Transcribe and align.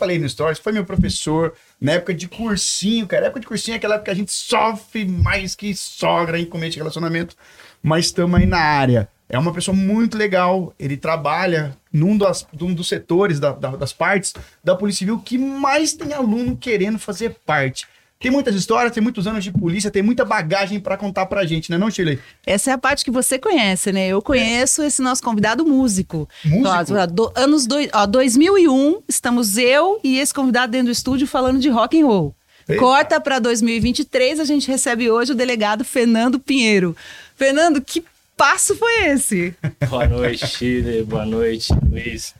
falei 0.00 0.18
no 0.18 0.26
Stories, 0.26 0.58
foi 0.58 0.72
meu 0.72 0.84
professor 0.84 1.52
na 1.78 1.92
época 1.92 2.14
de 2.14 2.26
cursinho, 2.26 3.06
cara. 3.06 3.26
época 3.26 3.40
de 3.40 3.46
cursinho 3.46 3.74
é 3.74 3.76
aquela 3.76 3.96
época 3.96 4.06
que 4.06 4.10
a 4.10 4.14
gente 4.14 4.32
sofre 4.32 5.04
mais 5.04 5.54
que 5.54 5.74
sogra 5.74 6.40
em 6.40 6.46
começo 6.46 6.72
de 6.72 6.78
relacionamento, 6.78 7.36
mas 7.82 8.06
estamos 8.06 8.40
aí 8.40 8.46
na 8.46 8.58
área. 8.58 9.08
É 9.28 9.38
uma 9.38 9.52
pessoa 9.52 9.76
muito 9.76 10.16
legal. 10.18 10.74
Ele 10.78 10.96
trabalha 10.96 11.76
num, 11.92 12.16
das, 12.18 12.46
num 12.58 12.74
dos 12.74 12.88
setores 12.88 13.38
da, 13.38 13.52
da, 13.52 13.76
das 13.76 13.92
partes 13.92 14.34
da 14.64 14.74
Polícia 14.74 15.00
Civil 15.00 15.20
que 15.20 15.38
mais 15.38 15.92
tem 15.92 16.12
aluno 16.12 16.56
querendo 16.56 16.98
fazer 16.98 17.36
parte. 17.46 17.86
Tem 18.22 18.30
muitas 18.30 18.54
histórias, 18.54 18.92
tem 18.92 19.02
muitos 19.02 19.26
anos 19.26 19.42
de 19.42 19.50
polícia, 19.50 19.90
tem 19.90 20.02
muita 20.02 20.26
bagagem 20.26 20.78
para 20.78 20.94
contar 20.98 21.24
pra 21.24 21.46
gente, 21.46 21.70
né, 21.70 21.78
não, 21.78 21.90
Shirley? 21.90 22.18
Essa 22.44 22.70
é 22.70 22.74
a 22.74 22.78
parte 22.78 23.02
que 23.02 23.10
você 23.10 23.38
conhece, 23.38 23.90
né? 23.92 24.08
Eu 24.08 24.20
conheço 24.20 24.82
é. 24.82 24.88
esse 24.88 25.00
nosso 25.00 25.22
convidado 25.22 25.64
músico. 25.64 26.28
Músico? 26.44 26.94
Ó, 26.98 27.06
do, 27.06 27.32
anos 27.34 27.66
do, 27.66 27.76
ó, 27.94 28.04
2001, 28.04 29.00
estamos 29.08 29.56
eu 29.56 29.98
e 30.04 30.18
esse 30.18 30.34
convidado 30.34 30.70
dentro 30.70 30.88
do 30.88 30.92
estúdio 30.92 31.26
falando 31.26 31.58
de 31.58 31.70
rock 31.70 31.98
and 31.98 32.04
roll. 32.04 32.34
Eita. 32.68 32.78
Corta 32.78 33.18
para 33.18 33.38
2023, 33.38 34.38
a 34.38 34.44
gente 34.44 34.68
recebe 34.68 35.10
hoje 35.10 35.32
o 35.32 35.34
delegado 35.34 35.82
Fernando 35.82 36.38
Pinheiro. 36.38 36.94
Fernando, 37.34 37.80
que 37.80 38.04
passo 38.36 38.76
foi 38.76 39.06
esse? 39.06 39.54
Boa 39.88 40.06
noite, 40.06 40.46
Chile. 40.46 41.02
Boa 41.04 41.24
noite, 41.24 41.72
Luiz. 41.90 42.34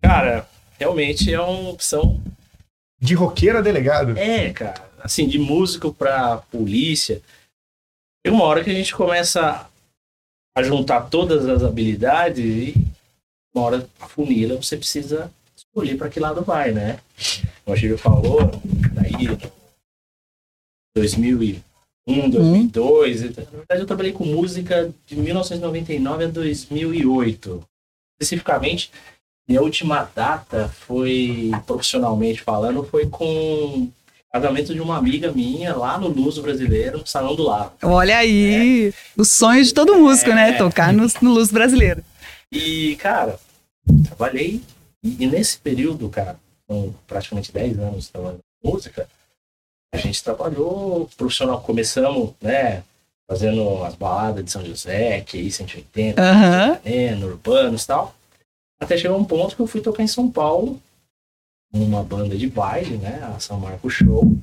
Cara, 0.00 0.48
realmente 0.78 1.34
é 1.34 1.40
uma 1.40 1.70
opção. 1.70 2.22
De 3.02 3.14
roqueiro 3.14 3.58
a 3.58 3.60
delegado? 3.60 4.16
É, 4.16 4.50
cara 4.52 4.89
assim, 5.00 5.26
de 5.26 5.38
músico 5.38 5.92
para 5.92 6.38
polícia, 6.38 7.20
tem 8.22 8.32
uma 8.32 8.44
hora 8.44 8.62
que 8.62 8.70
a 8.70 8.74
gente 8.74 8.94
começa 8.94 9.68
a 10.56 10.62
juntar 10.62 11.08
todas 11.08 11.46
as 11.46 11.62
habilidades 11.62 12.44
e 12.44 12.74
uma 13.54 13.64
hora 13.64 13.88
a 14.00 14.06
funila 14.06 14.56
você 14.56 14.76
precisa 14.76 15.32
escolher 15.56 15.96
para 15.96 16.08
que 16.08 16.20
lado 16.20 16.42
vai, 16.42 16.72
né? 16.72 17.00
Como 17.64 17.76
a 17.76 17.76
Chico 17.76 17.96
falou, 17.96 18.40
daí 18.92 19.38
2001, 20.94 22.30
2002, 22.30 23.22
hum. 23.22 23.32
na 23.36 23.58
verdade 23.58 23.80
eu 23.80 23.86
trabalhei 23.86 24.12
com 24.12 24.24
música 24.24 24.92
de 25.06 25.16
1999 25.16 26.24
a 26.24 26.28
2008. 26.28 27.64
Especificamente, 28.20 28.90
minha 29.48 29.62
última 29.62 30.04
data 30.14 30.68
foi, 30.68 31.50
profissionalmente 31.66 32.42
falando, 32.42 32.84
foi 32.84 33.06
com 33.06 33.90
casamento 34.32 34.72
de 34.72 34.80
uma 34.80 34.96
amiga 34.96 35.32
minha 35.32 35.74
lá 35.74 35.98
no 35.98 36.08
Luso 36.08 36.40
Brasileiro, 36.42 36.98
no 36.98 37.06
Salão 37.06 37.34
do 37.34 37.42
Lago. 37.42 37.72
Olha 37.82 38.18
aí, 38.18 38.88
é. 38.88 38.92
o 39.16 39.24
sonho 39.24 39.64
de 39.64 39.74
todo 39.74 39.98
músico, 39.98 40.30
né? 40.30 40.48
é. 40.48 40.52
né? 40.52 40.58
Tocar 40.58 40.92
no, 40.92 41.06
no 41.20 41.30
Luso 41.32 41.52
Brasileiro. 41.52 42.04
E, 42.52 42.96
cara, 42.96 43.38
trabalhei, 44.06 44.60
e, 45.02 45.24
e 45.24 45.26
nesse 45.26 45.58
período, 45.58 46.08
cara, 46.08 46.38
com 46.66 46.92
praticamente 47.06 47.52
10 47.52 47.78
anos 47.80 48.08
trabalhando 48.08 48.40
música, 48.62 49.08
a 49.92 49.96
gente 49.96 50.22
trabalhou 50.22 51.08
profissional, 51.16 51.60
começamos, 51.60 52.32
né, 52.40 52.84
fazendo 53.28 53.82
as 53.84 53.94
baladas 53.94 54.44
de 54.44 54.50
São 54.50 54.64
José, 54.64 55.20
que 55.22 55.38
aí 55.38 55.50
180, 55.50 56.22
uhum. 56.22 57.24
urbanos 57.24 57.82
e 57.82 57.86
tal. 57.86 58.14
Até 58.80 58.96
chegar 58.96 59.14
um 59.14 59.24
ponto 59.24 59.56
que 59.56 59.62
eu 59.62 59.66
fui 59.66 59.80
tocar 59.80 60.02
em 60.02 60.08
São 60.08 60.30
Paulo, 60.30 60.80
numa 61.72 62.02
banda 62.02 62.36
de 62.36 62.48
baile, 62.48 62.96
né? 62.96 63.22
A 63.34 63.38
São 63.38 63.58
Marco 63.58 63.88
Show. 63.88 64.36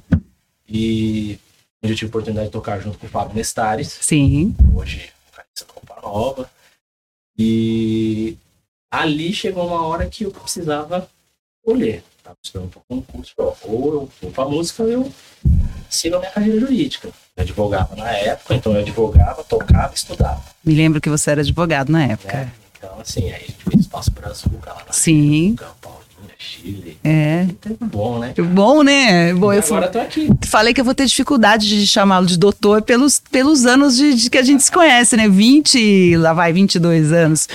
E 0.68 1.40
eu 1.82 1.96
tive 1.96 2.06
a 2.06 2.10
oportunidade 2.10 2.48
de 2.48 2.54
tocar 2.54 2.80
junto 2.80 2.98
com 2.98 3.06
o 3.06 3.10
Fábio 3.10 3.36
Nestares. 3.36 3.98
Sim. 4.02 4.56
Hoje, 4.74 5.12
vocalista 5.30 5.66
da 5.66 5.74
Copa 5.74 6.02
Nova. 6.02 6.50
E 7.38 8.38
ali 8.90 9.34
chegou 9.34 9.68
uma 9.68 9.86
hora 9.86 10.08
que 10.08 10.24
eu 10.24 10.32
precisava 10.32 11.08
escolher. 11.60 12.04
Estava 12.18 12.38
estudando 12.44 12.70
para 12.70 12.82
concurso. 12.88 13.34
Ou 13.64 13.94
eu 13.94 14.10
vou 14.22 14.32
para 14.32 14.50
música 14.50 14.84
ou 14.84 14.90
eu 14.90 15.14
sigo 15.90 16.16
a 16.16 16.20
minha 16.20 16.32
carreira 16.32 16.60
jurídica. 16.60 17.10
Eu 17.36 17.44
advogava 17.44 17.96
na 17.96 18.10
época, 18.10 18.56
então 18.56 18.74
eu 18.74 18.80
advogava, 18.80 19.44
tocava 19.44 19.94
e 19.94 19.96
estudava. 19.96 20.44
Me 20.64 20.74
lembro 20.74 21.00
que 21.00 21.10
você 21.10 21.32
era 21.32 21.42
advogado 21.42 21.92
na 21.92 22.04
época. 22.04 22.38
É, 22.38 22.50
então, 22.78 23.00
assim, 23.00 23.30
aí 23.30 23.36
a 23.36 23.40
gente 23.40 23.64
fez 23.64 23.82
espaço 23.82 24.12
para 24.12 24.30
Azul, 24.30 24.60
lá 24.66 24.84
na 24.86 24.92
Sim. 24.92 25.56
Campo 25.56 25.98
Chile. 26.38 26.98
É. 27.04 27.46
Bom, 27.82 28.20
né? 28.20 28.34
Bom, 28.38 28.84
né? 28.84 29.34
Bom, 29.34 29.54
eu 29.54 29.62
agora 29.62 29.88
tô 29.88 30.00
aqui. 30.00 30.30
Falei 30.46 30.74
que 30.74 30.82
eu 30.82 30.86
vou 30.86 30.96
ter 30.96 31.06
dificuldade 31.06 31.68
de 31.68 31.88
chamá-lo 31.88 32.26
de 32.26 32.38
doutor 32.38 32.82
pelos, 32.82 33.20
pelos 33.20 33.66
anos 33.66 33.96
de, 33.96 34.14
de, 34.16 34.30
que 34.30 34.38
a 34.38 34.44
gente 34.44 34.64
se 34.64 34.72
conhece, 34.72 35.16
né? 35.18 35.28
20, 35.28 36.18
lá 36.18 36.34
vai 36.34 36.54
22 36.54 37.12
anos. 37.12 37.48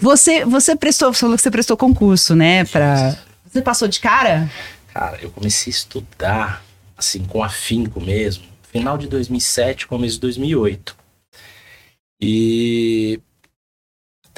Você, 0.00 0.44
você 0.44 0.74
prestou, 0.76 1.12
falou 1.12 1.36
que 1.36 1.42
você 1.42 1.50
prestou 1.50 1.76
concurso, 1.76 2.34
né? 2.34 2.64
Pra... 2.64 3.16
Você 3.50 3.62
passou 3.62 3.88
de 3.88 4.00
cara? 4.00 4.50
Cara, 4.92 5.18
eu 5.22 5.30
comecei 5.30 5.70
a 5.70 5.76
estudar, 5.76 6.64
assim, 6.96 7.24
com 7.24 7.42
afinco 7.42 8.00
mesmo, 8.00 8.44
final 8.70 8.98
de 8.98 9.06
2007, 9.06 9.86
começo 9.86 10.14
de 10.14 10.20
2008. 10.20 10.96
E 12.20 13.20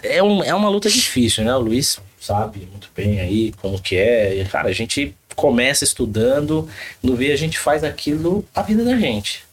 é, 0.03 0.23
um, 0.23 0.43
é 0.43 0.55
uma 0.55 0.69
luta 0.69 0.89
difícil, 0.89 1.45
né? 1.45 1.55
O 1.55 1.61
Luiz 1.61 1.99
sabe 2.21 2.69
muito 2.71 2.91
bem 2.95 3.21
aí 3.21 3.53
como 3.53 3.81
que 3.81 3.97
é. 3.97 4.37
E, 4.37 4.45
cara, 4.45 4.69
a 4.69 4.73
gente 4.73 5.17
começa 5.35 5.85
estudando, 5.85 6.69
no 7.03 7.17
V 7.17 7.33
a 7.33 7.37
gente 7.37 7.59
faz 7.59 7.83
aquilo 7.83 8.47
a 8.55 8.63
vida 8.63 8.85
da 8.85 8.97
gente. 8.97 9.45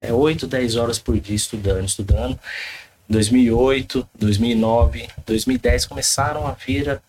É 0.00 0.12
8, 0.12 0.46
10 0.46 0.76
horas 0.76 0.98
por 0.98 1.18
dia 1.20 1.36
estudando, 1.36 1.84
estudando. 1.84 2.38
2008, 3.08 4.08
2009, 4.14 5.08
2010 5.26 5.86
começaram 5.86 6.46
a 6.46 6.52
vir 6.52 6.90
a, 6.90 7.00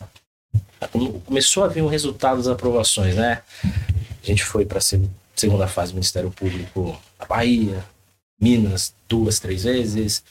começou 1.25 1.63
a 1.63 1.67
vir 1.67 1.81
o 1.81 1.87
resultado 1.87 2.37
das 2.37 2.47
aprovações, 2.47 3.15
né? 3.15 3.41
A 4.23 4.25
gente 4.25 4.43
foi 4.43 4.65
para 4.65 4.79
a 4.79 4.81
segunda 5.35 5.67
fase 5.67 5.91
do 5.91 5.95
Ministério 5.95 6.31
Público 6.31 6.99
da 7.17 7.25
Bahia, 7.25 7.83
Minas 8.41 8.93
duas, 9.07 9.39
três 9.39 9.63
vezes, 9.63 10.23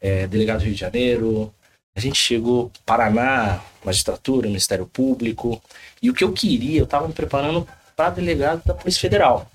é, 0.00 0.26
delegado 0.28 0.60
do 0.60 0.64
Rio 0.64 0.74
de 0.74 0.80
Janeiro, 0.80 1.52
a 1.94 2.00
gente 2.00 2.16
chegou 2.16 2.70
Paraná, 2.86 3.60
magistratura, 3.84 4.46
Ministério 4.46 4.86
Público. 4.86 5.62
E 6.00 6.10
o 6.10 6.14
que 6.14 6.24
eu 6.24 6.32
queria, 6.32 6.80
eu 6.80 6.84
estava 6.84 7.06
me 7.06 7.14
preparando 7.14 7.66
para 7.94 8.10
delegado 8.10 8.62
da 8.64 8.74
Polícia 8.74 9.00
Federal. 9.00 9.50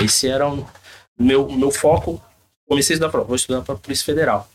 Esse 0.00 0.28
era 0.28 0.48
o 0.48 0.66
meu, 1.18 1.50
meu 1.50 1.70
foco. 1.70 2.20
Comecei 2.68 2.94
a 2.94 2.96
estudar, 2.96 3.12
falei, 3.12 3.26
vou 3.26 3.36
estudar 3.36 3.62
para 3.62 3.74
a 3.74 3.78
Polícia 3.78 4.04
Federal. 4.04 4.48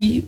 E 0.00 0.26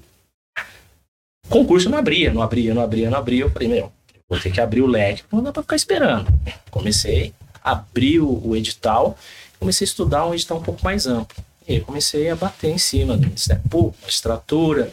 concurso 1.48 1.88
não 1.88 1.98
abria, 1.98 2.32
não 2.32 2.42
abria, 2.42 2.74
não 2.74 2.82
abria, 2.82 3.10
não 3.10 3.18
abria. 3.18 3.42
Eu 3.42 3.50
falei, 3.50 3.68
meu, 3.68 3.92
vou 4.28 4.38
ter 4.38 4.50
que 4.50 4.60
abrir 4.60 4.82
o 4.82 4.86
leque, 4.86 5.22
não 5.32 5.42
dá 5.42 5.52
para 5.52 5.62
ficar 5.62 5.76
esperando. 5.76 6.28
Comecei, 6.70 7.32
abri 7.62 8.20
o, 8.20 8.48
o 8.48 8.56
edital, 8.56 9.16
comecei 9.58 9.84
a 9.84 9.88
estudar 9.88 10.26
um 10.26 10.34
edital 10.34 10.58
um 10.58 10.62
pouco 10.62 10.84
mais 10.84 11.06
amplo. 11.06 11.42
E 11.66 11.80
comecei 11.80 12.28
a 12.28 12.34
bater 12.34 12.70
em 12.70 12.78
cima 12.78 13.16
do 13.16 13.26
Ministério 13.26 13.62
Público, 13.70 13.98
magistratura, 14.02 14.92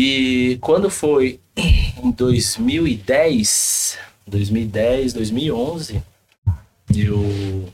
e 0.00 0.58
quando 0.58 0.88
foi 0.88 1.40
em 1.56 2.12
2010, 2.12 3.98
2010, 4.28 5.12
2011, 5.12 6.00
eu 6.96 7.72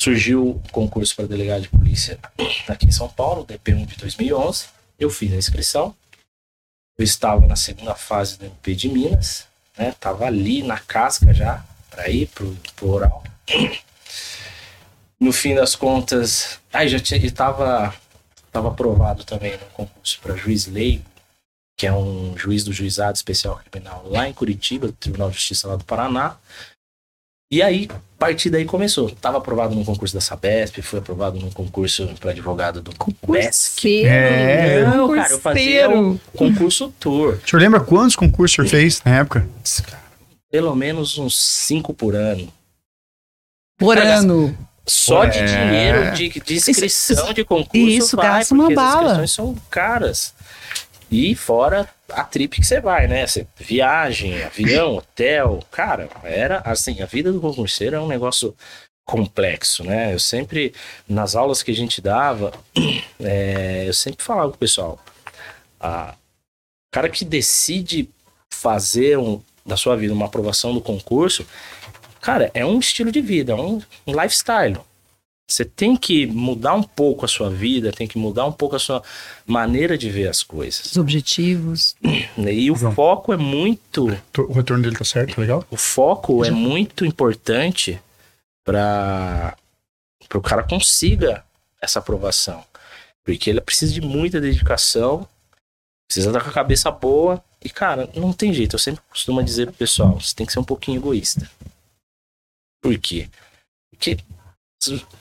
surgiu 0.00 0.50
o 0.50 0.62
concurso 0.70 1.16
para 1.16 1.26
delegado 1.26 1.62
de 1.62 1.68
polícia 1.70 2.20
aqui 2.68 2.86
em 2.86 2.92
São 2.92 3.08
Paulo, 3.08 3.44
DP1 3.44 3.84
de 3.84 3.96
2011. 3.96 4.66
Eu 4.96 5.10
fiz 5.10 5.32
a 5.32 5.36
inscrição. 5.36 5.92
Eu 6.96 7.04
estava 7.04 7.44
na 7.48 7.56
segunda 7.56 7.96
fase 7.96 8.38
do 8.38 8.44
MP 8.44 8.76
de 8.76 8.88
Minas, 8.88 9.48
né? 9.76 9.92
Tava 9.98 10.26
ali 10.26 10.62
na 10.62 10.78
casca 10.78 11.34
já 11.34 11.64
para 11.90 12.08
ir 12.08 12.28
pro, 12.28 12.56
pro 12.76 12.90
oral. 12.90 13.24
No 15.18 15.32
fim 15.32 15.56
das 15.56 15.74
contas, 15.74 16.60
aí 16.72 16.88
já 16.88 17.00
tinha, 17.00 17.18
estava 17.18 17.92
estava 18.54 18.68
aprovado 18.68 19.24
também 19.24 19.52
no 19.52 19.66
concurso 19.72 20.20
para 20.22 20.36
juiz 20.36 20.68
leigo, 20.68 21.04
que 21.76 21.88
é 21.88 21.92
um 21.92 22.38
juiz 22.38 22.62
do 22.62 22.72
juizado 22.72 23.16
especial 23.16 23.60
criminal 23.68 24.06
lá 24.08 24.28
em 24.28 24.32
Curitiba, 24.32 24.86
do 24.86 24.92
Tribunal 24.92 25.28
de 25.28 25.34
Justiça 25.34 25.66
lá 25.66 25.74
do 25.74 25.84
Paraná. 25.84 26.36
E 27.50 27.60
aí, 27.60 27.88
a 27.90 28.00
partir 28.18 28.50
daí 28.50 28.64
começou. 28.64 29.08
Estava 29.08 29.38
aprovado 29.38 29.74
no 29.74 29.84
concurso 29.84 30.14
da 30.14 30.20
Sabesp, 30.20 30.80
foi 30.82 31.00
aprovado 31.00 31.38
no 31.38 31.50
concurso 31.50 32.08
para 32.20 32.30
advogado 32.30 32.80
do 32.80 32.92
BESC. 33.26 34.04
É, 34.06 34.84
não, 34.86 35.12
cara, 35.12 35.32
eu 35.32 35.40
fazia 35.40 35.90
o 35.90 36.18
concurso 36.36 36.94
tour. 36.98 37.40
O 37.44 37.48
senhor 37.48 37.60
lembra 37.60 37.80
quantos 37.80 38.14
concursos 38.14 38.54
o 38.54 38.56
senhor 38.56 38.68
fez 38.68 39.02
na 39.04 39.16
época? 39.18 39.48
Pelo 40.50 40.74
menos 40.76 41.18
uns 41.18 41.36
cinco 41.36 41.92
por 41.92 42.14
ano. 42.14 42.52
Por 43.76 43.96
cara, 43.96 44.18
ano? 44.18 44.56
Só 44.86 45.24
de 45.24 45.38
dinheiro, 45.38 46.12
de, 46.12 46.28
de 46.28 46.54
inscrição 46.56 47.32
de 47.32 47.44
concurso. 47.44 47.78
Isso, 47.78 48.16
vai, 48.16 48.26
gasta 48.26 48.54
uma 48.54 48.70
bala. 48.70 48.96
As 48.96 49.02
inscrições 49.04 49.32
são 49.32 49.54
caras. 49.70 50.34
E 51.10 51.34
fora 51.34 51.88
a 52.10 52.24
trip 52.24 52.60
que 52.60 52.66
você 52.66 52.80
vai, 52.80 53.06
né? 53.06 53.26
Você, 53.26 53.46
viagem, 53.56 54.42
avião, 54.42 54.96
hotel. 54.96 55.62
Cara, 55.70 56.08
era 56.22 56.60
assim, 56.64 57.00
a 57.00 57.06
vida 57.06 57.32
do 57.32 57.40
concurseiro 57.40 57.96
é 57.96 58.00
um 58.00 58.06
negócio 58.06 58.54
complexo, 59.06 59.84
né? 59.84 60.12
Eu 60.12 60.18
sempre, 60.18 60.74
nas 61.08 61.34
aulas 61.34 61.62
que 61.62 61.70
a 61.70 61.74
gente 61.74 62.00
dava, 62.00 62.52
é, 63.20 63.84
eu 63.86 63.94
sempre 63.94 64.24
falava 64.24 64.50
com 64.50 64.56
o 64.56 64.58
pessoal, 64.58 64.98
a, 65.78 66.14
o 66.14 66.94
cara 66.94 67.08
que 67.08 67.24
decide 67.24 68.08
fazer 68.52 69.18
um, 69.18 69.42
da 69.64 69.76
sua 69.76 69.96
vida, 69.96 70.12
uma 70.12 70.26
aprovação 70.26 70.72
do 70.74 70.80
concurso, 70.80 71.46
cara, 72.24 72.50
é 72.54 72.64
um 72.64 72.78
estilo 72.78 73.12
de 73.12 73.20
vida, 73.20 73.52
é 73.52 73.54
um, 73.54 73.82
um 74.06 74.18
lifestyle. 74.18 74.78
Você 75.46 75.62
tem 75.62 75.94
que 75.94 76.26
mudar 76.26 76.72
um 76.72 76.82
pouco 76.82 77.26
a 77.26 77.28
sua 77.28 77.50
vida, 77.50 77.92
tem 77.92 78.08
que 78.08 78.16
mudar 78.16 78.46
um 78.46 78.52
pouco 78.52 78.76
a 78.76 78.78
sua 78.78 79.02
maneira 79.46 79.98
de 79.98 80.08
ver 80.08 80.28
as 80.28 80.42
coisas. 80.42 80.86
Os 80.86 80.96
objetivos. 80.96 81.94
E 82.38 82.70
o 82.70 82.76
João. 82.76 82.94
foco 82.94 83.30
é 83.30 83.36
muito. 83.36 84.06
O 84.38 84.52
retorno 84.54 84.82
dele 84.82 84.96
tá 84.96 85.04
certo, 85.04 85.38
legal? 85.38 85.66
O 85.70 85.76
foco 85.76 86.42
é 86.46 86.50
muito 86.50 87.04
importante 87.04 88.00
para 88.64 89.54
o 90.34 90.40
cara 90.40 90.62
consiga 90.62 91.44
essa 91.80 91.98
aprovação. 91.98 92.64
Porque 93.22 93.50
ele 93.50 93.60
precisa 93.60 93.92
de 93.92 94.00
muita 94.00 94.40
dedicação, 94.40 95.28
precisa 96.08 96.30
estar 96.30 96.42
com 96.42 96.48
a 96.48 96.52
cabeça 96.52 96.90
boa. 96.90 97.44
E, 97.62 97.68
cara, 97.68 98.08
não 98.16 98.32
tem 98.32 98.52
jeito. 98.52 98.76
Eu 98.76 98.80
sempre 98.80 99.02
costumo 99.10 99.42
dizer 99.42 99.66
pro 99.66 99.74
pessoal: 99.74 100.18
você 100.18 100.34
tem 100.34 100.46
que 100.46 100.52
ser 100.54 100.58
um 100.58 100.64
pouquinho 100.64 100.98
egoísta. 100.98 101.50
Por 102.84 102.98
quê? 102.98 103.30
Porque 103.90 104.18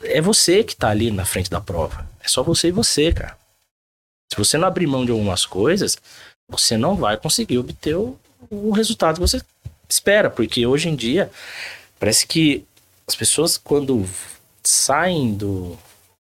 é 0.04 0.20
você 0.20 0.66
que 0.66 0.76
tá 0.76 0.90
ali 0.90 1.10
na 1.10 1.24
frente 1.24 1.50
da 1.50 1.62
prova. 1.62 2.06
É 2.20 2.28
só 2.28 2.44
você 2.44 2.68
e 2.68 2.72
você, 2.72 3.14
cara. 3.14 3.38
Se 4.30 4.38
você 4.38 4.58
não 4.58 4.68
abrir 4.68 4.86
mão 4.86 5.06
de 5.06 5.14
algumas 5.14 5.46
coisas, 5.46 5.98
você 6.50 6.76
não 6.76 6.98
vai 6.98 7.16
conseguir 7.16 7.58
obter 7.58 7.96
o, 7.96 8.20
o 8.52 8.72
resultado 8.72 9.16
que 9.16 9.22
você 9.22 9.42
espera. 9.88 10.30
Porque 10.30 10.66
hoje 10.66 10.90
em 10.90 10.96
dia, 10.96 11.32
parece 11.98 12.28
que 12.28 12.66
as 13.08 13.16
pessoas, 13.16 13.58
quando 13.58 14.06
saem 14.62 15.34
do 15.34 15.80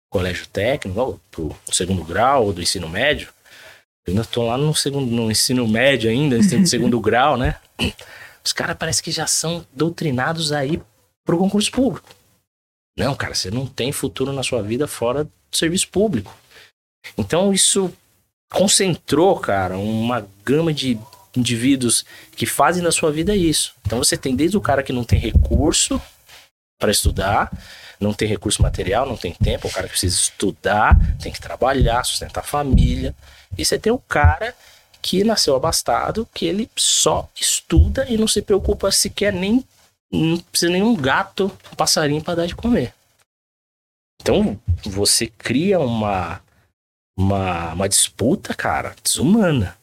colégio 0.09 0.47
técnico, 0.47 1.21
pro 1.31 1.55
segundo 1.71 2.03
grau 2.03 2.47
ou 2.47 2.51
do 2.51 2.61
ensino 2.61 2.89
médio, 2.89 3.29
eu 4.05 4.11
ainda 4.11 4.25
tô 4.25 4.43
lá 4.43 4.57
no 4.57 4.75
segundo, 4.75 5.09
no 5.09 5.31
ensino 5.31 5.65
médio 5.65 6.09
ainda, 6.09 6.37
no 6.37 6.67
segundo 6.67 6.99
grau, 6.99 7.37
né? 7.37 7.55
Os 8.43 8.51
caras 8.51 8.75
parece 8.77 9.01
que 9.01 9.11
já 9.11 9.27
são 9.27 9.65
doutrinados 9.73 10.51
aí 10.51 10.81
pro 11.25 11.37
concurso 11.37 11.71
público. 11.71 12.09
Não, 12.97 13.15
cara, 13.15 13.33
você 13.33 13.49
não 13.49 13.65
tem 13.65 13.91
futuro 13.91 14.33
na 14.33 14.43
sua 14.43 14.61
vida 14.61 14.87
fora 14.87 15.23
do 15.23 15.31
serviço 15.51 15.87
público. 15.89 16.35
Então 17.17 17.53
isso 17.53 17.91
concentrou, 18.51 19.39
cara, 19.39 19.77
uma 19.77 20.27
gama 20.43 20.73
de 20.73 20.99
indivíduos 21.35 22.05
que 22.35 22.45
fazem 22.45 22.83
da 22.83 22.91
sua 22.91 23.11
vida 23.11 23.35
isso. 23.35 23.73
Então 23.85 23.97
você 23.97 24.17
tem 24.17 24.35
desde 24.35 24.57
o 24.57 24.61
cara 24.61 24.83
que 24.83 24.91
não 24.91 25.03
tem 25.03 25.17
recurso 25.17 26.01
para 26.77 26.91
estudar, 26.91 27.51
não 27.99 28.13
tem 28.13 28.27
recurso 28.27 28.61
material, 28.61 29.05
não 29.05 29.15
tem 29.15 29.33
tempo, 29.33 29.67
o 29.67 29.71
cara 29.71 29.87
que 29.87 29.91
precisa 29.91 30.15
estudar, 30.15 30.97
tem 31.19 31.31
que 31.31 31.39
trabalhar, 31.39 32.03
sustentar 32.03 32.41
a 32.41 32.47
família. 32.47 33.15
E 33.57 33.63
você 33.63 33.79
tem 33.79 33.93
o 33.93 33.99
cara 33.99 34.53
que 35.01 35.23
nasceu 35.23 35.55
abastado, 35.55 36.27
que 36.33 36.45
ele 36.45 36.69
só 36.75 37.29
estuda 37.39 38.05
e 38.09 38.17
não 38.17 38.27
se 38.27 38.41
preocupa 38.41 38.91
sequer 38.91 39.31
nem 39.31 39.63
não 40.11 40.37
precisa 40.37 40.71
nenhum 40.71 40.95
gato, 40.95 41.51
um 41.71 41.75
passarinho 41.75 42.21
para 42.21 42.35
dar 42.35 42.45
de 42.45 42.55
comer. 42.55 42.93
Então, 44.21 44.59
você 44.83 45.27
cria 45.27 45.79
uma, 45.79 46.41
uma, 47.17 47.73
uma 47.73 47.89
disputa, 47.89 48.53
cara, 48.53 48.95
desumana. 49.03 49.75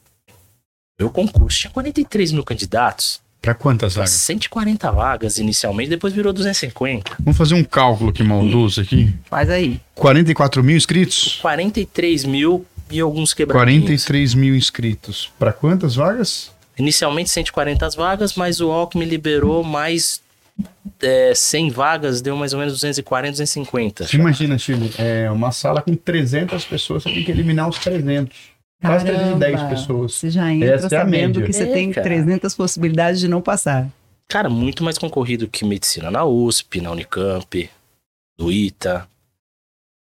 Meu 1.01 1.11
concurso 1.11 1.59
tinha 1.59 1.71
43 1.71 2.33
mil 2.33 2.45
candidatos. 2.45 3.21
Para 3.41 3.55
quantas 3.55 3.95
vagas? 3.95 4.11
140 4.11 4.91
vagas 4.91 5.39
inicialmente, 5.39 5.91
depois 5.91 6.13
virou 6.13 6.33
250. 6.33 7.17
Vamos 7.21 7.37
fazer 7.37 7.55
um 7.55 7.65
cálculo 7.65 8.11
aqui 8.11 8.23
maldoso 8.23 8.81
aqui. 8.81 9.15
Faz 9.25 9.49
aí. 9.49 9.81
44 9.95 10.63
mil 10.63 10.77
inscritos? 10.77 11.39
43 11.41 12.25
mil 12.25 12.67
e 12.91 13.01
alguns 13.01 13.33
quebradinhos. 13.33 13.83
43 13.83 14.35
mil 14.35 14.57
inscritos. 14.57 15.33
Para 15.39 15.53
quantas 15.53 15.95
vagas? 15.95 16.51
Inicialmente 16.79 17.31
140 17.31 17.91
vagas, 17.91 18.35
mas 18.35 18.61
o 18.61 18.71
Alckmin 18.71 19.05
liberou 19.05 19.65
mais 19.65 20.23
é, 21.01 21.33
100 21.35 21.71
vagas, 21.71 22.21
deu 22.21 22.37
mais 22.37 22.53
ou 22.53 22.59
menos 22.59 22.75
240, 22.75 23.33
250. 23.33 24.07
Você 24.07 24.17
imagina, 24.17 24.59
Chile, 24.59 24.93
é 24.99 25.31
uma 25.31 25.53
sala 25.53 25.83
com 25.83 25.95
300 25.95 26.65
pessoas, 26.65 27.03
você 27.03 27.13
tem 27.13 27.25
que 27.25 27.31
eliminar 27.31 27.69
os 27.69 27.79
300. 27.79 28.59
Quase 28.81 29.05
310 29.05 29.63
pessoas. 29.65 30.15
Você 30.15 30.31
já 30.31 30.53
entra 30.53 30.75
Essa 30.75 30.89
sabendo 30.89 31.43
é 31.43 31.47
que 31.47 31.53
você 31.53 31.65
é, 31.65 31.73
tem 31.73 31.91
cara. 31.91 32.07
300 32.07 32.55
possibilidades 32.55 33.21
de 33.21 33.27
não 33.27 33.41
passar. 33.41 33.89
Cara, 34.29 34.49
muito 34.49 34.85
mais 34.85 34.99
concorrido 34.99 35.49
que 35.49 35.65
medicina 35.65 36.11
na 36.11 36.25
USP, 36.25 36.81
na 36.81 36.93
Unicamp, 36.93 37.71
no 38.39 38.53
ITA. 38.53 39.09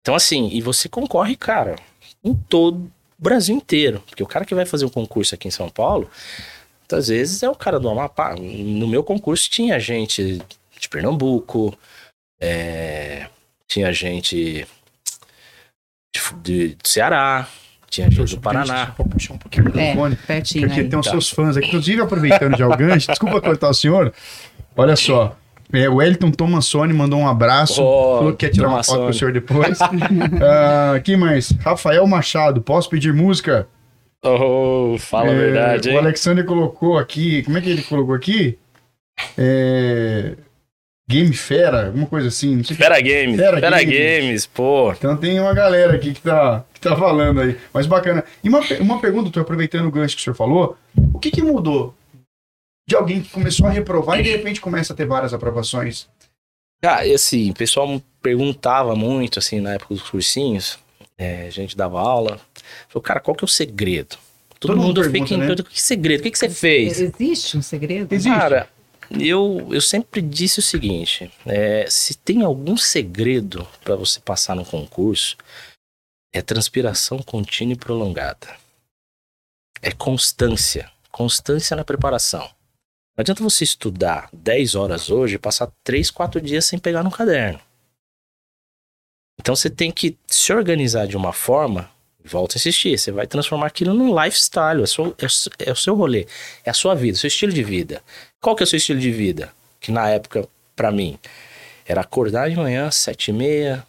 Então, 0.00 0.14
assim, 0.14 0.48
e 0.52 0.60
você 0.60 0.88
concorre, 0.88 1.36
cara, 1.36 1.76
em 2.22 2.34
todo 2.34 2.78
o 2.78 2.90
Brasil 3.22 3.54
inteiro. 3.54 4.02
Porque 4.06 4.22
o 4.22 4.26
cara 4.26 4.44
que 4.44 4.54
vai 4.54 4.66
fazer 4.66 4.84
um 4.84 4.90
concurso 4.90 5.34
aqui 5.34 5.46
em 5.46 5.52
São 5.52 5.68
Paulo, 5.68 6.10
Muitas 6.84 7.08
vezes 7.08 7.42
é 7.42 7.48
o 7.48 7.54
cara 7.54 7.80
do 7.80 7.88
Amapá. 7.88 8.34
No 8.36 8.86
meu 8.86 9.02
concurso 9.02 9.48
tinha 9.48 9.80
gente 9.80 10.40
de 10.78 10.88
Pernambuco, 10.88 11.76
é, 12.38 13.26
tinha 13.66 13.90
gente 13.90 14.66
de, 16.14 16.20
de, 16.42 16.68
de 16.76 16.88
Ceará, 16.88 17.48
tinha 17.88 18.10
gente 18.10 18.34
do 18.34 18.40
Paraná. 18.40 18.94
Puxar 19.10 19.32
um 19.32 19.38
pouquinho 19.38 19.72
o 19.72 19.78
é, 19.78 20.14
pertinho 20.26 20.66
porque 20.66 20.80
aí. 20.80 20.88
tem 20.88 20.98
os 20.98 21.06
tá. 21.06 21.12
seus 21.12 21.30
fãs 21.30 21.56
aqui. 21.56 21.68
Inclusive, 21.68 22.02
aproveitando 22.02 22.56
já 22.56 22.68
o 22.68 22.76
gancho, 22.76 23.08
desculpa 23.08 23.40
cortar 23.40 23.70
o 23.70 23.74
senhor. 23.74 24.12
Olha 24.76 24.94
só. 24.94 25.34
É, 25.72 25.88
o 25.88 26.02
Elton 26.02 26.30
Tomassoni 26.30 26.92
mandou 26.92 27.18
um 27.18 27.26
abraço. 27.26 27.82
Oh, 27.82 28.18
falou 28.18 28.32
que 28.32 28.46
quer 28.46 28.52
tirar 28.52 28.68
Tomassoni. 28.68 28.98
uma 28.98 29.04
foto 29.04 29.06
com 29.06 29.10
o 29.10 29.18
senhor 29.18 29.32
depois. 29.32 29.80
uh, 29.80 30.96
aqui 30.96 31.16
mais. 31.16 31.50
Rafael 31.52 32.06
Machado, 32.06 32.60
posso 32.60 32.90
pedir 32.90 33.14
música? 33.14 33.66
Oh, 34.24 34.96
fala 34.98 35.28
é, 35.28 35.34
a 35.34 35.38
verdade, 35.38 35.90
hein? 35.90 35.96
O 35.96 35.98
Alexander 35.98 36.44
colocou 36.44 36.98
aqui. 36.98 37.42
Como 37.42 37.58
é 37.58 37.60
que 37.60 37.70
ele 37.70 37.82
colocou 37.82 38.14
aqui? 38.14 38.58
É. 39.36 40.34
Game 41.06 41.34
Fera, 41.34 41.86
alguma 41.86 42.06
coisa 42.06 42.28
assim. 42.28 42.62
Fera 42.64 42.98
Games. 43.00 43.36
Fera, 43.36 43.60
Fera 43.60 43.82
Games. 43.82 43.98
Games. 43.98 44.46
pô. 44.46 44.90
Então 44.92 45.16
tem 45.16 45.38
uma 45.38 45.52
galera 45.52 45.94
aqui 45.94 46.14
que 46.14 46.22
tá, 46.22 46.64
que 46.72 46.80
tá 46.80 46.96
falando 46.96 47.42
aí. 47.42 47.58
Mas 47.72 47.86
bacana. 47.86 48.24
E 48.42 48.48
uma, 48.48 48.60
uma 48.80 49.00
pergunta, 49.00 49.30
tô 49.30 49.40
aproveitando 49.40 49.86
o 49.86 49.90
gancho 49.90 50.16
que 50.16 50.22
o 50.22 50.24
senhor 50.24 50.34
falou. 50.34 50.78
O 51.12 51.18
que 51.18 51.30
que 51.30 51.42
mudou 51.42 51.94
de 52.88 52.96
alguém 52.96 53.20
que 53.20 53.28
começou 53.28 53.66
a 53.66 53.70
reprovar 53.70 54.18
e 54.18 54.22
de 54.22 54.30
repente 54.30 54.60
começa 54.60 54.94
a 54.94 54.96
ter 54.96 55.06
várias 55.06 55.34
aprovações? 55.34 56.08
Ah, 56.82 57.06
e 57.06 57.12
assim, 57.12 57.50
o 57.50 57.54
pessoal 57.54 58.00
perguntava 58.22 58.96
muito, 58.96 59.38
assim, 59.38 59.60
na 59.60 59.74
época 59.74 59.94
dos 59.94 60.08
cursinhos. 60.08 60.78
É, 61.18 61.46
a 61.46 61.50
gente 61.50 61.76
dava 61.76 62.00
aula. 62.00 62.40
Falou, 62.88 63.02
cara, 63.02 63.20
qual 63.20 63.34
que 63.34 63.44
é 63.44 63.46
o 63.46 63.48
segredo? 63.48 64.16
Todo, 64.58 64.72
Todo 64.72 64.76
mundo, 64.76 65.02
mundo 65.02 65.10
fica 65.10 65.34
em 65.34 65.38
né? 65.38 65.54
que 65.56 65.80
segredo? 65.80 66.20
O 66.20 66.22
que, 66.22 66.30
que 66.30 66.38
você 66.38 66.48
fez? 66.48 67.00
Existe 67.00 67.58
um 67.58 67.62
segredo? 67.62 68.12
Existe. 68.12 68.38
Cara, 68.38 68.68
eu, 69.10 69.68
eu 69.70 69.80
sempre 69.80 70.22
disse 70.22 70.58
o 70.58 70.62
seguinte: 70.62 71.30
é, 71.46 71.86
se 71.88 72.14
tem 72.14 72.42
algum 72.42 72.76
segredo 72.76 73.66
para 73.82 73.96
você 73.96 74.20
passar 74.20 74.54
no 74.56 74.64
concurso, 74.64 75.36
é 76.32 76.40
transpiração 76.40 77.18
contínua 77.18 77.74
e 77.74 77.78
prolongada. 77.78 78.56
É 79.82 79.92
constância. 79.92 80.90
Constância 81.10 81.76
na 81.76 81.84
preparação. 81.84 82.50
Não 83.16 83.22
adianta 83.22 83.42
você 83.42 83.62
estudar 83.62 84.28
10 84.32 84.74
horas 84.74 85.10
hoje 85.10 85.36
e 85.36 85.38
passar 85.38 85.70
3, 85.84 86.10
4 86.10 86.40
dias 86.40 86.64
sem 86.64 86.78
pegar 86.78 87.04
no 87.04 87.10
caderno. 87.10 87.60
Então 89.38 89.54
você 89.54 89.70
tem 89.70 89.92
que 89.92 90.18
se 90.26 90.52
organizar 90.52 91.06
de 91.06 91.16
uma 91.16 91.32
forma, 91.32 91.88
volta 92.24 92.56
a 92.56 92.58
insistir, 92.58 92.98
você 92.98 93.12
vai 93.12 93.26
transformar 93.26 93.66
aquilo 93.66 93.92
num 93.92 94.18
lifestyle, 94.18 94.82
é, 94.82 94.86
seu, 94.86 95.14
é, 95.18 95.68
é 95.68 95.72
o 95.72 95.76
seu 95.76 95.94
rolê, 95.94 96.26
é 96.64 96.70
a 96.70 96.74
sua 96.74 96.94
vida, 96.94 97.16
o 97.16 97.18
seu 97.18 97.28
estilo 97.28 97.52
de 97.52 97.62
vida. 97.62 98.02
Qual 98.40 98.56
que 98.56 98.62
é 98.62 98.64
o 98.64 98.66
seu 98.66 98.78
estilo 98.78 98.98
de 98.98 99.10
vida? 99.10 99.52
Que 99.80 99.92
na 99.92 100.08
época, 100.08 100.48
para 100.74 100.90
mim, 100.90 101.18
era 101.86 102.00
acordar 102.00 102.48
de 102.48 102.56
manhã, 102.56 102.90
sete 102.90 103.28
e 103.30 103.32
meia, 103.34 103.86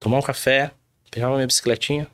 tomar 0.00 0.18
um 0.18 0.22
café, 0.22 0.70
pegar 1.10 1.28
minha 1.30 1.46
bicicletinha, 1.46 2.06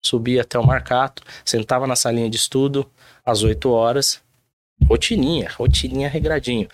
subia 0.00 0.42
até 0.42 0.58
o 0.58 0.66
Marcato, 0.66 1.22
sentava 1.44 1.86
na 1.86 1.96
salinha 1.96 2.30
de 2.30 2.36
estudo 2.36 2.88
às 3.24 3.42
8 3.42 3.70
horas, 3.70 4.20
rotininha, 4.86 5.50
rotininha 5.50 6.08
regradinho. 6.08 6.68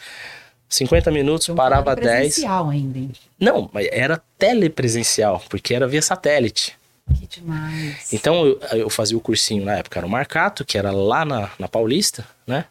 50 0.68 1.10
minutos, 1.10 1.46
então, 1.46 1.56
parava 1.56 1.92
era 1.92 2.00
10. 2.00 2.18
presencial 2.18 2.68
ainda. 2.70 2.98
Hein? 2.98 3.12
Não, 3.38 3.70
era 3.74 4.20
telepresencial, 4.36 5.42
porque 5.48 5.74
era 5.74 5.86
via 5.86 6.02
satélite. 6.02 6.76
Que 7.14 7.26
demais. 7.26 8.12
Então 8.12 8.46
eu, 8.46 8.58
eu 8.72 8.90
fazia 8.90 9.16
o 9.16 9.20
cursinho 9.20 9.64
na 9.64 9.76
época, 9.76 9.98
era 9.98 10.06
o 10.06 10.10
Marcato, 10.10 10.64
que 10.64 10.76
era 10.76 10.90
lá 10.90 11.24
na, 11.24 11.50
na 11.58 11.68
Paulista, 11.68 12.26
né? 12.46 12.66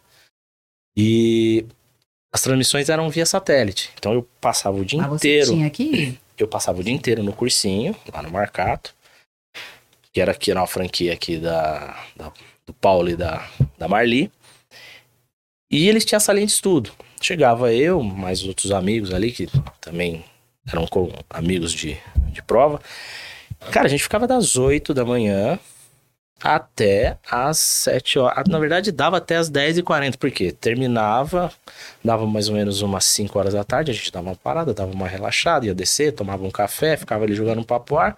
E 0.97 1.65
as 2.33 2.41
transmissões 2.41 2.89
eram 2.89 3.09
via 3.09 3.25
satélite. 3.25 3.91
Então 3.97 4.13
eu 4.13 4.27
passava 4.41 4.77
o 4.77 4.85
dia 4.85 5.01
ah, 5.01 5.13
inteiro. 5.13 5.47
Você 5.47 5.53
tinha 5.53 5.67
aqui? 5.67 6.19
Eu 6.37 6.47
passava 6.47 6.79
o 6.79 6.83
dia 6.83 6.93
inteiro 6.93 7.23
no 7.23 7.31
cursinho, 7.31 7.95
lá 8.13 8.21
no 8.21 8.29
Marcato, 8.29 8.93
que 10.11 10.19
era 10.19 10.33
aqui 10.33 10.53
na 10.53 10.67
franquia 10.67 11.13
aqui 11.13 11.37
da, 11.37 11.97
da 12.15 12.31
do 12.65 12.73
Paulo 12.73 13.09
e 13.09 13.15
da, 13.15 13.47
da 13.77 13.87
Marli. 13.87 14.31
E 15.71 15.87
eles 15.87 16.03
tinham 16.03 16.17
a 16.17 16.21
salinha 16.21 16.45
de 16.45 16.51
estudo. 16.51 16.91
Chegava 17.21 17.73
eu, 17.73 18.01
mais 18.01 18.43
outros 18.43 18.71
amigos 18.71 19.13
ali, 19.13 19.31
que 19.31 19.47
também 19.79 20.23
eram 20.67 20.87
amigos 21.29 21.71
de, 21.71 21.97
de 22.31 22.41
prova. 22.41 22.81
Cara, 23.71 23.87
a 23.87 23.89
gente 23.89 24.03
ficava 24.03 24.27
das 24.27 24.55
8 24.55 24.93
da 24.93 25.03
manhã 25.03 25.59
até 26.41 27.17
as 27.29 27.57
7 27.57 28.19
horas. 28.19 28.43
Na 28.47 28.59
verdade, 28.59 28.91
dava 28.91 29.17
até 29.17 29.35
as 29.37 29.49
10h40, 29.49 30.17
porque 30.17 30.51
terminava, 30.51 31.51
dava 32.03 32.25
mais 32.25 32.49
ou 32.49 32.55
menos 32.55 32.81
umas 32.81 33.05
5 33.05 33.37
horas 33.39 33.53
da 33.53 33.63
tarde, 33.63 33.91
a 33.91 33.93
gente 33.93 34.11
dava 34.11 34.29
uma 34.29 34.35
parada, 34.35 34.73
dava 34.73 34.91
uma 34.91 35.07
relaxada, 35.07 35.65
ia 35.65 35.73
descer, 35.73 36.13
tomava 36.13 36.43
um 36.43 36.51
café, 36.51 36.97
ficava 36.97 37.23
ali 37.23 37.33
jogando 37.33 37.59
um 37.59 37.63
papo 37.63 37.97
ar. 37.97 38.17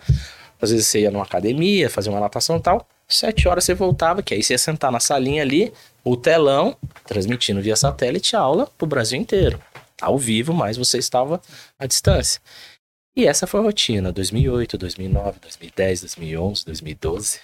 Às 0.61 0.71
vezes 0.71 0.87
você 0.87 1.01
ia 1.01 1.11
numa 1.11 1.23
academia, 1.23 1.89
fazia 1.89 2.11
uma 2.11 2.19
natação 2.19 2.57
e 2.57 2.61
tal. 2.61 2.87
Sete 3.07 3.47
horas 3.47 3.63
você 3.63 3.73
voltava, 3.73 4.21
que 4.21 4.33
aí 4.33 4.43
você 4.43 4.53
ia 4.53 4.57
sentar 4.57 4.91
na 4.91 4.99
salinha 4.99 5.41
ali, 5.41 5.71
o 6.03 6.17
telão, 6.17 6.75
transmitindo 7.05 7.61
via 7.61 7.75
satélite 7.75 8.35
aula 8.35 8.67
pro 8.77 8.87
Brasil 8.87 9.19
inteiro. 9.19 9.59
Ao 10.01 10.17
vivo, 10.17 10.53
mas 10.53 10.75
você 10.77 10.97
estava 10.97 11.41
à 11.79 11.85
distância. 11.85 12.41
E 13.17 13.25
essa 13.25 13.47
foi 13.47 13.59
a 13.59 13.63
rotina, 13.63 14.11
2008, 14.11 14.77
2009, 14.77 15.39
2010, 15.39 16.01
2011, 16.01 16.65
2012. 16.65 17.39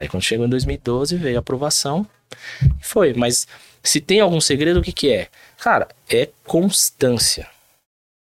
Aí 0.00 0.08
quando 0.08 0.22
chegou 0.22 0.46
em 0.46 0.48
2012 0.48 1.18
veio 1.18 1.36
a 1.36 1.40
aprovação, 1.40 2.08
foi. 2.80 3.12
Mas 3.12 3.46
se 3.82 4.00
tem 4.00 4.20
algum 4.20 4.40
segredo, 4.40 4.80
o 4.80 4.82
que 4.82 4.94
que 4.94 5.12
é? 5.12 5.28
Cara, 5.58 5.86
é 6.08 6.30
constância. 6.46 7.46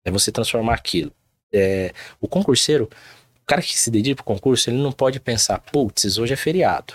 É 0.04 0.10
você 0.10 0.30
transformar 0.30 0.74
aquilo. 0.74 1.10
É, 1.50 1.94
o 2.20 2.28
concurseiro, 2.28 2.90
o 3.42 3.46
cara 3.46 3.62
que 3.62 3.78
se 3.78 3.90
dedica 3.90 4.16
pro 4.16 4.24
concurso, 4.34 4.68
ele 4.68 4.82
não 4.82 4.92
pode 4.92 5.18
pensar, 5.18 5.58
putz, 5.60 6.18
hoje 6.18 6.34
é 6.34 6.36
feriado. 6.36 6.92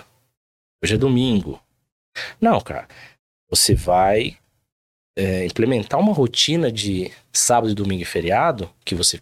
Hoje 0.84 0.94
é 0.94 0.98
domingo. 0.98 1.60
Não, 2.40 2.62
cara. 2.62 2.88
Você 3.50 3.74
vai 3.74 4.38
é, 5.18 5.44
implementar 5.44 6.00
uma 6.00 6.14
rotina 6.14 6.72
de 6.72 7.12
sábado, 7.34 7.74
domingo 7.74 8.04
e 8.04 8.06
feriado, 8.06 8.70
que 8.86 8.94
você 8.94 9.20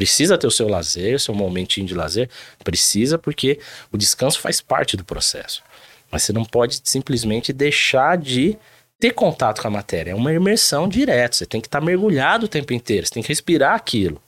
Precisa 0.00 0.38
ter 0.38 0.46
o 0.46 0.50
seu 0.50 0.66
lazer, 0.66 1.20
seu 1.20 1.34
momentinho 1.34 1.86
de 1.86 1.92
lazer, 1.92 2.30
precisa 2.64 3.18
porque 3.18 3.60
o 3.92 3.98
descanso 3.98 4.40
faz 4.40 4.58
parte 4.58 4.96
do 4.96 5.04
processo. 5.04 5.62
Mas 6.10 6.22
você 6.22 6.32
não 6.32 6.42
pode 6.42 6.80
simplesmente 6.84 7.52
deixar 7.52 8.16
de 8.16 8.56
ter 8.98 9.10
contato 9.10 9.60
com 9.60 9.68
a 9.68 9.70
matéria. 9.70 10.12
É 10.12 10.14
uma 10.14 10.32
imersão 10.32 10.88
direta. 10.88 11.36
Você 11.36 11.44
tem 11.44 11.60
que 11.60 11.66
estar 11.66 11.82
mergulhado 11.82 12.46
o 12.46 12.48
tempo 12.48 12.72
inteiro. 12.72 13.06
Você 13.06 13.12
tem 13.12 13.22
que 13.22 13.28
respirar 13.28 13.74
aquilo. 13.74 14.18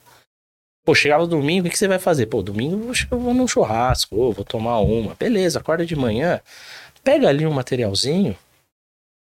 Pô, 0.85 0.93
chegava 0.93 1.25
domingo, 1.25 1.67
o 1.67 1.71
que 1.71 1.77
você 1.79 1.87
vai 1.87 1.97
fazer? 1.97 2.27
Pô, 2.27 2.43
domingo 2.43 2.91
eu 3.09 3.19
vou 3.19 3.33
num 3.33 3.47
churrasco, 3.47 4.15
ou 4.15 4.31
vou 4.31 4.45
tomar 4.45 4.77
uma. 4.77 5.15
Beleza, 5.15 5.57
acorda 5.57 5.83
de 5.83 5.95
manhã, 5.95 6.39
pega 7.03 7.27
ali 7.29 7.47
um 7.47 7.51
materialzinho, 7.51 8.37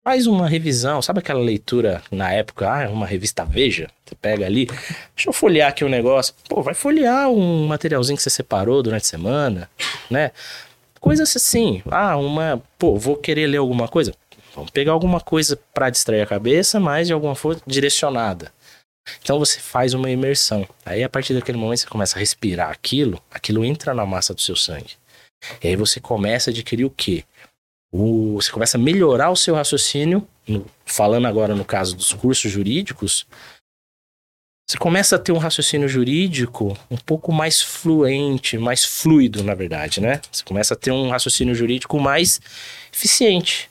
Faz 0.04 0.26
uma 0.26 0.50
revisão, 0.50 1.00
sabe 1.00 1.20
aquela 1.20 1.40
leitura 1.40 2.02
na 2.10 2.34
época, 2.34 2.68
ah, 2.68 2.90
uma 2.90 3.06
revista 3.06 3.46
Veja? 3.46 3.88
Você 4.12 4.16
pega 4.16 4.46
ali, 4.46 4.66
deixa 4.66 5.30
eu 5.30 5.34
folhear 5.34 5.70
aqui 5.70 5.86
um 5.86 5.90
negócio. 5.90 6.36
Pô, 6.50 6.62
vai 6.62 6.74
folhear 6.74 7.30
um 7.30 7.66
materialzinho 7.66 8.18
que 8.18 8.24
você 8.24 8.30
separou 8.30 8.84
durante 8.84 9.04
a 9.04 9.08
semana, 9.08 9.70
né? 10.10 10.32
Coisas 11.00 11.34
assim, 11.34 11.82
ah, 11.90 12.18
uma, 12.18 12.62
pô, 12.78 12.98
vou 12.98 13.16
querer 13.16 13.48
ler 13.48 13.58
alguma 13.58 13.88
coisa. 13.88 14.14
Vamos 14.54 14.70
pegar 14.70 14.92
alguma 14.92 15.22
coisa 15.22 15.58
para 15.74 15.90
distrair 15.90 16.22
a 16.22 16.26
cabeça, 16.26 16.78
mas 16.78 17.08
de 17.08 17.14
alguma 17.14 17.36
forma 17.36 17.62
direcionada. 17.66 18.52
Então 19.22 19.40
você 19.40 19.60
faz 19.62 19.94
uma 19.94 20.12
imersão. 20.12 20.68
Aí 20.86 21.04
a 21.04 21.10
partir 21.10 21.34
daquele 21.34 21.58
momento 21.58 21.80
você 21.80 21.88
começa 21.88 22.18
a 22.18 22.20
respirar 22.20 22.70
aquilo, 22.70 23.20
aquilo 23.32 23.64
entra 23.64 23.94
na 23.94 24.06
massa 24.06 24.34
do 24.34 24.42
seu 24.42 24.58
sangue. 24.58 24.96
E 25.64 25.70
aí 25.70 25.76
você 25.78 26.02
começa 26.02 26.50
a 26.50 26.52
adquirir 26.52 26.84
o 26.84 26.90
quê? 26.90 27.24
o, 27.92 28.36
você 28.42 28.52
começa 28.52 28.78
a 28.78 28.80
melhorar 28.82 29.30
o 29.30 29.36
seu 29.36 29.54
raciocínio, 29.54 30.26
no, 30.48 30.66
falando 30.86 31.28
agora 31.28 31.54
no 31.54 31.66
caso 31.66 31.96
dos 31.96 32.14
cursos 32.14 32.50
jurídicos, 32.50 33.28
você 34.68 34.78
começa 34.78 35.16
a 35.16 35.20
ter 35.20 35.32
um 35.32 35.38
raciocínio 35.38 35.88
jurídico 35.88 36.78
um 36.90 36.98
pouco 36.98 37.32
mais 37.34 37.62
fluente, 37.62 38.58
mais 38.58 38.86
fluido, 38.86 39.44
na 39.44 39.54
verdade, 39.54 40.00
né? 40.00 40.22
Você 40.32 40.44
começa 40.44 40.74
a 40.74 40.78
ter 40.78 40.92
um 40.92 41.10
raciocínio 41.10 41.54
jurídico 41.54 42.00
mais 42.00 42.40
eficiente. 42.94 43.70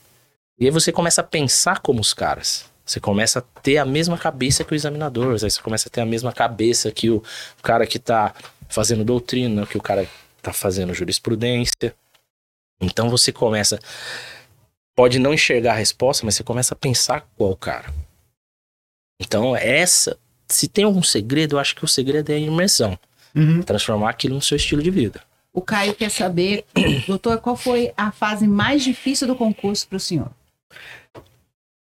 E 0.59 0.67
aí 0.67 0.71
você 0.71 0.93
começa 0.93 1.23
a 1.23 1.25
pensar 1.25 1.81
como 1.81 2.01
os 2.01 2.13
caras. 2.13 2.67
Você 2.85 3.01
começa 3.01 3.39
a 3.39 3.43
ter 3.63 3.79
a 3.79 3.85
mesma 3.87 4.19
cabeça 4.19 4.65
que 4.65 4.73
o 4.73 4.75
examinador, 4.75 5.33
aí 5.33 5.39
você 5.51 5.63
começa 5.63 5.89
a 5.89 5.91
ter 5.91 6.01
a 6.01 6.07
mesma 6.07 6.33
cabeça 6.33 6.91
que 6.91 7.09
o 7.09 7.23
cara 7.63 7.87
que 7.87 7.97
está 7.97 8.35
fazendo 8.69 9.05
doutrina, 9.05 9.67
que 9.67 9.79
o 9.79 9.83
cara 9.83 10.07
está 10.37 10.53
fazendo 10.53 10.93
jurisprudência. 10.93 11.95
Então 12.81 13.09
você 13.09 13.33
começa. 13.33 13.79
Pode 14.97 15.19
não 15.19 15.33
enxergar 15.33 15.73
a 15.73 15.77
resposta, 15.77 16.27
mas 16.27 16.35
você 16.35 16.43
começa 16.43 16.75
a 16.75 16.77
pensar 16.77 17.27
qual 17.37 17.57
cara. 17.57 17.93
Então, 19.21 19.55
essa. 19.55 20.19
Se 20.51 20.69
tem 20.69 20.85
algum 20.85 21.03
segredo, 21.03 21.57
eu 21.57 21.59
acho 21.59 21.75
que 21.75 21.85
o 21.85 21.89
segredo 21.89 22.31
é 22.31 22.35
a 22.35 22.39
imersão. 22.39 22.99
Uhum. 23.35 23.63
Transformar 23.63 24.11
aquilo 24.11 24.35
no 24.35 24.43
seu 24.43 24.57
estilo 24.57 24.83
de 24.83 24.91
vida. 24.91 25.23
O 25.53 25.61
Caio 25.61 25.95
quer 25.95 26.11
saber, 26.11 26.65
doutor, 27.07 27.39
qual 27.39 27.57
foi 27.57 27.93
a 27.97 28.11
fase 28.11 28.47
mais 28.47 28.83
difícil 28.83 29.27
do 29.27 29.37
concurso 29.37 29.87
para 29.89 29.97
o 29.97 30.01
senhor? 30.01 30.31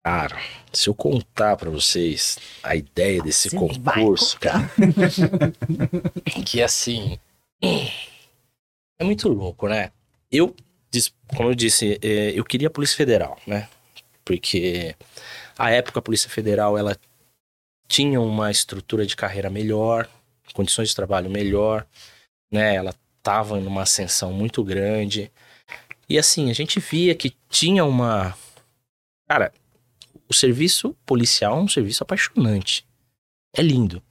Cara, 0.05 0.37
se 0.73 0.89
eu 0.89 0.95
contar 0.95 1.57
para 1.57 1.71
vocês 1.71 2.39
a 2.63 2.75
ideia 2.75 3.23
desse 3.23 3.51
Você 3.51 3.57
concurso, 3.57 4.39
cara, 4.41 4.69
que 6.45 6.61
assim 6.61 7.19
é 8.99 9.05
muito 9.05 9.29
louco, 9.29 9.69
né? 9.69 9.93
Eu 10.31 10.55
como 11.35 11.49
eu 11.49 11.55
disse, 11.55 11.99
é, 12.03 12.33
eu 12.35 12.45
queria 12.45 12.69
a 12.69 12.71
Polícia 12.71 12.97
Federal, 12.97 13.39
né? 13.47 13.69
Porque 14.25 14.95
a 15.57 15.71
época 15.71 15.99
a 15.99 16.03
Polícia 16.03 16.29
Federal 16.29 16.77
ela 16.77 16.97
tinha 17.93 18.19
uma 18.19 18.51
estrutura 18.51 19.05
de 19.05 19.15
carreira 19.15 19.51
melhor, 19.51 20.09
condições 20.55 20.89
de 20.89 20.97
trabalho 20.97 21.29
melhor, 21.29 21.87
né? 22.51 22.75
Ela 22.75 22.95
estava 23.19 23.61
numa 23.61 23.83
ascensão 23.83 24.33
muito 24.33 24.65
grande. 24.65 25.31
E 26.09 26.19
assim, 26.19 26.51
a 26.51 26.55
gente 26.55 26.81
via 26.81 27.15
que 27.15 27.37
tinha 27.51 27.85
uma. 27.85 28.35
Cara, 29.29 29.53
o 30.27 30.33
serviço 30.33 30.97
policial 31.05 31.59
é 31.59 31.61
um 31.61 31.69
serviço 31.69 32.03
apaixonante. 32.03 32.87
É 33.55 33.61
lindo 33.61 34.03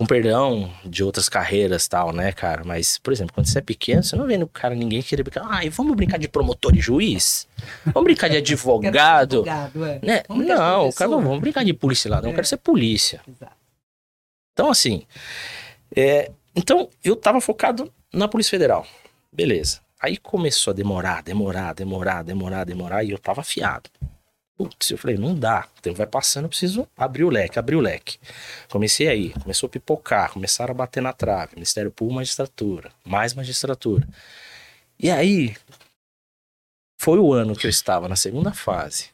com 0.00 0.06
perdão 0.06 0.72
de 0.82 1.04
outras 1.04 1.28
carreiras 1.28 1.86
tal, 1.86 2.10
né, 2.10 2.32
cara? 2.32 2.64
Mas, 2.64 2.96
por 2.96 3.12
exemplo, 3.12 3.34
quando 3.34 3.48
você 3.48 3.58
é 3.58 3.60
pequeno, 3.60 4.02
você 4.02 4.16
não 4.16 4.26
vê 4.26 4.38
no 4.38 4.48
cara 4.48 4.74
ninguém 4.74 5.02
querer 5.02 5.22
brincar. 5.22 5.44
Ai, 5.46 5.66
ah, 5.66 5.70
vamos 5.70 5.94
brincar 5.94 6.18
de 6.18 6.26
promotor 6.26 6.74
e 6.74 6.80
juiz? 6.80 7.46
Vamos 7.84 8.04
brincar 8.04 8.30
de 8.30 8.38
advogado? 8.38 8.96
advogado 8.96 9.84
é. 9.84 10.00
né? 10.02 10.22
Não, 10.26 10.90
cara, 10.90 11.10
não, 11.10 11.20
vamos 11.20 11.40
brincar 11.40 11.66
de 11.66 11.74
polícia 11.74 12.10
lá. 12.10 12.22
Não, 12.22 12.30
é. 12.30 12.32
eu 12.32 12.34
quero 12.34 12.46
ser 12.46 12.56
polícia. 12.56 13.20
Exato. 13.28 13.52
Então, 14.54 14.70
assim. 14.70 15.02
É, 15.94 16.30
então, 16.56 16.88
eu 17.04 17.14
tava 17.14 17.38
focado 17.38 17.92
na 18.10 18.26
Polícia 18.26 18.52
Federal. 18.52 18.86
Beleza. 19.30 19.80
Aí 20.00 20.16
começou 20.16 20.70
a 20.70 20.74
demorar, 20.74 21.22
demorar, 21.22 21.74
demorar, 21.74 22.22
demorar, 22.22 22.64
demorar, 22.64 23.04
e 23.04 23.10
eu 23.10 23.18
tava 23.18 23.42
afiado. 23.42 23.90
Putz, 24.60 24.90
eu 24.90 24.98
falei, 24.98 25.16
não 25.16 25.34
dá. 25.34 25.66
O 25.78 25.80
tempo 25.80 25.96
vai 25.96 26.06
passando, 26.06 26.44
eu 26.44 26.50
preciso 26.50 26.86
abrir 26.94 27.24
o 27.24 27.30
leque, 27.30 27.58
abrir 27.58 27.76
o 27.76 27.80
leque. 27.80 28.18
Comecei 28.68 29.08
aí, 29.08 29.32
começou 29.40 29.68
a 29.68 29.70
pipocar, 29.70 30.30
começaram 30.30 30.72
a 30.72 30.74
bater 30.74 31.02
na 31.02 31.14
trave. 31.14 31.54
Ministério 31.54 31.90
Público, 31.90 32.16
magistratura, 32.16 32.92
mais 33.02 33.32
magistratura. 33.32 34.06
E 34.98 35.10
aí, 35.10 35.56
foi 37.00 37.18
o 37.18 37.32
ano 37.32 37.56
que 37.56 37.66
eu 37.66 37.70
estava 37.70 38.06
na 38.06 38.16
segunda 38.16 38.52
fase 38.52 39.08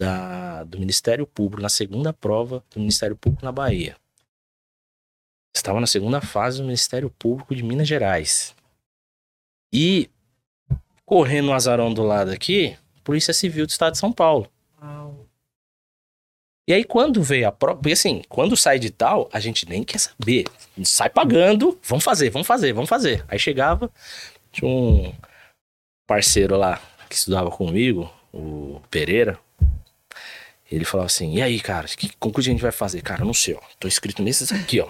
da, 0.00 0.62
do 0.62 0.78
Ministério 0.78 1.26
Público, 1.26 1.60
na 1.60 1.68
segunda 1.68 2.12
prova 2.12 2.62
do 2.70 2.78
Ministério 2.78 3.16
Público 3.16 3.44
na 3.44 3.50
Bahia. 3.50 3.96
Estava 5.52 5.80
na 5.80 5.86
segunda 5.88 6.20
fase 6.20 6.58
do 6.58 6.64
Ministério 6.64 7.10
Público 7.10 7.56
de 7.56 7.64
Minas 7.64 7.88
Gerais. 7.88 8.54
E 9.74 10.08
correndo 11.04 11.48
o 11.48 11.52
azarão 11.52 11.92
do 11.92 12.04
lado 12.04 12.30
aqui, 12.30 12.78
Polícia 13.08 13.32
Civil 13.32 13.64
do 13.64 13.70
Estado 13.70 13.92
de 13.92 13.98
São 13.98 14.12
Paulo. 14.12 14.52
Uau. 14.82 15.26
E 16.68 16.74
aí, 16.74 16.84
quando 16.84 17.22
veio 17.22 17.48
a 17.48 17.52
prova, 17.52 17.80
porque 17.80 17.94
assim, 17.94 18.20
quando 18.28 18.54
sai 18.54 18.78
de 18.78 18.90
tal, 18.90 19.30
a 19.32 19.40
gente 19.40 19.66
nem 19.66 19.82
quer 19.82 19.98
saber. 19.98 20.44
Sai 20.84 21.08
pagando, 21.08 21.78
vamos 21.82 22.04
fazer, 22.04 22.28
vamos 22.28 22.46
fazer, 22.46 22.74
vamos 22.74 22.90
fazer. 22.90 23.24
Aí 23.26 23.38
chegava, 23.38 23.90
tinha 24.52 24.70
um 24.70 25.14
parceiro 26.06 26.58
lá 26.58 26.82
que 27.08 27.14
estudava 27.14 27.50
comigo, 27.50 28.12
o 28.30 28.78
Pereira, 28.90 29.40
ele 30.70 30.84
falou 30.84 31.06
assim: 31.06 31.34
E 31.34 31.42
aí, 31.42 31.58
cara, 31.60 31.88
que 31.88 32.14
concurso 32.16 32.50
a 32.50 32.52
gente 32.52 32.60
vai 32.60 32.70
fazer? 32.70 33.00
Cara, 33.00 33.24
não 33.24 33.32
sei, 33.32 33.54
ó. 33.54 33.60
Tô 33.80 33.88
inscrito 33.88 34.22
nesses 34.22 34.52
aqui, 34.52 34.80
ó. 34.80 34.86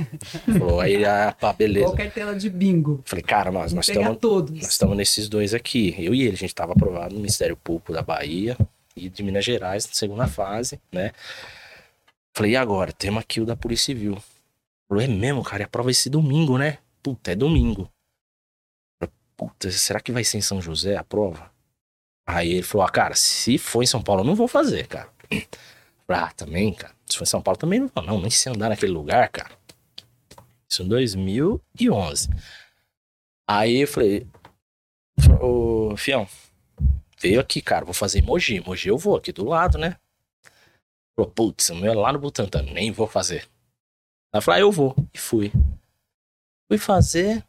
falou, 0.59 0.81
aí, 0.81 1.05
ah, 1.05 1.35
pá, 1.39 1.53
beleza. 1.53 1.87
Qual 1.87 1.97
cartela 1.97 2.35
de 2.35 2.51
bingo? 2.51 3.01
Falei, 3.05 3.23
cara, 3.23 3.53
nós, 3.53 3.73
nós 3.73 3.89
estamos. 3.89 4.19
Nós 4.21 4.71
estamos 4.71 4.97
nesses 4.97 5.29
dois 5.29 5.55
aqui. 5.55 5.95
Eu 5.99 6.13
e 6.15 6.23
ele, 6.23 6.35
a 6.35 6.39
gente 6.39 6.55
tava 6.55 6.73
aprovado 6.73 7.15
no 7.15 7.21
Ministério 7.21 7.57
Público 7.57 7.93
da 7.93 8.03
Bahia 8.03 8.57
e 8.97 9.09
de 9.09 9.23
Minas 9.23 9.45
Gerais, 9.45 9.87
na 9.87 9.93
segunda 9.93 10.27
fase, 10.27 10.81
né? 10.91 11.13
Falei, 12.35 12.53
e 12.53 12.57
agora? 12.57 12.93
Temos 12.93 13.23
aqui 13.23 13.41
o 13.41 13.47
da 13.47 13.55
Polícia 13.55 13.87
Civil. 13.87 14.19
Falou, 14.89 15.03
é 15.03 15.07
mesmo, 15.07 15.45
cara, 15.45 15.63
e 15.63 15.65
a 15.65 15.69
prova 15.69 15.91
é 15.91 15.93
esse 15.93 16.11
domingo, 16.11 16.59
né? 16.59 16.79
Puta, 17.03 17.33
é 17.33 17.37
domingo. 17.37 17.89
Falei, 18.99 19.13
Puta, 19.37 19.71
será 19.71 20.01
que 20.01 20.11
vai 20.11 20.25
ser 20.25 20.39
em 20.39 20.43
São 20.43 20.61
José 20.61 20.97
a 20.97 21.05
prova? 21.05 21.53
Aí 22.27 22.53
ele 22.53 22.63
falou, 22.63 22.85
ah, 22.85 22.91
cara, 22.91 23.15
se 23.15 23.57
for 23.59 23.83
em 23.83 23.87
São 23.87 24.03
Paulo, 24.03 24.23
eu 24.23 24.27
não 24.27 24.35
vou 24.35 24.49
fazer, 24.49 24.87
cara. 24.87 25.09
Ah, 26.11 26.33
também, 26.33 26.73
cara. 26.73 26.95
Se 27.05 27.19
for 27.19 27.27
São 27.27 27.43
Paulo, 27.43 27.59
também 27.59 27.81
não 27.81 27.89
vou, 27.95 28.03
não. 28.03 28.19
Nem 28.19 28.31
se 28.31 28.49
andar 28.49 28.71
naquele 28.71 28.93
lugar, 28.93 29.29
cara. 29.29 29.51
Isso 30.67 30.83
em 30.83 30.89
2011. 30.89 32.31
Aí 33.47 33.83
eu 33.83 33.87
falei, 33.87 34.27
Ô, 35.41 35.97
fião, 35.97 36.27
veio 37.21 37.41
aqui, 37.41 37.61
cara, 37.61 37.85
vou 37.85 37.95
fazer 37.95 38.19
emoji. 38.21 38.57
Emoji 38.57 38.89
eu 38.89 38.97
vou, 38.99 39.17
aqui 39.17 39.33
do 39.33 39.45
lado, 39.45 39.79
né? 39.79 39.97
Falou, 41.17 41.31
putz, 41.31 41.71
o 41.71 41.75
meu 41.75 41.93
é 41.93 41.95
lá 41.95 42.13
no 42.13 42.19
Butantan, 42.19 42.63
nem 42.63 42.93
vou 42.93 43.07
fazer. 43.07 43.49
Ela 44.33 44.41
falou, 44.41 44.57
ah, 44.57 44.61
eu 44.61 44.73
vou. 44.73 44.95
E 45.13 45.19
fui. 45.19 45.53
Fui 46.69 46.79
fazer, 46.79 47.45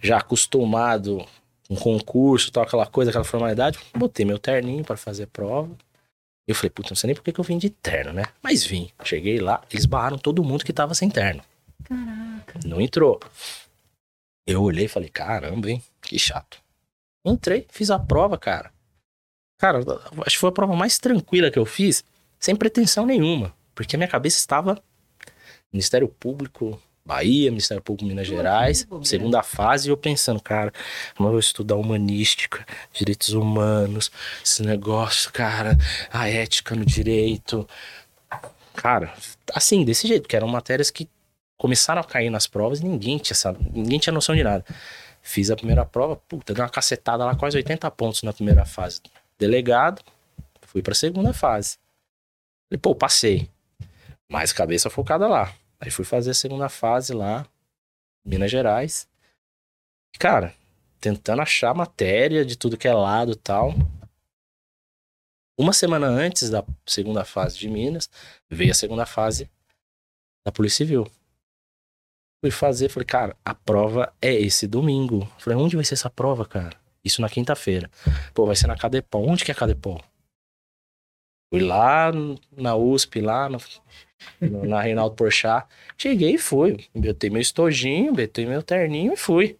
já 0.00 0.18
acostumado 0.18 1.24
com 1.68 1.76
concurso, 1.76 2.50
tal, 2.50 2.64
aquela 2.64 2.86
coisa, 2.86 3.10
aquela 3.10 3.24
formalidade. 3.24 3.78
Botei 3.94 4.24
meu 4.24 4.38
terninho 4.38 4.84
para 4.84 4.96
fazer 4.96 5.26
prova. 5.26 5.76
Eu 6.48 6.54
falei, 6.54 6.70
puta, 6.70 6.88
não 6.88 6.96
sei 6.96 7.08
nem 7.08 7.14
por 7.14 7.22
que 7.22 7.38
eu 7.38 7.44
vim 7.44 7.58
de 7.58 7.68
terno, 7.68 8.10
né? 8.10 8.24
Mas 8.42 8.64
vim. 8.64 8.90
Cheguei 9.04 9.38
lá, 9.38 9.62
eles 9.70 9.84
barraram 9.84 10.16
todo 10.16 10.42
mundo 10.42 10.64
que 10.64 10.72
tava 10.72 10.94
sem 10.94 11.10
terno. 11.10 11.42
Caraca. 11.84 12.58
Não 12.64 12.80
entrou. 12.80 13.20
Eu 14.46 14.62
olhei 14.62 14.86
e 14.86 14.88
falei, 14.88 15.10
caramba, 15.10 15.70
hein? 15.70 15.82
Que 16.00 16.18
chato. 16.18 16.58
Entrei, 17.22 17.66
fiz 17.68 17.90
a 17.90 17.98
prova, 17.98 18.38
cara. 18.38 18.72
Cara, 19.60 19.80
acho 20.24 20.36
que 20.36 20.40
foi 20.40 20.48
a 20.48 20.52
prova 20.52 20.74
mais 20.74 20.98
tranquila 20.98 21.50
que 21.50 21.58
eu 21.58 21.66
fiz, 21.66 22.02
sem 22.40 22.56
pretensão 22.56 23.04
nenhuma. 23.04 23.54
Porque 23.74 23.94
a 23.94 23.98
minha 23.98 24.08
cabeça 24.08 24.38
estava 24.38 24.82
Ministério 25.70 26.08
Público 26.08 26.80
Bahia, 27.08 27.50
Ministério 27.50 27.82
Público 27.82 28.06
Minas 28.06 28.26
Gerais, 28.26 28.86
segunda 29.02 29.42
fase, 29.42 29.88
e 29.88 29.90
eu 29.90 29.96
pensando, 29.96 30.42
cara, 30.42 30.70
eu 31.18 31.24
vou 31.24 31.38
estudar 31.38 31.76
humanística, 31.76 32.66
direitos 32.92 33.30
humanos, 33.30 34.12
esse 34.44 34.62
negócio, 34.62 35.32
cara, 35.32 35.78
a 36.12 36.28
ética 36.28 36.74
no 36.74 36.84
direito. 36.84 37.66
Cara, 38.74 39.14
assim, 39.54 39.86
desse 39.86 40.06
jeito, 40.06 40.28
que 40.28 40.36
eram 40.36 40.46
matérias 40.48 40.90
que 40.90 41.08
começaram 41.56 42.02
a 42.02 42.04
cair 42.04 42.28
nas 42.28 42.46
provas 42.46 42.80
e 42.80 42.84
ninguém 42.84 43.16
tinha, 43.16 43.34
sabe, 43.34 43.58
ninguém 43.72 43.98
tinha 43.98 44.12
noção 44.12 44.36
de 44.36 44.44
nada. 44.44 44.62
Fiz 45.22 45.50
a 45.50 45.56
primeira 45.56 45.86
prova, 45.86 46.14
puta, 46.14 46.52
deu 46.52 46.62
uma 46.62 46.70
cacetada 46.70 47.24
lá, 47.24 47.34
quase 47.34 47.56
80 47.56 47.90
pontos 47.92 48.22
na 48.22 48.34
primeira 48.34 48.66
fase. 48.66 49.00
Delegado, 49.38 50.02
fui 50.60 50.82
pra 50.82 50.94
segunda 50.94 51.32
fase. 51.32 51.78
Falei, 52.68 52.78
pô, 52.78 52.94
passei. 52.94 53.48
Mais 54.30 54.52
cabeça 54.52 54.90
focada 54.90 55.26
lá. 55.26 55.54
Aí 55.80 55.90
fui 55.90 56.04
fazer 56.04 56.30
a 56.30 56.34
segunda 56.34 56.68
fase 56.68 57.12
lá, 57.12 57.46
Minas 58.24 58.50
Gerais. 58.50 59.08
Cara, 60.18 60.54
tentando 61.00 61.42
achar 61.42 61.74
matéria 61.74 62.44
de 62.44 62.56
tudo 62.56 62.76
que 62.76 62.88
é 62.88 62.92
lado 62.92 63.32
e 63.32 63.36
tal. 63.36 63.72
Uma 65.58 65.72
semana 65.72 66.06
antes 66.06 66.50
da 66.50 66.64
segunda 66.86 67.24
fase 67.24 67.58
de 67.58 67.68
Minas, 67.68 68.08
veio 68.48 68.70
a 68.70 68.74
segunda 68.74 69.06
fase 69.06 69.50
da 70.44 70.52
Polícia 70.52 70.78
Civil. 70.78 71.10
Fui 72.40 72.50
fazer, 72.50 72.88
falei, 72.88 73.06
cara, 73.06 73.36
a 73.44 73.54
prova 73.54 74.12
é 74.22 74.32
esse 74.32 74.66
domingo. 74.66 75.26
Falei, 75.38 75.58
onde 75.58 75.74
vai 75.74 75.84
ser 75.84 75.94
essa 75.94 76.08
prova, 76.08 76.46
cara? 76.46 76.78
Isso 77.04 77.20
na 77.20 77.28
quinta-feira. 77.28 77.90
Pô, 78.32 78.46
vai 78.46 78.54
ser 78.54 78.68
na 78.68 78.76
Cadepol. 78.76 79.28
Onde 79.28 79.44
que 79.44 79.50
é 79.50 79.54
Cadepol? 79.54 80.00
Fui 81.52 81.60
lá 81.60 82.12
na 82.52 82.76
USP, 82.76 83.20
lá 83.20 83.48
no, 83.48 83.58
na 84.40 84.80
Reinaldo 84.80 85.14
Porchat. 85.16 85.66
Cheguei 85.96 86.34
e 86.34 86.38
fui. 86.38 86.88
Botei 86.94 87.30
meu 87.30 87.40
estojinho, 87.40 88.14
botei 88.14 88.46
meu 88.46 88.62
terninho 88.62 89.12
e 89.12 89.16
fui. 89.16 89.58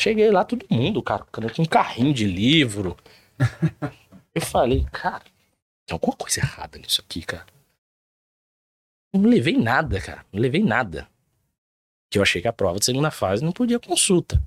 Cheguei 0.00 0.30
lá, 0.30 0.44
todo 0.44 0.66
mundo, 0.70 1.02
cara, 1.02 1.24
com 1.24 1.62
um 1.62 1.66
carrinho 1.66 2.12
de 2.12 2.24
livro. 2.24 2.96
Eu 4.34 4.42
falei, 4.42 4.84
cara, 4.92 5.22
tem 5.86 5.92
alguma 5.94 6.16
coisa 6.16 6.40
errada 6.40 6.78
nisso 6.78 7.00
aqui, 7.00 7.22
cara. 7.22 7.46
Não 9.14 9.22
levei 9.22 9.56
nada, 9.56 10.00
cara. 10.00 10.26
Não 10.32 10.40
levei 10.40 10.62
nada. 10.62 11.08
Que 12.10 12.18
eu 12.18 12.22
achei 12.22 12.42
que 12.42 12.48
a 12.48 12.52
prova 12.52 12.78
de 12.78 12.84
segunda 12.84 13.10
fase 13.10 13.44
não 13.44 13.52
podia 13.52 13.78
consulta. 13.78 14.42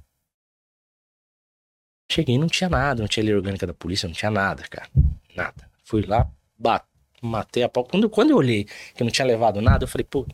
Cheguei 2.11 2.37
não 2.37 2.47
tinha 2.47 2.69
nada, 2.69 3.01
não 3.01 3.07
tinha 3.07 3.23
lei 3.23 3.33
orgânica 3.33 3.67
da 3.67 3.73
polícia, 3.73 4.07
não 4.07 4.15
tinha 4.15 4.31
nada, 4.31 4.63
cara. 4.67 4.89
Nada. 5.35 5.69
Fui 5.83 6.01
lá, 6.05 6.29
bati, 6.57 6.85
matei 7.21 7.63
a 7.63 7.69
pau. 7.69 7.83
Quando, 7.83 8.09
quando 8.09 8.31
eu 8.31 8.37
olhei 8.37 8.65
que 8.95 9.01
eu 9.01 9.05
não 9.05 9.11
tinha 9.11 9.25
levado 9.25 9.61
nada, 9.61 9.83
eu 9.83 9.87
falei, 9.87 10.05
pô, 10.09 10.25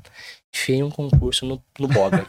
enfiei 0.53 0.83
um 0.83 0.89
concurso 0.89 1.45
no, 1.45 1.63
no 1.79 1.87
boga. 1.87 2.25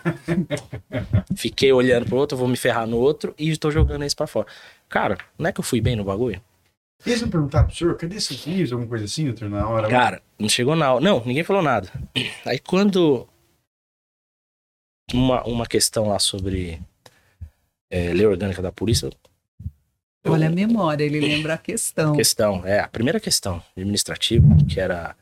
Fiquei 1.37 1.73
olhando 1.73 2.07
pro 2.07 2.17
outro, 2.17 2.37
vou 2.37 2.49
me 2.49 2.57
ferrar 2.57 2.87
no 2.87 2.99
outro 2.99 3.35
e 3.38 3.51
estou 3.51 3.71
jogando 3.71 4.05
esse 4.05 4.17
pra 4.17 4.27
fora. 4.27 4.47
Cara, 4.88 5.19
não 5.38 5.49
é 5.49 5.53
que 5.53 5.61
eu 5.61 5.64
fui 5.64 5.81
bem 5.81 5.97
no 5.97 6.05
bagulho? 6.05 6.40
Eles 7.05 7.21
não 7.21 7.29
perguntaram 7.29 7.67
pro 7.67 7.77
senhor, 7.77 7.97
cadê 7.97 8.17
esses 8.17 8.47
livros, 8.47 8.73
alguma 8.73 8.88
coisa 8.88 9.05
assim, 9.05 9.27
doutor, 9.27 9.51
na 9.51 9.69
hora? 9.69 9.88
Cara, 9.88 10.23
não 10.38 10.49
chegou 10.49 10.75
na 10.75 10.99
Não, 11.01 11.23
ninguém 11.25 11.45
falou 11.45 11.62
nada. 11.62 11.90
Aí 12.47 12.59
quando. 12.59 13.29
Uma, 15.12 15.45
uma 15.45 15.67
questão 15.67 16.09
lá 16.09 16.19
sobre 16.19 16.81
é, 17.90 18.12
lei 18.14 18.25
orgânica 18.25 18.62
da 18.62 18.73
polícia, 18.73 19.11
Olha 20.27 20.49
a 20.49 20.51
memória, 20.51 21.05
ele 21.05 21.21
lembra 21.21 21.55
a 21.55 21.59
questão. 21.59 22.17
Questão, 22.17 22.67
é, 22.67 22.81
a 22.81 22.89
primeira 22.89 23.21
questão 23.21 23.63
administrativa, 23.77 24.47
que 24.69 24.81
era, 24.81 25.15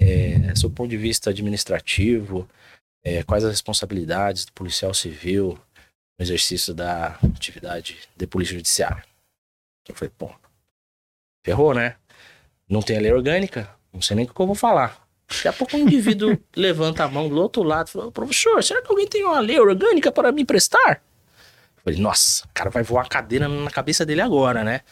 é, 0.00 0.38
ponto 0.74 0.88
de 0.88 0.96
vista 0.96 1.30
administrativo, 1.30 2.48
é, 3.04 3.22
quais 3.22 3.44
as 3.44 3.50
responsabilidades 3.50 4.46
do 4.46 4.52
policial 4.52 4.94
civil 4.94 5.58
no 6.18 6.24
exercício 6.24 6.74
da 6.74 7.18
atividade 7.34 7.98
de 8.16 8.26
polícia 8.26 8.56
judiciária. 8.56 9.04
Eu 9.86 9.94
falei, 9.94 10.12
pô, 10.16 10.30
ferrou, 11.44 11.74
né? 11.74 11.96
Não 12.68 12.82
tem 12.82 12.96
a 12.96 13.00
lei 13.00 13.12
orgânica, 13.12 13.70
não 13.92 14.02
sei 14.02 14.16
nem 14.16 14.24
o 14.24 14.32
que 14.32 14.40
eu 14.40 14.46
vou 14.46 14.54
falar. 14.54 15.06
Daqui 15.28 15.48
a 15.48 15.52
pouco 15.52 15.76
um 15.76 15.80
indivíduo 15.80 16.38
levanta 16.56 17.04
a 17.04 17.08
mão 17.08 17.28
do 17.28 17.36
outro 17.36 17.62
lado 17.62 17.88
e 17.88 17.90
fala, 17.90 18.10
professor, 18.10 18.62
será 18.64 18.82
que 18.82 18.90
alguém 18.90 19.06
tem 19.06 19.24
uma 19.24 19.40
lei 19.40 19.60
orgânica 19.60 20.10
para 20.10 20.32
me 20.32 20.42
emprestar? 20.42 21.02
Falei, 21.84 21.98
nossa, 22.00 22.44
o 22.44 22.48
cara 22.52 22.70
vai 22.70 22.82
voar 22.82 23.06
a 23.06 23.08
cadeira 23.08 23.48
na 23.48 23.70
cabeça 23.70 24.04
dele 24.04 24.20
agora, 24.20 24.62
né? 24.64 24.82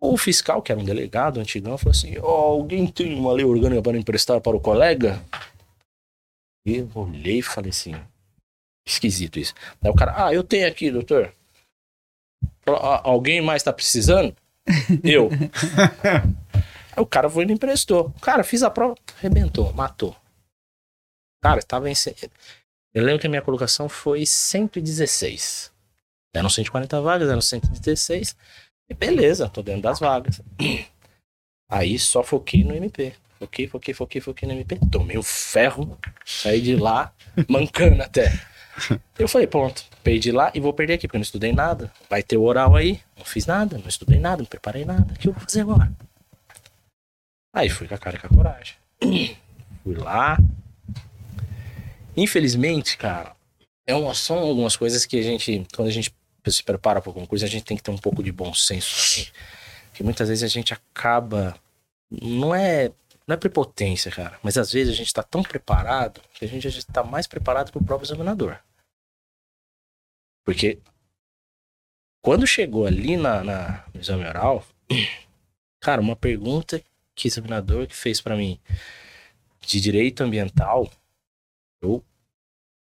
O 0.00 0.16
fiscal, 0.16 0.62
que 0.62 0.70
era 0.70 0.80
um 0.80 0.84
delegado 0.84 1.40
antigão, 1.40 1.76
falou 1.76 1.90
assim: 1.90 2.16
oh, 2.18 2.26
alguém 2.26 2.86
tem 2.86 3.18
uma 3.18 3.32
lei 3.32 3.44
orgânica 3.44 3.82
para 3.82 3.98
emprestar 3.98 4.40
para 4.40 4.56
o 4.56 4.60
colega? 4.60 5.20
Eu 6.64 6.88
olhei 6.94 7.38
e 7.38 7.42
falei 7.42 7.70
assim: 7.70 7.94
esquisito 8.86 9.40
isso. 9.40 9.54
Daí 9.82 9.90
o 9.90 9.96
cara, 9.96 10.26
ah, 10.26 10.32
eu 10.32 10.44
tenho 10.44 10.68
aqui, 10.68 10.90
doutor. 10.90 11.32
Alguém 12.64 13.40
mais 13.40 13.62
tá 13.62 13.72
precisando? 13.72 14.36
eu. 15.02 15.30
Aí 16.96 17.02
o 17.02 17.06
cara 17.06 17.28
foi 17.28 17.42
e 17.44 17.46
me 17.46 17.54
emprestou. 17.54 18.10
Cara, 18.20 18.44
fiz 18.44 18.62
a 18.62 18.70
prova, 18.70 18.94
arrebentou, 19.18 19.72
matou. 19.72 20.14
Cara, 21.42 21.58
estava 21.58 21.90
em. 21.90 21.94
Eu 22.94 23.04
lembro 23.04 23.20
que 23.20 23.26
a 23.26 23.30
minha 23.30 23.42
colocação 23.42 23.88
foi 23.88 24.24
116. 24.24 25.72
Eram 26.38 26.48
140 26.48 27.00
vagas, 27.00 27.28
eram 27.28 27.40
116. 27.40 28.36
E 28.88 28.94
beleza, 28.94 29.48
tô 29.48 29.62
dentro 29.62 29.82
das 29.82 29.98
vagas. 29.98 30.40
Aí 31.70 31.98
só 31.98 32.22
foquei 32.22 32.62
no 32.62 32.74
MP. 32.74 33.12
Foquei, 33.38 33.66
foquei, 33.66 33.94
foquei, 33.94 34.20
foquei 34.20 34.48
no 34.48 34.54
MP. 34.54 34.78
Tomei 34.90 35.18
o 35.18 35.22
ferro, 35.22 35.98
saí 36.24 36.60
de 36.60 36.76
lá, 36.76 37.12
mancando 37.48 38.02
até. 38.02 38.32
Eu 39.18 39.28
falei, 39.28 39.46
pronto, 39.46 39.84
perdi 40.02 40.30
lá 40.30 40.52
e 40.54 40.60
vou 40.60 40.72
perder 40.72 40.94
aqui, 40.94 41.06
porque 41.08 41.16
eu 41.16 41.20
não 41.20 41.24
estudei 41.24 41.52
nada. 41.52 41.92
Vai 42.08 42.22
ter 42.22 42.36
o 42.36 42.42
oral 42.42 42.76
aí, 42.76 43.00
não 43.16 43.24
fiz 43.24 43.44
nada, 43.44 43.76
não 43.76 43.88
estudei 43.88 44.18
nada, 44.18 44.38
não 44.38 44.46
preparei 44.46 44.84
nada. 44.84 45.12
O 45.12 45.18
que 45.18 45.28
eu 45.28 45.32
vou 45.32 45.42
fazer 45.42 45.60
agora? 45.60 45.92
Aí 47.54 47.68
fui 47.68 47.88
com 47.88 47.94
a 47.94 47.98
cara 47.98 48.16
e 48.16 48.20
com 48.20 48.26
a 48.28 48.30
coragem. 48.30 48.74
fui 49.82 49.94
lá. 49.96 50.38
Infelizmente, 52.16 52.96
cara, 52.96 53.34
é 53.86 53.94
uma, 53.94 54.14
são 54.14 54.38
algumas 54.38 54.76
coisas 54.76 55.06
que 55.06 55.18
a 55.18 55.22
gente, 55.22 55.66
quando 55.74 55.88
a 55.88 55.92
gente 55.92 56.10
se 56.50 56.62
prepara 56.62 57.00
para 57.00 57.10
o 57.10 57.14
concurso, 57.14 57.44
a 57.44 57.48
gente 57.48 57.64
tem 57.64 57.76
que 57.76 57.82
ter 57.82 57.90
um 57.90 57.98
pouco 57.98 58.22
de 58.22 58.32
bom 58.32 58.52
senso 58.54 59.14
também. 59.16 59.32
Porque 59.88 60.02
muitas 60.02 60.28
vezes 60.28 60.44
a 60.44 60.48
gente 60.48 60.72
acaba. 60.72 61.58
Não 62.10 62.54
é, 62.54 62.90
não 63.26 63.34
é 63.34 63.36
prepotência, 63.36 64.10
cara. 64.10 64.38
Mas 64.42 64.56
às 64.56 64.72
vezes 64.72 64.92
a 64.92 64.96
gente 64.96 65.08
está 65.08 65.22
tão 65.22 65.42
preparado 65.42 66.20
que 66.32 66.44
a 66.44 66.48
gente 66.48 66.66
está 66.68 67.02
mais 67.02 67.26
preparado 67.26 67.72
que 67.72 67.78
o 67.78 67.84
próprio 67.84 68.06
examinador. 68.06 68.58
Porque 70.44 70.78
quando 72.22 72.46
chegou 72.46 72.86
ali 72.86 73.16
na, 73.16 73.42
na, 73.42 73.84
no 73.92 74.00
exame 74.00 74.24
oral, 74.24 74.64
cara, 75.80 76.00
uma 76.00 76.16
pergunta 76.16 76.82
que 77.14 77.26
o 77.26 77.28
examinador 77.28 77.86
que 77.86 77.96
fez 77.96 78.20
para 78.20 78.36
mim 78.36 78.60
de 79.60 79.80
direito 79.80 80.22
ambiental, 80.22 80.90
eu, 81.82 82.04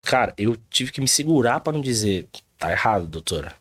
cara, 0.02 0.34
eu 0.38 0.56
tive 0.70 0.92
que 0.92 1.02
me 1.02 1.08
segurar 1.08 1.60
para 1.60 1.74
não 1.74 1.82
dizer 1.82 2.28
Tá 2.64 2.72
errado, 2.72 3.06
doutora. 3.08 3.54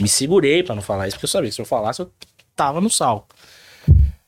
Me 0.00 0.08
segurei 0.08 0.64
para 0.64 0.74
não 0.74 0.82
falar 0.82 1.06
isso, 1.06 1.16
porque 1.16 1.26
eu 1.26 1.30
sabia 1.30 1.48
que 1.48 1.54
se 1.54 1.60
eu 1.60 1.64
falasse, 1.64 2.00
eu 2.02 2.10
tava 2.56 2.80
no 2.80 2.90
sal. 2.90 3.28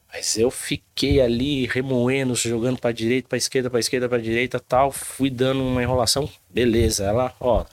Mas 0.09 0.37
eu 0.39 0.53
fiquei 0.53 1.21
ali 1.21 1.67
remoendo, 1.67 2.37
jogando 2.37 2.79
para 2.79 2.93
direita, 2.93 3.29
para 3.29 3.37
esquerda, 3.37 3.69
para 3.69 3.81
esquerda, 3.81 4.09
para 4.09 4.23
direita, 4.23 4.61
tal, 4.61 4.93
fui 4.93 5.29
dando 5.29 5.65
uma 5.65 5.83
enrolação. 5.83 6.31
Beleza, 6.49 7.07
ela, 7.07 7.35
ó, 7.41 7.67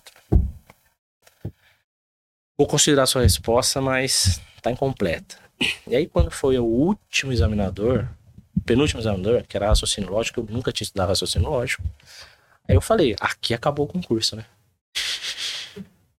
Vou 2.57 2.67
considerar 2.67 3.05
sua 3.05 3.21
resposta, 3.21 3.79
mas 3.79 4.41
tá 4.63 4.71
incompleta. 4.71 5.37
E 5.85 5.95
aí, 5.95 6.07
quando 6.07 6.31
foi 6.31 6.57
o 6.57 6.65
último 6.65 7.31
examinador, 7.31 8.07
penúltimo 8.65 8.99
examinador, 8.99 9.43
que 9.43 9.55
era 9.55 9.67
raciocínio 9.67 10.09
lógico, 10.09 10.39
eu 10.39 10.47
nunca 10.49 10.71
tinha 10.71 10.85
estudado 10.85 11.09
raciocínio 11.09 11.49
lógico. 11.49 11.83
Aí 12.67 12.75
eu 12.75 12.81
falei, 12.81 13.15
aqui 13.19 13.53
acabou 13.53 13.85
o 13.85 13.89
concurso, 13.89 14.35
né? 14.35 14.45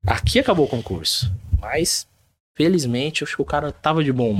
Aqui 0.05 0.39
acabou 0.39 0.65
o 0.65 0.69
concurso. 0.69 1.31
Mas 1.59 2.07
Felizmente, 2.55 3.21
eu 3.21 3.25
acho 3.25 3.35
que 3.35 3.41
o 3.41 3.45
cara 3.45 3.71
tava 3.71 4.03
de 4.03 4.11
bom. 4.11 4.37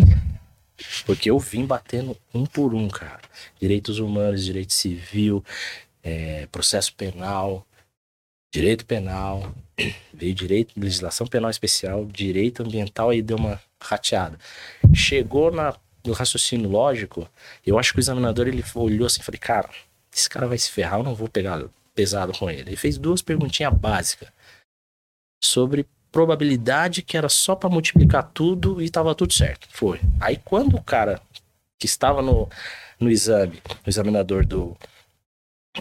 Porque 1.06 1.32
eu 1.32 1.40
vim 1.40 1.66
batendo 1.66 2.16
um 2.34 2.46
por 2.46 2.74
um, 2.76 2.88
cara. 2.88 3.22
Direitos 3.60 3.98
humanos, 3.98 4.46
direito 4.46 4.72
civil, 4.72 5.44
é, 6.04 6.48
processo 6.52 6.94
penal, 6.94 7.66
direito 8.54 8.86
penal, 8.86 9.54
veio 10.14 10.36
direito, 10.36 10.80
legislação 10.80 11.26
penal 11.26 11.50
especial, 11.50 12.06
direito 12.06 12.62
ambiental, 12.62 13.10
aí 13.10 13.22
deu 13.22 13.38
uma 13.38 13.60
rateada. 13.82 14.38
Chegou 14.94 15.52
na, 15.52 15.76
no 16.06 16.14
raciocínio 16.14 16.70
lógico, 16.70 17.28
eu 17.66 17.80
acho 17.80 17.94
que 17.94 18.00
o 18.00 18.02
examinador 18.02 18.48
ele 18.48 18.64
olhou 18.76 19.08
assim 19.08 19.22
e 19.22 19.24
falei, 19.24 19.40
cara, 19.40 19.70
esse 20.16 20.30
cara 20.30 20.48
vai 20.48 20.58
se 20.60 20.70
ferrar, 20.70 21.00
eu 21.00 21.04
não 21.04 21.16
vou 21.16 21.28
pegar 21.28 21.64
pesado 21.96 22.32
com 22.34 22.48
ele. 22.48 22.70
Ele 22.70 22.76
fez 22.76 23.00
duas 23.00 23.24
perguntinhas 23.24 23.74
básicas 23.74 24.30
sobre 25.44 25.86
probabilidade 26.12 27.02
que 27.02 27.18
era 27.18 27.28
só 27.28 27.56
para 27.56 27.70
multiplicar 27.70 28.30
tudo 28.34 28.82
e 28.82 28.90
tava 28.90 29.16
tudo 29.16 29.34
certo. 29.34 29.68
Foi. 29.72 30.00
Aí 30.22 30.40
quando 30.44 30.76
o 30.76 30.84
cara 30.84 31.20
que 31.80 31.86
estava 31.86 32.22
no, 32.22 32.48
no 33.00 33.10
exame, 33.10 33.62
o 33.86 33.90
examinador 33.90 34.46
do 34.46 34.78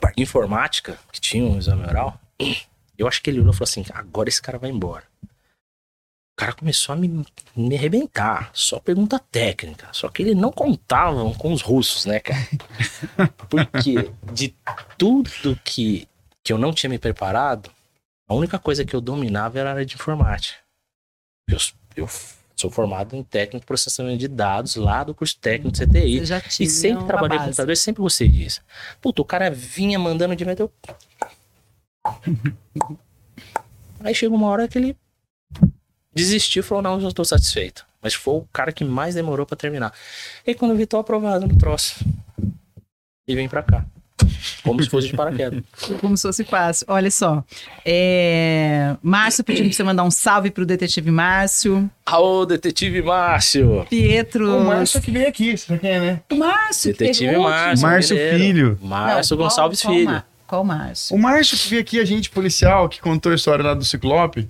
parte 0.00 0.22
informática, 0.22 0.98
que 1.12 1.20
tinha 1.20 1.44
um 1.44 1.58
exame 1.58 1.84
oral, 1.84 2.18
eu 2.98 3.06
acho 3.06 3.22
que 3.22 3.30
ele 3.30 3.40
olhou 3.40 3.52
e 3.52 3.56
falou 3.56 3.68
assim: 3.68 3.84
agora 3.92 4.28
esse 4.28 4.40
cara 4.40 4.58
vai 4.58 4.70
embora. 4.70 5.04
O 5.22 6.40
cara 6.40 6.54
começou 6.54 6.94
a 6.94 6.96
me, 6.96 7.24
me 7.54 7.76
arrebentar, 7.76 8.50
só 8.54 8.80
pergunta 8.80 9.18
técnica. 9.18 9.88
Só 9.92 10.08
que 10.08 10.22
ele 10.22 10.34
não 10.34 10.50
contava 10.50 11.32
com 11.34 11.52
os 11.52 11.60
russos, 11.60 12.06
né, 12.06 12.18
cara? 12.20 12.40
Porque 13.50 14.10
de 14.32 14.54
tudo 14.96 15.56
que, 15.62 16.08
que 16.42 16.52
eu 16.52 16.58
não 16.58 16.72
tinha 16.72 16.88
me 16.88 16.98
preparado, 16.98 17.70
a 18.32 18.34
única 18.34 18.58
coisa 18.58 18.84
que 18.84 18.96
eu 18.96 19.00
dominava 19.00 19.58
era 19.58 19.70
a 19.70 19.72
área 19.74 19.86
de 19.86 19.94
informática. 19.94 20.58
Eu, 21.48 21.58
eu 21.96 22.08
sou 22.56 22.70
formado 22.70 23.14
em 23.14 23.22
técnico 23.22 23.60
de 23.60 23.66
processamento 23.66 24.18
de 24.18 24.28
dados 24.28 24.76
lá 24.76 25.04
do 25.04 25.14
curso 25.14 25.36
técnico 25.38 25.72
de 25.72 25.86
CTI. 25.86 26.22
e 26.60 26.66
sempre 26.66 27.04
trabalhei 27.04 27.38
com 27.38 27.44
computador, 27.44 27.76
sempre 27.76 28.02
gostei 28.02 28.28
disso. 28.28 28.62
Puta, 29.00 29.20
o 29.20 29.24
cara 29.24 29.50
vinha 29.50 29.98
mandando 29.98 30.34
de 30.34 30.44
eu... 30.44 30.72
Aí 34.00 34.14
chegou 34.14 34.36
uma 34.36 34.48
hora 34.48 34.66
que 34.66 34.78
ele 34.78 34.96
desistiu 36.12 36.60
e 36.60 36.64
falou: 36.64 36.82
Não, 36.82 37.00
já 37.00 37.08
estou 37.08 37.24
satisfeito. 37.24 37.86
Mas 38.00 38.14
foi 38.14 38.34
o 38.34 38.48
cara 38.52 38.72
que 38.72 38.84
mais 38.84 39.14
demorou 39.14 39.46
para 39.46 39.56
terminar. 39.56 39.94
E 40.44 40.54
quando 40.54 40.72
eu 40.72 40.76
vi, 40.76 40.86
tô 40.86 40.98
aprovado 40.98 41.46
no 41.46 41.56
troço. 41.56 42.04
E 43.28 43.34
vem 43.36 43.48
para 43.48 43.62
cá. 43.62 43.86
Como 44.62 44.82
se 44.82 44.88
fosse 44.88 45.08
de 45.08 45.16
paraquedas. 45.16 45.62
Como 46.00 46.16
se 46.16 46.22
fosse 46.22 46.44
fácil. 46.44 46.86
Olha 46.88 47.10
só. 47.10 47.42
É... 47.84 48.96
Márcio 49.02 49.42
pedindo 49.44 49.66
pra 49.66 49.76
você 49.76 49.82
mandar 49.82 50.04
um 50.04 50.10
salve 50.10 50.50
pro 50.50 50.64
detetive 50.64 51.10
Márcio. 51.10 51.90
Alô, 52.06 52.46
detetive 52.46 53.02
Márcio. 53.02 53.86
Pietro. 53.90 54.56
O 54.56 54.64
Márcio 54.64 55.00
que 55.00 55.10
veio 55.10 55.28
aqui, 55.28 55.56
você 55.56 55.78
quem 55.78 55.90
é, 55.90 56.00
né? 56.00 56.20
O 56.30 56.36
Márcio. 56.36 56.92
Detetive 56.92 57.36
Márcio. 57.36 57.86
Márcio 57.86 58.16
Filho. 58.16 58.78
Márcio 58.80 59.36
Não, 59.36 59.44
Gonçalves 59.44 59.82
qual, 59.82 59.94
Filho. 59.94 60.22
Qual 60.46 60.64
Márcio? 60.64 61.16
O 61.16 61.18
Márcio 61.18 61.58
que 61.58 61.68
veio 61.68 61.82
aqui, 61.82 62.00
agente 62.00 62.30
policial, 62.30 62.88
que 62.88 63.00
contou 63.00 63.32
a 63.32 63.34
história 63.34 63.64
lá 63.64 63.74
do 63.74 63.84
Ciclope. 63.84 64.48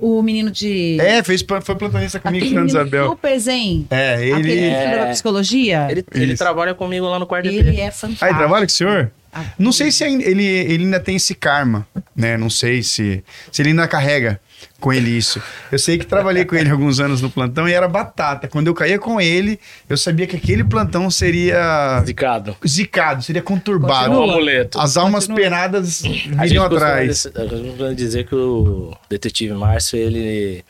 O 0.00 0.22
menino 0.22 0.50
de. 0.50 0.98
É, 1.00 1.22
fez, 1.22 1.44
foi 1.62 1.74
plantonista 1.74 2.20
comigo, 2.20 2.46
Fernando 2.46 2.68
Isabel. 2.68 3.08
Super 3.08 3.38
zen. 3.38 3.86
É, 3.90 4.22
ele. 4.22 4.32
Aquele 4.32 4.60
é... 4.60 4.98
da 4.98 5.06
psicologia. 5.06 5.88
Ele, 5.90 6.04
ele 6.14 6.36
trabalha 6.36 6.74
comigo 6.74 7.06
lá 7.06 7.18
no 7.18 7.26
quarto 7.26 7.46
Ele 7.46 7.80
é 7.80 7.90
fantástico. 7.90 8.24
Ah, 8.24 8.28
ele 8.28 8.38
trabalha 8.38 8.66
com 8.66 8.72
o 8.72 8.74
senhor? 8.74 9.10
Não 9.58 9.72
sei 9.72 9.90
se 9.92 10.04
ele, 10.04 10.44
ele 10.44 10.84
ainda 10.84 10.98
tem 10.98 11.16
esse 11.16 11.34
karma, 11.34 11.86
né? 12.16 12.36
Não 12.36 12.50
sei 12.50 12.82
se, 12.82 13.22
se 13.52 13.62
ele 13.62 13.70
ainda 13.70 13.86
carrega 13.86 14.40
com 14.80 14.92
ele 14.92 15.10
isso. 15.10 15.42
Eu 15.70 15.78
sei 15.78 15.98
que 15.98 16.06
trabalhei 16.06 16.44
com 16.44 16.54
ele 16.54 16.70
alguns 16.70 17.00
anos 17.00 17.20
no 17.20 17.30
plantão 17.30 17.68
e 17.68 17.72
era 17.72 17.88
batata. 17.88 18.48
Quando 18.48 18.68
eu 18.68 18.74
caía 18.74 18.98
com 18.98 19.20
ele, 19.20 19.58
eu 19.88 19.96
sabia 19.96 20.26
que 20.26 20.36
aquele 20.36 20.64
plantão 20.64 21.10
seria. 21.10 22.02
Zicado. 22.06 22.56
Zicado, 22.66 23.22
seria 23.22 23.42
conturbado. 23.42 24.12
Um 24.12 24.30
amuleto. 24.30 24.78
As 24.80 24.96
almas 24.96 25.26
Continua. 25.26 25.50
penadas 25.50 26.02
viriam 26.02 26.64
atrás. 26.64 27.24
Gente 27.24 27.94
dizer 27.94 28.26
que 28.26 28.34
o 28.34 28.94
detetive 29.08 29.54
Márcio, 29.54 29.98
ele 29.98 30.64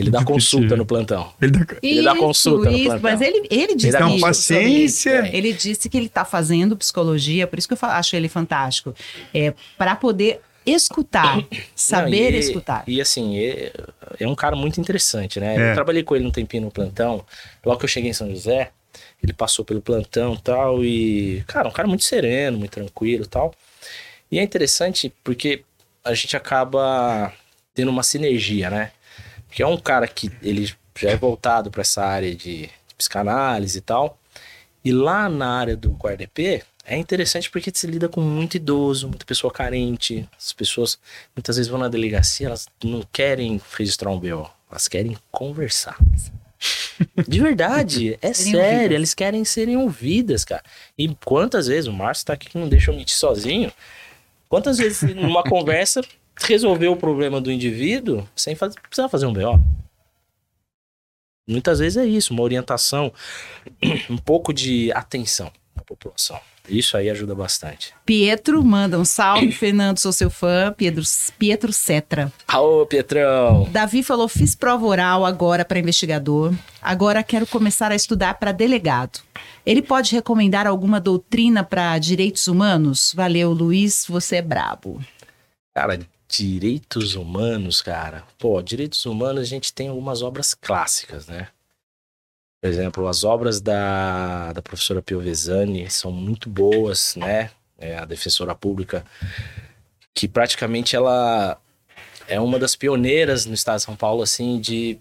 ele 0.00 0.10
dá 0.10 0.24
consulta 0.24 0.76
no 0.76 0.86
plantão. 0.86 1.30
Ele 1.42 1.50
dá, 1.50 1.66
ele 1.82 2.02
dá 2.02 2.16
consulta 2.16 2.70
isso, 2.70 2.78
no 2.78 2.84
plantão. 2.84 3.00
Mas 3.02 3.20
ele, 3.20 3.46
ele 3.50 3.74
disse 3.74 3.96
ele 3.96 4.08
isso, 4.12 4.20
paciência. 4.20 5.30
Ele 5.30 5.52
disse 5.52 5.90
que 5.90 5.96
ele 5.98 6.06
está 6.06 6.24
fazendo 6.24 6.74
psicologia, 6.74 7.46
por 7.46 7.58
isso 7.58 7.68
que 7.68 7.74
eu 7.74 7.78
acho 7.82 8.16
ele 8.16 8.28
fantástico. 8.28 8.94
É, 9.34 9.52
para 9.76 9.94
poder 9.94 10.40
escutar, 10.66 11.42
saber 11.74 12.30
Não, 12.30 12.36
e, 12.36 12.40
escutar. 12.40 12.84
E 12.86 13.00
assim, 13.00 13.38
é, 13.38 13.72
é, 14.18 14.26
um 14.26 14.34
cara 14.34 14.54
muito 14.54 14.80
interessante, 14.80 15.40
né? 15.40 15.56
É. 15.56 15.70
Eu 15.70 15.74
trabalhei 15.74 16.02
com 16.02 16.14
ele 16.14 16.26
um 16.26 16.30
tempinho 16.30 16.64
no 16.64 16.70
plantão. 16.70 17.24
Logo 17.64 17.78
que 17.78 17.84
eu 17.84 17.88
cheguei 17.88 18.10
em 18.10 18.14
São 18.14 18.30
José, 18.30 18.70
ele 19.22 19.32
passou 19.32 19.64
pelo 19.64 19.80
plantão 19.80 20.34
e 20.34 20.40
tal. 20.40 20.84
E, 20.84 21.44
cara, 21.46 21.68
um 21.68 21.72
cara 21.72 21.88
muito 21.88 22.04
sereno, 22.04 22.58
muito 22.58 22.72
tranquilo 22.72 23.24
e 23.24 23.28
tal. 23.28 23.54
E 24.30 24.38
é 24.38 24.42
interessante 24.42 25.12
porque 25.24 25.64
a 26.04 26.14
gente 26.14 26.36
acaba 26.36 27.32
tendo 27.74 27.90
uma 27.90 28.02
sinergia, 28.02 28.70
né? 28.70 28.92
que 29.50 29.62
é 29.62 29.66
um 29.66 29.76
cara 29.76 30.06
que 30.06 30.30
ele 30.42 30.72
já 30.96 31.10
é 31.10 31.16
voltado 31.16 31.70
para 31.70 31.80
essa 31.80 32.04
área 32.04 32.34
de, 32.34 32.66
de, 32.66 32.94
psicanálise 32.96 33.78
e 33.78 33.80
tal. 33.80 34.18
E 34.84 34.92
lá 34.92 35.28
na 35.28 35.58
área 35.58 35.76
do 35.76 35.94
QRDP 35.94 36.62
é 36.90 36.96
interessante 36.96 37.48
porque 37.48 37.70
se 37.72 37.86
lida 37.86 38.08
com 38.08 38.20
muito 38.20 38.56
idoso, 38.56 39.08
muita 39.08 39.24
pessoa 39.24 39.52
carente. 39.52 40.28
As 40.36 40.52
pessoas 40.52 40.98
muitas 41.36 41.56
vezes 41.56 41.70
vão 41.70 41.78
na 41.78 41.88
delegacia, 41.88 42.48
elas 42.48 42.66
não 42.82 43.02
querem 43.12 43.60
registrar 43.78 44.10
um 44.10 44.18
BO, 44.18 44.50
elas 44.68 44.88
querem 44.88 45.16
conversar. 45.30 45.96
De 47.28 47.40
verdade, 47.40 48.18
é 48.20 48.32
sério, 48.32 48.96
eles 48.96 49.14
querem 49.14 49.44
serem 49.44 49.76
ouvidas, 49.76 50.44
cara. 50.44 50.64
E 50.98 51.08
quantas 51.24 51.68
vezes, 51.68 51.86
o 51.86 51.92
Márcio 51.92 52.26
tá 52.26 52.32
aqui 52.32 52.50
que 52.50 52.58
não 52.58 52.68
deixa 52.68 52.90
eu 52.90 52.96
mentir 52.96 53.16
sozinho. 53.16 53.72
Quantas 54.48 54.78
vezes 54.78 55.14
numa 55.14 55.44
conversa 55.48 56.02
resolver 56.40 56.88
o 56.88 56.96
problema 56.96 57.40
do 57.40 57.52
indivíduo 57.52 58.28
sem 58.34 58.56
fazer, 58.56 58.80
precisar 58.80 59.08
fazer 59.08 59.26
um 59.26 59.32
BO. 59.32 59.62
Muitas 61.46 61.78
vezes 61.78 61.98
é 61.98 62.04
isso, 62.04 62.32
uma 62.32 62.42
orientação, 62.42 63.12
um 64.10 64.16
pouco 64.16 64.52
de 64.52 64.90
atenção 64.92 65.52
à 65.76 65.82
população. 65.82 66.40
Isso 66.70 66.96
aí 66.96 67.10
ajuda 67.10 67.34
bastante. 67.34 67.92
Pietro 68.06 68.64
manda 68.64 68.98
um 68.98 69.04
salve. 69.04 69.50
Fernando, 69.52 69.98
sou 69.98 70.12
seu 70.12 70.30
fã. 70.30 70.72
Pietro, 70.76 71.02
Pietro 71.38 71.72
Cetra. 71.72 72.32
Alô, 72.46 72.86
Pietrão. 72.86 73.68
Davi 73.70 74.02
falou: 74.02 74.28
fiz 74.28 74.54
prova 74.54 74.86
oral 74.86 75.26
agora 75.26 75.64
para 75.64 75.78
investigador. 75.78 76.54
Agora 76.80 77.22
quero 77.22 77.46
começar 77.46 77.90
a 77.92 77.96
estudar 77.96 78.34
para 78.34 78.52
delegado. 78.52 79.20
Ele 79.66 79.82
pode 79.82 80.14
recomendar 80.14 80.66
alguma 80.66 81.00
doutrina 81.00 81.62
para 81.62 81.98
direitos 81.98 82.46
humanos? 82.46 83.12
Valeu, 83.14 83.52
Luiz, 83.52 84.06
você 84.08 84.36
é 84.36 84.42
brabo. 84.42 85.00
Cara, 85.74 85.98
direitos 86.28 87.14
humanos, 87.14 87.82
cara. 87.82 88.24
Pô, 88.38 88.62
direitos 88.62 89.04
humanos 89.04 89.42
a 89.42 89.44
gente 89.44 89.72
tem 89.72 89.88
algumas 89.88 90.22
obras 90.22 90.54
clássicas, 90.54 91.26
né? 91.26 91.48
Por 92.60 92.68
exemplo, 92.68 93.08
as 93.08 93.24
obras 93.24 93.60
da, 93.60 94.52
da 94.52 94.60
professora 94.60 95.00
Piovesani 95.00 95.88
são 95.90 96.12
muito 96.12 96.48
boas, 96.50 97.16
né? 97.16 97.50
É 97.78 97.96
a 97.96 98.04
defensora 98.04 98.54
pública, 98.54 99.04
que 100.14 100.28
praticamente 100.28 100.94
ela 100.94 101.58
é 102.28 102.38
uma 102.38 102.58
das 102.58 102.76
pioneiras 102.76 103.46
no 103.46 103.54
estado 103.54 103.78
de 103.78 103.84
São 103.84 103.96
Paulo, 103.96 104.22
assim, 104.22 104.60
de 104.60 104.98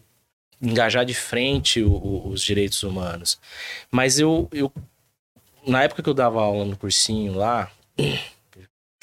engajar 0.62 1.06
de 1.06 1.14
frente 1.14 1.82
o, 1.82 1.92
o, 1.92 2.30
os 2.30 2.42
direitos 2.42 2.82
humanos. 2.84 3.40
Mas 3.92 4.20
eu, 4.20 4.48
eu, 4.52 4.72
na 5.68 5.84
época 5.84 6.02
que 6.02 6.10
eu 6.10 6.14
dava 6.14 6.42
aula 6.42 6.66
no 6.66 6.78
cursinho 6.78 7.34
lá, 7.34 7.72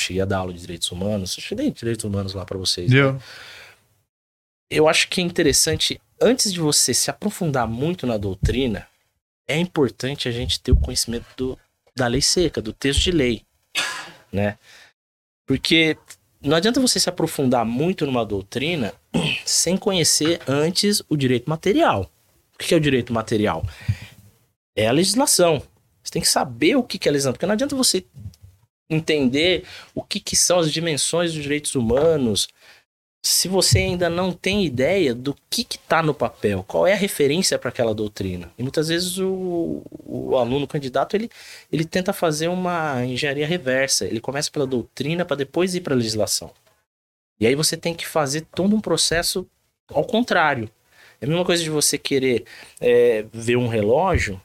cheguei 0.00 0.22
a 0.22 0.24
dar 0.26 0.38
aula 0.38 0.52
de 0.52 0.60
direitos 0.60 0.90
humanos, 0.90 1.36
eu 1.50 1.56
dei 1.56 1.70
direitos 1.70 2.04
humanos 2.04 2.34
lá 2.34 2.44
para 2.44 2.58
vocês. 2.58 2.90
Né? 2.90 3.20
Eu 4.70 4.88
acho 4.88 5.08
que 5.08 5.20
é 5.20 5.24
interessante, 5.24 6.00
antes 6.20 6.52
de 6.52 6.60
você 6.60 6.94
se 6.94 7.10
aprofundar 7.10 7.66
muito 7.68 8.06
na 8.06 8.16
doutrina, 8.16 8.86
é 9.46 9.58
importante 9.58 10.28
a 10.28 10.32
gente 10.32 10.60
ter 10.60 10.72
o 10.72 10.76
conhecimento 10.76 11.26
do, 11.36 11.58
da 11.94 12.06
lei 12.06 12.20
seca, 12.20 12.60
do 12.60 12.72
texto 12.72 13.02
de 13.02 13.12
lei, 13.12 13.42
né? 14.32 14.58
Porque 15.46 15.96
não 16.40 16.56
adianta 16.56 16.80
você 16.80 16.98
se 16.98 17.08
aprofundar 17.08 17.64
muito 17.64 18.04
numa 18.06 18.24
doutrina 18.24 18.92
sem 19.44 19.76
conhecer 19.76 20.40
antes 20.46 21.02
o 21.08 21.16
direito 21.16 21.48
material. 21.48 22.10
O 22.54 22.58
que 22.58 22.74
é 22.74 22.76
o 22.76 22.80
direito 22.80 23.12
material? 23.12 23.64
É 24.74 24.88
a 24.88 24.92
legislação. 24.92 25.62
Você 26.02 26.12
tem 26.12 26.22
que 26.22 26.28
saber 26.28 26.76
o 26.76 26.82
que 26.82 26.98
é 27.06 27.10
a 27.10 27.12
legislação, 27.12 27.32
porque 27.32 27.46
não 27.46 27.52
adianta 27.52 27.76
você 27.76 28.04
entender 28.88 29.64
o 29.94 30.02
que, 30.02 30.20
que 30.20 30.36
são 30.36 30.58
as 30.58 30.72
dimensões 30.72 31.32
dos 31.32 31.42
direitos 31.42 31.74
humanos, 31.74 32.48
se 33.26 33.48
você 33.48 33.78
ainda 33.78 34.08
não 34.08 34.32
tem 34.32 34.64
ideia 34.64 35.12
do 35.12 35.36
que 35.50 35.62
está 35.62 36.00
no 36.00 36.14
papel, 36.14 36.62
qual 36.62 36.86
é 36.86 36.92
a 36.92 36.96
referência 36.96 37.58
para 37.58 37.70
aquela 37.70 37.92
doutrina. 37.92 38.52
E 38.56 38.62
muitas 38.62 38.86
vezes 38.86 39.18
o, 39.18 39.82
o 40.04 40.36
aluno 40.36 40.64
o 40.64 40.68
candidato 40.68 41.16
ele, 41.16 41.28
ele 41.72 41.84
tenta 41.84 42.12
fazer 42.12 42.46
uma 42.46 43.04
engenharia 43.04 43.44
reversa. 43.44 44.04
Ele 44.04 44.20
começa 44.20 44.48
pela 44.48 44.64
doutrina 44.64 45.24
para 45.24 45.38
depois 45.38 45.74
ir 45.74 45.80
para 45.80 45.92
a 45.92 45.96
legislação. 45.96 46.52
E 47.40 47.48
aí 47.48 47.56
você 47.56 47.76
tem 47.76 47.94
que 47.94 48.06
fazer 48.06 48.42
todo 48.42 48.76
um 48.76 48.80
processo 48.80 49.44
ao 49.88 50.04
contrário. 50.04 50.70
É 51.20 51.24
a 51.24 51.28
mesma 51.28 51.44
coisa 51.44 51.64
de 51.64 51.70
você 51.70 51.98
querer 51.98 52.44
é, 52.80 53.24
ver 53.32 53.56
um 53.56 53.66
relógio 53.66 54.40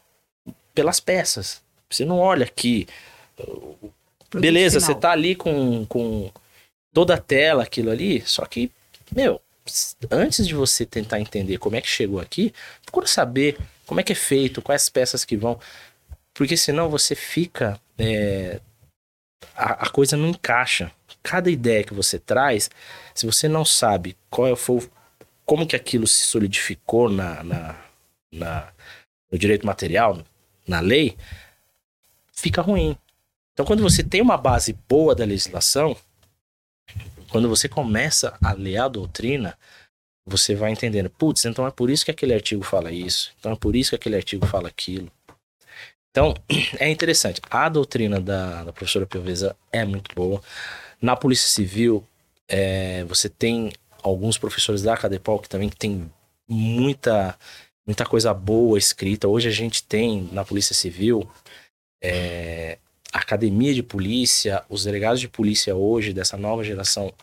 pelas 0.74 1.00
peças. 1.00 1.62
Você 1.88 2.04
não 2.04 2.18
olha 2.18 2.46
aqui. 2.46 2.88
Beleza, 4.34 4.80
você 4.80 4.96
tá 4.96 5.12
ali 5.12 5.36
com, 5.36 5.86
com 5.86 6.32
toda 6.94 7.16
a 7.16 7.18
tela, 7.18 7.64
aquilo 7.64 7.90
ali, 7.90 8.22
só 8.22 8.46
que, 8.46 8.72
meu, 9.16 9.42
antes 10.10 10.48
de 10.48 10.54
você 10.54 10.86
tentar 10.86 11.20
entender 11.20 11.58
como 11.58 11.76
é 11.76 11.82
que 11.82 11.88
chegou 11.88 12.20
aqui, 12.20 12.54
procura 12.84 13.08
saber 13.08 13.58
como 13.86 14.00
é 14.00 14.04
que 14.04 14.14
é 14.14 14.16
feito, 14.16 14.62
quais 14.62 14.90
peças 14.90 15.26
que 15.26 15.38
vão. 15.38 15.60
Porque 16.34 16.56
senão 16.58 16.90
você 16.90 17.16
fica. 17.16 17.80
É, 17.98 18.60
a, 19.56 19.86
a, 19.86 19.90
coisa 19.90 20.16
não 20.16 20.30
encaixa. 20.30 20.92
Cada 21.22 21.52
ideia 21.52 21.84
que 21.84 21.94
você 21.94 22.18
traz, 22.18 22.70
se 23.14 23.26
você 23.26 23.48
não 23.48 23.64
sabe 23.64 24.18
qual 24.30 24.48
é, 24.48 24.56
foi, 24.56 24.90
como 25.46 25.68
que 25.68 25.76
aquilo 25.76 26.08
se 26.08 26.22
solidificou 26.22 27.10
na, 27.10 27.44
na, 27.44 27.76
na, 28.32 28.74
no 29.32 29.38
direito 29.38 29.66
material, 29.66 30.24
na 30.68 30.80
lei, 30.80 31.18
fica 32.32 32.62
ruim. 32.62 32.98
Então, 33.54 33.66
quando 33.66 33.84
você 33.84 34.04
tem 34.04 34.22
uma 34.22 34.38
base 34.38 34.74
boa 34.88 35.14
da 35.14 35.26
legislação, 35.26 35.96
quando 37.32 37.50
você 37.50 37.70
começa 37.70 38.38
a 38.44 38.52
ler 38.54 38.78
a 38.78 38.88
doutrina, 38.88 39.58
você 40.26 40.54
vai 40.54 40.72
entendendo, 40.72 41.10
putz, 41.10 41.46
então 41.46 41.66
é 41.66 41.72
por 41.72 41.90
isso 41.90 42.06
que 42.06 42.12
aquele 42.12 42.34
artigo 42.34 42.64
fala 42.64 42.92
isso, 42.92 43.34
então 43.40 43.54
é 43.54 43.56
por 43.56 43.76
isso 43.76 43.92
que 43.92 43.96
aquele 43.96 44.18
artigo 44.18 44.46
fala 44.46 44.68
aquilo. 44.68 45.12
Então, 46.12 46.36
é 46.78 46.90
interessante. 46.90 47.42
A 47.50 47.70
doutrina 47.70 48.20
da, 48.20 48.66
da 48.66 48.74
professora 48.74 49.06
Piovesa 49.06 49.56
é 49.72 49.86
muito 49.86 50.14
boa. 50.14 50.42
Na 51.02 51.16
Polícia 51.16 51.48
Civil, 51.48 52.06
é, 52.48 53.06
você 53.06 53.30
tem 53.30 53.72
alguns 54.04 54.38
professores 54.38 54.82
da 54.82 54.98
Cadepol 54.98 55.40
que 55.40 55.48
também 55.48 55.70
tem 55.70 56.12
muita, 56.48 57.38
muita 57.88 58.06
coisa 58.06 58.34
boa 58.34 58.78
escrita. 58.78 59.28
Hoje 59.28 59.48
a 59.48 59.52
gente 59.52 59.84
tem 59.84 60.30
na 60.34 60.44
Polícia 60.44 60.76
Civil 60.76 61.30
é, 62.04 62.78
a 63.12 63.20
academia 63.20 63.74
de 63.74 63.84
polícia, 63.84 64.64
os 64.70 64.86
delegados 64.86 65.20
de 65.20 65.28
polícia 65.28 65.76
hoje, 65.76 66.14
dessa 66.14 66.38
nova 66.38 66.64
geração, 66.64 67.14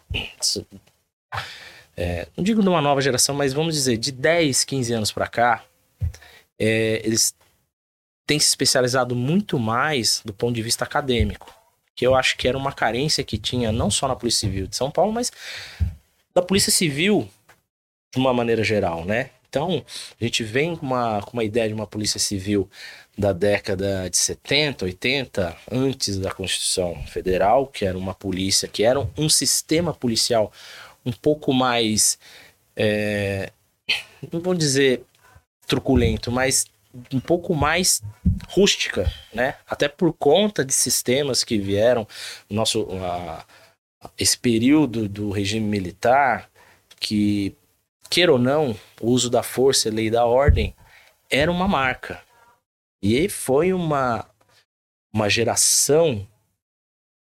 é, 1.96 2.28
não 2.36 2.44
digo 2.44 2.62
de 2.62 2.68
uma 2.68 2.80
nova 2.80 3.00
geração, 3.00 3.34
mas 3.34 3.52
vamos 3.52 3.74
dizer, 3.74 3.96
de 3.96 4.12
10, 4.12 4.64
15 4.64 4.92
anos 4.92 5.12
para 5.12 5.26
cá, 5.26 5.64
é, 6.58 7.00
eles 7.04 7.34
têm 8.26 8.38
se 8.38 8.48
especializado 8.48 9.16
muito 9.16 9.58
mais 9.58 10.20
do 10.24 10.32
ponto 10.34 10.54
de 10.54 10.62
vista 10.62 10.84
acadêmico, 10.84 11.52
que 11.96 12.06
eu 12.06 12.14
acho 12.14 12.36
que 12.36 12.46
era 12.46 12.58
uma 12.58 12.72
carência 12.72 13.24
que 13.24 13.38
tinha 13.38 13.72
não 13.72 13.90
só 13.90 14.06
na 14.06 14.14
Polícia 14.14 14.46
Civil 14.46 14.66
de 14.66 14.76
São 14.76 14.90
Paulo, 14.90 15.12
mas 15.12 15.32
da 16.34 16.42
Polícia 16.42 16.70
Civil 16.70 17.28
de 18.12 18.20
uma 18.20 18.32
maneira 18.32 18.62
geral, 18.62 19.04
né? 19.04 19.30
Então, 19.48 19.82
a 20.20 20.24
gente 20.24 20.44
vem 20.44 20.76
com 20.76 20.84
uma, 20.84 21.22
com 21.22 21.32
uma 21.32 21.44
ideia 21.44 21.68
de 21.68 21.74
uma 21.74 21.86
Polícia 21.86 22.20
Civil 22.20 22.68
da 23.18 23.32
década 23.32 24.08
de 24.08 24.16
70, 24.16 24.84
80, 24.84 25.56
antes 25.72 26.18
da 26.18 26.30
Constituição 26.30 27.04
Federal, 27.06 27.66
que 27.66 27.84
era 27.84 27.98
uma 27.98 28.14
polícia, 28.14 28.68
que 28.68 28.84
era 28.84 29.00
um 29.16 29.28
sistema 29.28 29.92
policial 29.92 30.52
um 31.04 31.10
pouco 31.10 31.52
mais, 31.52 32.16
é, 32.76 33.50
não 34.30 34.40
vou 34.40 34.54
dizer 34.54 35.02
truculento, 35.66 36.30
mas 36.30 36.66
um 37.12 37.18
pouco 37.18 37.54
mais 37.56 38.00
rústica, 38.50 39.12
né? 39.34 39.56
Até 39.66 39.88
por 39.88 40.12
conta 40.12 40.64
de 40.64 40.72
sistemas 40.72 41.42
que 41.42 41.58
vieram, 41.58 42.06
nosso, 42.48 42.86
a, 43.02 43.44
esse 44.16 44.38
período 44.38 45.08
do 45.08 45.30
regime 45.30 45.66
militar, 45.66 46.48
que, 47.00 47.54
queira 48.08 48.32
ou 48.32 48.38
não, 48.38 48.76
o 49.00 49.10
uso 49.10 49.28
da 49.28 49.42
força 49.42 49.90
lei 49.90 50.08
da 50.08 50.24
ordem 50.24 50.72
era 51.28 51.50
uma 51.50 51.66
marca. 51.66 52.27
E 53.02 53.28
foi 53.28 53.72
uma, 53.72 54.28
uma 55.12 55.28
geração 55.28 56.26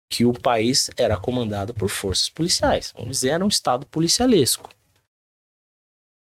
que 0.10 0.26
o 0.26 0.34
país 0.34 0.90
era 0.96 1.18
comandado 1.18 1.74
por 1.74 1.90
forças 1.90 2.30
policiais. 2.30 2.94
Vamos 2.96 3.18
dizer, 3.18 3.44
um 3.44 3.48
estado 3.48 3.86
policialesco. 3.88 4.70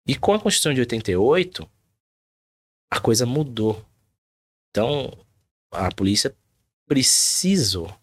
E 0.06 0.16
com 0.16 0.32
a 0.32 0.40
Constituição 0.40 0.74
de 0.74 0.80
88, 0.80 1.68
a 2.90 3.00
coisa 3.00 3.26
mudou. 3.26 3.84
Então, 4.70 5.12
a 5.70 5.90
polícia 5.92 6.34
precisou, 6.86 7.94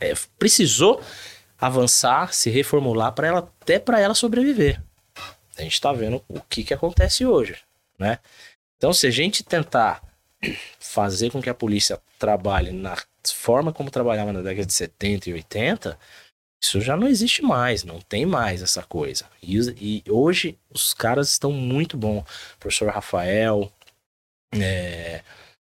é, 0.00 0.12
precisou 0.38 1.02
avançar, 1.56 2.32
se 2.32 2.50
reformular 2.50 3.12
para 3.12 3.28
ela 3.28 3.38
até 3.38 3.78
para 3.78 4.00
ela 4.00 4.14
sobreviver. 4.14 4.82
A 5.56 5.62
gente 5.62 5.72
está 5.72 5.92
vendo 5.92 6.22
o 6.28 6.40
que, 6.40 6.62
que 6.62 6.74
acontece 6.74 7.26
hoje, 7.26 7.58
né? 7.98 8.18
Então, 8.76 8.92
se 8.92 9.06
a 9.06 9.10
gente 9.10 9.42
tentar 9.42 10.07
fazer 10.78 11.30
com 11.30 11.42
que 11.42 11.50
a 11.50 11.54
polícia 11.54 12.00
trabalhe 12.18 12.70
na 12.70 12.96
forma 13.26 13.72
como 13.72 13.90
trabalhava 13.90 14.32
na 14.32 14.40
década 14.40 14.66
de 14.66 14.72
70 14.72 15.30
e 15.30 15.32
80, 15.34 15.98
isso 16.60 16.80
já 16.80 16.96
não 16.96 17.06
existe 17.06 17.42
mais, 17.42 17.84
não 17.84 18.00
tem 18.00 18.26
mais 18.26 18.62
essa 18.62 18.82
coisa. 18.82 19.26
E, 19.42 19.58
e 19.80 20.10
hoje 20.10 20.58
os 20.70 20.92
caras 20.92 21.30
estão 21.30 21.52
muito 21.52 21.96
bons. 21.96 22.24
professor 22.58 22.90
Rafael, 22.90 23.72
é, 24.52 25.22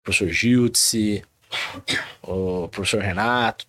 professor 0.03 0.29
Giltse, 0.29 1.23
o 2.21 2.67
professor 2.69 3.01
Renato. 3.01 3.65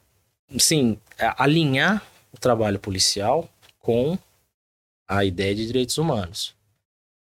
Sim, 0.58 0.98
alinhar 1.36 2.02
o 2.32 2.38
trabalho 2.38 2.78
policial 2.78 3.48
com 3.80 4.18
a 5.08 5.24
ideia 5.24 5.54
de 5.54 5.66
direitos 5.66 5.98
humanos. 5.98 6.54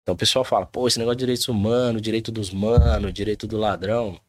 Então 0.04 0.14
o 0.14 0.18
pessoal 0.18 0.44
fala, 0.44 0.66
pô, 0.66 0.86
esse 0.86 0.98
negócio 0.98 1.16
de 1.16 1.22
direitos 1.22 1.48
humanos, 1.48 2.02
direito 2.02 2.30
dos 2.30 2.50
manos, 2.50 3.12
direito 3.12 3.46
do 3.46 3.56
ladrão. 3.56 4.20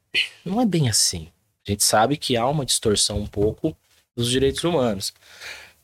Não 0.45 0.61
é 0.61 0.65
bem 0.65 0.88
assim. 0.88 1.27
A 1.67 1.71
gente 1.71 1.83
sabe 1.83 2.15
que 2.15 2.38
há 2.38 2.47
uma 2.47 2.65
distorção 2.65 3.19
um 3.19 3.27
pouco 3.27 3.75
dos 4.15 4.29
direitos 4.29 4.63
humanos. 4.63 5.13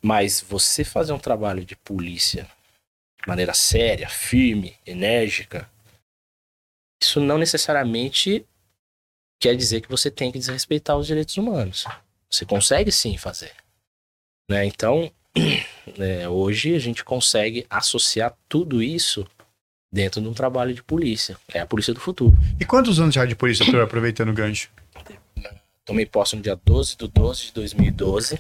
Mas 0.01 0.39
você 0.39 0.86
fazer 0.86 1.12
um 1.12 1.19
trabalho 1.19 1.65
de 1.65 1.75
polícia 1.75 2.49
de 3.21 3.27
maneira 3.27 3.54
séria, 3.54 4.08
firme, 4.08 4.77
enérgica, 4.88 5.69
isso 7.04 7.19
não 7.19 7.38
necessariamente 7.38 8.45
quer 9.39 9.56
dizer 9.58 9.82
que 9.82 9.89
você 9.89 10.10
tem 10.10 10.32
que 10.32 10.39
desrespeitar 10.39 10.97
os 10.97 11.06
direitos 11.06 11.36
humanos. 11.36 11.86
Você 12.30 12.45
consegue 12.45 12.93
sim 12.93 13.17
fazer. 13.17 13.54
Né? 14.49 14.65
Então, 14.65 15.12
é, 15.99 16.30
hoje 16.30 16.75
a 16.75 16.80
gente 16.80 17.04
consegue 17.04 17.65
associar 17.69 18.38
tudo 18.47 18.82
isso 18.82 19.27
dentro 19.91 20.21
de 20.21 20.27
um 20.27 20.34
trabalho 20.34 20.73
de 20.73 20.82
polícia. 20.82 21.38
É 21.54 21.60
a 21.60 21.65
polícia 21.65 21.93
do 21.93 21.99
futuro. 21.99 22.38
E 22.60 22.65
quantos 22.65 22.99
anos 22.99 23.13
já 23.13 23.25
de 23.25 23.36
polícia, 23.36 23.65
doutor, 23.65 23.84
aproveitando 23.84 24.30
o 24.30 24.34
gancho? 24.34 24.69
Tomei 25.84 26.06
posse 26.06 26.36
no 26.36 26.41
dia 26.41 26.60
12 26.63 26.95
de 26.97 27.08
12 27.08 27.45
de 27.47 27.54
2012. 27.54 28.39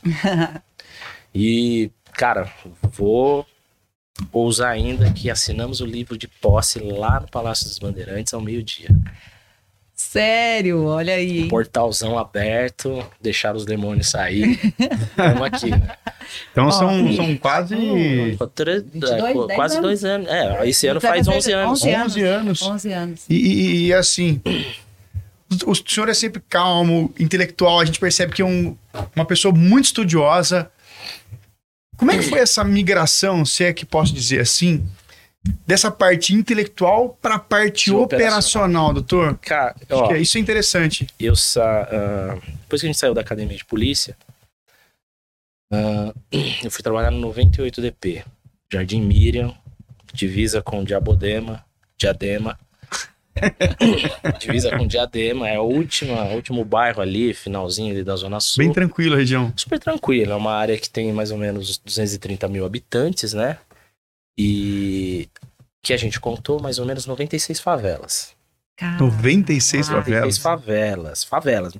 e, 1.35 1.91
cara, 2.13 2.51
vou 2.81 3.45
ousar 4.31 4.71
ainda 4.71 5.11
que 5.11 5.29
assinamos 5.29 5.81
o 5.81 5.85
livro 5.85 6.17
de 6.17 6.27
posse 6.27 6.79
lá 6.79 7.19
no 7.19 7.27
Palácio 7.27 7.65
dos 7.65 7.79
Bandeirantes 7.79 8.33
ao 8.33 8.41
meio-dia. 8.41 8.89
Sério, 10.01 10.85
olha 10.85 11.13
aí. 11.13 11.47
Portalzão 11.47 12.17
aberto, 12.17 13.05
deixar 13.21 13.55
os 13.55 13.65
demônios 13.65 14.09
sair. 14.09 14.59
Estamos 14.75 15.41
aqui. 15.43 15.69
Né? 15.69 15.95
Então 16.51 16.67
oh, 16.67 16.71
são, 16.71 17.13
são 17.13 17.37
quase. 17.37 17.75
22, 17.75 18.83
é, 19.09 19.55
quase 19.55 19.75
anos. 19.75 19.81
dois 19.81 20.03
anos. 20.03 20.27
É, 20.27 20.67
esse 20.67 20.87
ano 20.87 20.99
faz 20.99 21.27
11 21.27 21.51
anos. 21.53 21.81
11 21.83 21.91
anos. 21.91 22.15
11 22.15 22.23
anos. 22.23 22.61
11 22.63 22.93
anos. 22.93 23.25
E, 23.29 23.35
e, 23.35 23.85
e 23.85 23.93
assim, 23.93 24.41
o 25.65 25.75
senhor 25.75 26.09
é 26.09 26.13
sempre 26.15 26.41
calmo, 26.49 27.13
intelectual, 27.19 27.79
a 27.79 27.85
gente 27.85 27.99
percebe 27.99 28.33
que 28.33 28.41
é 28.41 28.45
um, 28.45 28.75
uma 29.15 29.23
pessoa 29.23 29.53
muito 29.53 29.85
estudiosa. 29.85 30.69
Como 31.95 32.11
é 32.11 32.17
que 32.17 32.23
foi 32.23 32.39
essa 32.39 32.63
migração, 32.63 33.45
se 33.45 33.63
é 33.63 33.71
que 33.71 33.85
posso 33.85 34.13
dizer 34.13 34.41
assim, 34.41 34.83
dessa 35.65 35.89
parte 35.89 36.33
intelectual 36.33 37.17
para 37.21 37.35
a 37.35 37.39
parte 37.39 37.91
operacional, 37.91 38.05
operacional, 38.05 38.93
doutor? 38.93 39.37
Cara, 39.39 39.75
ó, 39.89 40.13
é, 40.13 40.19
isso 40.19 40.37
é 40.37 40.41
interessante. 40.41 41.07
Eu 41.19 41.35
sa 41.35 41.87
uh, 41.87 42.41
depois 42.61 42.81
que 42.81 42.87
a 42.87 42.89
gente 42.89 42.99
saiu 42.99 43.13
da 43.13 43.21
academia 43.21 43.57
de 43.57 43.65
polícia, 43.65 44.15
uh, 45.73 46.13
eu 46.63 46.69
fui 46.69 46.83
trabalhar 46.83 47.11
no 47.11 47.33
98DP, 47.33 48.23
Jardim 48.71 49.01
Miriam, 49.01 49.53
divisa 50.13 50.61
com 50.61 50.83
Diabodema, 50.83 51.65
Diadema. 51.97 52.59
divisa 54.39 54.77
com 54.77 54.85
Diadema, 54.85 55.47
é 55.47 55.57
o 55.57 55.63
último, 55.63 56.13
último 56.33 56.65
bairro 56.65 57.01
ali, 57.01 57.33
finalzinho 57.33 57.93
ali 57.93 58.03
da 58.03 58.15
Zona 58.15 58.41
Sul. 58.41 58.63
Bem 58.63 58.73
tranquilo 58.73 59.15
a 59.15 59.17
região. 59.17 59.53
Super 59.55 59.79
tranquilo, 59.79 60.33
é 60.33 60.35
uma 60.35 60.53
área 60.53 60.77
que 60.77 60.89
tem 60.89 61.13
mais 61.13 61.31
ou 61.31 61.37
menos 61.37 61.77
230 61.77 62.47
mil 62.49 62.65
habitantes, 62.65 63.33
né? 63.33 63.57
E 64.43 65.29
que 65.83 65.93
a 65.93 65.97
gente 65.97 66.19
contou 66.19 66.61
mais 66.61 66.79
ou 66.79 66.85
menos 66.85 67.05
96 67.05 67.59
favelas. 67.59 68.33
Caramba. 68.75 69.05
96 69.05 69.87
favelas? 69.87 70.07
96 70.07 70.37
favelas, 70.37 71.23
favelas. 71.23 71.73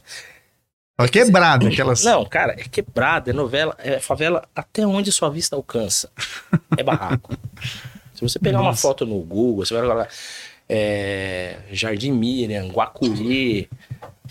É 0.99 1.07
quebrada, 1.07 1.67
aquelas. 1.67 2.03
Não, 2.03 2.23
cara, 2.25 2.53
é 2.53 2.63
quebrada, 2.63 3.31
é 3.31 3.33
novela, 3.33 3.75
é 3.79 3.99
favela 3.99 4.47
até 4.55 4.85
onde 4.85 5.11
sua 5.11 5.29
vista 5.29 5.55
alcança. 5.55 6.11
É 6.77 6.83
barraco. 6.83 7.35
Se 8.13 8.21
você 8.21 8.37
pegar 8.37 8.59
Nossa. 8.59 8.69
uma 8.69 8.75
foto 8.75 9.05
no 9.05 9.19
Google, 9.19 9.65
você 9.65 9.73
vai 9.73 9.81
colocar 9.81 10.07
é, 10.69 11.57
Jardim 11.71 12.11
Miriam, 12.11 12.67
Guacuri, 12.67 13.67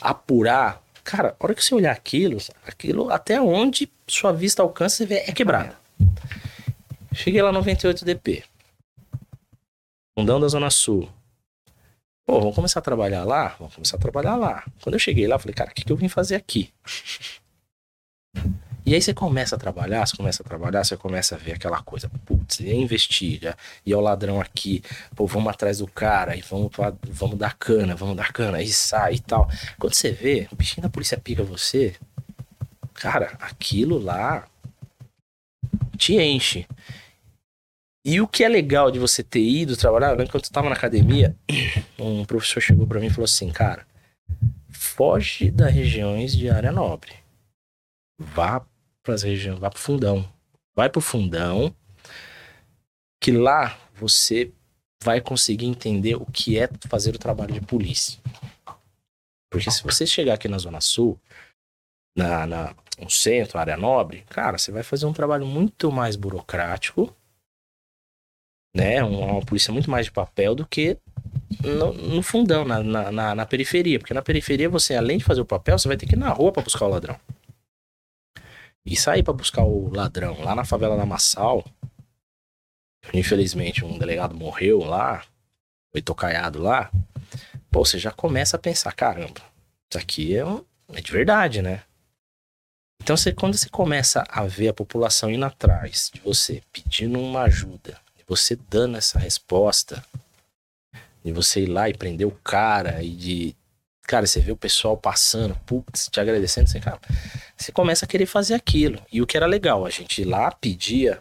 Apurá. 0.01 0.79
Cara, 1.03 1.35
a 1.41 1.45
hora 1.45 1.55
que 1.55 1.65
você 1.65 1.75
olhar 1.75 1.91
aquilo, 1.91 2.39
aquilo 2.65 3.11
até 3.11 3.41
onde 3.41 3.91
sua 4.07 4.31
vista 4.33 4.63
alcança, 4.63 4.99
você 4.99 5.07
vê, 5.07 5.25
é 5.27 5.33
quebrado. 5.33 5.75
Cheguei 7.13 7.43
lá 7.43 7.53
98 7.53 8.05
DP. 8.05 8.45
Fundão 10.19 10.41
da 10.41 10.49
Zona 10.49 10.71
Sul. 10.71 11.09
Pô, 12.27 12.39
vamos 12.39 12.55
começar 12.55 12.79
a 12.79 12.83
trabalhar 12.83 13.25
lá? 13.25 13.57
Vamos 13.59 13.75
começar 13.75 13.97
a 13.97 14.01
trabalhar 14.01 14.37
lá. 14.37 14.65
Quando 14.83 14.95
eu 14.95 14.99
cheguei 14.99 15.27
lá, 15.27 15.39
falei, 15.39 15.55
cara, 15.55 15.71
o 15.71 15.75
que, 15.75 15.85
que 15.85 15.93
eu 15.93 15.97
vim 15.97 16.09
fazer 16.09 16.37
aqui? 16.37 16.73
E 18.87 18.95
aí 18.95 19.01
você 19.01 19.15
começa 19.15 19.55
a 19.55 19.59
trabalhar, 19.59 20.05
você 20.05 20.17
começa 20.17 20.43
a 20.43 20.47
trabalhar, 20.47 20.83
você 20.83 20.97
começa 20.97 21.37
a 21.37 21.39
ver 21.39 21.53
aquela 21.53 21.81
coisa, 21.81 22.11
putz, 22.25 22.59
e 22.59 22.73
investiga, 22.73 23.57
e 23.87 23.93
é 23.93 23.97
o 23.97 24.01
ladrão 24.01 24.41
aqui, 24.41 24.83
pô, 25.15 25.27
vamos 25.27 25.53
atrás 25.53 25.79
do 25.79 25.87
cara, 25.87 26.35
e 26.35 26.41
vamos, 26.41 26.73
vamos 27.05 27.39
dar 27.39 27.57
cana, 27.57 27.95
vamos 27.95 28.17
dar 28.17 28.33
cana, 28.33 28.59
aí 28.59 28.67
sai 28.67 29.15
e 29.15 29.21
tal. 29.21 29.49
Quando 29.79 29.95
você 29.95 30.11
vê, 30.11 30.49
o 30.51 30.57
bichinho 30.57 30.83
da 30.83 30.89
polícia 30.89 31.17
pica 31.19 31.45
você, 31.45 31.95
cara, 32.95 33.37
aquilo 33.41 33.97
lá 33.97 34.49
te 35.97 36.15
enche. 36.15 36.67
E 38.05 38.21
o 38.21 38.27
que 38.27 38.43
é 38.43 38.49
legal 38.49 38.91
de 38.91 38.99
você 38.99 39.23
ter 39.23 39.43
ido 39.43 39.77
trabalhar, 39.77 40.17
quando 40.17 40.35
eu 40.35 40.41
estava 40.41 40.69
na 40.69 40.75
academia, 40.75 41.37
um 41.99 42.25
professor 42.25 42.61
chegou 42.61 42.87
para 42.87 42.99
mim 42.99 43.07
e 43.07 43.11
falou 43.11 43.25
assim, 43.25 43.51
cara, 43.51 43.87
foge 44.71 45.51
das 45.51 45.73
regiões 45.73 46.35
de 46.35 46.49
área 46.49 46.73
nobre. 46.73 47.13
Vá 48.19 48.65
para 49.03 49.15
as 49.15 49.23
regiões, 49.23 49.59
vá 49.59 49.71
para 49.71 49.79
o 49.79 49.81
fundão. 49.81 50.33
Vai 50.75 50.89
para 50.89 50.99
o 50.99 51.03
fundão, 51.03 51.75
que 53.21 53.33
lá 53.33 53.79
você 53.95 54.51
vai 55.03 55.21
conseguir 55.21 55.67
entender 55.67 56.15
o 56.15 56.27
que 56.27 56.59
é 56.59 56.69
fazer 56.89 57.15
o 57.15 57.19
trabalho 57.19 57.53
de 57.53 57.61
polícia. 57.61 58.19
Porque 59.51 59.71
se 59.71 59.83
você 59.83 60.07
chegar 60.07 60.35
aqui 60.35 60.49
na 60.49 60.59
Zona 60.59 60.81
Sul, 60.81 61.19
na, 62.17 62.47
na 62.47 62.75
no 63.01 63.11
centro, 63.11 63.59
área 63.59 63.77
nobre, 63.77 64.25
cara, 64.29 64.59
você 64.59 64.71
vai 64.71 64.83
fazer 64.83 65.07
um 65.07 65.13
trabalho 65.13 65.47
muito 65.47 65.91
mais 65.91 66.17
burocrático 66.17 67.15
né? 68.75 69.03
Uma, 69.03 69.33
uma 69.33 69.45
polícia 69.45 69.73
muito 69.73 69.91
mais 69.91 70.07
de 70.07 70.13
papel 70.13 70.55
do 70.55 70.67
que 70.67 70.97
no, 71.63 71.93
no 71.93 72.23
fundão, 72.23 72.65
na, 72.65 72.83
na, 72.83 73.35
na, 73.35 73.47
periferia. 73.47 73.99
Porque 73.99 74.15
na 74.15 74.23
periferia 74.23 74.69
você, 74.69 74.95
além 74.95 75.19
de 75.19 75.25
fazer 75.25 75.41
o 75.41 75.47
papel, 75.47 75.79
você 75.79 75.89
vai 75.89 75.97
ter 75.97 76.07
que 76.07 76.15
ir 76.15 76.19
na 76.19 76.31
rua 76.31 76.53
para 76.53 76.63
buscar 76.63 76.87
o 76.87 76.91
ladrão. 76.91 77.19
E 78.85 78.97
sair 78.97 79.23
para 79.23 79.35
buscar 79.35 79.65
o 79.65 79.93
ladrão 79.93 80.41
lá 80.41 80.55
na 80.55 80.65
favela 80.65 80.97
da 80.97 81.05
Massal. 81.05 81.65
Infelizmente, 83.13 83.85
um 83.85 83.99
delegado 83.99 84.35
morreu 84.35 84.81
lá, 84.81 85.25
foi 85.93 86.01
tocaiado 86.01 86.61
lá. 86.61 86.91
Pô, 87.71 87.85
você 87.85 87.99
já 87.99 88.11
começa 88.11 88.57
a 88.57 88.61
pensar: 88.61 88.93
caramba, 88.93 89.41
isso 89.91 89.99
aqui 89.99 90.37
é, 90.37 90.45
um, 90.45 90.65
é 90.93 91.01
de 91.01 91.13
verdade, 91.13 91.61
né? 91.61 91.83
Então, 93.03 93.17
você, 93.17 93.33
quando 93.33 93.57
você 93.57 93.69
começa 93.69 94.25
a 94.29 94.45
ver 94.47 94.69
a 94.69 94.75
população 94.75 95.31
indo 95.31 95.45
atrás 95.45 96.11
de 96.15 96.21
você, 96.21 96.63
pedindo 96.73 97.19
uma 97.19 97.43
ajuda, 97.43 97.99
você 98.31 98.57
dando 98.69 98.97
essa 98.97 99.19
resposta, 99.19 100.05
de 101.25 101.33
você 101.33 101.63
ir 101.63 101.67
lá 101.67 101.89
e 101.89 101.95
prender 101.95 102.27
o 102.27 102.31
cara 102.31 103.03
e 103.03 103.11
de. 103.11 103.57
Cara, 104.03 104.27
você 104.27 104.41
vê 104.41 104.51
o 104.51 104.57
pessoal 104.57 104.97
passando, 104.97 105.55
putz, 105.67 106.09
te 106.09 106.21
agradecendo, 106.21 106.69
você, 106.69 106.81
cara, 106.81 107.01
você 107.57 107.71
começa 107.71 108.05
a 108.05 108.09
querer 108.09 108.27
fazer 108.27 108.55
aquilo. 108.55 109.01
E 109.13 109.23
o 109.23 109.27
que 109.27 109.37
era 109.37 109.47
legal, 109.47 109.87
a 109.87 109.91
gente 109.91 110.25
lá 110.25 110.51
pedia, 110.51 111.21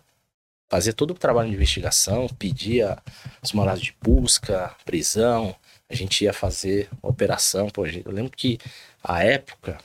fazia 0.70 0.94
todo 0.94 1.12
o 1.12 1.15
trabalho 1.15 1.50
de 1.50 1.56
investigação, 1.56 2.28
pedia 2.28 2.98
os 3.44 3.52
mandados 3.52 3.82
de 3.82 3.96
busca, 4.02 4.76
prisão, 4.86 5.56
a 5.88 5.96
gente 5.96 6.24
ia 6.24 6.34
fazer 6.34 6.89
operação. 7.02 7.70
Pô, 7.70 7.86
eu 7.86 8.12
lembro 8.12 8.32
que 8.36 8.58
a 9.04 9.24
época 9.24 9.78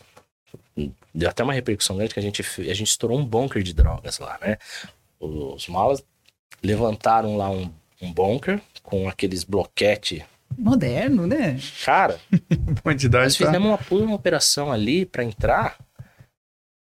deu 1.14 1.28
até 1.28 1.42
uma 1.42 1.52
repercussão 1.52 1.96
grande 1.96 2.14
que 2.14 2.20
a 2.20 2.22
gente, 2.22 2.42
a 2.42 2.74
gente 2.74 2.88
estourou 2.88 3.18
um 3.18 3.24
bunker 3.24 3.62
de 3.62 3.72
drogas 3.72 4.18
lá, 4.18 4.38
né? 4.40 4.58
Os 5.18 5.68
malas 5.68 6.04
levantaram 6.62 7.36
lá 7.36 7.50
um, 7.50 7.70
um 8.00 8.12
bunker 8.12 8.60
com 8.82 9.08
aqueles 9.08 9.44
bloquete 9.44 10.24
moderno, 10.56 11.26
né? 11.26 11.58
Cara, 11.84 12.18
quantidade 12.82 13.24
nós 13.24 13.36
tá... 13.36 13.46
fizemos 13.46 13.68
uma, 13.68 14.04
uma 14.04 14.14
operação 14.14 14.72
ali 14.72 15.04
para 15.04 15.24
entrar 15.24 15.76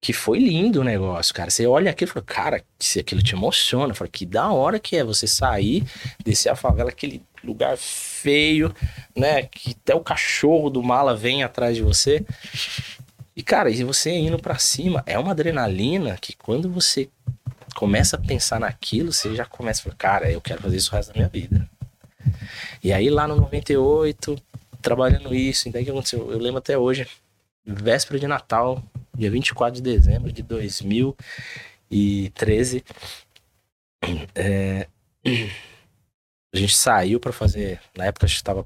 que 0.06 0.14
foi 0.14 0.38
lindo 0.38 0.82
o 0.82 0.84
negócio, 0.84 1.34
cara. 1.34 1.50
Você 1.50 1.66
olha 1.66 1.90
aquilo 1.90 2.12
e 2.12 2.14
fala, 2.14 2.26
cara, 2.26 2.64
se 2.78 3.00
aquilo 3.00 3.24
te 3.24 3.34
emociona, 3.34 3.92
fala 3.94 4.08
que 4.08 4.24
da 4.24 4.52
hora 4.52 4.78
que 4.78 4.96
é 4.96 5.04
você 5.04 5.26
sair, 5.26 5.84
descer 6.24 6.50
a 6.50 6.56
favela, 6.56 6.90
aquele 6.90 7.24
lugar 7.44 7.76
feio, 7.76 8.72
né? 9.16 9.44
Que 9.44 9.72
até 9.72 9.96
o 9.96 10.02
cachorro 10.02 10.70
do 10.70 10.84
mala 10.84 11.16
vem 11.16 11.44
atrás 11.44 11.76
de 11.76 11.82
você. 11.82 12.24
E, 13.36 13.44
cara, 13.44 13.70
e 13.70 13.84
você 13.84 14.12
indo 14.12 14.40
para 14.40 14.58
cima, 14.58 15.04
é 15.06 15.20
uma 15.20 15.32
adrenalina 15.32 16.18
que 16.18 16.34
quando 16.36 16.70
você 16.70 17.10
começa 17.76 18.16
a 18.16 18.20
pensar 18.20 18.60
naquilo, 18.60 19.12
você 19.12 19.36
já 19.36 19.46
começa 19.46 19.82
a 19.82 19.84
falar, 19.84 19.96
cara, 19.98 20.32
eu 20.32 20.40
quero 20.40 20.62
fazer 20.62 20.78
isso 20.78 20.92
o 20.92 20.96
resto 20.96 21.10
da 21.10 21.16
minha 21.16 21.28
vida. 21.28 21.70
E 22.82 22.94
aí 22.94 23.10
lá 23.10 23.28
no 23.28 23.36
98, 23.36 24.38
trabalhando 24.82 25.36
isso, 25.36 25.68
então 25.68 25.82
o 25.82 25.84
que 25.84 25.92
aconteceu? 25.92 26.32
Eu 26.32 26.40
lembro 26.40 26.60
até 26.60 26.78
hoje, 26.78 27.06
véspera 27.66 28.18
de 28.20 28.28
Natal, 28.28 28.82
dia 29.14 29.30
24 29.30 29.76
de 29.76 29.82
dezembro 29.82 30.32
de 30.32 30.42
2013, 30.42 32.86
é, 34.34 34.88
a 36.54 36.58
gente 36.58 36.78
saiu 36.78 37.20
para 37.20 37.34
fazer, 37.34 37.82
na 37.98 38.06
época 38.06 38.26
a 38.26 38.30
gente 38.30 38.38
estava 38.38 38.66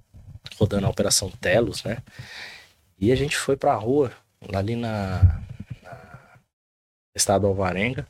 rodando 0.58 0.86
a 0.86 0.90
Operação 0.90 1.32
Telos, 1.42 1.84
né? 1.84 1.98
E 3.00 3.12
a 3.12 3.16
gente 3.16 3.38
foi 3.38 3.56
pra 3.56 3.74
rua, 3.76 4.12
ali 4.54 4.76
na, 4.76 5.42
na 5.84 6.40
estado 7.16 7.48
Alvarenga, 7.48 8.08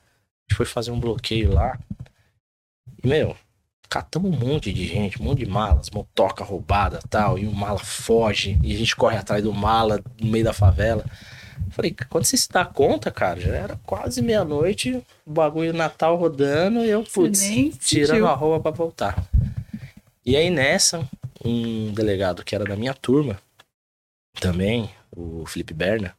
gente 0.50 0.58
foi 0.58 0.65
fazer 0.65 0.92
um 0.92 1.00
bloqueio 1.00 1.54
lá. 1.54 1.80
E, 3.04 3.08
meu, 3.08 3.36
catamos 3.88 4.32
um 4.32 4.38
monte 4.38 4.74
de 4.74 4.88
gente, 4.88 5.22
um 5.22 5.26
monte 5.26 5.39
de 5.39 5.46
malas, 5.46 5.89
motoca 5.92 6.44
roubada 6.44 7.00
tal. 7.10 7.38
E 7.38 7.46
o 7.46 7.54
mala 7.54 7.80
foge. 7.80 8.60
E 8.63 8.74
a 8.74 8.78
gente 8.78 8.96
corre 8.96 9.18
atrás 9.18 9.44
do 9.44 9.54
mala 9.54 10.02
no 10.20 10.28
meio 10.28 10.44
da 10.44 10.54
favela. 10.54 11.06
Falei, 11.72 11.96
quando 12.10 12.26
você 12.26 12.36
se 12.36 12.50
dá 12.50 12.65
conta, 12.65 13.12
cara, 13.12 13.39
já 13.39 13.54
era 13.54 13.80
quase 13.86 14.22
meia-noite, 14.22 15.04
o 15.26 15.32
bagulho 15.32 15.74
Natal 15.74 16.15
rodando 16.15 16.84
e 16.84 16.89
eu, 16.89 17.04
putz, 17.04 17.42
tirando 17.80 18.26
a 18.26 18.34
roupa 18.34 18.72
pra 18.72 18.72
voltar. 18.72 19.24
E 20.26 20.36
aí 20.36 20.50
nessa, 20.50 21.08
um 21.44 21.92
delegado 21.92 22.44
que 22.44 22.56
era 22.56 22.63
da 22.63 22.76
minha 22.76 22.94
turma, 22.94 23.39
também, 24.39 24.89
o 25.12 25.45
Felipe 25.45 25.74
Berna, 25.74 26.15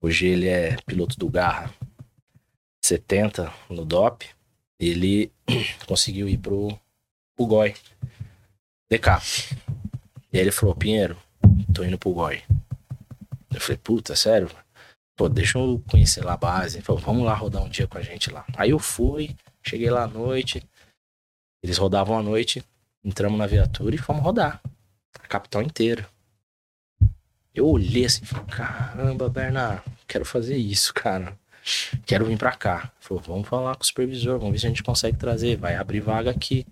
hoje 0.00 0.26
ele 0.26 0.48
é 0.48 0.76
piloto 0.86 1.18
do 1.18 1.28
Garra, 1.28 1.72
70 2.84 3.52
no 3.68 3.84
DOP, 3.84 4.26
ele 4.78 5.32
conseguiu 5.86 6.28
ir 6.28 6.38
pro, 6.38 6.78
GOI. 7.38 7.74
DK. 8.90 9.08
E 10.32 10.38
aí 10.38 10.44
ele 10.44 10.52
falou, 10.52 10.74
Pinheiro, 10.74 11.16
tô 11.74 11.82
indo 11.82 11.98
pro 11.98 12.12
GOI. 12.12 12.42
Eu 13.52 13.60
falei, 13.60 13.78
puta, 13.78 14.14
sério? 14.14 14.50
Pô, 15.16 15.28
deixa 15.28 15.58
eu 15.58 15.82
conhecer 15.90 16.24
lá 16.24 16.34
a 16.34 16.36
base. 16.36 16.76
Ele 16.76 16.84
falou, 16.84 17.00
vamos 17.00 17.24
lá 17.24 17.34
rodar 17.34 17.62
um 17.62 17.68
dia 17.68 17.86
com 17.86 17.98
a 17.98 18.02
gente 18.02 18.30
lá. 18.30 18.44
Aí 18.56 18.70
eu 18.70 18.78
fui, 18.78 19.34
cheguei 19.62 19.90
lá 19.90 20.04
à 20.04 20.06
noite. 20.06 20.62
Eles 21.62 21.78
rodavam 21.78 22.18
à 22.18 22.22
noite, 22.22 22.62
entramos 23.02 23.38
na 23.38 23.46
viatura 23.46 23.94
e 23.94 23.98
fomos 23.98 24.22
rodar. 24.22 24.60
A 25.18 25.26
capital 25.26 25.62
inteira. 25.62 26.08
Eu 27.56 27.66
olhei 27.66 28.04
assim 28.04 28.22
e 28.22 28.26
falei, 28.26 28.46
caramba, 28.46 29.28
Bernardo, 29.28 29.82
quero 30.06 30.24
fazer 30.24 30.56
isso, 30.56 30.94
cara 30.94 31.36
quero 32.04 32.24
vir 32.24 32.38
para 32.38 32.52
cá. 32.52 32.92
Falou, 33.00 33.22
vamos 33.22 33.48
falar 33.48 33.74
com 33.74 33.82
o 33.82 33.86
supervisor, 33.86 34.38
vamos 34.38 34.52
ver 34.52 34.58
se 34.60 34.66
a 34.66 34.68
gente 34.68 34.82
consegue 34.82 35.16
trazer, 35.16 35.56
vai 35.56 35.74
abrir 35.74 36.00
vaga 36.00 36.30
aqui. 36.30 36.66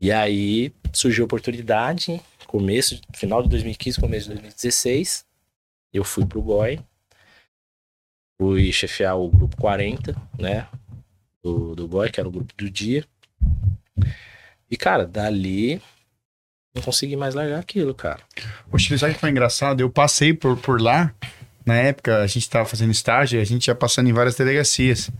E 0.00 0.10
aí 0.10 0.72
surgiu 0.92 1.24
a 1.24 1.26
oportunidade, 1.26 2.20
começo, 2.46 3.00
final 3.12 3.42
de 3.42 3.48
2015, 3.48 4.00
começo 4.00 4.28
de 4.28 4.34
2016, 4.34 5.26
eu 5.92 6.04
fui 6.04 6.24
pro 6.24 6.40
GOI, 6.40 6.80
fui 8.38 8.72
chefiar 8.72 9.16
o 9.16 9.28
grupo 9.28 9.56
40, 9.56 10.16
né, 10.38 10.66
do, 11.42 11.74
do 11.74 11.86
GOI, 11.86 12.10
que 12.10 12.18
era 12.18 12.28
o 12.28 12.32
grupo 12.32 12.54
do 12.56 12.70
dia. 12.70 13.04
E, 14.70 14.76
cara, 14.76 15.06
dali 15.06 15.82
não 16.74 16.82
consegui 16.82 17.16
mais 17.16 17.34
largar 17.34 17.58
aquilo, 17.58 17.94
cara. 17.94 18.20
Poxa, 18.70 18.96
sabe 18.96 19.14
que 19.14 19.20
foi 19.20 19.30
engraçado? 19.30 19.80
Eu 19.80 19.90
passei 19.90 20.32
por, 20.32 20.56
por 20.56 20.80
lá 20.80 21.12
na 21.66 21.74
época, 21.74 22.18
a 22.18 22.26
gente 22.26 22.42
estava 22.42 22.64
fazendo 22.64 22.90
estágio, 22.90 23.40
a 23.40 23.44
gente 23.44 23.66
ia 23.68 23.74
passando 23.74 24.08
em 24.08 24.12
várias 24.12 24.36
delegacias. 24.36 25.10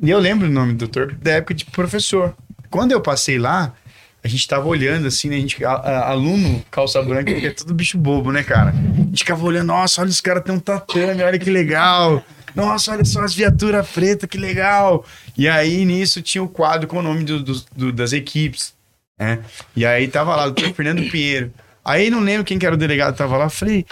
E 0.00 0.10
eu 0.10 0.18
lembro 0.18 0.48
o 0.48 0.50
nome 0.50 0.72
do 0.74 0.78
doutor 0.78 1.14
da 1.14 1.32
época 1.32 1.54
de 1.54 1.64
professor. 1.66 2.34
Quando 2.70 2.92
eu 2.92 3.00
passei 3.00 3.38
lá, 3.38 3.74
a 4.22 4.28
gente 4.28 4.46
tava 4.46 4.66
olhando 4.66 5.06
assim, 5.06 5.28
né? 5.28 5.36
A 5.36 5.40
gente, 5.40 5.64
a, 5.64 5.72
a, 5.72 6.10
aluno, 6.10 6.64
calça 6.70 7.02
branca, 7.02 7.32
que 7.32 7.46
é 7.46 7.50
tudo 7.50 7.74
bicho 7.74 7.98
bobo, 7.98 8.32
né, 8.32 8.42
cara? 8.42 8.70
A 8.70 9.02
gente 9.02 9.18
ficava 9.18 9.44
olhando, 9.44 9.68
nossa, 9.68 10.00
olha, 10.00 10.10
os 10.10 10.20
caras 10.20 10.42
têm 10.44 10.54
um 10.54 10.60
tatame, 10.60 11.22
olha 11.22 11.38
que 11.38 11.50
legal. 11.50 12.24
Nossa, 12.54 12.92
olha 12.92 13.04
só 13.04 13.22
as 13.22 13.34
viaturas 13.34 13.86
pretas, 13.88 14.28
que 14.28 14.38
legal. 14.38 15.04
E 15.36 15.48
aí, 15.48 15.84
nisso, 15.84 16.22
tinha 16.22 16.42
o 16.42 16.48
quadro 16.48 16.88
com 16.88 16.98
o 16.98 17.02
nome 17.02 17.22
do, 17.22 17.42
do, 17.42 17.64
do, 17.74 17.92
das 17.92 18.12
equipes. 18.12 18.75
Né? 19.18 19.38
E 19.74 19.84
aí 19.84 20.08
tava 20.08 20.36
lá, 20.36 20.46
o 20.46 20.50
doutor 20.50 20.74
Fernando 20.74 21.10
Pinheiro. 21.10 21.52
Aí 21.84 22.10
não 22.10 22.20
lembro 22.20 22.44
quem 22.44 22.58
que 22.58 22.66
era 22.66 22.74
o 22.74 22.78
delegado 22.78 23.12
que 23.12 23.18
tava 23.18 23.36
lá. 23.36 23.48
Falei, 23.48 23.86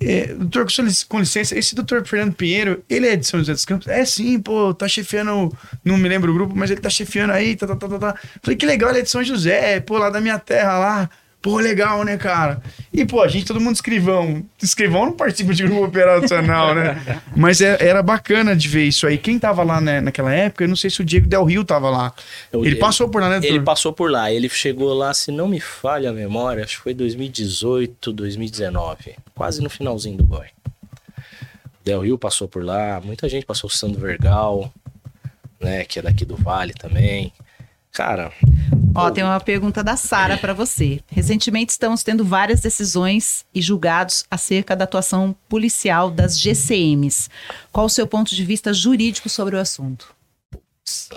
é, 0.00 0.26
doutor, 0.34 0.66
com 1.08 1.18
licença, 1.18 1.58
esse 1.58 1.74
doutor 1.74 2.06
Fernando 2.06 2.34
Pinheiro, 2.34 2.84
ele 2.88 3.06
é 3.06 3.16
de 3.16 3.26
São 3.26 3.40
José 3.40 3.52
dos 3.52 3.64
Campos? 3.64 3.88
É 3.88 4.04
sim, 4.04 4.38
pô, 4.38 4.74
tá 4.74 4.86
chefiando, 4.86 5.56
não 5.84 5.96
me 5.96 6.08
lembro 6.08 6.30
o 6.30 6.34
grupo, 6.34 6.54
mas 6.54 6.70
ele 6.70 6.80
tá 6.80 6.90
chefiando 6.90 7.32
aí, 7.32 7.56
tá, 7.56 7.66
tá, 7.66 7.76
tá, 7.76 7.88
tá. 7.88 7.98
tá. 7.98 8.20
Falei, 8.42 8.56
que 8.56 8.66
legal, 8.66 8.90
ele 8.90 9.00
é 9.00 9.02
de 9.02 9.10
São 9.10 9.24
José, 9.24 9.80
pô, 9.80 9.98
lá 9.98 10.10
da 10.10 10.20
minha 10.20 10.38
terra 10.38 10.78
lá. 10.78 11.10
Pô, 11.44 11.58
legal, 11.58 12.04
né, 12.04 12.16
cara? 12.16 12.62
E, 12.90 13.04
pô, 13.04 13.20
a 13.20 13.28
gente, 13.28 13.44
todo 13.44 13.60
mundo 13.60 13.74
escrivão. 13.74 14.42
Escrivão 14.62 15.04
não 15.04 15.12
participa 15.12 15.52
de 15.52 15.62
grupo 15.62 15.84
operacional, 15.84 16.74
né? 16.74 17.20
Mas 17.36 17.60
é, 17.60 17.76
era 17.86 18.02
bacana 18.02 18.56
de 18.56 18.66
ver 18.66 18.84
isso 18.84 19.06
aí. 19.06 19.18
Quem 19.18 19.38
tava 19.38 19.62
lá 19.62 19.78
né, 19.78 20.00
naquela 20.00 20.32
época, 20.32 20.64
eu 20.64 20.68
não 20.68 20.74
sei 20.74 20.88
se 20.88 21.02
o 21.02 21.04
Diego 21.04 21.26
Del 21.26 21.44
Rio 21.44 21.62
tava 21.62 21.90
lá. 21.90 22.14
Eu, 22.50 22.64
ele 22.64 22.76
passou 22.76 23.10
por 23.10 23.20
lá, 23.20 23.28
né? 23.28 23.46
Ele 23.46 23.60
passou 23.60 23.92
por 23.92 24.10
lá. 24.10 24.32
Ele 24.32 24.48
chegou 24.48 24.94
lá, 24.94 25.12
se 25.12 25.30
não 25.30 25.46
me 25.46 25.60
falha 25.60 26.08
a 26.08 26.12
memória, 26.14 26.64
acho 26.64 26.78
que 26.78 26.82
foi 26.82 26.94
2018, 26.94 28.10
2019. 28.10 29.14
Quase 29.34 29.62
no 29.62 29.68
finalzinho 29.68 30.16
do 30.16 30.24
boy. 30.24 30.46
Del 31.84 32.00
Rio 32.00 32.16
passou 32.16 32.48
por 32.48 32.64
lá. 32.64 33.02
Muita 33.04 33.28
gente 33.28 33.44
passou. 33.44 33.68
O 33.68 33.70
Sandro 33.70 34.00
Vergal, 34.00 34.72
né, 35.60 35.84
que 35.84 35.98
é 35.98 36.02
daqui 36.02 36.24
do 36.24 36.36
Vale 36.36 36.72
também. 36.72 37.34
Cara. 37.92 38.32
Ó, 38.96 39.10
tem 39.10 39.24
uma 39.24 39.40
pergunta 39.40 39.82
da 39.82 39.96
Sara 39.96 40.38
para 40.38 40.54
você. 40.54 41.00
Recentemente 41.08 41.72
estamos 41.72 42.04
tendo 42.04 42.24
várias 42.24 42.60
decisões 42.60 43.44
e 43.52 43.60
julgados 43.60 44.24
acerca 44.30 44.76
da 44.76 44.84
atuação 44.84 45.34
policial 45.48 46.12
das 46.12 46.38
GCMs. 46.38 47.28
Qual 47.72 47.86
o 47.86 47.90
seu 47.90 48.06
ponto 48.06 48.32
de 48.34 48.44
vista 48.44 48.72
jurídico 48.72 49.28
sobre 49.28 49.56
o 49.56 49.58
assunto? 49.58 50.14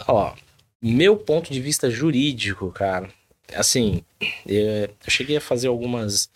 Ó, 0.07 0.33
meu 0.81 1.15
ponto 1.17 1.53
de 1.53 1.61
vista 1.61 1.89
jurídico, 1.89 2.71
cara, 2.71 3.09
assim, 3.53 4.03
eu, 4.45 4.89
cheguei 5.07 5.37
a 5.37 5.41
fazer 5.41 5.67
algumas. 5.67 6.31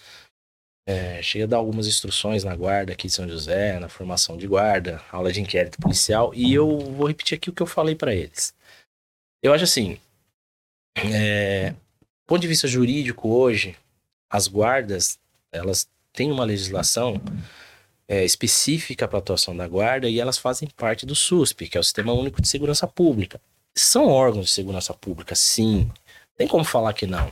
É, 0.88 1.22
cheguei 1.24 1.46
a 1.46 1.48
dar 1.48 1.58
algumas 1.58 1.88
instruções 1.88 2.44
na 2.44 2.56
guarda 2.56 2.94
aqui 2.94 3.08
de 3.08 3.14
São 3.14 3.28
José, 3.28 3.80
na 3.80 3.88
formação 3.88 4.36
de 4.36 4.48
guarda, 4.48 5.02
aula 5.12 5.32
de 5.32 5.40
inquérito 5.40 5.80
policial, 5.80 6.32
e 6.36 6.54
eu 6.54 6.80
vou 6.80 7.08
repetir 7.08 7.38
aqui 7.38 7.50
o 7.50 7.54
que 7.54 7.62
eu 7.62 7.68
falei 7.68 7.96
para 7.96 8.14
eles. 8.14 8.54
Eu 9.44 9.54
acho 9.54 9.64
assim, 9.64 9.98
é, 10.96 11.72
do 11.72 12.26
ponto 12.28 12.42
de 12.42 12.48
vista 12.48 12.68
jurídico 12.68 13.30
hoje, 13.30 13.76
as 14.30 14.48
guardas, 14.48 15.20
elas 15.52 15.90
têm 16.14 16.32
uma 16.32 16.44
legislação 16.44 17.22
é, 18.08 18.26
específica 18.26 19.08
para 19.08 19.18
a 19.18 19.22
atuação 19.22 19.56
da 19.56 19.68
guarda 19.68 20.10
e 20.10 20.20
elas 20.20 20.38
fazem 20.38 20.70
parte 20.70 21.06
do 21.06 21.16
SUSP, 21.16 21.70
que 21.70 21.78
é 21.78 21.80
o 21.80 21.84
Sistema 21.84 22.14
Único 22.14 22.42
de 22.42 22.48
Segurança 22.48 22.88
Pública. 22.88 23.40
São 23.76 24.08
órgãos 24.08 24.48
de 24.48 24.52
segurança 24.52 24.94
pública, 24.94 25.34
sim. 25.34 25.90
Tem 26.36 26.48
como 26.48 26.64
falar 26.64 26.94
que 26.94 27.08
não. 27.08 27.32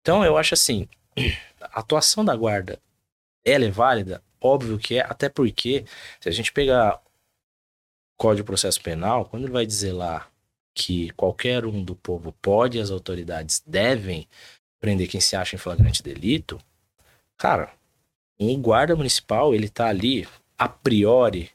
Então, 0.00 0.24
eu 0.24 0.36
acho 0.36 0.54
assim, 0.54 0.88
a 1.60 1.80
atuação 1.80 2.24
da 2.24 2.34
guarda, 2.34 2.80
ela 3.44 3.64
é 3.64 3.70
válida? 3.70 4.22
Óbvio 4.40 4.78
que 4.78 4.96
é, 4.96 5.00
até 5.00 5.28
porque, 5.28 5.84
se 6.20 6.28
a 6.28 6.32
gente 6.32 6.52
pegar 6.52 6.96
o 6.96 7.00
Código 8.16 8.42
de 8.42 8.46
Processo 8.46 8.80
Penal, 8.82 9.24
quando 9.24 9.44
ele 9.44 9.52
vai 9.52 9.64
dizer 9.64 9.92
lá 9.92 10.28
que 10.74 11.10
qualquer 11.10 11.64
um 11.64 11.82
do 11.84 11.94
povo 11.94 12.32
pode 12.42 12.80
as 12.80 12.90
autoridades 12.90 13.62
devem 13.64 14.28
prender 14.80 15.08
quem 15.08 15.20
se 15.20 15.36
acha 15.36 15.54
em 15.54 15.58
flagrante 15.58 16.02
delito, 16.02 16.60
cara, 17.38 17.72
um 18.38 18.60
guarda 18.60 18.96
municipal, 18.96 19.54
ele 19.54 19.68
tá 19.68 19.86
ali 19.86 20.28
a 20.58 20.68
priori 20.68 21.50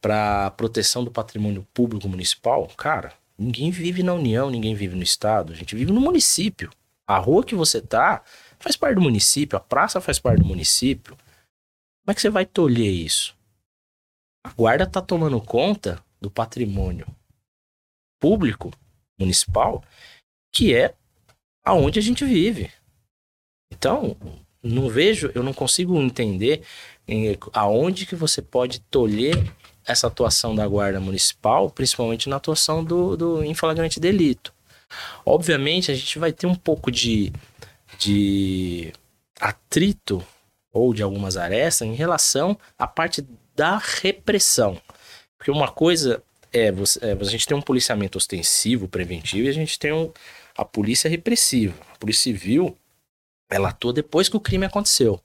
para 0.00 0.50
proteção 0.50 1.02
do 1.02 1.10
patrimônio 1.10 1.66
público 1.72 2.08
municipal, 2.08 2.68
cara, 2.76 3.14
ninguém 3.38 3.70
vive 3.70 4.02
na 4.02 4.12
União, 4.12 4.50
ninguém 4.50 4.74
vive 4.74 4.94
no 4.94 5.02
estado, 5.02 5.52
a 5.52 5.56
gente 5.56 5.74
vive 5.74 5.90
no 5.90 6.00
município. 6.00 6.70
A 7.06 7.18
rua 7.18 7.44
que 7.44 7.54
você 7.54 7.80
tá 7.80 8.22
faz 8.58 8.76
parte 8.76 8.94
do 8.96 9.00
município, 9.00 9.56
a 9.56 9.60
praça 9.60 10.00
faz 10.00 10.18
parte 10.18 10.40
do 10.40 10.46
município. 10.46 11.16
Como 11.16 12.12
é 12.12 12.14
que 12.14 12.20
você 12.20 12.30
vai 12.30 12.46
tolher 12.46 12.90
isso? 12.90 13.34
A 14.44 14.50
guarda 14.50 14.86
tá 14.86 15.00
tomando 15.00 15.40
conta 15.40 16.02
do 16.20 16.30
patrimônio 16.30 17.06
público 18.24 18.70
municipal, 19.20 19.84
que 20.50 20.74
é 20.74 20.94
aonde 21.62 21.98
a 21.98 22.02
gente 22.02 22.24
vive. 22.24 22.70
Então, 23.70 24.16
não 24.62 24.88
vejo, 24.88 25.30
eu 25.34 25.42
não 25.42 25.52
consigo 25.52 26.00
entender 26.00 26.62
em, 27.06 27.36
aonde 27.52 28.06
que 28.06 28.16
você 28.16 28.40
pode 28.40 28.80
tolher 28.80 29.36
essa 29.86 30.06
atuação 30.06 30.54
da 30.54 30.66
guarda 30.66 30.98
municipal, 30.98 31.68
principalmente 31.68 32.30
na 32.30 32.36
atuação 32.36 32.82
do, 32.82 33.14
do 33.14 33.44
em 33.44 33.54
delito. 34.00 34.54
Obviamente, 35.26 35.90
a 35.90 35.94
gente 35.94 36.18
vai 36.18 36.32
ter 36.32 36.46
um 36.46 36.54
pouco 36.54 36.90
de, 36.90 37.30
de 37.98 38.90
atrito 39.38 40.26
ou 40.72 40.94
de 40.94 41.02
algumas 41.02 41.36
arestas 41.36 41.86
em 41.86 41.94
relação 41.94 42.58
à 42.78 42.86
parte 42.86 43.22
da 43.54 43.76
repressão. 43.76 44.80
Porque 45.36 45.50
uma 45.50 45.70
coisa 45.70 46.22
é, 46.54 46.70
você, 46.70 47.04
é, 47.04 47.12
a 47.12 47.24
gente 47.24 47.46
tem 47.46 47.56
um 47.56 47.60
policiamento 47.60 48.16
ostensivo, 48.16 48.86
preventivo, 48.86 49.46
e 49.46 49.48
a 49.48 49.52
gente 49.52 49.76
tem 49.76 49.92
um, 49.92 50.12
a 50.56 50.64
polícia 50.64 51.10
repressiva. 51.10 51.74
A 51.92 51.98
polícia 51.98 52.22
civil, 52.22 52.78
ela 53.50 53.70
atua 53.70 53.92
depois 53.92 54.28
que 54.28 54.36
o 54.36 54.40
crime 54.40 54.64
aconteceu. 54.64 55.20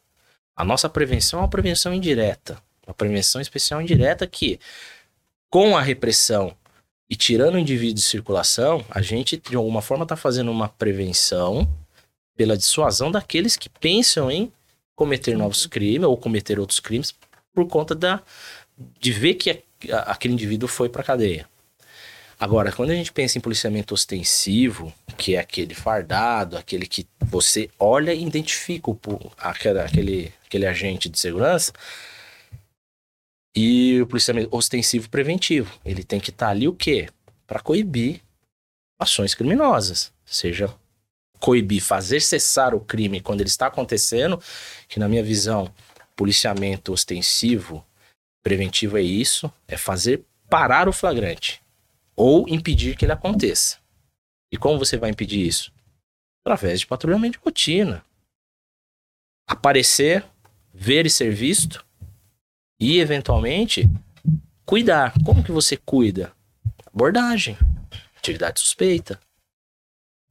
A 0.56 0.66
nossa 0.66 0.90
prevenção 0.90 1.40
é 1.40 1.44
uma 1.44 1.48
prevenção 1.48 1.94
indireta. 1.94 2.62
Uma 2.86 2.96
prevenção 2.96 3.40
especial 3.40 3.80
indireta 3.80 4.26
que, 4.26 4.60
com 5.52 5.78
a 5.78 5.82
repressão 5.82 6.58
e 7.08 7.16
tirando 7.16 7.56
o 7.56 7.60
indivíduo 7.60 7.96
de 7.96 8.02
circulação, 8.02 8.84
a 8.90 9.02
gente, 9.02 9.38
de 9.38 9.56
alguma 9.56 9.84
forma, 9.84 10.04
está 10.04 10.16
fazendo 10.16 10.52
uma 10.52 10.68
prevenção 10.68 11.68
pela 12.36 12.58
dissuasão 12.58 13.12
daqueles 13.12 13.56
que 13.56 13.70
pensam 13.70 14.32
em 14.32 14.52
cometer 14.96 15.38
novos 15.38 15.68
crimes 15.68 16.08
ou 16.08 16.18
cometer 16.18 16.60
outros 16.60 16.80
crimes 16.80 17.14
por 17.54 17.68
conta 17.68 17.94
da, 17.94 18.22
de 19.00 19.12
ver 19.12 19.36
que 19.36 19.64
aquele 20.06 20.34
indivíduo 20.34 20.68
foi 20.68 20.90
para 20.90 21.04
cadeia. 21.04 21.48
Agora, 22.40 22.72
quando 22.72 22.92
a 22.92 22.96
gente 22.96 23.12
pensa 23.12 23.38
em 23.38 23.42
policiamento 23.42 23.94
ostensivo, 23.94 24.94
que 25.18 25.36
é 25.36 25.40
aquele 25.40 25.74
fardado, 25.74 26.58
aquele 26.58 26.88
que 26.88 27.06
você 27.20 27.70
olha 27.78 28.14
e 28.14 28.26
identifica 28.26 28.90
o, 28.90 29.00
aquele, 29.38 30.32
aquele 30.46 30.66
agente 30.66 31.10
de 31.10 31.20
segurança, 31.20 31.74
e 33.54 34.02
o 34.02 34.08
policiamento 34.08 34.56
ostensivo 34.56 35.10
preventivo, 35.10 35.78
ele 35.84 36.04
tem 36.04 36.20
que 36.20 36.30
estar 36.30 36.46
tá 36.46 36.52
ali 36.52 36.66
o 36.66 36.74
quê? 36.74 37.10
Para 37.46 37.60
coibir 37.60 38.22
ações 38.98 39.36
criminosas, 39.36 40.12
seja 40.26 40.74
coibir, 41.40 41.82
fazer 41.82 42.22
cessar 42.22 42.76
o 42.76 42.80
crime 42.80 43.20
quando 43.20 43.42
ele 43.42 43.50
está 43.50 43.68
acontecendo, 43.68 44.42
que 44.88 45.00
na 45.00 45.10
minha 45.10 45.24
visão, 45.24 45.74
policiamento 46.16 46.92
ostensivo 46.94 47.84
Preventivo 48.44 48.98
é 48.98 49.02
isso, 49.02 49.52
é 49.68 49.78
fazer 49.78 50.26
parar 50.50 50.90
o 50.90 50.94
flagrante 50.94 51.62
ou 52.16 52.48
impedir 52.50 52.98
que 52.98 53.06
ele 53.06 53.14
aconteça. 53.14 53.78
E 54.52 54.58
como 54.58 54.78
você 54.78 54.98
vai 54.98 55.10
impedir 55.10 55.46
isso? 55.46 55.72
Através 56.44 56.82
de 56.82 56.88
patrulhamento 56.88 57.38
de 57.38 57.44
rotina. 57.46 58.04
Aparecer, 59.48 60.26
ver 60.74 61.06
e 61.06 61.10
ser 61.10 61.34
visto 61.34 61.86
e 62.80 63.00
eventualmente 63.00 63.90
cuidar. 64.66 65.14
Como 65.24 65.44
que 65.44 65.52
você 65.52 65.78
cuida? 65.78 66.34
Abordagem, 66.88 67.58
atividade 68.18 68.60
suspeita. 68.60 69.20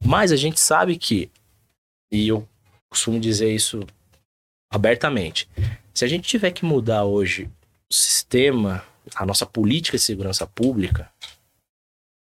Mas 0.03 0.31
a 0.31 0.35
gente 0.35 0.59
sabe 0.59 0.97
que, 0.97 1.31
e 2.11 2.27
eu 2.27 2.47
costumo 2.89 3.19
dizer 3.19 3.53
isso 3.53 3.85
abertamente, 4.71 5.49
se 5.93 6.05
a 6.05 6.07
gente 6.07 6.27
tiver 6.27 6.51
que 6.51 6.65
mudar 6.65 7.03
hoje 7.03 7.49
sistema, 7.91 8.85
a 9.15 9.25
nossa 9.25 9.45
política 9.45 9.97
de 9.97 10.03
segurança 10.03 10.45
pública, 10.45 11.11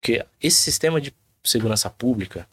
que 0.02 0.24
esse 0.40 0.56
sistema 0.56 1.00
de 1.00 1.14
segurança 1.44 1.90
pública, 1.90 2.48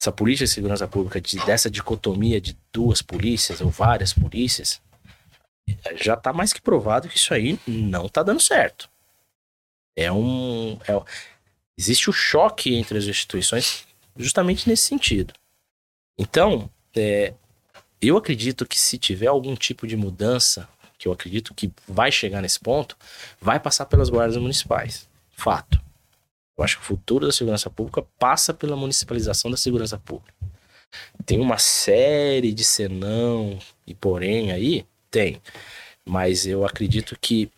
essa 0.00 0.12
política 0.12 0.44
de 0.44 0.50
segurança 0.50 0.86
pública, 0.86 1.20
de, 1.20 1.38
dessa 1.44 1.70
dicotomia 1.70 2.40
de 2.40 2.56
duas 2.72 3.02
polícias 3.02 3.60
ou 3.60 3.70
várias 3.70 4.12
polícias, 4.12 4.80
já 5.96 6.14
está 6.14 6.32
mais 6.32 6.52
que 6.52 6.60
provado 6.60 7.08
que 7.08 7.16
isso 7.16 7.34
aí 7.34 7.58
não 7.66 8.06
está 8.06 8.22
dando 8.22 8.40
certo. 8.40 8.88
É 9.96 10.10
um. 10.10 10.78
É, 10.86 11.02
existe 11.76 12.08
o 12.08 12.12
choque 12.12 12.74
entre 12.74 12.98
as 12.98 13.04
instituições 13.04 13.86
justamente 14.16 14.68
nesse 14.68 14.84
sentido. 14.84 15.34
Então, 16.16 16.70
é, 16.94 17.34
eu 18.00 18.16
acredito 18.16 18.66
que 18.66 18.78
se 18.78 18.98
tiver 18.98 19.26
algum 19.26 19.54
tipo 19.54 19.86
de 19.86 19.96
mudança 19.96 20.68
que 20.98 21.06
eu 21.06 21.12
acredito 21.12 21.54
que 21.54 21.72
vai 21.86 22.10
chegar 22.10 22.42
nesse 22.42 22.58
ponto, 22.58 22.96
vai 23.40 23.60
passar 23.60 23.86
pelas 23.86 24.10
guardas 24.10 24.36
municipais. 24.36 25.08
Fato. 25.30 25.80
Eu 26.56 26.64
acho 26.64 26.76
que 26.76 26.82
o 26.82 26.86
futuro 26.86 27.24
da 27.24 27.32
segurança 27.32 27.70
pública 27.70 28.02
passa 28.18 28.52
pela 28.52 28.76
municipalização 28.76 29.48
da 29.48 29.56
segurança 29.56 29.96
pública. 29.96 30.34
Tem 31.24 31.38
uma 31.38 31.58
série 31.58 32.52
de 32.52 32.64
senão 32.64 33.58
e 33.86 33.94
porém 33.94 34.50
aí? 34.50 34.84
Tem. 35.10 35.40
Mas 36.04 36.46
eu 36.46 36.66
acredito 36.66 37.16
que 37.20 37.50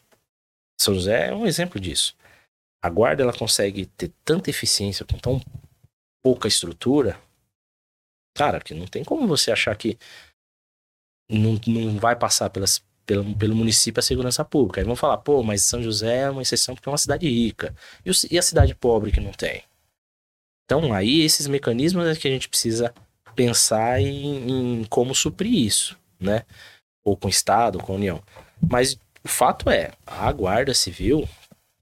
São 0.79 0.95
José 0.95 1.29
é 1.29 1.35
um 1.35 1.47
exemplo 1.47 1.81
disso. 1.81 2.15
A 2.83 2.91
guarda 2.91 3.23
ela 3.23 3.33
consegue 3.33 3.87
ter 3.87 4.11
tanta 4.25 4.51
eficiência 4.51 5.07
com 5.07 5.19
tão 5.19 5.41
pouca 6.23 6.49
estrutura, 6.49 7.19
cara, 8.35 8.61
que 8.61 8.75
não 8.75 8.87
tem 8.87 9.05
como 9.05 9.27
você 9.27 9.51
achar 9.51 9.75
que 9.77 9.99
não, 11.31 11.59
não 11.67 11.99
vai 11.99 12.17
passar 12.17 12.51
pelas, 12.51 12.83
pelo, 13.11 13.35
pelo 13.35 13.57
município 13.57 13.99
a 13.99 14.03
segurança 14.03 14.45
pública. 14.45 14.81
Aí 14.81 14.85
vão 14.85 14.95
falar, 14.95 15.19
pô, 15.19 15.43
mas 15.43 15.65
São 15.65 15.83
José 15.83 16.19
é 16.19 16.31
uma 16.31 16.43
exceção 16.43 16.77
porque 16.77 16.89
é 16.89 16.93
uma 16.93 16.97
cidade 16.97 17.29
rica. 17.29 17.75
E, 18.07 18.11
o, 18.11 18.15
e 18.31 18.39
a 18.39 18.43
cidade 18.43 18.73
pobre 18.73 19.11
que 19.11 19.19
não 19.19 19.33
tem? 19.33 19.65
Então, 20.65 20.93
aí 20.93 21.23
esses 21.23 21.49
mecanismos 21.49 22.07
é 22.07 22.15
que 22.15 22.29
a 22.29 22.31
gente 22.31 22.49
precisa 22.49 22.95
pensar 23.35 24.01
em, 24.01 24.81
em 24.81 24.85
como 24.85 25.13
suprir 25.13 25.53
isso, 25.53 25.99
né? 26.21 26.45
Ou 27.03 27.17
com 27.17 27.27
o 27.27 27.31
Estado, 27.31 27.81
com 27.81 27.95
a 27.95 27.97
União. 27.97 28.23
Mas 28.63 28.97
o 29.25 29.29
fato 29.29 29.69
é, 29.69 29.91
a 30.07 30.31
Guarda 30.31 30.73
Civil, 30.73 31.29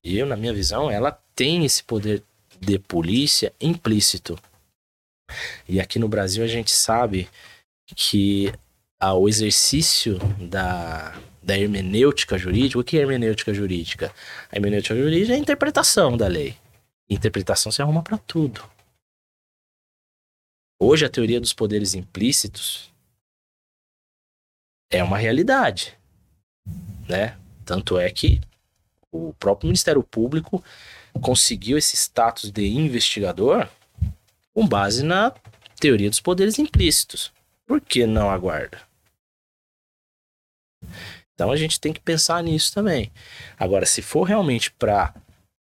eu, 0.02 0.24
na 0.24 0.34
minha 0.34 0.54
visão, 0.54 0.90
ela 0.90 1.12
tem 1.34 1.62
esse 1.62 1.84
poder 1.84 2.22
de 2.58 2.78
polícia 2.78 3.52
implícito. 3.60 4.38
E 5.68 5.78
aqui 5.78 5.98
no 5.98 6.08
Brasil 6.08 6.42
a 6.42 6.48
gente 6.48 6.70
sabe 6.70 7.28
que 7.94 8.50
ah, 9.00 9.14
o 9.14 9.28
exercício 9.28 10.18
da, 10.50 11.16
da 11.42 11.56
hermenêutica 11.56 12.36
jurídica, 12.36 12.80
o 12.80 12.84
que 12.84 12.98
é 12.98 13.00
hermenêutica 13.00 13.54
jurídica? 13.54 14.12
A 14.50 14.56
hermenêutica 14.56 14.96
jurídica 14.96 15.32
é 15.32 15.36
a 15.36 15.38
interpretação 15.38 16.16
da 16.16 16.26
lei. 16.26 16.56
Interpretação 17.08 17.70
se 17.72 17.80
arruma 17.80 18.02
para 18.02 18.18
tudo. 18.18 18.62
Hoje 20.80 21.04
a 21.04 21.08
teoria 21.08 21.40
dos 21.40 21.52
poderes 21.52 21.94
implícitos 21.94 22.92
é 24.90 25.02
uma 25.02 25.18
realidade, 25.18 25.96
né? 27.08 27.36
Tanto 27.64 27.98
é 27.98 28.10
que 28.10 28.40
o 29.10 29.32
próprio 29.34 29.66
Ministério 29.68 30.02
Público 30.02 30.62
conseguiu 31.20 31.76
esse 31.76 31.96
status 31.96 32.50
de 32.50 32.66
investigador 32.66 33.68
com 34.54 34.66
base 34.66 35.02
na 35.02 35.32
teoria 35.80 36.10
dos 36.10 36.20
poderes 36.20 36.58
implícitos. 36.58 37.32
Por 37.66 37.80
que 37.80 38.06
não 38.06 38.30
aguarda? 38.30 38.87
Então 41.38 41.52
a 41.52 41.56
gente 41.56 41.78
tem 41.78 41.92
que 41.92 42.00
pensar 42.00 42.42
nisso 42.42 42.74
também. 42.74 43.12
Agora, 43.56 43.86
se 43.86 44.02
for 44.02 44.24
realmente 44.24 44.72
para 44.72 45.14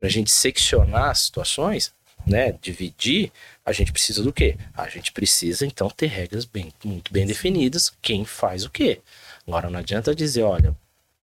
a 0.02 0.08
gente 0.08 0.30
seccionar 0.30 1.10
as 1.10 1.18
situações, 1.18 1.92
né, 2.26 2.52
dividir, 2.62 3.30
a 3.62 3.72
gente 3.72 3.92
precisa 3.92 4.22
do 4.22 4.32
quê? 4.32 4.56
A 4.74 4.88
gente 4.88 5.12
precisa 5.12 5.66
então 5.66 5.90
ter 5.90 6.06
regras 6.06 6.46
bem, 6.46 6.72
muito 6.82 7.12
bem 7.12 7.26
definidas, 7.26 7.92
quem 8.00 8.24
faz 8.24 8.64
o 8.64 8.70
quê. 8.70 9.02
Agora 9.46 9.68
não 9.68 9.78
adianta 9.78 10.14
dizer, 10.14 10.44
olha, 10.44 10.74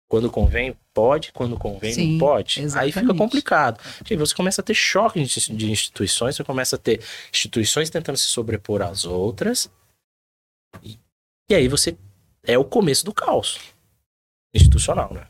quando 0.08 0.30
convém, 0.30 0.78
pode, 0.94 1.32
quando 1.32 1.58
convém, 1.58 1.94
Sim, 1.94 2.12
não 2.12 2.20
pode. 2.20 2.62
Exatamente. 2.62 2.96
Aí 2.96 3.02
fica 3.02 3.18
complicado. 3.18 3.82
Porque 3.98 4.16
você 4.16 4.36
começa 4.36 4.62
a 4.62 4.64
ter 4.64 4.76
choque 4.76 5.20
de 5.24 5.72
instituições, 5.72 6.36
você 6.36 6.44
começa 6.44 6.76
a 6.76 6.80
ter 6.80 7.04
instituições 7.34 7.90
tentando 7.90 8.18
se 8.20 8.26
sobrepor 8.26 8.84
às 8.84 9.04
outras. 9.04 9.68
E, 10.84 11.00
e 11.50 11.56
aí 11.56 11.68
você. 11.68 11.98
É 12.44 12.58
o 12.58 12.64
começo 12.64 13.04
do 13.04 13.12
caos 13.12 13.60
institucional, 14.54 15.12
né? 15.14 15.22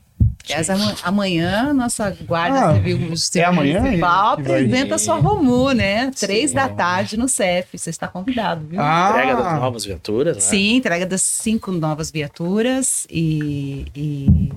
Aliás, 0.49 0.70
amanhã, 1.03 1.74
nossa 1.74 2.15
Guarda 2.26 2.70
ah, 2.70 2.74
Civil 2.76 3.13
é 3.36 3.43
amanhã 3.43 3.82
Municipal 3.82 4.34
apresenta 4.34 4.89
vai... 4.89 4.99
sua 4.99 5.15
Romu, 5.15 5.72
né? 5.72 6.09
Três 6.11 6.51
Sim. 6.51 6.55
da 6.55 6.70
tarde 6.70 7.18
no 7.18 7.28
CEF. 7.28 7.78
Você 7.78 7.89
está 7.89 8.07
convidado, 8.07 8.65
viu? 8.65 8.80
Ah. 8.82 9.09
Entrega 9.11 9.36
das 9.36 9.59
novas 9.59 9.86
viaturas, 9.86 10.36
né? 10.38 10.41
Sim, 10.41 10.76
entrega 10.78 11.05
das 11.05 11.22
cinco 11.22 11.72
novas 11.72 12.09
viaturas 12.09 13.05
e, 13.11 13.88
e, 13.93 14.51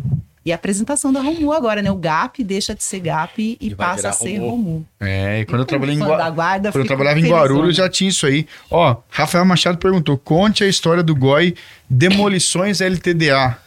e 0.46 0.52
a 0.52 0.54
apresentação 0.54 1.12
da 1.12 1.20
Romu 1.20 1.52
agora, 1.52 1.82
né? 1.82 1.90
O 1.90 1.96
GAP 1.96 2.44
deixa 2.44 2.72
de 2.72 2.84
ser 2.84 3.00
GAP 3.00 3.58
e, 3.60 3.66
e 3.66 3.74
passa 3.74 4.10
a 4.10 4.12
ser 4.12 4.38
Romu. 4.38 4.50
Romu. 4.50 4.86
É, 5.00 5.40
e 5.40 5.44
quando 5.44 5.62
eu, 5.62 5.66
trabalhei 5.66 5.96
em 5.96 5.98
Gua... 5.98 6.30
guarda, 6.30 6.70
quando 6.70 6.84
eu 6.84 6.86
trabalhava 6.86 7.18
em 7.18 7.28
Guarulhos 7.28 7.74
já 7.74 7.88
tinha 7.88 8.10
isso 8.10 8.26
aí. 8.26 8.46
Ó, 8.70 8.96
Rafael 9.10 9.44
Machado 9.44 9.76
perguntou: 9.76 10.16
conte 10.16 10.62
a 10.62 10.68
história 10.68 11.02
do 11.02 11.16
GOI 11.16 11.56
Demolições 11.88 12.80
LTDA 12.80 13.58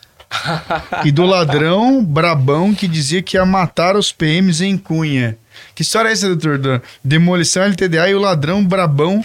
e 1.05 1.11
do 1.11 1.25
ladrão 1.25 2.03
brabão 2.03 2.73
que 2.73 2.87
dizia 2.87 3.21
que 3.21 3.37
ia 3.37 3.45
matar 3.45 3.95
os 3.95 4.11
PMs 4.11 4.61
em 4.61 4.77
Cunha. 4.77 5.37
Que 5.75 5.81
história 5.81 6.09
é 6.09 6.11
essa, 6.11 6.33
doutor? 6.35 6.81
Demolição 7.03 7.63
LTDA 7.63 8.09
e 8.09 8.15
o 8.15 8.19
ladrão 8.19 8.65
brabão 8.65 9.23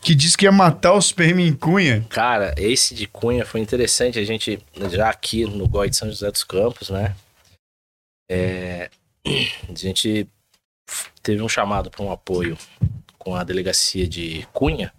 que 0.00 0.14
disse 0.14 0.36
que 0.36 0.44
ia 0.44 0.52
matar 0.52 0.92
os 0.92 1.10
PM 1.10 1.42
em 1.42 1.54
Cunha. 1.54 2.06
Cara, 2.10 2.54
esse 2.58 2.94
de 2.94 3.06
Cunha 3.06 3.46
foi 3.46 3.60
interessante. 3.60 4.18
A 4.18 4.24
gente, 4.24 4.58
já 4.90 5.08
aqui 5.08 5.46
no 5.46 5.66
GOI 5.66 5.88
de 5.88 5.96
São 5.96 6.08
José 6.08 6.30
dos 6.30 6.44
Campos, 6.44 6.90
né? 6.90 7.16
É, 8.30 8.90
a 9.26 9.74
gente 9.74 10.28
teve 11.22 11.40
um 11.40 11.48
chamado 11.48 11.90
para 11.90 12.04
um 12.04 12.12
apoio 12.12 12.58
com 13.18 13.34
a 13.34 13.42
delegacia 13.42 14.06
de 14.06 14.46
Cunha 14.52 14.92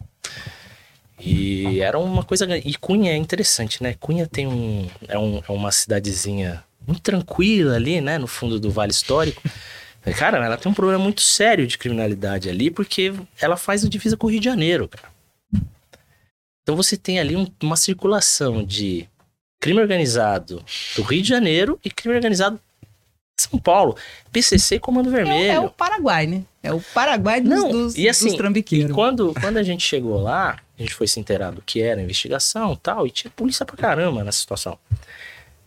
e 1.20 1.80
era 1.80 1.98
uma 1.98 2.24
coisa. 2.24 2.46
E 2.58 2.76
Cunha 2.76 3.12
é 3.12 3.16
interessante, 3.16 3.82
né? 3.82 3.96
Cunha 4.00 4.28
tem 4.28 4.48
um. 4.48 4.90
É, 5.08 5.18
um, 5.18 5.42
é 5.48 5.52
uma 5.52 5.72
cidadezinha 5.72 6.64
muito 6.86 7.02
tranquila 7.02 7.76
ali, 7.76 8.02
né? 8.02 8.18
No 8.18 8.28
fundo 8.28 8.60
do 8.60 8.70
Vale 8.70 8.92
Histórico. 8.92 9.42
Cara, 10.18 10.44
ela 10.44 10.58
tem 10.58 10.72
um 10.72 10.76
problema 10.76 11.04
muito 11.04 11.22
sério 11.22 11.66
de 11.66 11.80
criminalidade 11.80 12.48
ali, 12.48 12.70
porque 12.70 13.12
ela 13.42 13.58
faz 13.58 13.84
a 13.84 13.90
divisa 13.90 14.16
com 14.16 14.28
o 14.28 14.30
Rio 14.30 14.40
de 14.40 14.46
Janeiro, 14.46 14.88
cara. 14.88 15.10
Então 16.62 16.76
você 16.76 16.96
tem 16.96 17.20
ali 17.20 17.36
um, 17.36 17.48
uma 17.62 17.76
circulação 17.76 18.64
de 18.64 19.10
crime 19.60 19.82
organizado 19.82 20.64
do 20.96 21.02
Rio 21.02 21.24
de 21.24 21.30
Janeiro 21.30 21.80
e 21.84 21.90
crime 21.90 22.16
organizado 22.16 22.60
são 23.40 23.60
Paulo, 23.60 23.98
PCC 24.32 24.76
e 24.76 24.80
Comando 24.80 25.10
Vermelho. 25.10 25.52
É, 25.52 25.56
é, 25.56 25.60
o 25.60 25.70
Paraguai, 25.70 26.26
né? 26.26 26.44
É 26.66 26.74
o 26.74 26.82
Paraguai 26.94 27.42
dos, 27.42 27.50
Não, 27.50 27.72
dos, 27.72 27.98
e 27.98 28.10
assim, 28.10 28.28
dos 28.28 28.36
trambiqueiros. 28.36 28.92
E 28.92 28.94
quando, 28.94 29.34
quando 29.40 29.58
a 29.58 29.64
gente 29.64 29.84
chegou 29.84 30.22
lá, 30.22 30.60
a 30.78 30.82
gente 30.82 30.94
foi 30.94 31.08
se 31.08 31.20
inteirar 31.20 31.52
do 31.52 31.62
que 31.62 31.82
era 31.82 32.00
a 32.00 32.04
investigação 32.04 32.74
e 32.74 32.78
tal, 32.78 33.08
e 33.08 33.12
tinha 33.12 33.32
polícia 33.32 33.66
pra 33.66 33.78
caramba 33.78 34.24
nessa 34.24 34.40
situação. 34.40 34.78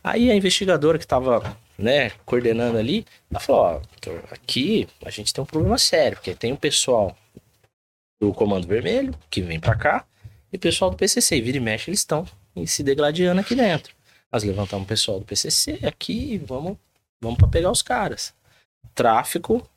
Aí 0.03 0.31
a 0.31 0.35
investigadora 0.35 0.99
que 0.99 1.07
tava, 1.07 1.57
né, 1.77 2.11
coordenando 2.25 2.79
ali, 2.79 3.07
ela 3.31 3.41
falou, 3.41 3.63
ó, 3.63 3.81
aqui 4.31 4.89
a 5.05 5.11
gente 5.11 5.33
tem 5.33 5.43
um 5.43 5.47
problema 5.47 5.79
sério, 5.79 6.17
porque 6.17 6.35
tem 6.35 6.53
o 6.53 6.55
um 6.55 6.59
pessoal 6.59 7.17
do 8.21 8.33
Comando 8.33 8.67
Vermelho, 8.67 9.15
que 9.31 9.41
vem 9.41 9.61
pra 9.61 9.77
cá, 9.77 10.05
e 10.53 10.57
o 10.57 10.61
pessoal 10.61 10.91
do 10.91 10.97
PCC, 10.97 11.41
vira 11.41 11.59
e 11.59 11.61
mexe, 11.61 11.91
eles 11.91 12.01
estão 12.01 12.27
se 12.67 12.83
degladiando 12.83 13.41
aqui 13.41 13.55
dentro. 13.55 13.95
Nós 14.33 14.43
levantamos 14.43 14.85
o 14.85 14.89
pessoal 14.89 15.19
do 15.21 15.25
PCC 15.25 15.79
aqui, 15.83 16.39
vamos 16.39 16.77
Vamos 17.21 17.39
para 17.39 17.49
pegar 17.49 17.71
os 17.71 17.83
caras. 17.83 18.33
Tráfico, 18.95 19.69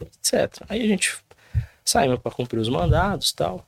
etc. 0.00 0.64
Aí 0.68 0.82
a 0.82 0.86
gente 0.86 1.22
saímos 1.84 2.20
para 2.20 2.32
cumprir 2.32 2.58
os 2.58 2.68
mandados 2.68 3.32
tal. 3.32 3.66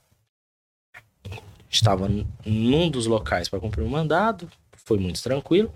Estava 1.71 2.09
num 2.45 2.91
dos 2.91 3.07
locais 3.07 3.49
para 3.49 3.61
cumprir 3.61 3.83
o 3.83 3.89
mandado, 3.89 4.51
foi 4.77 4.99
muito 4.99 5.23
tranquilo. 5.23 5.73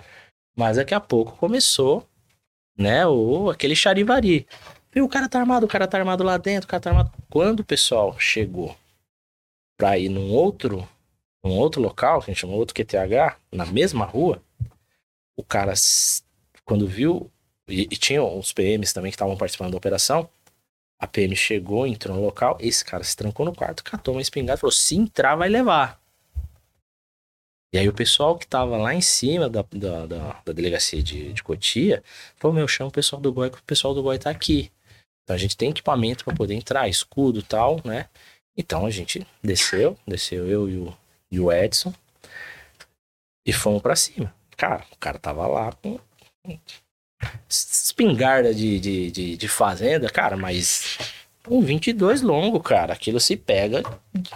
Mas 0.56 0.76
daqui 0.76 0.94
a 0.94 1.00
pouco 1.00 1.36
começou, 1.36 2.06
né, 2.76 3.06
o, 3.06 3.50
aquele 3.50 3.76
charivari. 3.76 4.46
O 4.96 5.08
cara 5.08 5.28
tá 5.28 5.38
armado, 5.38 5.66
o 5.66 5.68
cara 5.68 5.86
tá 5.86 5.98
armado 5.98 6.24
lá 6.24 6.36
dentro, 6.36 6.66
o 6.66 6.70
cara 6.70 6.80
tá 6.80 6.90
armado. 6.90 7.12
Quando 7.30 7.60
o 7.60 7.64
pessoal 7.64 8.18
chegou 8.18 8.76
pra 9.76 9.98
ir 9.98 10.08
num 10.08 10.32
outro, 10.32 10.88
num 11.44 11.56
outro 11.56 11.80
local, 11.80 12.20
que 12.20 12.30
a 12.30 12.34
gente 12.34 12.40
chamou 12.40 12.58
outro 12.58 12.74
QTH, 12.74 13.36
na 13.52 13.66
mesma 13.66 14.04
rua, 14.04 14.42
o 15.36 15.44
cara 15.44 15.72
quando 16.64 16.86
viu, 16.86 17.30
e, 17.68 17.82
e 17.82 17.96
tinha 17.96 18.22
uns 18.22 18.52
PMs 18.52 18.92
também 18.92 19.10
que 19.10 19.16
estavam 19.16 19.36
participando 19.36 19.70
da 19.70 19.76
operação, 19.76 20.28
a 20.98 21.06
PM 21.06 21.34
chegou, 21.36 21.86
entrou 21.86 22.16
no 22.16 22.22
local, 22.22 22.58
esse 22.60 22.84
cara 22.84 23.04
se 23.04 23.16
trancou 23.16 23.46
no 23.46 23.54
quarto, 23.54 23.84
catou 23.84 24.14
uma 24.14 24.22
espingarda 24.22 24.58
e 24.58 24.60
falou: 24.60 24.72
se 24.72 24.96
entrar, 24.96 25.36
vai 25.36 25.48
levar. 25.48 26.00
E 27.72 27.78
aí 27.78 27.88
o 27.88 27.92
pessoal 27.92 28.36
que 28.36 28.46
tava 28.46 28.76
lá 28.78 28.94
em 28.94 29.00
cima 29.00 29.48
da, 29.48 29.62
da, 29.70 30.06
da, 30.06 30.42
da 30.44 30.52
delegacia 30.52 31.02
de, 31.02 31.32
de 31.32 31.42
Cotia 31.42 32.02
falou: 32.36 32.54
meu, 32.54 32.66
chama 32.66 32.88
o 32.88 32.92
pessoal 32.92 33.20
do 33.20 33.32
GOI, 33.32 33.50
que 33.50 33.58
o 33.58 33.62
pessoal 33.62 33.94
do 33.94 34.02
GOI 34.02 34.18
tá 34.18 34.30
aqui. 34.30 34.72
Então 35.22 35.36
a 35.36 35.38
gente 35.38 35.56
tem 35.56 35.70
equipamento 35.70 36.24
para 36.24 36.34
poder 36.34 36.54
entrar, 36.54 36.88
escudo 36.88 37.42
tal, 37.42 37.80
né? 37.84 38.08
Então 38.56 38.86
a 38.86 38.90
gente 38.90 39.26
desceu, 39.42 39.96
desceu 40.06 40.48
eu 40.48 40.68
e 40.68 40.76
o, 40.78 40.96
e 41.30 41.38
o 41.38 41.52
Edson 41.52 41.92
e 43.46 43.52
fomos 43.52 43.80
para 43.80 43.94
cima. 43.94 44.34
Cara, 44.56 44.84
o 44.90 44.96
cara 44.96 45.18
tava 45.18 45.46
lá 45.46 45.72
com 45.72 46.00
espingarda 47.98 48.54
de, 48.54 48.78
de, 48.78 49.10
de, 49.10 49.36
de 49.36 49.48
fazenda, 49.48 50.08
cara, 50.08 50.36
mas 50.36 50.98
um 51.48 51.60
22 51.60 52.22
longo, 52.22 52.60
cara, 52.60 52.92
aquilo 52.92 53.18
se 53.18 53.36
pega, 53.36 53.82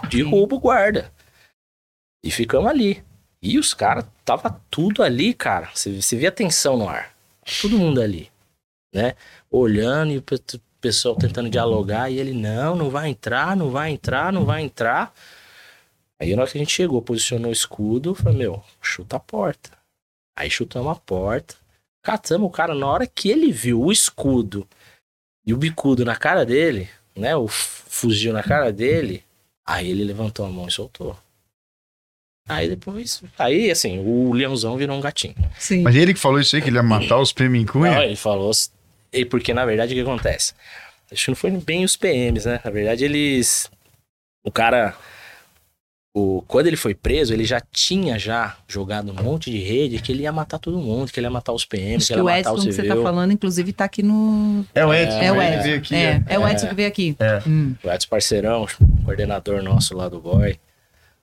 derruba 0.09 0.55
o 0.55 0.59
guarda. 0.59 1.11
E 2.23 2.29
ficamos 2.29 2.69
ali. 2.69 3.03
E 3.41 3.57
os 3.57 3.73
caras, 3.73 4.05
tava 4.23 4.61
tudo 4.69 5.03
ali, 5.03 5.33
cara. 5.33 5.69
Você, 5.73 6.01
você 6.01 6.15
via 6.15 6.31
tensão 6.31 6.77
no 6.77 6.87
ar. 6.87 7.13
Todo 7.61 7.77
mundo 7.77 8.01
ali, 8.01 8.31
né? 8.93 9.15
Olhando 9.51 10.13
e 10.13 10.17
o 10.17 10.23
pessoal 10.79 11.15
tentando 11.15 11.49
dialogar. 11.49 12.09
E 12.09 12.17
ele, 12.17 12.33
não, 12.33 12.75
não 12.75 12.89
vai 12.89 13.09
entrar, 13.09 13.55
não 13.55 13.69
vai 13.69 13.91
entrar, 13.91 14.31
não 14.31 14.45
vai 14.45 14.61
entrar. 14.61 15.13
Aí 16.21 16.33
na 16.33 16.43
hora 16.43 16.51
que 16.51 16.57
a 16.57 16.61
gente 16.61 16.71
chegou, 16.71 17.01
posicionou 17.01 17.49
o 17.49 17.53
escudo, 17.53 18.15
falei, 18.15 18.37
meu, 18.37 18.63
chuta 18.81 19.17
a 19.17 19.19
porta. 19.19 19.71
Aí 20.37 20.49
chutamos 20.49 20.91
a 20.91 20.95
porta. 20.95 21.55
Catamos 22.03 22.47
o 22.47 22.51
cara 22.51 22.75
na 22.75 22.85
hora 22.85 23.07
que 23.07 23.29
ele 23.29 23.51
viu 23.51 23.81
o 23.81 23.91
escudo 23.91 24.67
e 25.45 25.53
o 25.53 25.57
bicudo 25.57 26.03
na 26.03 26.15
cara 26.15 26.45
dele, 26.45 26.89
né? 27.15 27.35
O 27.35 27.47
fuzil 27.47 28.33
na 28.33 28.43
cara 28.43 28.71
dele. 28.71 29.23
Aí 29.65 29.89
ele 29.89 30.03
levantou 30.03 30.45
a 30.45 30.49
mão 30.49 30.67
e 30.67 30.71
soltou. 30.71 31.17
Aí 32.47 32.67
depois. 32.67 33.23
Aí, 33.39 33.71
assim, 33.71 33.99
o 33.99 34.33
leãozão 34.33 34.75
virou 34.75 34.97
um 34.97 35.01
gatinho. 35.01 35.35
Sim. 35.57 35.81
Mas 35.81 35.95
ele 35.95 36.13
que 36.13 36.19
falou 36.19 36.41
isso 36.41 36.55
aí, 36.55 36.61
que 36.61 36.69
ele 36.69 36.75
ia 36.75 36.83
matar 36.83 37.17
os 37.17 37.31
PM 37.31 37.57
em 37.57 37.65
Cunha? 37.65 37.93
Não, 37.93 38.03
ele 38.03 38.17
falou. 38.17 38.51
E 39.13 39.23
porque, 39.23 39.53
na 39.53 39.65
verdade, 39.65 39.93
o 39.93 39.95
que 39.95 40.01
acontece? 40.01 40.53
Acho 41.09 41.25
que 41.25 41.31
não 41.31 41.35
foi 41.35 41.51
bem 41.51 41.85
os 41.85 41.95
PMs, 41.95 42.45
né? 42.45 42.59
Na 42.63 42.71
verdade, 42.71 43.05
eles. 43.05 43.71
O 44.43 44.51
cara 44.51 44.93
o, 46.13 46.43
quando 46.47 46.67
ele 46.67 46.77
foi 46.77 46.93
preso, 46.93 47.33
ele 47.33 47.43
já 47.43 47.59
tinha 47.59 48.19
já 48.19 48.55
jogado 48.67 49.11
um 49.11 49.15
monte 49.15 49.49
de 49.49 49.57
rede 49.57 49.99
que 49.99 50.11
ele 50.11 50.23
ia 50.23 50.31
matar 50.31 50.59
todo 50.59 50.77
mundo, 50.77 51.11
que 51.11 51.19
ele 51.19 51.25
ia 51.25 51.31
matar 51.31 51.53
os 51.53 51.65
PMs, 51.65 52.05
que 52.05 52.13
ele 52.13 52.19
ia 52.19 52.23
matar 52.23 52.39
Edson, 52.39 52.53
o 52.53 52.57
civil. 52.59 52.75
que 52.75 52.81
você 52.81 52.95
tá 52.95 53.01
falando, 53.01 53.31
inclusive, 53.31 53.73
tá 53.73 53.85
aqui 53.85 54.03
no... 54.03 54.63
É 54.75 54.85
o 54.85 54.93
Edson, 54.93 55.17
é, 55.17 55.25
é 55.25 55.31
o 55.31 55.41
Edson. 55.41 55.63
Veio 55.63 55.77
aqui, 55.77 55.95
é, 55.95 56.23
é, 56.27 56.39
o 56.39 56.47
Edson 56.47 56.67
que 56.67 56.75
veio 56.75 56.87
aqui. 56.87 57.15
É. 57.19 57.41
Hum. 57.47 57.75
O 57.83 57.89
Edson 57.89 58.07
parceirão, 58.09 58.67
coordenador 59.03 59.63
nosso 59.63 59.97
lá 59.97 60.07
do 60.07 60.21
GOI. 60.21 60.59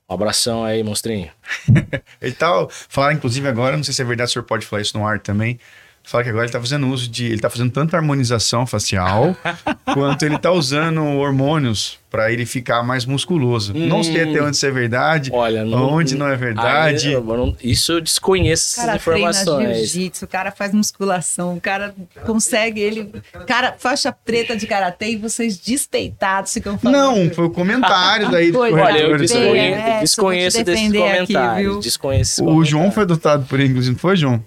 Um 0.09 0.13
abração 0.13 0.65
aí, 0.65 0.83
monstrinho. 0.83 1.31
ele 2.21 2.33
tá, 2.33 2.49
falaram 2.69 3.15
inclusive 3.15 3.47
agora, 3.47 3.77
não 3.77 3.83
sei 3.85 3.93
se 3.93 4.01
é 4.01 4.05
verdade, 4.05 4.29
o 4.29 4.33
senhor 4.33 4.43
pode 4.43 4.65
falar 4.65 4.81
isso 4.81 4.97
no 4.97 5.07
ar 5.07 5.19
também, 5.19 5.57
Fala 6.03 6.23
que 6.23 6.29
agora 6.29 6.45
ele 6.45 6.51
tá 6.51 6.59
fazendo 6.59 6.87
uso 6.87 7.07
de. 7.07 7.25
Ele 7.25 7.39
tá 7.39 7.49
fazendo 7.49 7.71
tanta 7.71 7.95
harmonização 7.95 8.65
facial 8.65 9.35
quanto 9.93 10.23
ele 10.23 10.37
tá 10.37 10.51
usando 10.51 11.03
hormônios 11.03 11.99
para 12.09 12.29
ele 12.29 12.45
ficar 12.45 12.83
mais 12.83 13.05
musculoso. 13.05 13.71
Hum, 13.73 13.87
não 13.87 14.03
sei 14.03 14.23
até 14.23 14.43
onde 14.43 14.57
isso 14.57 14.65
é 14.65 14.71
verdade, 14.71 15.31
olha, 15.33 15.63
não, 15.63 15.93
onde 15.93 16.15
não 16.15 16.27
é 16.27 16.35
verdade. 16.35 17.15
Não, 17.15 17.55
isso 17.63 17.93
eu 17.93 18.01
desconheço 18.01 18.75
cara 18.75 18.95
essas 18.95 19.01
informações. 19.01 19.77
jiu-jitsu, 19.77 20.25
o 20.25 20.27
cara 20.27 20.51
faz 20.51 20.73
musculação, 20.73 21.55
o 21.55 21.61
cara 21.61 21.95
consegue 22.25 22.81
ele. 22.81 23.09
Cara, 23.47 23.75
faixa 23.79 24.11
preta 24.11 24.57
de 24.57 24.67
karatê 24.67 25.11
e 25.11 25.15
vocês 25.15 25.57
despeitados 25.57 26.51
ficam 26.51 26.77
falando. 26.77 26.97
Não, 26.97 27.33
foi 27.33 27.45
o 27.45 27.49
comentário 27.49 28.29
daí. 28.29 28.51
olha, 28.53 28.99
eu 28.99 29.17
desconheço, 29.17 29.55
é, 29.55 29.99
desconheço 30.01 30.63
desses 30.65 30.91
comentários. 30.91 31.71
Aqui, 31.75 31.83
desconheço 31.83 32.43
o 32.43 32.65
João 32.65 32.91
foi 32.91 33.03
adotado 33.03 33.45
por 33.45 33.59
ele, 33.59 33.69
inclusive, 33.69 33.93
não 33.93 33.99
foi, 33.99 34.15
João? 34.17 34.43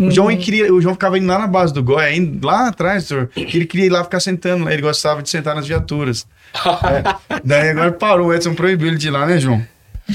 O 0.00 0.10
João, 0.10 0.36
queria, 0.36 0.72
o 0.72 0.80
João 0.80 0.94
ficava 0.94 1.18
indo 1.18 1.26
lá 1.26 1.38
na 1.38 1.46
base 1.46 1.72
do 1.72 1.84
indo 2.10 2.46
lá 2.46 2.68
atrás, 2.68 3.08
ele 3.36 3.66
queria 3.66 3.86
ir 3.86 3.90
lá 3.90 4.02
ficar 4.02 4.20
sentando, 4.20 4.68
ele 4.68 4.82
gostava 4.82 5.22
de 5.22 5.30
sentar 5.30 5.54
nas 5.54 5.66
viaturas. 5.66 6.26
é, 6.54 7.40
daí 7.44 7.70
agora 7.70 7.92
parou, 7.92 8.28
o 8.28 8.34
Edson 8.34 8.54
proibiu 8.54 8.88
ele 8.88 8.98
de 8.98 9.08
ir 9.08 9.10
lá, 9.10 9.26
né, 9.26 9.38
João? 9.38 9.64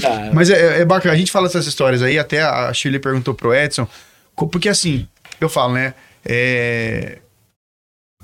Ah, 0.04 0.30
Mas 0.32 0.50
é, 0.50 0.78
é, 0.78 0.80
é, 0.80 0.84
bacana, 0.84 1.14
a 1.14 1.18
gente 1.18 1.32
fala 1.32 1.46
essas 1.46 1.66
histórias 1.66 2.02
aí, 2.02 2.18
até 2.18 2.42
a 2.42 2.72
Shirley 2.72 3.00
perguntou 3.00 3.34
pro 3.34 3.54
Edson, 3.54 3.86
porque 4.52 4.68
assim, 4.68 5.06
eu 5.40 5.48
falo, 5.48 5.74
né, 5.74 5.94
é, 6.24 7.18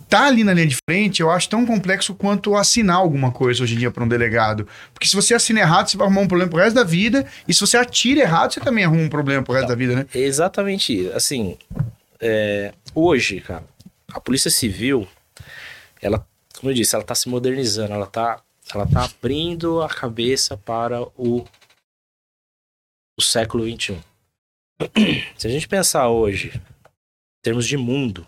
tá 0.09 0.27
ali 0.27 0.45
na 0.45 0.55
linha 0.55 0.67
de 0.67 0.77
frente, 0.89 1.21
eu 1.21 1.31
acho 1.31 1.49
tão 1.49 1.67
complexo 1.67 2.15
quanto 2.15 2.55
assinar 2.55 2.97
alguma 2.97 3.33
coisa 3.33 3.63
hoje 3.63 3.75
em 3.75 3.79
dia 3.79 3.91
para 3.91 4.05
um 4.05 4.09
delegado. 4.09 4.67
Porque 4.93 5.07
se 5.07 5.17
você 5.17 5.35
assina 5.35 5.61
errado, 5.61 5.89
você 5.89 5.97
vai 5.97 6.07
arrumar 6.07 6.23
um 6.23 6.29
problema 6.29 6.51
pro 6.51 6.61
resto 6.61 6.75
da 6.75 6.85
vida, 6.85 7.27
e 7.47 7.53
se 7.53 7.61
você 7.61 7.77
atira 7.77 8.21
errado, 8.21 8.53
você 8.53 8.61
também 8.61 8.85
arruma 8.85 9.03
um 9.03 9.09
problema 9.09 9.43
pro 9.43 9.55
resto 9.55 9.67
então, 9.67 9.77
da 9.77 9.79
vida, 9.79 9.97
né? 9.97 10.07
Exatamente. 10.15 11.09
Assim, 11.11 11.57
é, 12.21 12.73
hoje, 12.95 13.41
cara, 13.41 13.65
a 14.13 14.21
Polícia 14.21 14.51
Civil, 14.51 15.07
ela, 16.01 16.27
como 16.59 16.71
eu 16.71 16.75
disse, 16.75 16.95
ela 16.95 17.05
tá 17.05 17.15
se 17.15 17.29
modernizando, 17.29 17.93
ela 17.93 18.07
tá, 18.07 18.41
ela 18.73 18.87
tá 18.87 19.05
abrindo 19.05 19.83
a 19.83 19.89
cabeça 19.89 20.57
para 20.57 21.03
o, 21.03 21.45
o 23.19 23.23
século 23.23 23.65
XXI. 23.65 23.99
Se 25.37 25.47
a 25.47 25.51
gente 25.51 25.67
pensar 25.67 26.09
hoje, 26.09 26.53
em 26.55 27.43
termos 27.43 27.67
de 27.67 27.77
mundo, 27.77 28.27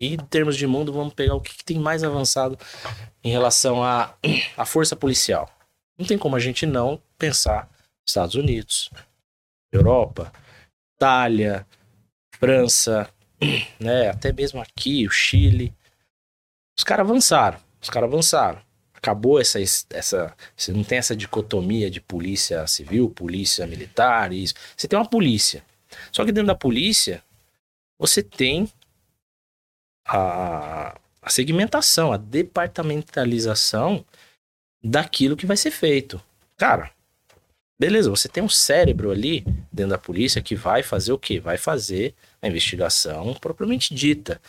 e 0.00 0.14
em 0.14 0.16
termos 0.16 0.56
de 0.56 0.66
mundo, 0.66 0.92
vamos 0.92 1.14
pegar 1.14 1.34
o 1.34 1.40
que, 1.40 1.56
que 1.56 1.64
tem 1.64 1.78
mais 1.78 2.02
avançado 2.02 2.58
em 3.22 3.30
relação 3.30 3.82
à, 3.82 4.14
à 4.56 4.64
força 4.64 4.96
policial. 4.96 5.50
Não 5.98 6.06
tem 6.06 6.18
como 6.18 6.36
a 6.36 6.40
gente 6.40 6.66
não 6.66 7.00
pensar 7.16 7.68
Estados 8.06 8.34
Unidos, 8.34 8.90
Europa, 9.72 10.32
Itália, 10.96 11.66
França, 12.38 13.08
né, 13.78 14.10
até 14.10 14.32
mesmo 14.32 14.60
aqui, 14.60 15.06
o 15.06 15.10
Chile. 15.10 15.72
Os 16.76 16.84
caras 16.84 17.08
avançaram, 17.08 17.58
os 17.80 17.88
caras 17.88 18.08
avançaram. 18.08 18.60
Acabou 18.94 19.38
essa, 19.38 19.60
essa. 19.60 20.34
Você 20.56 20.72
não 20.72 20.82
tem 20.82 20.96
essa 20.96 21.14
dicotomia 21.14 21.90
de 21.90 22.00
polícia 22.00 22.66
civil, 22.66 23.10
polícia 23.10 23.66
militar, 23.66 24.32
isso. 24.32 24.54
Você 24.74 24.88
tem 24.88 24.98
uma 24.98 25.08
polícia. 25.08 25.62
Só 26.10 26.24
que 26.24 26.32
dentro 26.32 26.46
da 26.46 26.54
polícia, 26.54 27.22
você 27.98 28.22
tem 28.22 28.66
a, 30.04 30.98
a 31.22 31.30
segmentação, 31.30 32.12
a 32.12 32.16
departamentalização 32.16 34.04
daquilo 34.82 35.36
que 35.36 35.46
vai 35.46 35.56
ser 35.56 35.70
feito. 35.70 36.22
Cara, 36.56 36.90
beleza, 37.78 38.10
você 38.10 38.28
tem 38.28 38.42
um 38.42 38.48
cérebro 38.48 39.10
ali 39.10 39.44
dentro 39.72 39.90
da 39.90 39.98
polícia 39.98 40.42
que 40.42 40.54
vai 40.54 40.82
fazer 40.82 41.12
o 41.12 41.18
quê? 41.18 41.40
Vai 41.40 41.56
fazer 41.56 42.14
a 42.42 42.48
investigação 42.48 43.34
propriamente 43.34 43.94
dita. 43.94 44.40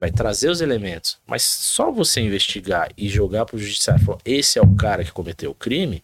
Vai 0.00 0.10
trazer 0.10 0.48
os 0.48 0.60
elementos. 0.60 1.18
Mas 1.26 1.42
só 1.42 1.90
você 1.92 2.20
investigar 2.20 2.90
e 2.96 3.08
jogar 3.08 3.44
para 3.44 3.56
o 3.56 3.58
judiciário, 3.58 4.04
falar, 4.04 4.18
esse 4.24 4.58
é 4.58 4.62
o 4.62 4.74
cara 4.74 5.04
que 5.04 5.12
cometeu 5.12 5.52
o 5.52 5.54
crime, 5.54 6.02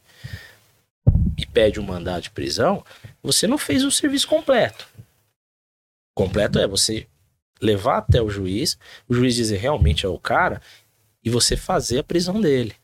e 1.37 1.47
pede 1.47 1.81
um 1.81 1.85
mandado 1.85 2.23
de 2.23 2.31
prisão, 2.31 2.85
você 3.23 3.47
não 3.47 3.59
fez 3.59 3.85
o 3.85 3.91
serviço 3.91 4.29
completo. 4.29 4.89
Completo 6.15 6.59
é 6.59 6.67
você 6.67 7.07
levar 7.61 7.99
até 7.99 8.21
o 8.23 8.31
juiz, 8.31 8.79
o 9.09 9.15
juiz 9.15 9.35
dizer 9.35 9.59
realmente 9.59 10.07
é 10.07 10.09
o 10.09 10.19
cara 10.19 10.61
e 11.25 11.31
você 11.31 11.57
fazer 11.57 11.99
a 11.99 12.05
prisão 12.05 12.41
dele. 12.41 12.75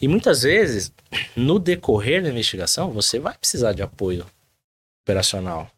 E 0.00 0.06
muitas 0.06 0.42
vezes, 0.42 0.92
no 1.34 1.58
decorrer 1.58 2.22
da 2.22 2.28
investigação, 2.28 2.90
você 2.90 3.18
vai 3.18 3.36
precisar 3.36 3.72
de 3.72 3.82
apoio 3.82 4.26
operacional. 5.02 5.70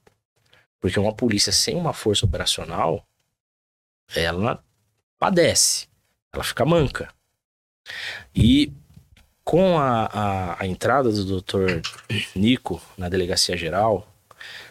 Porque 0.81 1.01
uma 1.01 1.15
polícia 1.15 1.53
sem 1.53 1.75
uma 1.75 1.93
força 1.93 2.27
operacional, 2.27 3.07
ela 4.15 4.63
padece, 5.19 5.89
ela 6.33 6.45
fica 6.45 6.65
manca. 6.65 7.13
E 8.35 8.73
com 9.43 9.79
a, 9.79 10.07
a, 10.07 10.63
a 10.63 10.67
entrada 10.67 11.11
do 11.11 11.25
doutor 11.25 11.81
Nico 12.35 12.83
na 12.99 13.09
delegacia 13.09 13.57
geral, 13.57 14.07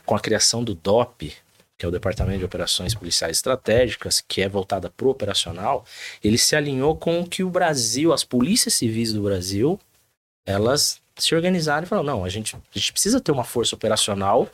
com 0.06 0.16
a 0.16 0.20
criação 0.20 0.64
do 0.64 0.76
DOP, 0.76 1.34
que 1.78 1.86
é 1.86 1.89
o 1.89 1.91
Departamento 1.91 2.39
de 2.39 2.45
Operações 2.45 2.95
Policiais 2.95 3.38
Estratégicas, 3.38 4.21
que 4.21 4.41
é 4.41 4.47
voltada 4.47 4.89
para 4.89 5.05
o 5.05 5.09
operacional, 5.09 5.86
ele 6.23 6.38
se 6.38 6.55
alinhou 6.55 6.95
com 6.95 7.19
o 7.19 7.28
que 7.28 7.43
o 7.43 7.49
Brasil, 7.49 8.13
as 8.13 8.23
polícias 8.23 8.73
civis 8.76 9.11
do 9.11 9.23
Brasil, 9.23 9.80
elas 10.45 11.01
se 11.17 11.36
organizaram 11.36 11.86
e 11.86 11.88
falaram: 11.88 12.07
não, 12.07 12.26
a 12.26 12.30
gente, 12.30 12.55
a 12.55 12.80
gente 12.80 12.91
precisa 12.91 13.19
ter 13.19 13.32
uma 13.32 13.43
força 13.43 13.76
operacional 13.76 14.49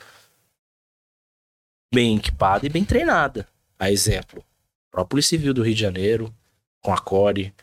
bem 1.92 2.16
equipada 2.16 2.66
e 2.66 2.70
bem 2.70 2.84
treinada. 2.84 3.46
A 3.78 3.90
exemplo, 3.90 4.44
a 4.92 5.04
Polícia 5.04 5.30
Civil 5.30 5.54
do 5.54 5.62
Rio 5.62 5.74
de 5.74 5.80
Janeiro, 5.80 6.34
com 6.80 6.92
a 6.92 6.98
CORE, 6.98 7.54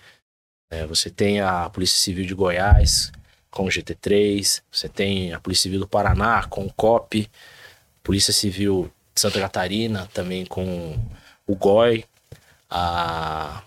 é, 0.72 0.86
você 0.86 1.10
tem 1.10 1.42
a 1.42 1.70
Polícia 1.70 1.98
Civil 1.98 2.26
de 2.26 2.34
Goiás, 2.34 3.12
com 3.50 3.66
o 3.66 3.70
GT3, 3.70 4.62
você 4.72 4.88
tem 4.88 5.34
a 5.34 5.40
Polícia 5.40 5.64
Civil 5.64 5.80
do 5.80 5.88
Paraná, 5.88 6.46
com 6.48 6.66
o 6.66 6.74
COP, 6.74 7.30
Polícia 8.04 8.32
Civil 8.32 8.92
Santa 9.20 9.40
Catarina, 9.40 10.10
também 10.14 10.46
com 10.46 10.98
o 11.46 11.56
GOI, 11.56 12.06
a 12.70 13.64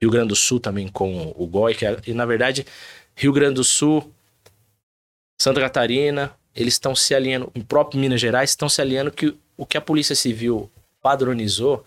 Rio 0.00 0.10
Grande 0.10 0.28
do 0.28 0.36
Sul 0.36 0.60
também 0.60 0.88
com 0.88 1.34
o 1.36 1.46
GOI, 1.46 1.74
que 1.74 1.86
é, 1.86 1.96
e 2.06 2.14
na 2.14 2.24
verdade 2.24 2.64
Rio 3.16 3.32
Grande 3.32 3.54
do 3.54 3.64
Sul, 3.64 4.12
Santa 5.40 5.60
Catarina, 5.60 6.32
eles 6.54 6.74
estão 6.74 6.94
se 6.94 7.14
alinhando, 7.14 7.50
o 7.56 7.64
próprio 7.64 8.00
Minas 8.00 8.20
Gerais 8.20 8.50
estão 8.50 8.68
se 8.68 8.80
alinhando 8.80 9.10
que 9.10 9.36
o 9.56 9.66
que 9.66 9.76
a 9.76 9.80
Polícia 9.80 10.14
Civil 10.14 10.70
padronizou 11.02 11.84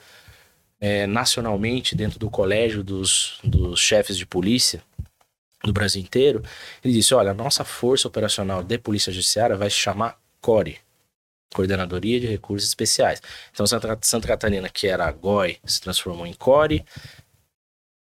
é, 0.80 1.06
nacionalmente 1.06 1.96
dentro 1.96 2.20
do 2.20 2.30
colégio 2.30 2.84
dos, 2.84 3.40
dos 3.44 3.80
chefes 3.80 4.18
de 4.18 4.26
polícia 4.26 4.84
do 5.64 5.72
Brasil 5.72 6.02
inteiro, 6.02 6.44
ele 6.84 6.94
disse, 6.94 7.14
olha, 7.14 7.32
a 7.32 7.36
nossa 7.36 7.64
força 7.64 8.08
operacional 8.08 8.64
de 8.64 8.78
polícia 8.78 9.14
judiciária 9.14 9.56
vai 9.56 9.70
se 9.70 9.76
chamar 9.76 10.20
CORE, 10.42 10.80
Coordenadoria 11.54 12.20
de 12.20 12.28
Recursos 12.28 12.70
Especiais. 12.70 13.22
Então, 13.52 13.68
Santa, 13.68 13.98
Santa 14.02 14.28
Catarina, 14.28 14.70
que 14.70 14.88
era 14.88 15.12
GOI, 15.12 15.60
se 15.66 15.82
transformou 15.82 16.26
em 16.26 16.34
CORE. 16.34 16.86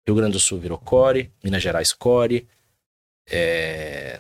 Rio 0.06 0.16
Grande 0.16 0.34
do 0.34 0.40
Sul 0.40 0.60
virou 0.60 0.78
CORE. 0.78 1.32
Minas 1.44 1.64
Gerais, 1.64 1.94
CORE. 1.94 2.48
É... 3.30 4.20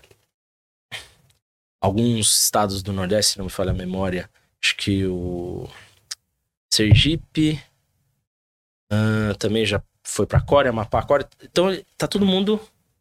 Alguns 1.80 2.44
estados 2.44 2.82
do 2.82 2.92
Nordeste, 2.92 3.34
se 3.34 3.38
não 3.38 3.46
me 3.46 3.52
falha 3.52 3.72
a 3.72 3.74
memória, 3.74 4.30
acho 4.62 4.76
que 4.76 5.06
o 5.06 5.70
Sergipe 6.70 7.62
uh, 8.92 9.36
também 9.38 9.66
já 9.66 9.82
foi 10.04 10.26
para 10.26 10.42
Core, 10.42 10.70
Amapá, 10.70 11.04
Core. 11.04 11.26
Então, 11.44 11.68
tá 11.98 12.08
todo 12.08 12.26
mundo 12.26 12.60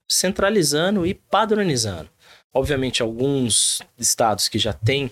centralizando 0.08 1.06
e 1.06 1.14
padronizando. 1.14 2.10
Obviamente, 2.56 3.02
alguns 3.02 3.82
estados 3.98 4.48
que 4.48 4.58
já 4.58 4.72
têm 4.72 5.10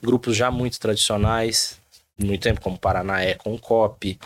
grupos 0.00 0.36
já 0.36 0.48
muito 0.48 0.78
tradicionais, 0.78 1.80
muito 2.16 2.40
tempo, 2.40 2.60
como 2.60 2.78
Paraná 2.78 3.20
é 3.20 3.34
com 3.34 3.52
o 3.52 3.58
COP, 3.58 4.16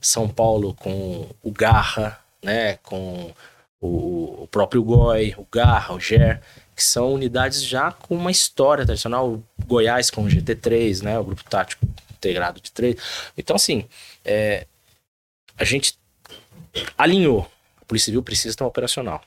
São 0.00 0.26
Paulo 0.26 0.72
com 0.72 1.28
o 1.42 1.52
Garra, 1.52 2.18
né, 2.42 2.78
com 2.78 3.30
o, 3.78 4.44
o 4.44 4.48
próprio 4.50 4.82
GOI, 4.82 5.34
o 5.36 5.46
Garra, 5.52 5.92
o 5.92 6.00
GER, 6.00 6.40
que 6.74 6.82
são 6.82 7.12
unidades 7.12 7.62
já 7.62 7.92
com 7.92 8.16
uma 8.16 8.30
história 8.30 8.86
tradicional, 8.86 9.38
Goiás 9.66 10.08
com 10.08 10.24
o 10.24 10.26
GT3, 10.26 11.02
né, 11.02 11.18
o 11.18 11.24
Grupo 11.24 11.44
Tático 11.44 11.86
Integrado 12.10 12.58
de 12.58 12.72
3. 12.72 12.96
Então, 13.36 13.54
assim, 13.54 13.86
é, 14.24 14.66
a 15.58 15.64
gente 15.64 15.98
alinhou. 16.96 17.46
A 17.82 17.84
Polícia 17.84 18.06
Civil 18.06 18.22
precisa 18.22 18.48
estar 18.48 18.64
operacional. 18.64 19.20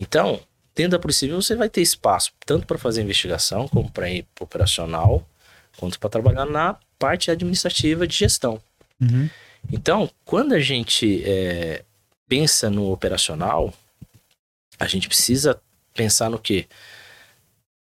Então, 0.00 0.40
dentro 0.78 0.92
da 0.92 0.98
Polícia 1.00 1.26
Civil, 1.26 1.42
você 1.42 1.56
vai 1.56 1.68
ter 1.68 1.82
espaço 1.82 2.30
tanto 2.46 2.64
para 2.64 2.78
fazer 2.78 3.02
investigação, 3.02 3.66
como 3.66 3.90
para 3.90 4.08
ir 4.08 4.24
para 4.32 4.44
operacional, 4.44 5.28
quanto 5.76 5.98
para 5.98 6.08
trabalhar 6.08 6.46
na 6.46 6.78
parte 6.96 7.32
administrativa 7.32 8.06
de 8.06 8.14
gestão. 8.14 8.62
Uhum. 9.00 9.28
Então, 9.72 10.08
quando 10.24 10.52
a 10.52 10.60
gente 10.60 11.24
é, 11.24 11.84
pensa 12.28 12.70
no 12.70 12.92
operacional, 12.92 13.74
a 14.78 14.86
gente 14.86 15.08
precisa 15.08 15.60
pensar 15.94 16.30
no 16.30 16.38
que? 16.38 16.68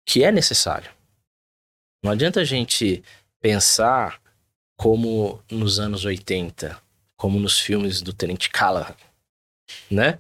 Que 0.06 0.24
é 0.24 0.32
necessário. 0.32 0.90
Não 2.02 2.12
adianta 2.12 2.40
a 2.40 2.44
gente 2.44 3.04
pensar 3.42 4.18
como 4.74 5.42
nos 5.50 5.78
anos 5.78 6.06
80, 6.06 6.80
como 7.14 7.38
nos 7.38 7.60
filmes 7.60 8.00
do 8.00 8.14
Tenente 8.14 8.48
Callahan, 8.48 8.96
né? 9.90 10.18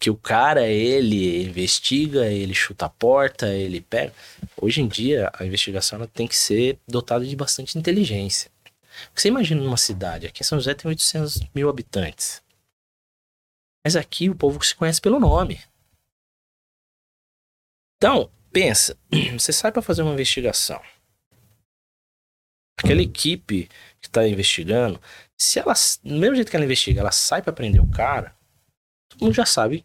Que 0.00 0.10
o 0.10 0.16
cara, 0.16 0.66
ele 0.66 1.44
investiga, 1.44 2.26
ele 2.26 2.54
chuta 2.54 2.86
a 2.86 2.88
porta, 2.88 3.54
ele 3.54 3.82
pega. 3.82 4.12
Hoje 4.56 4.80
em 4.80 4.88
dia, 4.88 5.30
a 5.34 5.44
investigação 5.44 6.04
tem 6.06 6.26
que 6.26 6.36
ser 6.36 6.78
dotada 6.88 7.24
de 7.24 7.36
bastante 7.36 7.78
inteligência. 7.78 8.50
Você 9.14 9.28
imagina 9.28 9.62
numa 9.62 9.76
cidade, 9.76 10.26
aqui 10.26 10.42
em 10.42 10.44
São 10.44 10.58
José 10.58 10.74
tem 10.74 10.88
800 10.88 11.40
mil 11.54 11.68
habitantes. 11.68 12.42
Mas 13.84 13.94
aqui 13.94 14.28
o 14.28 14.34
povo 14.34 14.62
se 14.64 14.74
conhece 14.74 15.00
pelo 15.00 15.20
nome. 15.20 15.60
Então, 17.96 18.30
pensa, 18.50 18.96
você 19.38 19.52
sai 19.52 19.70
para 19.70 19.82
fazer 19.82 20.02
uma 20.02 20.12
investigação. 20.12 20.80
Aquela 22.78 23.02
equipe 23.02 23.68
que 24.00 24.08
está 24.08 24.26
investigando, 24.26 25.00
se 25.36 25.58
ela, 25.58 25.74
do 26.02 26.16
mesmo 26.16 26.36
jeito 26.36 26.50
que 26.50 26.56
ela 26.56 26.64
investiga, 26.64 27.00
ela 27.00 27.12
sai 27.12 27.42
para 27.42 27.52
prender 27.52 27.82
o 27.82 27.90
cara, 27.90 28.34
todo 29.08 29.24
mundo 29.24 29.34
já 29.34 29.44
sabe 29.44 29.84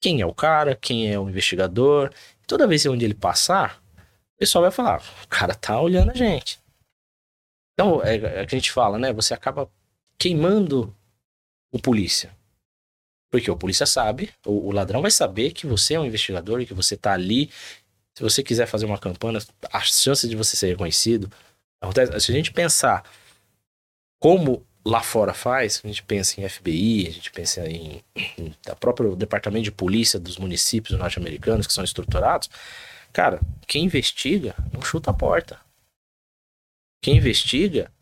quem 0.00 0.20
é 0.20 0.26
o 0.26 0.34
cara, 0.34 0.76
quem 0.76 1.12
é 1.12 1.18
o 1.18 1.28
investigador. 1.28 2.12
Toda 2.46 2.66
vez 2.66 2.86
onde 2.86 3.04
ele 3.04 3.14
passar, 3.14 3.82
o 4.34 4.38
pessoal 4.38 4.62
vai 4.62 4.70
falar: 4.70 5.02
o 5.24 5.28
cara 5.28 5.54
tá 5.54 5.80
olhando 5.80 6.10
a 6.10 6.14
gente. 6.14 6.60
Então, 7.74 8.02
é, 8.02 8.16
é 8.16 8.46
que 8.46 8.54
a 8.54 8.58
gente 8.58 8.72
fala, 8.72 8.98
né? 8.98 9.12
Você 9.12 9.34
acaba 9.34 9.70
queimando 10.18 10.94
o 11.72 11.78
polícia. 11.78 12.36
Porque 13.30 13.50
o 13.50 13.56
polícia 13.56 13.86
sabe, 13.86 14.30
o, 14.44 14.68
o, 14.68 14.72
ladrão 14.72 15.02
vai 15.02 15.10
saber 15.10 15.52
que 15.52 15.66
você 15.66 15.94
é 15.94 16.00
um 16.00 16.06
investigador 16.06 16.60
e 16.60 16.66
que 16.66 16.74
você 16.74 16.96
tá 16.96 17.12
ali. 17.12 17.50
Se 18.14 18.22
você 18.22 18.42
quiser 18.42 18.66
fazer 18.66 18.86
uma 18.86 18.98
campanha, 18.98 19.38
a 19.70 19.80
chance 19.80 20.26
de 20.28 20.34
você 20.34 20.56
ser 20.56 20.68
reconhecido. 20.68 21.30
Acontece, 21.80 22.20
se 22.20 22.32
a 22.32 22.34
gente 22.34 22.52
pensar 22.52 23.04
como 24.18 24.66
lá 24.84 25.02
fora 25.02 25.34
faz, 25.34 25.80
a 25.84 25.88
gente 25.88 26.02
pensa 26.02 26.40
em 26.40 26.48
FBI, 26.48 27.08
a 27.08 27.10
gente 27.10 27.30
pensa 27.30 27.68
em, 27.68 28.02
em 28.38 28.54
o 28.68 28.76
próprio 28.76 29.14
departamento 29.14 29.64
de 29.64 29.72
polícia 29.72 30.18
dos 30.18 30.38
municípios 30.38 30.98
norte-americanos 30.98 31.66
que 31.66 31.72
são 31.72 31.84
estruturados. 31.84 32.48
Cara, 33.12 33.40
quem 33.66 33.84
investiga 33.84 34.54
não 34.72 34.82
chuta 34.82 35.10
a 35.10 35.14
porta. 35.14 35.60
Quem 37.02 37.16
investiga 37.16 37.92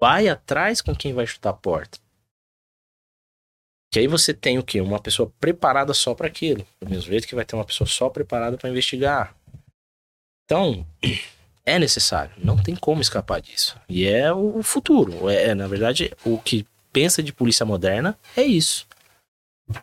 vai 0.00 0.28
atrás 0.28 0.80
com 0.80 0.94
quem 0.94 1.12
vai 1.12 1.26
chutar 1.26 1.50
a 1.50 1.54
porta. 1.54 1.98
Que 3.92 4.00
aí 4.00 4.06
você 4.08 4.34
tem 4.34 4.58
o 4.58 4.62
quê? 4.64 4.80
Uma 4.80 5.00
pessoa 5.00 5.32
preparada 5.38 5.94
só 5.94 6.14
para 6.14 6.26
aquilo. 6.26 6.66
Do 6.80 6.90
mesmo 6.90 7.10
jeito 7.10 7.28
que 7.28 7.34
vai 7.34 7.44
ter 7.44 7.54
uma 7.54 7.64
pessoa 7.64 7.86
só 7.86 8.10
preparada 8.10 8.56
para 8.56 8.68
investigar. 8.68 9.36
Então, 10.44 10.86
é 11.64 11.78
necessário. 11.78 12.32
Não 12.38 12.56
tem 12.56 12.74
como 12.74 13.00
escapar 13.00 13.40
disso. 13.40 13.78
E 13.88 14.06
é 14.06 14.32
o 14.32 14.62
futuro. 14.62 15.28
É, 15.28 15.48
é, 15.48 15.54
na 15.54 15.66
verdade, 15.66 16.12
o 16.24 16.38
que 16.38 16.66
pensa 16.92 17.22
de 17.22 17.32
polícia 17.32 17.64
moderna 17.64 18.18
é 18.36 18.42
isso. 18.42 18.86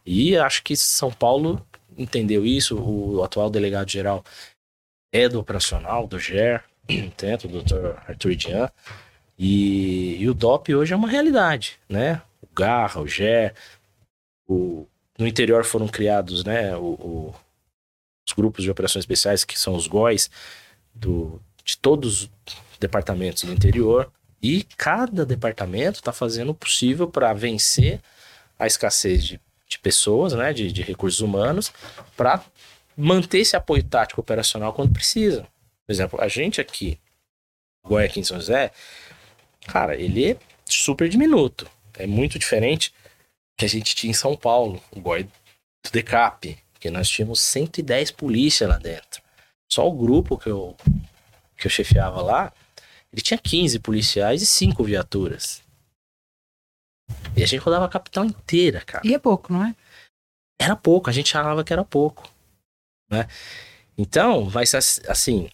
E 0.05 0.37
acho 0.37 0.63
que 0.63 0.75
São 0.75 1.11
Paulo 1.11 1.65
entendeu 1.97 2.45
isso. 2.45 2.77
O 2.79 3.23
atual 3.23 3.49
delegado 3.49 3.89
geral 3.89 4.23
é 5.11 5.27
do 5.27 5.39
operacional, 5.39 6.07
do 6.07 6.19
GER, 6.19 6.63
tanto 7.17 7.47
o 7.47 7.61
Dr. 7.61 7.97
Arthur 8.07 8.35
Dian. 8.35 8.69
E, 9.37 10.17
e, 10.21 10.29
o 10.29 10.35
DOP 10.35 10.75
hoje 10.75 10.93
é 10.93 10.95
uma 10.95 11.09
realidade, 11.09 11.79
né? 11.89 12.21
O 12.41 12.47
Garra, 12.53 13.01
o 13.01 13.07
GER. 13.07 13.55
O, 14.47 14.85
no 15.17 15.25
interior 15.25 15.65
foram 15.65 15.87
criados, 15.87 16.43
né? 16.43 16.75
O, 16.77 16.93
o, 16.93 17.35
os 18.27 18.33
grupos 18.33 18.63
de 18.63 18.69
operações 18.69 19.01
especiais, 19.01 19.43
que 19.43 19.57
são 19.57 19.75
os 19.75 19.87
GOIs, 19.87 20.29
do, 20.93 21.41
de 21.63 21.77
todos 21.77 22.23
os 22.23 22.31
departamentos 22.79 23.43
do 23.43 23.53
interior 23.53 24.11
e 24.41 24.63
cada 24.75 25.25
departamento 25.25 25.99
está 25.99 26.11
fazendo 26.11 26.49
o 26.49 26.55
possível 26.55 27.07
para 27.07 27.31
vencer 27.33 28.01
a 28.57 28.65
escassez 28.65 29.23
de, 29.23 29.39
de 29.67 29.79
pessoas, 29.79 30.33
né, 30.33 30.51
de, 30.51 30.71
de 30.71 30.81
recursos 30.81 31.21
humanos, 31.21 31.71
para 32.17 32.43
manter 32.97 33.39
esse 33.39 33.55
apoio 33.55 33.83
tático 33.83 34.21
operacional 34.21 34.73
quando 34.73 34.93
precisa. 34.93 35.47
Por 35.85 35.91
exemplo, 35.93 36.21
a 36.21 36.27
gente 36.27 36.59
aqui, 36.59 36.99
Goiás 37.85 38.09
aqui 38.09 38.19
em 38.19 38.23
São 38.23 38.37
José, 38.37 38.71
cara, 39.67 39.95
ele 39.95 40.31
é 40.31 40.37
super 40.65 41.07
diminuto. 41.07 41.69
É 41.97 42.07
muito 42.07 42.39
diferente 42.39 42.93
que 43.57 43.65
a 43.65 43.69
gente 43.69 43.95
tinha 43.95 44.11
em 44.11 44.15
São 44.15 44.35
Paulo, 44.35 44.81
o 44.91 44.99
Goi 44.99 45.23
do 45.23 45.91
DECAP, 45.91 46.57
que 46.79 46.89
nós 46.89 47.09
tínhamos 47.09 47.41
110 47.41 48.11
polícia 48.11 48.67
lá 48.67 48.77
dentro. 48.77 49.21
Só 49.71 49.87
o 49.87 49.93
grupo 49.93 50.37
que 50.37 50.49
eu 50.49 50.75
que 51.61 51.67
eu 51.67 51.71
chefiava 51.71 52.21
lá, 52.21 52.51
ele 53.13 53.21
tinha 53.21 53.37
15 53.37 53.79
policiais 53.79 54.41
e 54.41 54.45
5 54.45 54.83
viaturas. 54.83 55.61
E 57.35 57.43
a 57.43 57.45
gente 57.45 57.61
rodava 57.61 57.85
a 57.85 57.89
capital 57.89 58.25
inteira, 58.25 58.81
cara. 58.81 59.05
E 59.05 59.13
é 59.13 59.19
pouco, 59.19 59.53
não 59.53 59.63
é? 59.63 59.75
Era 60.59 60.75
pouco, 60.75 61.09
a 61.09 61.13
gente 61.13 61.37
achava 61.37 61.63
que 61.63 61.71
era 61.71 61.83
pouco. 61.83 62.29
Né? 63.09 63.27
Então, 63.97 64.49
vai 64.49 64.65
ser 64.65 64.77
assim. 65.07 65.49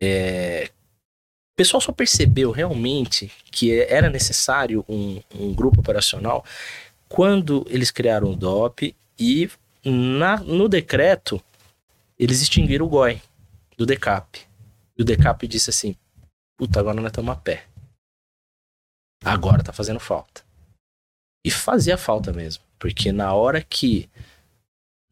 É... 0.00 0.70
O 1.52 1.56
pessoal 1.56 1.80
só 1.80 1.92
percebeu 1.92 2.50
realmente 2.50 3.30
que 3.50 3.80
era 3.80 4.10
necessário 4.10 4.84
um, 4.88 5.22
um 5.34 5.54
grupo 5.54 5.80
operacional 5.80 6.44
quando 7.08 7.64
eles 7.68 7.92
criaram 7.92 8.32
o 8.32 8.36
DOP 8.36 8.94
e 9.16 9.48
na, 9.84 10.38
no 10.38 10.68
decreto 10.68 11.40
eles 12.18 12.42
extinguiram 12.42 12.86
o 12.86 12.88
GOI 12.88 13.22
do 13.76 13.86
DECAP. 13.86 14.53
E 14.96 15.02
o 15.02 15.04
Decap 15.04 15.46
disse 15.46 15.70
assim: 15.70 15.96
Puta, 16.56 16.80
agora 16.80 16.96
nós 16.96 17.06
estamos 17.06 17.32
a 17.32 17.36
pé. 17.36 17.66
Agora 19.24 19.62
tá 19.62 19.72
fazendo 19.72 19.98
falta. 19.98 20.42
E 21.44 21.50
fazia 21.50 21.96
falta 21.96 22.32
mesmo. 22.32 22.62
Porque 22.78 23.10
na 23.12 23.32
hora 23.32 23.62
que 23.62 24.08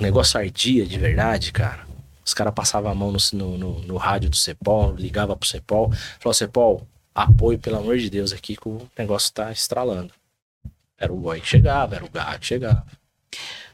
o 0.01 0.03
negócio 0.03 0.39
ardia 0.39 0.87
de 0.87 0.99
verdade, 0.99 1.53
cara, 1.53 1.87
os 2.24 2.35
caras 2.35 2.55
passavam 2.55 2.91
a 2.91 2.95
mão 2.95 3.11
no, 3.11 3.18
no, 3.33 3.59
no, 3.59 3.83
no, 3.83 3.97
rádio 3.97 4.30
do 4.30 4.37
Cepol, 4.37 4.95
ligava 4.95 5.37
pro 5.37 5.49
Cepol, 5.49 5.93
falou: 6.20 6.35
Cepol, 6.35 6.87
apoio, 7.14 7.59
pelo 7.59 7.78
amor 7.78 7.99
de 7.99 8.11
Deus, 8.11 8.33
aqui 8.33 8.57
que 8.57 8.68
o 8.68 8.89
negócio 8.97 9.33
tá 9.33 9.51
estralando. 9.51 10.12
Era 10.99 11.12
o 11.12 11.16
Goi 11.16 11.41
que 11.41 11.49
chegava, 11.49 11.97
era 11.97 12.05
o 12.05 12.11
Gato 12.11 12.41
que 12.41 12.47
chegava. 12.47 12.87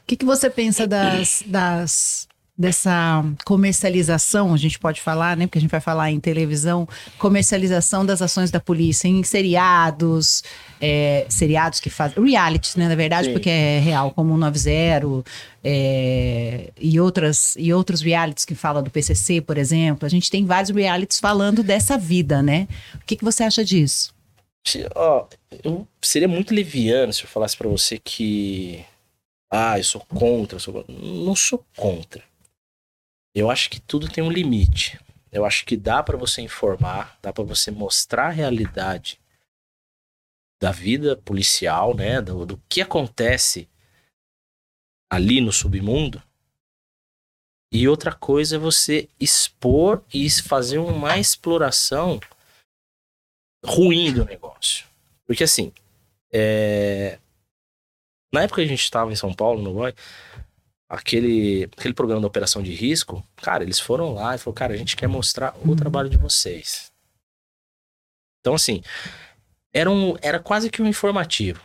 O 0.01 0.05
que, 0.07 0.15
que 0.15 0.25
você 0.25 0.49
pensa 0.49 0.87
das, 0.87 1.43
das 1.45 2.28
dessa 2.59 3.23
comercialização, 3.45 4.53
a 4.53 4.57
gente 4.57 4.77
pode 4.77 4.99
falar, 4.99 5.37
né? 5.37 5.47
Porque 5.47 5.59
a 5.59 5.61
gente 5.61 5.71
vai 5.71 5.79
falar 5.79 6.11
em 6.11 6.19
televisão, 6.19 6.85
comercialização 7.17 8.05
das 8.05 8.21
ações 8.21 8.51
da 8.51 8.59
polícia 8.59 9.07
em 9.07 9.23
seriados, 9.23 10.43
é, 10.81 11.25
seriados 11.29 11.79
que 11.79 11.89
fazem. 11.89 12.21
Realities, 12.21 12.75
né? 12.75 12.89
Na 12.89 12.95
verdade, 12.95 13.27
Sim. 13.27 13.33
porque 13.33 13.49
é 13.49 13.79
real, 13.79 14.11
como 14.11 14.33
o 14.33 14.37
90 14.37 15.23
é, 15.63 16.69
e, 16.77 16.99
outras, 16.99 17.55
e 17.57 17.71
outros 17.71 18.01
realities 18.01 18.43
que 18.43 18.55
falam 18.55 18.83
do 18.83 18.91
PCC, 18.91 19.39
por 19.39 19.57
exemplo. 19.57 20.05
A 20.05 20.09
gente 20.09 20.29
tem 20.29 20.45
vários 20.45 20.69
realities 20.69 21.17
falando 21.17 21.63
dessa 21.63 21.97
vida, 21.97 22.43
né? 22.43 22.67
O 22.95 23.05
que, 23.05 23.15
que 23.15 23.23
você 23.23 23.43
acha 23.43 23.63
disso? 23.63 24.13
Ó, 24.95 25.27
eu 25.63 25.87
seria 26.01 26.27
muito 26.27 26.53
leviano 26.53 27.13
se 27.13 27.23
eu 27.23 27.29
falasse 27.29 27.55
para 27.55 27.69
você 27.69 27.97
que. 27.97 28.83
Ah, 29.49 29.79
eu 29.79 29.83
sou 29.83 30.01
contra, 30.01 30.57
eu 30.57 30.59
sou... 30.59 30.85
não 30.89 31.35
sou 31.37 31.63
contra. 31.77 32.28
Eu 33.33 33.49
acho 33.49 33.69
que 33.69 33.79
tudo 33.79 34.09
tem 34.09 34.23
um 34.23 34.31
limite. 34.31 34.99
Eu 35.31 35.45
acho 35.45 35.65
que 35.65 35.77
dá 35.77 36.01
para 36.01 36.17
você 36.17 36.41
informar, 36.41 37.17
dá 37.21 37.31
para 37.31 37.43
você 37.43 37.69
mostrar 37.69 38.27
a 38.27 38.31
realidade 38.31 39.19
da 40.61 40.71
vida 40.71 41.15
policial, 41.15 41.95
né, 41.95 42.21
do, 42.21 42.45
do 42.45 42.57
que 42.67 42.81
acontece 42.81 43.69
ali 45.09 45.39
no 45.39 45.51
submundo. 45.51 46.21
E 47.71 47.87
outra 47.87 48.13
coisa 48.13 48.55
é 48.55 48.59
você 48.59 49.07
expor 49.19 50.03
e 50.13 50.29
fazer 50.29 50.79
uma 50.79 51.17
exploração 51.17 52.19
ruim 53.63 54.11
do 54.11 54.25
negócio. 54.25 54.87
Porque 55.25 55.43
assim, 55.43 55.71
é... 56.33 57.19
na 58.33 58.41
época 58.41 58.61
que 58.61 58.65
a 58.65 58.69
gente 58.69 58.83
estava 58.83 59.11
em 59.11 59.15
São 59.15 59.33
Paulo, 59.33 59.61
no 59.61 59.73
Boy, 59.73 59.93
aquele, 60.89 61.69
aquele 61.77 61.93
programa 61.93 62.19
da 62.19 62.27
operação 62.27 62.63
de 62.63 62.73
risco, 62.73 63.23
cara, 63.37 63.63
eles 63.63 63.79
foram 63.79 64.13
lá 64.13 64.33
e 64.33 64.39
falaram, 64.39 64.55
cara, 64.55 64.73
a 64.73 64.77
gente 64.77 64.97
quer 64.97 65.07
mostrar 65.07 65.55
o 65.63 65.75
trabalho 65.75 66.09
de 66.09 66.17
vocês. 66.17 66.91
Então, 68.41 68.55
assim, 68.55 68.81
era, 69.71 69.89
um, 69.89 70.15
era 70.21 70.39
quase 70.39 70.69
que 70.69 70.81
um 70.81 70.87
informativo. 70.87 71.61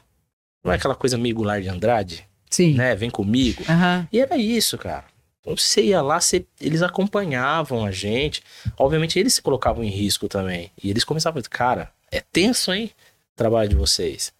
Não 0.62 0.72
é 0.72 0.76
aquela 0.76 0.94
coisa 0.94 1.16
meio 1.16 1.34
Goulart 1.34 1.62
de 1.62 1.68
Andrade? 1.68 2.28
Sim. 2.50 2.74
Né? 2.74 2.94
Vem 2.94 3.10
comigo. 3.10 3.62
Uhum. 3.62 4.06
E 4.12 4.20
era 4.20 4.36
isso, 4.36 4.76
cara. 4.76 5.04
Então, 5.40 5.56
você 5.56 5.82
ia 5.82 6.02
lá, 6.02 6.20
você, 6.20 6.46
eles 6.60 6.82
acompanhavam 6.82 7.84
a 7.84 7.90
gente. 7.90 8.42
Obviamente, 8.78 9.18
eles 9.18 9.34
se 9.34 9.42
colocavam 9.42 9.84
em 9.84 9.90
risco 9.90 10.28
também. 10.28 10.70
E 10.82 10.90
eles 10.90 11.04
começavam 11.04 11.38
a 11.38 11.40
dizer, 11.42 11.50
cara, 11.50 11.92
é 12.10 12.20
tenso, 12.20 12.72
hein? 12.72 12.90
O 13.34 13.36
trabalho 13.36 13.68
de 13.68 13.74
vocês. 13.74 14.32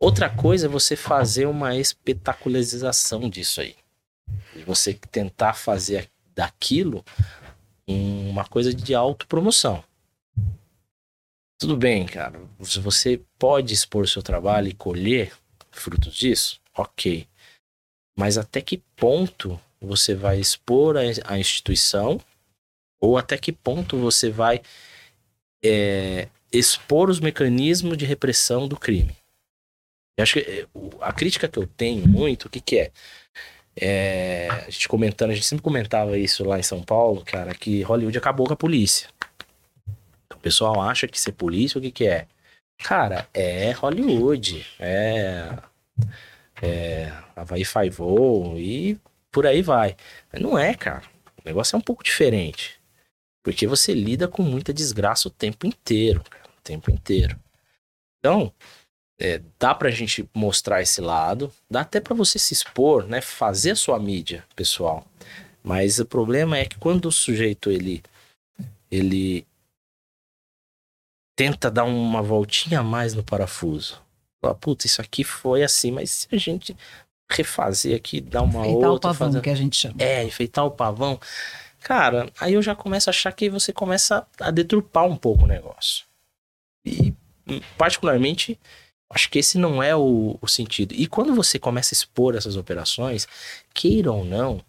Outra 0.00 0.30
coisa 0.30 0.66
é 0.66 0.68
você 0.68 0.94
fazer 0.94 1.46
uma 1.46 1.76
espetacularização 1.76 3.28
disso 3.28 3.60
aí. 3.60 3.74
Você 4.64 4.94
tentar 4.94 5.54
fazer 5.54 6.08
daquilo 6.34 7.04
uma 7.86 8.44
coisa 8.44 8.72
de 8.72 8.94
autopromoção. 8.94 9.82
Tudo 11.58 11.76
bem, 11.76 12.06
cara. 12.06 12.40
Se 12.62 12.78
você 12.78 13.20
pode 13.36 13.74
expor 13.74 14.06
seu 14.06 14.22
trabalho 14.22 14.68
e 14.68 14.74
colher 14.74 15.32
frutos 15.72 16.14
disso, 16.14 16.60
ok. 16.76 17.26
Mas 18.16 18.38
até 18.38 18.60
que 18.60 18.78
ponto 18.94 19.60
você 19.80 20.14
vai 20.14 20.38
expor 20.38 20.96
a, 20.96 21.00
a 21.24 21.38
instituição? 21.38 22.20
Ou 23.00 23.18
até 23.18 23.36
que 23.36 23.52
ponto 23.52 23.96
você 23.98 24.30
vai 24.30 24.60
é, 25.64 26.28
expor 26.52 27.10
os 27.10 27.18
mecanismos 27.18 27.96
de 27.96 28.04
repressão 28.04 28.68
do 28.68 28.76
crime? 28.76 29.16
Eu 30.18 30.22
acho 30.24 30.34
que 30.34 30.40
é, 30.40 30.66
a 31.00 31.12
crítica 31.12 31.46
que 31.46 31.58
eu 31.58 31.66
tenho 31.68 32.06
muito, 32.08 32.46
o 32.46 32.50
que, 32.50 32.60
que 32.60 32.78
é? 32.78 32.90
é? 33.80 34.48
A 34.50 34.68
gente 34.68 34.88
comentando, 34.88 35.30
a 35.30 35.34
gente 35.34 35.46
sempre 35.46 35.62
comentava 35.62 36.18
isso 36.18 36.44
lá 36.44 36.58
em 36.58 36.62
São 36.62 36.82
Paulo, 36.82 37.24
cara, 37.24 37.54
que 37.54 37.82
Hollywood 37.82 38.18
acabou 38.18 38.44
com 38.44 38.52
a 38.52 38.56
polícia. 38.56 39.08
O 40.34 40.40
pessoal 40.40 40.80
acha 40.80 41.06
que 41.06 41.20
ser 41.20 41.32
polícia, 41.32 41.78
o 41.78 41.80
que 41.80 41.92
que 41.92 42.08
é? 42.08 42.26
Cara, 42.78 43.28
é 43.32 43.70
Hollywood, 43.72 44.66
é, 44.80 45.56
é 46.60 47.12
Havaí 47.36 47.64
Five-O 47.64 48.58
e 48.58 48.98
por 49.30 49.46
aí 49.46 49.62
vai. 49.62 49.96
Mas 50.32 50.42
não 50.42 50.58
é, 50.58 50.74
cara. 50.74 51.04
O 51.38 51.42
negócio 51.44 51.76
é 51.76 51.78
um 51.78 51.82
pouco 51.82 52.02
diferente. 52.02 52.80
Porque 53.44 53.68
você 53.68 53.94
lida 53.94 54.26
com 54.26 54.42
muita 54.42 54.72
desgraça 54.72 55.28
o 55.28 55.30
tempo 55.30 55.64
inteiro, 55.64 56.24
cara, 56.28 56.48
o 56.58 56.62
tempo 56.62 56.90
inteiro. 56.90 57.38
Então, 58.18 58.52
é, 59.18 59.40
dá 59.58 59.74
pra 59.74 59.90
gente 59.90 60.28
mostrar 60.32 60.80
esse 60.80 61.00
lado, 61.00 61.52
dá 61.68 61.80
até 61.80 62.00
para 62.00 62.14
você 62.14 62.38
se 62.38 62.54
expor, 62.54 63.06
né, 63.06 63.20
fazer 63.20 63.72
a 63.72 63.76
sua 63.76 63.98
mídia, 63.98 64.44
pessoal. 64.54 65.04
Mas 65.62 65.98
o 65.98 66.06
problema 66.06 66.56
é 66.56 66.64
que 66.64 66.78
quando 66.78 67.06
o 67.06 67.12
sujeito 67.12 67.70
ele 67.70 68.02
ele 68.90 69.46
tenta 71.36 71.70
dar 71.70 71.84
uma 71.84 72.22
voltinha 72.22 72.80
a 72.80 72.82
mais 72.82 73.14
no 73.14 73.22
parafuso. 73.22 74.00
Fala, 74.40 74.54
puta, 74.54 74.86
isso 74.86 75.00
aqui 75.00 75.22
foi 75.22 75.62
assim, 75.62 75.90
mas 75.90 76.10
se 76.10 76.28
a 76.32 76.36
gente 76.36 76.76
refazer 77.30 77.94
aqui, 77.94 78.20
dar 78.20 78.42
uma 78.42 78.66
enfeitar 78.66 78.90
outra... 78.90 79.10
o 79.10 79.12
pavão, 79.12 79.28
fazer... 79.28 79.40
que 79.42 79.50
a 79.50 79.54
gente 79.54 79.76
chama. 79.76 79.96
É, 79.98 80.24
enfeitar 80.24 80.64
o 80.64 80.70
pavão. 80.70 81.20
Cara, 81.80 82.30
aí 82.40 82.54
eu 82.54 82.62
já 82.62 82.74
começo 82.74 83.08
a 83.08 83.12
achar 83.12 83.32
que 83.32 83.50
você 83.50 83.72
começa 83.72 84.26
a 84.40 84.50
deturpar 84.50 85.04
um 85.04 85.16
pouco 85.16 85.44
o 85.44 85.46
negócio. 85.46 86.06
E, 86.84 87.14
particularmente, 87.76 88.58
acho 89.10 89.30
que 89.30 89.38
esse 89.38 89.58
não 89.58 89.82
é 89.82 89.94
o, 89.96 90.36
o 90.40 90.46
sentido. 90.48 90.94
E 90.94 91.06
quando 91.06 91.34
você 91.34 91.58
começa 91.58 91.94
a 91.94 91.96
expor 91.96 92.34
essas 92.34 92.56
operações, 92.56 93.26
queira 93.74 94.12
ou 94.12 94.24
não, 94.24 94.60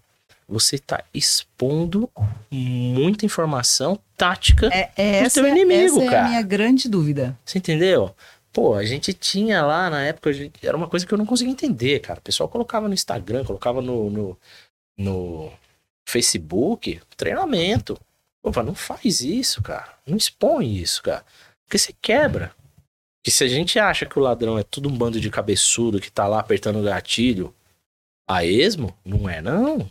você 0.48 0.76
está 0.78 1.04
expondo 1.14 2.10
muita 2.50 3.26
informação 3.26 4.00
tática 4.18 4.68
É, 4.74 4.90
é 4.96 5.20
do 5.22 5.26
essa, 5.28 5.42
teu 5.42 5.48
inimigo, 5.50 5.98
essa 5.98 6.04
é 6.04 6.10
cara. 6.10 6.26
a 6.26 6.30
minha 6.30 6.42
grande 6.42 6.90
dúvida. 6.90 7.38
Você 7.46 7.58
entendeu? 7.60 8.16
Pô, 8.52 8.74
a 8.74 8.84
gente 8.84 9.14
tinha 9.14 9.64
lá 9.64 9.90
na 9.92 10.02
época, 10.04 10.34
gente- 10.34 10.66
era 10.66 10.76
uma 10.76 10.88
coisa 10.88 11.06
que 11.06 11.14
eu 11.14 11.18
não 11.20 11.26
conseguia 11.26 11.52
entender, 11.54 12.00
cara. 12.00 12.20
O 12.20 12.24
pessoal 12.24 12.50
colocava 12.50 12.88
no 12.88 12.94
Instagram, 12.96 13.46
colocava 13.46 13.80
no, 13.82 14.10
no, 14.10 14.38
no 14.98 15.52
Facebook, 16.08 17.00
treinamento. 17.16 17.96
Pô, 18.42 18.52
fala, 18.52 18.68
não 18.68 18.76
faz 18.76 19.22
isso, 19.22 19.62
cara. 19.62 19.94
Não 20.08 20.18
expõe 20.18 20.76
isso, 20.78 21.04
cara. 21.04 21.24
Porque 21.64 21.78
você 21.78 21.94
quebra. 22.02 22.52
Que 23.24 23.32
se 23.32 23.44
a 23.44 23.48
gente 23.48 23.78
acha 23.78 24.06
que 24.06 24.18
o 24.18 24.22
ladrão 24.22 24.58
é 24.58 24.64
tudo 24.64 24.90
um 24.90 24.98
bando 24.98 25.20
de 25.20 25.30
cabeçudo 25.30 26.00
que 26.00 26.12
tá 26.12 26.26
lá 26.28 26.40
apertando 26.40 26.80
o 26.80 26.84
gatilho 26.84 27.54
a 28.28 28.46
esmo, 28.46 28.96
não 29.04 29.30
é 29.30 29.42
não. 29.42 29.90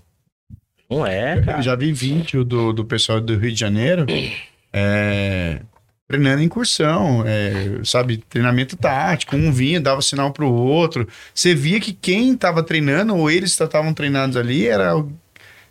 Não 0.91 1.07
é, 1.07 1.39
Eu 1.39 1.45
cara. 1.45 1.62
já 1.62 1.74
vi 1.74 1.93
vídeo 1.93 2.45
do, 2.45 2.72
do 2.72 2.85
pessoal 2.85 3.20
do 3.20 3.37
Rio 3.37 3.53
de 3.53 3.61
Janeiro 3.61 4.07
é, 4.72 5.61
treinando 6.07 6.43
incursão, 6.43 7.22
é, 7.26 7.85
sabe? 7.85 8.16
Treinamento 8.16 8.74
tático. 8.76 9.37
Um 9.37 9.53
vinha, 9.53 9.79
dava 9.81 10.01
sinal 10.01 10.33
pro 10.33 10.51
outro. 10.51 11.07
Você 11.35 11.55
via 11.55 11.79
que 11.79 11.93
quem 11.93 12.35
tava 12.35 12.62
treinando, 12.62 13.14
ou 13.14 13.31
eles 13.31 13.51
estavam 13.51 13.93
treinados 13.93 14.39
ali, 14.39 14.66
era, 14.66 14.93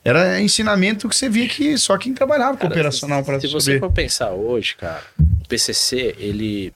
era 0.06 0.40
ensinamento 0.40 1.10
que 1.10 1.16
você 1.16 1.28
via 1.28 1.48
que 1.50 1.76
só 1.80 1.98
quem 1.98 2.14
trabalhava 2.14 2.52
com 2.54 2.62
Cara, 2.68 2.74
operacional 2.74 3.24
para 3.24 3.40
Se 3.40 3.48
você 3.48 3.72
saber. 3.72 3.80
for 3.80 3.92
pensar 3.92 4.30
hoje, 4.32 4.76
cara, 4.76 5.04
o 5.20 5.48
PCC, 5.48 6.16
ele 6.20 6.72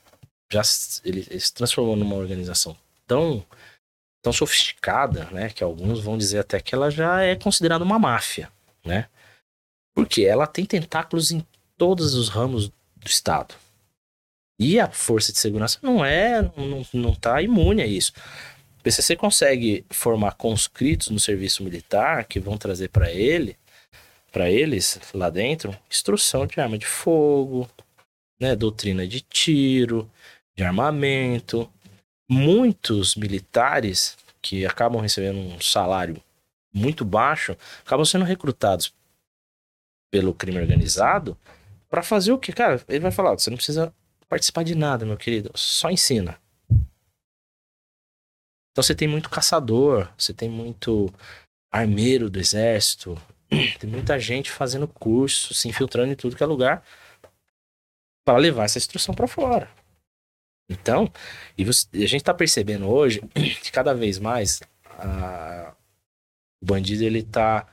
já 0.51 0.61
ele, 1.03 1.25
ele 1.29 1.39
se 1.39 1.53
transformou 1.53 1.95
numa 1.95 2.15
organização 2.15 2.77
tão, 3.07 3.43
tão 4.21 4.33
sofisticada, 4.33 5.25
né? 5.31 5.49
Que 5.49 5.63
alguns 5.63 5.99
vão 5.99 6.17
dizer 6.17 6.39
até 6.39 6.59
que 6.59 6.75
ela 6.75 6.91
já 6.91 7.21
é 7.21 7.35
considerada 7.35 7.83
uma 7.83 7.97
máfia, 7.97 8.51
né? 8.83 9.07
Porque 9.95 10.23
ela 10.23 10.45
tem 10.45 10.65
tentáculos 10.65 11.31
em 11.31 11.45
todos 11.77 12.13
os 12.13 12.29
ramos 12.29 12.67
do 12.67 13.07
Estado. 13.07 13.55
E 14.59 14.79
a 14.79 14.89
Força 14.91 15.31
de 15.31 15.39
Segurança 15.39 15.79
não 15.81 16.05
é, 16.05 16.41
não, 16.55 16.85
não 16.93 17.15
tá 17.15 17.41
imune 17.41 17.81
a 17.81 17.87
isso. 17.87 18.13
O 18.79 18.83
PCC 18.83 19.15
consegue 19.15 19.85
formar 19.89 20.33
conscritos 20.33 21.09
no 21.09 21.19
serviço 21.19 21.63
militar 21.63 22.25
que 22.25 22.39
vão 22.39 22.57
trazer 22.57 22.89
para 22.89 23.11
ele 23.11 23.57
para 24.31 24.49
eles 24.49 24.99
lá 25.13 25.29
dentro 25.29 25.77
instrução 25.89 26.47
de 26.47 26.59
arma 26.59 26.77
de 26.77 26.85
fogo, 26.85 27.69
né, 28.39 28.55
doutrina 28.55 29.05
de 29.05 29.21
tiro, 29.21 30.09
de 30.61 30.67
armamento. 30.67 31.71
Muitos 32.29 33.15
militares 33.15 34.17
que 34.41 34.65
acabam 34.65 35.01
recebendo 35.01 35.39
um 35.39 35.59
salário 35.59 36.21
muito 36.73 37.03
baixo 37.03 37.57
acabam 37.85 38.05
sendo 38.05 38.23
recrutados 38.23 38.93
pelo 40.11 40.33
crime 40.33 40.59
organizado 40.59 41.37
para 41.89 42.01
fazer 42.01 42.31
o 42.31 42.37
que, 42.37 42.53
cara? 42.53 42.81
Ele 42.87 42.99
vai 42.99 43.11
falar, 43.11 43.31
você 43.31 43.49
não 43.49 43.57
precisa 43.57 43.93
participar 44.29 44.63
de 44.63 44.75
nada, 44.75 45.05
meu 45.05 45.17
querido, 45.17 45.51
só 45.55 45.89
ensina. 45.89 46.39
Então 48.71 48.81
você 48.83 48.95
tem 48.95 49.07
muito 49.07 49.29
caçador, 49.29 50.09
você 50.17 50.33
tem 50.33 50.49
muito 50.49 51.13
armeiro 51.69 52.29
do 52.29 52.39
exército, 52.39 53.21
tem 53.79 53.89
muita 53.89 54.17
gente 54.17 54.49
fazendo 54.49 54.87
curso, 54.87 55.53
se 55.53 55.67
infiltrando 55.67 56.13
em 56.13 56.15
tudo 56.15 56.35
que 56.35 56.43
é 56.43 56.45
lugar 56.45 56.85
para 58.23 58.37
levar 58.37 58.63
essa 58.63 58.77
instrução 58.77 59.13
para 59.13 59.27
fora. 59.27 59.80
Então, 60.71 61.11
e 61.57 61.65
você- 61.65 61.87
a 61.93 62.07
gente 62.07 62.23
tá 62.23 62.33
percebendo 62.33 62.87
hoje 62.87 63.21
que 63.61 63.71
cada 63.71 63.93
vez 63.93 64.17
mais 64.17 64.61
a- 64.97 65.73
o 66.61 66.65
bandido 66.65 67.03
ele 67.03 67.23
tá 67.23 67.67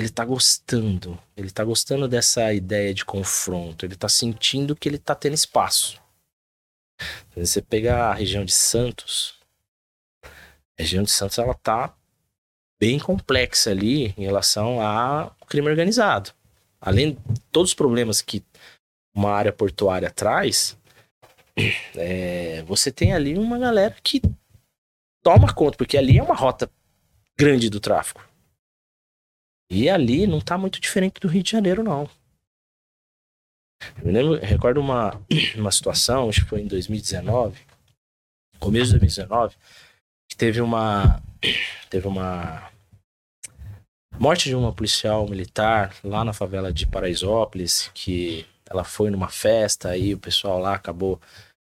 ele 0.00 0.08
tá 0.10 0.24
gostando, 0.24 1.18
ele 1.36 1.50
tá 1.50 1.64
gostando 1.64 2.06
dessa 2.06 2.54
ideia 2.54 2.94
de 2.94 3.04
confronto, 3.04 3.84
ele 3.84 3.96
tá 3.96 4.08
sentindo 4.08 4.76
que 4.76 4.88
ele 4.88 4.96
tá 4.96 5.12
tendo 5.12 5.34
espaço. 5.34 6.00
Você 7.34 7.60
pegar 7.60 8.10
a 8.10 8.14
região 8.14 8.44
de 8.44 8.52
Santos, 8.52 9.40
a 10.24 10.28
região 10.82 11.02
de 11.02 11.10
Santos 11.10 11.36
ela 11.38 11.52
tá 11.52 11.96
bem 12.80 13.00
complexa 13.00 13.70
ali 13.70 14.14
em 14.16 14.22
relação 14.22 14.80
ao 14.80 15.34
crime 15.48 15.68
organizado. 15.68 16.30
Além 16.80 17.14
de 17.14 17.40
todos 17.50 17.70
os 17.70 17.74
problemas 17.74 18.22
que 18.22 18.44
uma 19.12 19.32
área 19.32 19.52
portuária 19.52 20.12
traz, 20.12 20.78
é, 21.96 22.62
você 22.62 22.90
tem 22.90 23.12
ali 23.12 23.36
uma 23.38 23.58
galera 23.58 23.94
que 24.02 24.20
toma 25.22 25.52
conta, 25.52 25.76
porque 25.76 25.96
ali 25.96 26.18
é 26.18 26.22
uma 26.22 26.34
rota 26.34 26.70
grande 27.36 27.68
do 27.68 27.80
tráfico. 27.80 28.26
E 29.70 29.88
ali 29.88 30.26
não 30.26 30.40
tá 30.40 30.56
muito 30.56 30.80
diferente 30.80 31.20
do 31.20 31.28
Rio 31.28 31.42
de 31.42 31.50
Janeiro, 31.50 31.82
não. 31.82 32.08
Eu 34.02 34.10
lembro, 34.10 34.36
eu 34.36 34.46
recordo 34.46 34.80
uma, 34.80 35.20
uma 35.56 35.70
situação, 35.70 36.28
acho 36.28 36.42
que 36.42 36.48
foi 36.48 36.62
em 36.62 36.66
2019, 36.66 37.60
começo 38.58 38.92
de 38.92 38.98
2019, 38.98 39.56
que 40.28 40.36
teve 40.36 40.60
uma 40.60 41.22
teve 41.88 42.06
uma 42.06 42.70
morte 44.18 44.48
de 44.48 44.56
uma 44.56 44.72
policial 44.72 45.28
militar 45.28 45.94
lá 46.02 46.24
na 46.24 46.32
favela 46.32 46.72
de 46.72 46.86
Paraisópolis, 46.86 47.90
que 47.94 48.46
ela 48.68 48.84
foi 48.84 49.10
numa 49.10 49.28
festa, 49.28 49.90
aí 49.90 50.12
o 50.12 50.18
pessoal 50.18 50.58
lá 50.58 50.74
acabou 50.74 51.20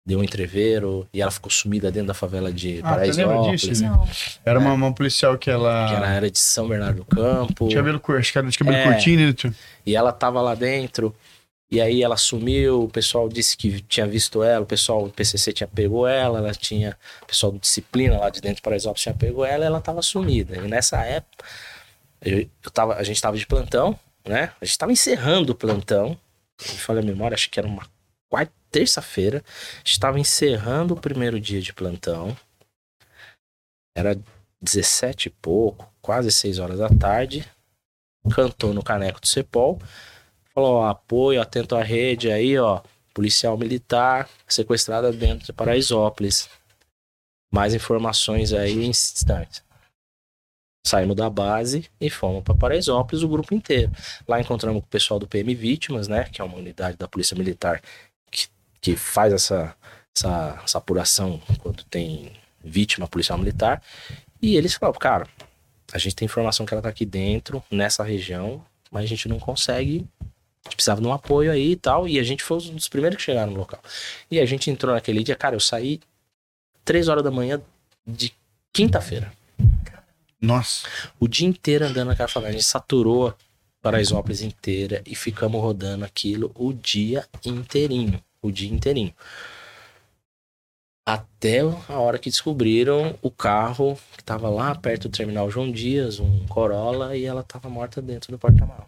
deu 0.05 0.19
um 0.19 0.23
entreveiro 0.23 1.07
e 1.13 1.21
ela 1.21 1.29
ficou 1.31 1.51
sumida 1.51 1.91
dentro 1.91 2.07
da 2.07 2.13
favela 2.13 2.51
de 2.51 2.79
Ah, 2.83 2.89
Paraisópolis. 2.91 3.61
disso, 3.61 3.83
né? 3.83 3.89
Não. 3.89 4.07
Era 4.45 4.59
uma, 4.59 4.73
uma 4.73 4.93
policial 4.93 5.37
que 5.37 5.49
ela. 5.49 5.87
Que 5.89 5.95
ela 5.95 6.09
era 6.11 6.29
de 6.31 6.39
São 6.39 6.67
Bernardo 6.67 6.97
do 6.97 7.05
Campo. 7.05 7.67
Tinha 7.67 7.79
cabelo 7.79 7.99
curto, 7.99 8.19
acho 8.19 8.31
que 8.31 8.37
era 8.37 8.47
de 8.49 8.57
cabelo 8.57 8.77
É. 8.77 8.83
curtinho, 8.83 9.27
né? 9.27 9.33
tio? 9.33 9.53
E 9.85 9.95
ela 9.95 10.11
tava 10.11 10.41
lá 10.41 10.55
dentro. 10.55 11.15
E 11.73 11.79
aí 11.79 12.03
ela 12.03 12.17
sumiu, 12.17 12.83
o 12.83 12.89
pessoal 12.89 13.29
disse 13.29 13.55
que 13.55 13.79
tinha 13.83 14.05
visto 14.05 14.43
ela, 14.43 14.61
o 14.63 14.65
pessoal 14.65 15.05
do 15.05 15.09
PCC 15.13 15.53
tinha 15.53 15.67
pegou 15.67 16.05
ela, 16.05 16.39
ela 16.39 16.53
tinha, 16.53 16.97
o 17.21 17.25
pessoal 17.25 17.49
do 17.49 17.59
disciplina 17.59 18.17
lá 18.19 18.29
de 18.29 18.41
dentro 18.41 18.57
de 18.57 18.61
Paraisópolis 18.61 19.01
tinha 19.03 19.15
pegou 19.15 19.45
ela, 19.45 19.63
e 19.63 19.67
ela 19.67 19.79
tava 19.79 20.01
sumida. 20.01 20.57
E 20.57 20.67
nessa 20.67 20.97
época, 21.05 21.45
eu, 22.21 22.39
eu 22.39 22.71
tava, 22.73 22.95
a 22.95 23.03
gente 23.03 23.21
tava 23.21 23.37
de 23.37 23.47
plantão, 23.47 23.97
né? 24.27 24.51
A 24.59 24.65
gente 24.65 24.77
tava 24.77 24.91
encerrando 24.91 25.53
o 25.53 25.55
plantão. 25.55 26.17
Me 26.61 26.77
falha 26.77 26.99
a 26.99 27.03
memória, 27.03 27.35
acho 27.35 27.49
que 27.49 27.57
era 27.57 27.67
uma 27.69 27.83
terça-feira. 28.71 29.43
A 29.75 29.77
gente 29.79 29.99
tava 29.99 30.19
encerrando 30.19 30.93
o 30.93 30.99
primeiro 30.99 31.39
dia 31.39 31.61
de 31.61 31.73
plantão. 31.73 32.36
Era 33.95 34.17
17 34.61 35.27
e 35.27 35.32
pouco, 35.32 35.91
quase 36.01 36.32
6 36.32 36.57
horas 36.57 36.79
da 36.79 36.89
tarde. 36.89 37.45
Cantou 38.34 38.73
no 38.73 38.82
caneco 38.82 39.19
do 39.19 39.27
Cepol. 39.27 39.79
Falou, 40.53 40.75
ó, 40.75 40.88
apoio, 40.88 41.41
atento 41.41 41.75
à 41.75 41.84
rede 41.84 42.32
aí, 42.32 42.57
ó. 42.57 42.82
Policial 43.13 43.57
militar 43.57 44.29
sequestrada 44.47 45.11
dentro 45.11 45.45
de 45.45 45.53
Paraisópolis. 45.53 46.49
Mais 47.53 47.73
informações 47.73 48.53
aí 48.53 48.86
em 48.86 48.89
instantes. 48.89 49.61
Saímos 50.86 51.15
da 51.15 51.29
base 51.29 51.89
e 51.99 52.09
fomos 52.09 52.43
para 52.43 52.55
Paraisópolis, 52.55 53.23
o 53.23 53.27
grupo 53.27 53.53
inteiro. 53.53 53.91
Lá 54.27 54.39
encontramos 54.39 54.82
com 54.82 54.88
o 54.88 54.89
pessoal 54.89 55.19
do 55.19 55.27
PM 55.27 55.53
Vítimas, 55.53 56.07
né? 56.07 56.23
Que 56.25 56.41
é 56.41 56.43
uma 56.43 56.57
unidade 56.57 56.97
da 56.97 57.07
Polícia 57.07 57.38
Militar 57.38 57.82
que, 58.82 58.95
faz 58.95 59.32
essa, 59.32 59.75
essa, 60.15 60.61
essa 60.63 60.77
apuração 60.77 61.41
quando 61.59 61.84
tem 61.84 62.32
vítima 62.63 63.07
policial 63.07 63.38
militar. 63.38 63.82
E 64.41 64.55
eles 64.55 64.73
falaram, 64.73 64.99
cara, 64.99 65.27
a 65.93 65.97
gente 65.97 66.15
tem 66.15 66.25
informação 66.25 66.65
que 66.65 66.73
ela 66.73 66.82
tá 66.82 66.89
aqui 66.89 67.05
dentro, 67.05 67.63
nessa 67.69 68.03
região, 68.03 68.63
mas 68.91 69.03
a 69.03 69.07
gente 69.07 69.27
não 69.29 69.39
consegue. 69.39 70.05
A 70.19 70.69
gente 70.69 70.75
precisava 70.75 71.01
de 71.01 71.07
um 71.07 71.13
apoio 71.13 71.51
aí 71.51 71.71
e 71.71 71.75
tal. 71.75 72.07
E 72.07 72.19
a 72.19 72.23
gente 72.23 72.43
foi 72.43 72.57
um 72.57 72.75
dos 72.75 72.88
primeiros 72.88 73.17
que 73.17 73.23
chegaram 73.23 73.51
no 73.51 73.59
local. 73.59 73.82
E 74.29 74.39
a 74.39 74.45
gente 74.45 74.69
entrou 74.69 74.93
naquele 74.93 75.23
dia, 75.23 75.36
cara, 75.36 75.55
eu 75.55 75.59
saí 75.59 75.99
três 76.84 77.07
horas 77.07 77.23
da 77.23 77.32
manhã 77.32 77.61
de 78.05 78.34
quinta-feira. 78.73 79.32
Nossa. 80.39 80.88
O 81.19 81.27
dia 81.27 81.47
inteiro 81.47 81.86
andando 81.86 82.07
naquela 82.07 82.27
favela. 82.27 82.49
A 82.49 82.53
gente 82.53 82.65
saturou 82.65 83.36
Paraisópolis 83.82 84.41
inteira 84.41 85.01
e 85.05 85.15
ficamos 85.15 85.59
rodando 85.59 86.05
aquilo 86.05 86.51
o 86.55 86.71
dia 86.71 87.27
inteirinho. 87.45 88.21
O 88.41 88.51
dia 88.51 88.71
inteirinho. 88.71 89.13
Até 91.05 91.59
a 91.59 91.99
hora 91.99 92.19
que 92.19 92.29
descobriram 92.29 93.17
o 93.21 93.31
carro 93.31 93.97
que 94.17 94.23
tava 94.23 94.49
lá 94.49 94.73
perto 94.75 95.09
do 95.09 95.17
terminal 95.17 95.49
João 95.49 95.71
Dias, 95.71 96.19
um 96.19 96.45
Corolla, 96.47 97.15
e 97.17 97.25
ela 97.25 97.43
tava 97.43 97.69
morta 97.69 98.01
dentro 98.01 98.31
do 98.31 98.37
porta-malas. 98.37 98.87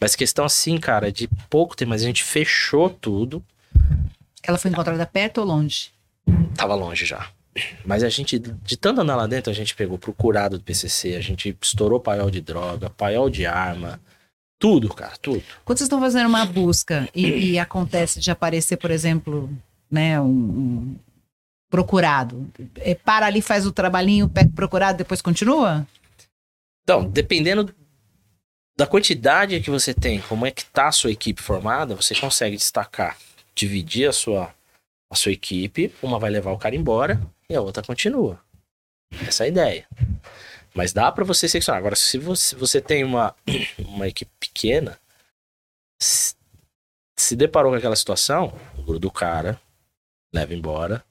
Mas 0.00 0.14
questão 0.14 0.44
assim, 0.44 0.78
cara, 0.78 1.10
de 1.10 1.28
pouco 1.50 1.76
tempo, 1.76 1.90
mas 1.90 2.02
a 2.02 2.06
gente 2.06 2.22
fechou 2.22 2.88
tudo. 2.88 3.44
Ela 4.42 4.58
foi 4.58 4.70
encontrada 4.70 5.04
perto 5.04 5.38
ou 5.38 5.46
longe? 5.46 5.90
Tava 6.54 6.74
longe 6.74 7.04
já. 7.04 7.28
Mas 7.84 8.04
a 8.04 8.08
gente, 8.08 8.38
de 8.38 8.76
tanto 8.76 9.00
andar 9.00 9.16
lá 9.16 9.26
dentro, 9.26 9.50
a 9.50 9.54
gente 9.54 9.74
pegou 9.74 9.98
procurado 9.98 10.58
do 10.58 10.64
PCC, 10.64 11.16
a 11.16 11.20
gente 11.20 11.56
estourou 11.60 11.98
paiol 11.98 12.30
de 12.30 12.40
droga, 12.40 12.90
paiol 12.90 13.28
de 13.28 13.44
arma, 13.46 14.00
tudo, 14.58 14.92
cara, 14.92 15.16
tudo. 15.20 15.42
Quando 15.64 15.78
vocês 15.78 15.86
estão 15.86 16.00
fazendo 16.00 16.26
uma 16.26 16.44
busca 16.44 17.08
e, 17.14 17.52
e 17.52 17.58
acontece 17.58 18.20
de 18.20 18.30
aparecer, 18.30 18.76
por 18.76 18.90
exemplo, 18.90 19.48
né, 19.90 20.20
um, 20.20 20.26
um 20.26 20.96
procurado, 21.70 22.48
é, 22.76 22.94
para 22.94 23.26
ali, 23.26 23.40
faz 23.40 23.66
o 23.66 23.72
trabalhinho, 23.72 24.28
pega 24.28 24.48
o 24.48 24.52
procurado, 24.52 24.98
depois 24.98 25.22
continua? 25.22 25.86
Então, 26.82 27.08
dependendo 27.08 27.74
da 28.76 28.86
quantidade 28.86 29.60
que 29.60 29.70
você 29.70 29.92
tem, 29.92 30.20
como 30.20 30.46
é 30.46 30.50
que 30.50 30.64
tá 30.64 30.88
a 30.88 30.92
sua 30.92 31.10
equipe 31.10 31.42
formada, 31.42 31.94
você 31.94 32.14
consegue 32.14 32.56
destacar, 32.56 33.16
dividir 33.54 34.08
a 34.08 34.12
sua, 34.12 34.54
a 35.10 35.14
sua 35.14 35.32
equipe, 35.32 35.92
uma 36.02 36.18
vai 36.18 36.30
levar 36.30 36.52
o 36.52 36.58
cara 36.58 36.74
embora 36.74 37.20
e 37.48 37.54
a 37.54 37.60
outra 37.60 37.82
continua. 37.82 38.40
Essa 39.26 39.44
é 39.44 39.46
a 39.46 39.48
ideia. 39.48 39.86
Mas 40.78 40.92
dá 40.92 41.10
pra 41.10 41.24
você 41.24 41.48
seccionar. 41.48 41.80
Agora, 41.80 41.96
se 41.96 42.18
você, 42.18 42.54
você 42.54 42.80
tem 42.80 43.02
uma, 43.02 43.34
uma 43.84 44.06
equipe 44.06 44.30
pequena, 44.38 44.96
se, 46.00 46.36
se 47.18 47.34
deparou 47.34 47.72
com 47.72 47.76
aquela 47.76 47.96
situação, 47.96 48.56
gruda 48.86 49.08
o 49.08 49.10
cara, 49.10 49.60
leva 50.32 50.54
embora, 50.54 51.04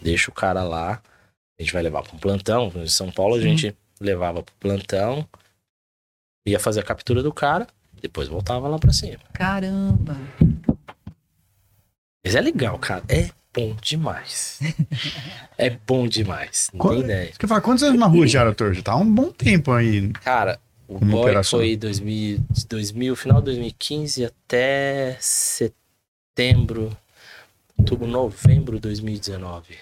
deixa 0.00 0.30
o 0.30 0.34
cara 0.34 0.64
lá, 0.64 1.02
a 1.58 1.62
gente 1.62 1.74
vai 1.74 1.82
levar 1.82 2.02
para 2.02 2.16
um 2.16 2.18
plantão. 2.18 2.72
Em 2.76 2.88
São 2.88 3.12
Paulo, 3.12 3.34
a 3.34 3.38
Sim. 3.38 3.58
gente 3.58 3.76
levava 4.00 4.42
pro 4.42 4.54
plantão, 4.54 5.28
ia 6.46 6.58
fazer 6.58 6.80
a 6.80 6.84
captura 6.84 7.22
do 7.22 7.30
cara, 7.30 7.66
depois 8.00 8.26
voltava 8.26 8.66
lá 8.68 8.78
pra 8.78 8.94
cima. 8.94 9.20
Caramba! 9.34 10.16
Mas 12.24 12.34
é 12.34 12.40
legal, 12.40 12.78
cara. 12.78 13.04
É 13.06 13.30
bom 13.54 13.76
demais. 13.80 14.58
é 15.56 15.70
bom 15.70 16.06
demais. 16.08 16.68
Não 16.72 16.80
Qual- 16.80 16.94
tem 16.94 17.02
ideia. 17.04 17.32
Você 17.38 17.46
fala, 17.46 17.60
quantos 17.60 17.82
anos 17.84 17.98
na 17.98 18.06
rua 18.06 18.26
já, 18.26 18.44
doutor? 18.44 18.74
Já 18.74 18.82
tá 18.82 18.96
um 18.96 19.10
bom 19.10 19.30
tempo 19.30 19.72
aí. 19.72 20.10
Cara, 20.24 20.58
o 20.88 20.98
Como 20.98 21.10
boy 21.12 21.20
operação. 21.22 21.60
foi 21.60 21.76
2000, 21.76 22.38
de 22.50 22.66
2000, 22.66 23.16
final 23.16 23.38
de 23.38 23.44
2015 23.46 24.24
até 24.24 25.16
setembro, 25.20 26.96
outubro, 27.78 28.06
novembro 28.06 28.76
de 28.76 28.82
2019. 28.82 29.74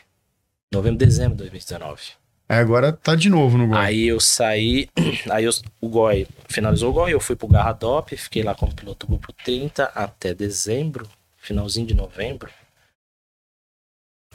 Novembro, 0.73 0.99
dezembro 0.99 1.33
de 1.33 1.39
2019. 1.51 2.01
Aí 2.49 2.59
agora 2.59 2.93
tá 2.93 3.14
de 3.14 3.29
novo 3.31 3.57
no 3.57 3.66
gol. 3.68 3.77
Aí 3.77 4.07
eu 4.09 4.20
saí, 4.20 4.89
aí 5.31 5.45
eu- 5.45 5.53
o 5.81 5.89
Goi 5.89 6.27
finalizou 6.49 6.91
o 6.91 6.93
Goi, 6.93 7.12
eu 7.14 7.20
fui 7.20 7.35
pro 7.37 7.49
Garra 7.49 7.73
Dop, 7.73 8.14
fiquei 8.16 8.43
lá 8.43 8.55
como 8.55 8.75
piloto 8.75 9.07
grupo 9.07 9.33
30 9.45 9.85
até 9.95 10.35
dezembro, 10.35 11.09
finalzinho 11.39 11.87
de 11.87 11.95
novembro. 11.95 12.51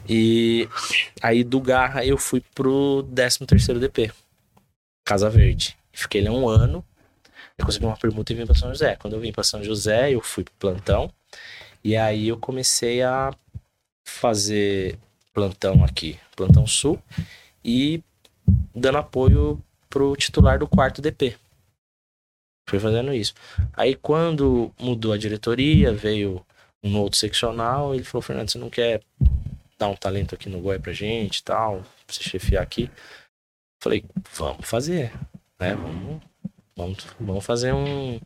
E 0.09 0.67
aí 1.21 1.43
do 1.43 1.59
Garra 1.59 2.05
eu 2.05 2.17
fui 2.17 2.41
pro 2.55 3.07
13º 3.13 3.79
DP, 3.79 4.11
Casa 5.05 5.29
Verde. 5.29 5.77
Fiquei 5.91 6.21
lá 6.21 6.31
um 6.31 6.47
ano, 6.47 6.85
eu 7.57 7.65
consegui 7.65 7.85
uma 7.85 7.97
permuta 7.97 8.31
e 8.31 8.35
vim 8.35 8.45
pra 8.45 8.55
São 8.55 8.69
José. 8.69 8.95
Quando 8.95 9.13
eu 9.13 9.19
vim 9.19 9.31
pra 9.31 9.43
São 9.43 9.63
José, 9.63 10.11
eu 10.11 10.21
fui 10.21 10.43
pro 10.43 10.53
plantão, 10.59 11.11
e 11.83 11.97
aí 11.97 12.27
eu 12.27 12.37
comecei 12.37 13.01
a 13.01 13.33
fazer 14.05 14.97
plantão 15.33 15.83
aqui, 15.83 16.19
plantão 16.35 16.65
sul, 16.67 17.01
e 17.65 18.03
dando 18.73 18.99
apoio 18.99 19.61
pro 19.89 20.15
titular 20.15 20.59
do 20.59 20.67
quarto 20.67 21.01
DP. 21.01 21.35
Fui 22.69 22.79
fazendo 22.79 23.13
isso. 23.13 23.33
Aí 23.73 23.95
quando 23.95 24.71
mudou 24.79 25.13
a 25.13 25.17
diretoria, 25.17 25.93
veio 25.93 26.45
um 26.83 26.97
outro 26.97 27.17
seccional, 27.17 27.95
ele 27.95 28.03
falou, 28.03 28.21
Fernando, 28.21 28.51
você 28.51 28.57
não 28.57 28.69
quer 28.69 29.01
dar 29.77 29.89
um 29.89 29.95
talento 29.95 30.33
aqui 30.35 30.49
no 30.49 30.59
Goi 30.59 30.79
pra 30.79 30.93
gente 30.93 31.37
e 31.37 31.43
tal, 31.43 31.77
pra 32.05 32.15
você 32.15 32.23
chefiar 32.23 32.61
aqui? 32.61 32.89
Falei, 33.81 34.03
vamos 34.35 34.67
fazer, 34.67 35.11
né? 35.59 35.75
Vamos, 35.75 36.21
vamos, 36.75 37.07
vamos 37.19 37.45
fazer 37.45 37.73
um, 37.73 38.19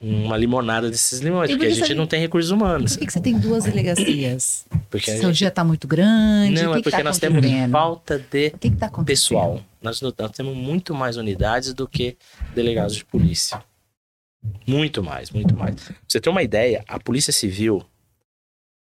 uma 0.00 0.36
limonada 0.36 0.90
desses 0.90 1.20
limões, 1.20 1.48
E 1.50 1.54
porque 1.54 1.66
a 1.66 1.70
gente 1.70 1.86
você- 1.86 1.94
não 1.94 2.06
tem 2.06 2.20
recursos 2.20 2.50
humanos. 2.50 2.92
Por 2.92 2.98
que, 3.00 3.06
que 3.06 3.12
você 3.12 3.20
tem 3.20 3.38
duas 3.38 3.64
delegacias? 3.64 4.66
Porque 4.90 5.10
Seu 5.10 5.28
gente... 5.30 5.38
dia 5.38 5.50
tá 5.50 5.64
muito 5.64 5.88
grande? 5.88 6.62
Não, 6.62 6.72
o 6.72 6.74
que 6.74 6.80
é 6.80 6.82
que 6.82 6.90
porque 6.90 6.96
tá 6.98 7.02
nós 7.04 7.18
temos 7.18 7.42
falta 7.70 8.18
de 8.18 8.50
que 8.50 8.68
que 8.68 8.76
tá 8.76 8.90
pessoal. 9.02 9.62
Nós, 9.80 10.02
nós 10.02 10.30
temos 10.32 10.54
muito 10.54 10.94
mais 10.94 11.16
unidades 11.16 11.72
do 11.72 11.88
que 11.88 12.18
delegados 12.54 12.94
de 12.94 13.02
polícia. 13.02 13.64
Muito 14.66 15.02
mais, 15.02 15.30
muito 15.30 15.56
mais. 15.56 15.76
Pra 15.76 15.94
você 16.06 16.20
ter 16.20 16.28
uma 16.28 16.42
ideia, 16.42 16.84
a 16.86 17.00
Polícia 17.00 17.32
Civil, 17.32 17.82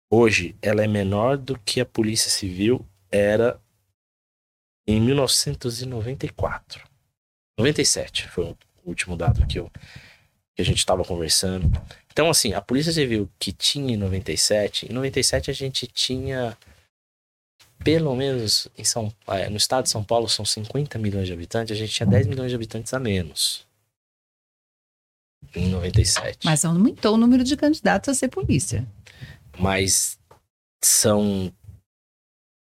hoje, 0.10 0.56
ela 0.62 0.84
é 0.84 0.88
menor 0.88 1.38
do 1.38 1.58
que 1.60 1.80
a 1.80 1.86
Polícia 1.86 2.30
Civil 2.30 2.86
era 3.12 3.60
em 4.88 5.00
1994. 5.02 6.84
97 7.58 8.28
foi 8.30 8.46
o 8.46 8.58
último 8.84 9.16
dado 9.16 9.46
que, 9.48 9.60
eu, 9.60 9.72
que 10.56 10.62
a 10.62 10.66
gente 10.66 10.78
estava 10.78 11.04
conversando. 11.04 11.72
Então, 12.12 12.30
assim, 12.30 12.54
a 12.54 12.62
Polícia 12.62 12.92
Civil 12.92 13.30
que 13.40 13.52
tinha 13.52 13.94
em 13.94 13.98
97, 13.98 14.90
em 14.90 14.94
97 14.94 15.50
a 15.52 15.54
gente 15.54 15.88
tinha 15.88 16.58
pelo 17.84 18.16
menos 18.16 18.68
em 18.78 18.84
São, 18.84 19.14
eh, 19.28 19.50
no 19.50 19.58
estado 19.58 19.84
de 19.84 19.90
São 19.90 20.04
Paulo 20.04 20.28
são 20.28 20.46
50 20.46 20.98
milhões 20.98 21.28
de 21.28 21.34
habitantes, 21.34 21.76
a 21.76 21.78
gente 21.78 21.94
tinha 21.94 22.08
10 22.08 22.28
milhões 22.28 22.50
de 22.50 22.56
habitantes 22.56 22.94
a 22.94 23.00
menos. 23.00 23.66
Em 25.56 25.70
97. 25.70 26.46
Mas 26.46 26.66
aumentou 26.66 27.14
o 27.14 27.18
número 27.18 27.44
de 27.44 27.56
candidatos 27.56 28.10
a 28.10 28.14
ser 28.14 28.30
polícia. 28.30 28.88
Mas 29.60 30.20
são. 30.84 31.52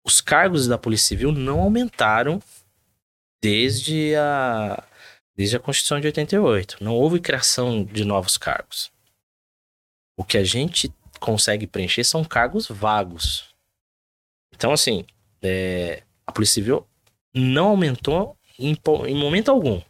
Os 0.05 0.21
cargos 0.21 0.67
da 0.67 0.79
Polícia 0.79 1.09
Civil 1.09 1.33
não 1.33 1.61
aumentaram 1.61 2.41
desde 3.43 4.15
a, 4.17 4.83
desde 5.37 5.57
a 5.57 5.61
Constituição 5.61 6.01
de 6.01 6.07
88. 6.07 6.83
Não 6.83 6.95
houve 6.95 7.21
criação 7.21 7.85
de 7.85 8.05
novos 8.05 8.39
cargos. 8.39 8.91
O 10.17 10.25
que 10.25 10.39
a 10.39 10.45
gente 10.45 10.93
consegue 11.21 11.67
preencher 11.67 12.05
são 12.05 12.25
cargos 12.25 12.69
vagos. 12.69 13.55
Então, 14.55 14.73
assim, 14.73 15.05
é, 15.43 16.03
a 16.27 16.33
Polícia 16.33 16.55
Civil 16.55 16.87
não 17.35 17.69
aumentou 17.69 18.37
em, 18.59 18.77
em 19.07 19.15
momento 19.15 19.51
algum. 19.51 19.81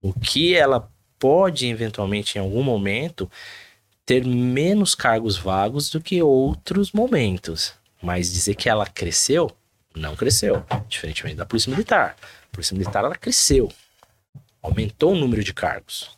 O 0.00 0.12
que 0.12 0.54
ela 0.54 0.90
pode, 1.18 1.66
eventualmente, 1.66 2.36
em 2.36 2.40
algum 2.40 2.62
momento, 2.62 3.30
ter 4.04 4.24
menos 4.24 4.94
cargos 4.94 5.36
vagos 5.36 5.88
do 5.90 6.00
que 6.00 6.22
outros 6.22 6.92
momentos. 6.92 7.74
Mas 8.02 8.32
dizer 8.32 8.54
que 8.56 8.68
ela 8.68 8.86
cresceu, 8.86 9.50
não 9.94 10.16
cresceu. 10.16 10.64
Diferentemente 10.88 11.36
da 11.36 11.46
Polícia 11.46 11.70
Militar. 11.70 12.16
A 12.20 12.48
Polícia 12.52 12.76
Militar, 12.76 13.04
ela 13.04 13.16
cresceu. 13.16 13.72
Aumentou 14.60 15.12
o 15.12 15.16
número 15.16 15.42
de 15.42 15.54
cargos. 15.54 16.16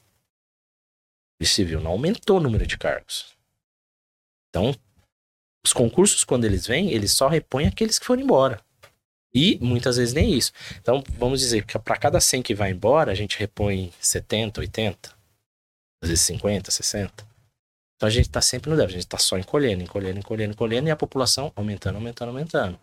Polícia 1.38 1.56
Civil 1.56 1.80
não 1.80 1.90
aumentou 1.92 2.38
o 2.38 2.40
número 2.40 2.66
de 2.66 2.78
cargos. 2.78 3.34
Então, 4.48 4.74
os 5.64 5.72
concursos, 5.72 6.24
quando 6.24 6.44
eles 6.44 6.66
vêm, 6.66 6.90
eles 6.90 7.12
só 7.12 7.28
repõem 7.28 7.66
aqueles 7.66 7.98
que 7.98 8.06
foram 8.06 8.22
embora. 8.22 8.60
E 9.34 9.58
muitas 9.60 9.96
vezes 9.96 10.14
nem 10.14 10.32
isso. 10.32 10.52
Então, 10.80 11.02
vamos 11.18 11.40
dizer 11.40 11.64
que 11.64 11.76
para 11.78 11.96
cada 11.96 12.20
100 12.20 12.42
que 12.42 12.54
vai 12.54 12.70
embora, 12.70 13.10
a 13.10 13.14
gente 13.14 13.38
repõe 13.38 13.92
70, 14.00 14.60
80, 14.60 15.10
às 16.02 16.08
vezes 16.08 16.24
50, 16.24 16.70
60. 16.70 17.33
Então 17.96 18.08
a 18.08 18.10
gente 18.10 18.26
está 18.26 18.40
sempre 18.40 18.70
no 18.70 18.76
débito, 18.76 18.92
a 18.92 18.98
gente 18.98 19.06
está 19.06 19.18
só 19.18 19.38
encolhendo, 19.38 19.82
encolhendo, 19.82 20.18
encolhendo, 20.18 20.52
encolhendo, 20.52 20.88
e 20.88 20.90
a 20.90 20.96
população 20.96 21.52
aumentando, 21.54 21.96
aumentando, 21.96 22.28
aumentando. 22.28 22.78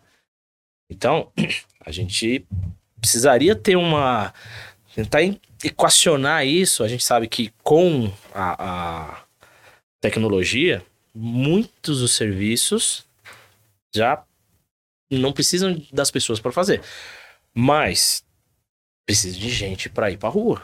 Então, 0.90 1.32
a 1.80 1.92
gente 1.92 2.46
precisaria 3.00 3.56
ter 3.56 3.76
uma. 3.76 4.34
tentar 4.94 5.20
equacionar 5.64 6.46
isso. 6.46 6.84
A 6.84 6.88
gente 6.88 7.04
sabe 7.04 7.28
que 7.28 7.54
com 7.64 8.12
a, 8.34 8.56
a 9.10 9.24
tecnologia, 10.00 10.86
muitos 11.14 12.00
dos 12.00 12.16
serviços 12.16 13.06
já 13.94 14.24
não 15.10 15.34
precisam 15.34 15.82
das 15.92 16.10
pessoas 16.10 16.40
para 16.40 16.52
fazer. 16.52 16.82
Mas 17.54 18.24
precisa 19.06 19.38
de 19.38 19.50
gente 19.50 19.90
para 19.90 20.10
ir 20.10 20.18
para 20.18 20.30
rua. 20.30 20.62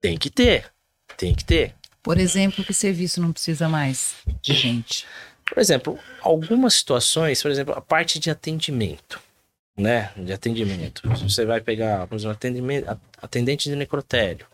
Tem 0.00 0.16
que 0.16 0.30
ter. 0.30 0.72
Tem 1.16 1.34
que 1.34 1.44
ter. 1.44 1.74
Por 2.02 2.18
exemplo, 2.18 2.64
que 2.64 2.74
serviço 2.74 3.20
não 3.20 3.32
precisa 3.32 3.68
mais 3.68 4.16
de 4.42 4.54
gente? 4.54 5.06
Por 5.44 5.60
exemplo, 5.60 5.98
algumas 6.20 6.74
situações, 6.74 7.40
por 7.40 7.50
exemplo, 7.50 7.74
a 7.74 7.80
parte 7.80 8.18
de 8.18 8.30
atendimento, 8.30 9.20
né? 9.76 10.12
De 10.16 10.32
atendimento. 10.32 11.08
Você 11.08 11.44
vai 11.44 11.60
pegar, 11.60 12.06
por 12.08 12.16
exemplo, 12.16 12.32
atendimento, 12.32 13.00
atendente 13.18 13.68
de 13.68 13.76
necrotério. 13.76 14.46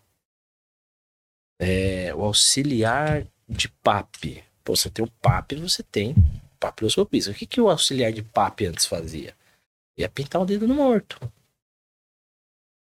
É, 1.61 2.15
o 2.15 2.23
auxiliar 2.23 3.27
de 3.49 3.69
PAP. 3.69 4.45
Pô, 4.63 4.77
você 4.77 4.91
tem 4.91 5.05
o 5.05 5.11
PAP, 5.11 5.53
você 5.55 5.83
tem 5.83 6.15
papiloscopista. 6.61 7.31
O 7.31 7.35
que, 7.35 7.47
que 7.47 7.61
o 7.61 7.71
auxiliar 7.71 8.13
de 8.13 8.23
PAP 8.23 8.63
antes 8.63 8.85
fazia? 8.85 9.35
Ia 9.97 10.09
pintar 10.09 10.43
o 10.43 10.47
dedo 10.47 10.69
no 10.69 10.75
morto. 10.75 11.19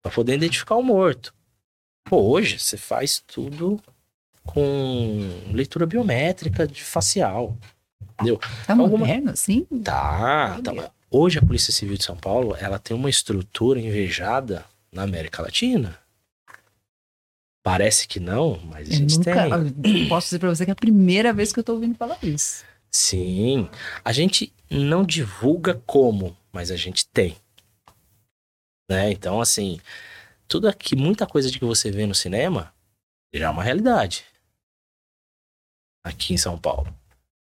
Pra 0.03 0.13
poder 0.13 0.35
identificar 0.35 0.77
o 0.77 0.83
morto. 0.83 1.35
Pô, 2.05 2.31
hoje 2.31 2.59
você 2.59 2.77
faz 2.77 3.21
tudo 3.21 3.83
com 4.45 5.29
leitura 5.53 5.87
biométrica 5.87 6.67
de 6.67 6.83
facial. 6.83 7.57
Entendeu? 8.15 8.39
Tá 8.67 8.73
Alguma... 8.73 8.99
moderno, 8.99 9.31
assim? 9.31 9.65
Tá, 9.83 10.61
tá. 10.63 10.91
Hoje 11.11 11.39
a 11.39 11.43
Polícia 11.43 11.73
Civil 11.73 11.97
de 11.97 12.05
São 12.05 12.17
Paulo, 12.17 12.57
ela 12.59 12.79
tem 12.79 12.97
uma 12.97 13.11
estrutura 13.11 13.79
invejada 13.81 14.65
na 14.91 15.03
América 15.03 15.43
Latina. 15.43 15.99
Parece 17.63 18.09
que 18.09 18.19
não, 18.19 18.61
mas 18.65 18.89
a 18.89 18.93
gente 18.93 19.19
nunca, 19.19 19.73
tem. 19.83 20.09
Posso 20.09 20.27
dizer 20.27 20.39
pra 20.41 20.49
você 20.49 20.65
que 20.65 20.71
é 20.71 20.73
a 20.73 20.77
primeira 20.77 21.33
vez 21.33 21.53
que 21.53 21.61
eu 21.61 21.65
tô 21.65 21.75
ouvindo 21.75 21.95
falar 21.97 22.19
isso. 22.23 22.65
Sim. 22.91 23.69
A 24.05 24.13
gente 24.13 24.53
não 24.69 25.05
divulga 25.05 25.81
como, 25.87 26.37
mas 26.53 26.71
a 26.71 26.77
gente 26.77 27.07
tem. 27.07 27.37
Né? 28.91 29.13
Então, 29.13 29.41
assim, 29.41 29.81
tudo 30.49 30.69
aqui, 30.69 30.97
muita 30.97 31.27
coisa 31.27 31.51
de 31.51 31.59
que 31.59 31.65
você 31.65 31.91
vê 31.91 32.05
no 32.05 32.15
cinema 32.15 32.73
já 33.33 33.47
é 33.47 33.51
uma 33.51 33.63
realidade 33.63 34.25
aqui 36.05 36.35
em 36.35 36.39
São 36.39 36.59
Paulo, 36.59 36.93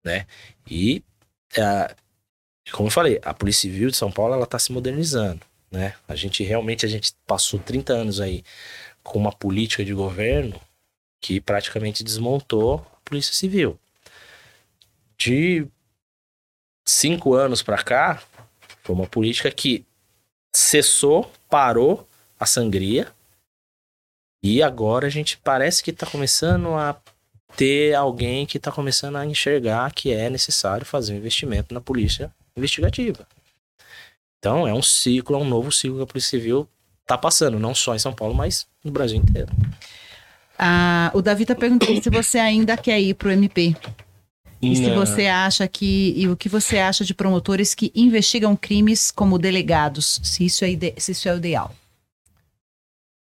né? 0.03 0.25
E, 0.69 1.03
é, 1.57 1.95
como 2.71 2.87
eu 2.87 2.91
falei, 2.91 3.19
a 3.23 3.33
Polícia 3.33 3.61
Civil 3.61 3.89
de 3.89 3.97
São 3.97 4.11
Paulo, 4.11 4.33
ela 4.33 4.45
tá 4.45 4.57
se 4.59 4.71
modernizando, 4.71 5.45
né? 5.71 5.95
A 6.07 6.15
gente 6.15 6.43
realmente, 6.43 6.85
a 6.85 6.89
gente 6.89 7.13
passou 7.25 7.59
30 7.59 7.93
anos 7.93 8.19
aí 8.19 8.43
com 9.03 9.17
uma 9.19 9.31
política 9.31 9.83
de 9.83 9.93
governo 9.93 10.59
que 11.21 11.41
praticamente 11.41 12.03
desmontou 12.03 12.75
a 12.75 12.99
Polícia 13.03 13.33
Civil. 13.33 13.79
De 15.17 15.67
cinco 16.87 17.33
anos 17.33 17.61
para 17.61 17.83
cá, 17.83 18.23
foi 18.83 18.95
uma 18.95 19.07
política 19.07 19.51
que 19.51 19.85
cessou, 20.55 21.31
parou 21.49 22.07
a 22.39 22.45
sangria, 22.45 23.13
e 24.41 24.63
agora 24.63 25.07
a 25.07 25.09
gente 25.09 25.37
parece 25.37 25.83
que 25.83 25.91
está 25.91 26.07
começando 26.07 26.69
a 26.69 26.99
ter 27.55 27.93
alguém 27.93 28.45
que 28.45 28.57
está 28.57 28.71
começando 28.71 29.15
a 29.15 29.25
enxergar 29.25 29.91
que 29.93 30.11
é 30.11 30.29
necessário 30.29 30.85
fazer 30.85 31.13
um 31.13 31.17
investimento 31.17 31.73
na 31.73 31.81
polícia 31.81 32.31
investigativa. 32.55 33.27
Então 34.37 34.67
é 34.67 34.73
um 34.73 34.81
ciclo, 34.81 35.35
é 35.35 35.39
um 35.39 35.47
novo 35.47 35.71
ciclo 35.71 35.97
que 35.97 36.03
a 36.03 36.07
Polícia 36.07 36.29
Civil 36.29 36.67
está 37.01 37.17
passando, 37.17 37.59
não 37.59 37.75
só 37.75 37.95
em 37.95 37.99
São 37.99 38.13
Paulo, 38.13 38.33
mas 38.33 38.67
no 38.83 38.91
Brasil 38.91 39.17
inteiro. 39.17 39.49
Ah, 40.57 41.11
o 41.13 41.21
Davi 41.21 41.43
está 41.43 41.55
perguntando 41.55 42.01
se 42.01 42.09
você 42.09 42.37
ainda 42.37 42.77
quer 42.77 42.99
ir 42.99 43.13
para 43.13 43.29
o 43.29 43.31
MP. 43.31 43.75
E 44.61 44.75
se 44.75 44.89
você 44.91 45.27
acha 45.27 45.65
que. 45.67 46.13
E 46.17 46.27
o 46.27 46.35
que 46.35 46.49
você 46.49 46.79
acha 46.79 47.05
de 47.05 47.13
promotores 47.13 47.73
que 47.73 47.93
investigam 47.95 48.57
crimes 48.57 49.09
como 49.09 49.39
delegados? 49.39 50.19
Se 50.21 50.45
isso 50.45 50.65
é, 50.65 50.71
ide, 50.71 50.93
se 50.97 51.13
isso 51.13 51.29
é 51.29 51.33
o 51.33 51.37
ideal. 51.37 51.73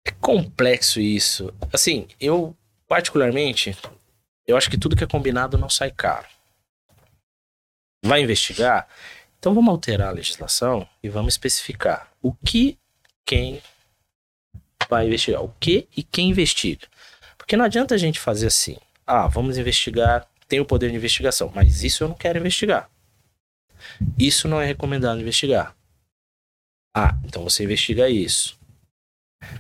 É 0.07 0.13
complexo 0.21 1.01
isso. 1.01 1.53
Assim, 1.73 2.07
eu, 2.21 2.55
particularmente, 2.87 3.77
eu 4.47 4.57
acho 4.57 4.71
que 4.71 4.79
tudo 4.79 4.97
que 4.97 5.05
é 5.05 5.07
combinado 5.07 5.59
não 5.59 5.69
sai 5.69 5.91
caro. 5.91 6.27
Vai 8.05 8.23
investigar? 8.23 8.89
Então 9.39 9.55
vamos 9.55 9.71
alterar 9.71 10.09
a 10.09 10.13
legislação 10.13 10.89
e 11.03 11.09
vamos 11.09 11.35
especificar 11.35 12.11
o 12.23 12.33
que 12.33 12.79
quem 13.25 13.63
vai 14.89 15.07
investigar, 15.07 15.43
o 15.43 15.53
que 15.61 15.89
e 15.97 16.03
quem 16.03 16.31
investiga. 16.31 16.87
Porque 17.37 17.57
não 17.57 17.65
adianta 17.65 17.95
a 17.95 17.99
gente 17.99 18.21
fazer 18.21 18.47
assim. 18.47 18.77
Ah, 19.07 19.27
vamos 19.27 19.59
investigar, 19.59 20.29
tem 20.49 20.61
o 20.61 20.65
poder 20.65 20.91
de 20.91 20.97
investigação, 20.97 21.51
mas 21.55 21.83
isso 21.83 22.05
eu 22.05 22.09
não 22.09 22.15
quero 22.15 22.39
investigar. 22.39 22.89
Isso 24.19 24.49
não 24.49 24.61
é 24.61 24.67
recomendado 24.67 25.21
investigar. 25.21 25.77
Ah, 26.95 27.17
então 27.25 27.43
você 27.43 27.65
investiga 27.65 28.09
isso. 28.09 28.59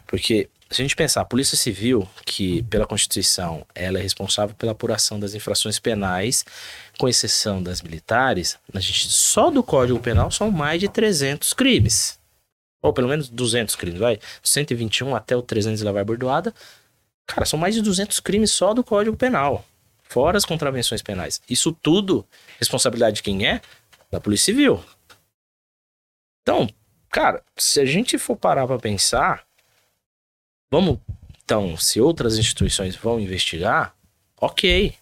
Porque 0.06 0.48
se 0.68 0.82
a 0.82 0.84
gente 0.84 0.97
pensar, 0.97 1.20
a 1.20 1.24
Polícia 1.24 1.56
Civil, 1.56 2.09
que 2.24 2.62
pela 2.64 2.86
Constituição 2.86 3.64
ela 3.74 3.98
é 3.98 4.02
responsável 4.02 4.55
pela 4.56 4.72
apuração 4.72 5.18
das 5.18 5.34
infrações 5.34 5.78
penais, 5.78 6.44
com 6.98 7.09
exceção 7.09 7.62
das 7.62 7.82
militares, 7.82 8.59
a 8.74 8.80
gente 8.80 9.09
só 9.09 9.51
do 9.51 9.62
Código 9.62 10.01
Penal 10.01 10.30
são 10.30 10.51
mais 10.51 10.80
de 10.80 10.88
300 10.88 11.52
crimes. 11.52 12.18
Ou 12.82 12.93
pelo 12.93 13.09
menos 13.09 13.28
200 13.28 13.76
crimes, 13.76 14.01
vai. 14.01 14.18
121 14.43 15.14
até 15.14 15.36
o 15.36 15.43
300 15.43 15.82
levar 15.82 16.05
bordoada. 16.05 16.52
Cara, 17.26 17.44
são 17.44 17.59
mais 17.59 17.74
de 17.74 17.82
200 17.82 18.18
crimes 18.20 18.51
só 18.51 18.74
do 18.74 18.82
Código 18.82 19.16
Penal. 19.16 19.64
Fora 20.02 20.36
as 20.36 20.44
contravenções 20.44 21.02
penais. 21.02 21.40
Isso 21.48 21.72
tudo, 21.72 22.26
responsabilidade 22.59 23.16
de 23.16 23.22
quem 23.22 23.47
é? 23.47 23.60
Da 24.10 24.20
Polícia 24.20 24.47
Civil. 24.47 24.82
Então, 26.43 26.68
cara, 27.10 27.43
se 27.56 27.80
a 27.80 27.84
gente 27.84 28.18
for 28.18 28.36
parar 28.36 28.66
pra 28.66 28.78
pensar, 28.78 29.45
Vamos, 30.70 30.98
então, 31.44 31.76
se 31.76 32.01
outras 32.01 32.38
instituições 32.38 32.97
vão 32.97 33.20
investigar, 33.20 33.94
ok. 34.40 34.94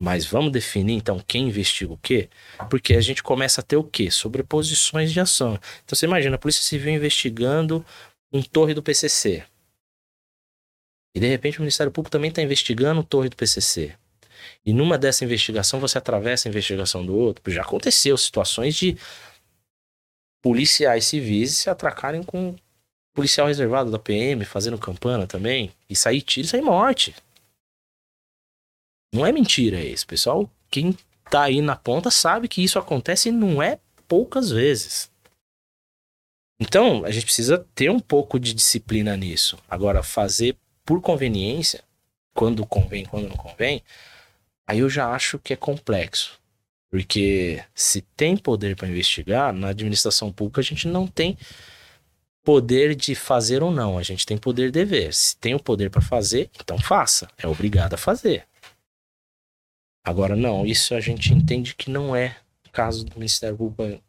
Mas 0.00 0.26
vamos 0.26 0.52
definir, 0.52 0.94
então, 0.94 1.20
quem 1.20 1.48
investiga 1.48 1.92
o 1.92 1.98
quê? 1.98 2.28
Porque 2.68 2.94
a 2.94 3.00
gente 3.00 3.22
começa 3.22 3.60
a 3.60 3.64
ter 3.64 3.76
o 3.76 3.84
quê? 3.84 4.10
Sobreposições 4.10 5.12
de 5.12 5.20
ação. 5.20 5.54
Então, 5.84 5.96
você 5.96 6.04
imagina 6.04 6.34
a 6.34 6.38
Polícia 6.38 6.64
Civil 6.64 6.92
investigando 6.92 7.84
um 8.32 8.42
torre 8.42 8.74
do 8.74 8.82
PCC. 8.82 9.44
E, 11.14 11.20
de 11.20 11.28
repente, 11.28 11.58
o 11.58 11.62
Ministério 11.62 11.92
Público 11.92 12.10
também 12.10 12.28
está 12.28 12.42
investigando 12.42 13.00
o 13.00 13.04
torre 13.04 13.28
do 13.28 13.36
PCC. 13.36 13.94
E 14.66 14.72
numa 14.72 14.98
dessa 14.98 15.24
investigação, 15.24 15.78
você 15.78 15.96
atravessa 15.96 16.48
a 16.48 16.50
investigação 16.50 17.06
do 17.06 17.16
outro. 17.16 17.52
Já 17.52 17.62
aconteceu 17.62 18.16
situações 18.18 18.74
de 18.74 18.98
policiais 20.42 21.04
civis 21.04 21.52
se 21.52 21.70
atracarem 21.70 22.22
com 22.22 22.56
policial 23.14 23.46
reservado 23.46 23.90
da 23.90 23.98
PM 23.98 24.44
fazendo 24.44 24.78
campana 24.78 25.26
também, 25.26 25.72
e 25.88 25.94
sair 25.96 26.20
tiro 26.20 26.46
e 26.46 26.50
sair 26.50 26.62
morte. 26.62 27.14
Não 29.14 29.24
é 29.24 29.32
mentira 29.32 29.80
isso, 29.80 30.06
pessoal. 30.06 30.50
Quem 30.70 30.96
tá 31.30 31.44
aí 31.44 31.60
na 31.60 31.76
ponta 31.76 32.10
sabe 32.10 32.48
que 32.48 32.62
isso 32.62 32.78
acontece 32.78 33.28
e 33.28 33.32
não 33.32 33.62
é 33.62 33.78
poucas 34.08 34.50
vezes. 34.50 35.10
Então, 36.60 37.04
a 37.04 37.10
gente 37.10 37.24
precisa 37.24 37.66
ter 37.74 37.90
um 37.90 38.00
pouco 38.00 38.38
de 38.38 38.52
disciplina 38.52 39.16
nisso. 39.16 39.58
Agora, 39.68 40.02
fazer 40.02 40.56
por 40.84 41.00
conveniência, 41.00 41.82
quando 42.34 42.66
convém, 42.66 43.04
quando 43.04 43.28
não 43.28 43.36
convém, 43.36 43.82
Aí 44.66 44.78
eu 44.78 44.88
já 44.88 45.08
acho 45.10 45.38
que 45.38 45.52
é 45.52 45.56
complexo. 45.56 46.40
Porque 46.90 47.62
se 47.74 48.02
tem 48.16 48.36
poder 48.36 48.76
para 48.76 48.88
investigar, 48.88 49.52
na 49.52 49.68
administração 49.68 50.32
pública 50.32 50.60
a 50.60 50.64
gente 50.64 50.86
não 50.86 51.06
tem 51.06 51.36
poder 52.44 52.94
de 52.94 53.14
fazer 53.14 53.62
ou 53.62 53.70
não, 53.70 53.96
a 53.96 54.02
gente 54.02 54.26
tem 54.26 54.36
poder 54.36 54.70
de 54.70 54.84
ver. 54.84 55.12
Se 55.14 55.36
tem 55.36 55.54
o 55.54 55.60
poder 55.60 55.90
para 55.90 56.02
fazer, 56.02 56.50
então 56.60 56.78
faça, 56.78 57.26
é 57.38 57.48
obrigado 57.48 57.94
a 57.94 57.96
fazer. 57.96 58.46
Agora 60.04 60.36
não, 60.36 60.66
isso 60.66 60.94
a 60.94 61.00
gente 61.00 61.32
entende 61.32 61.74
que 61.74 61.90
não 61.90 62.14
é 62.14 62.36
caso 62.70 63.04
do 63.04 63.16
Ministério 63.16 63.56
Público. 63.56 64.02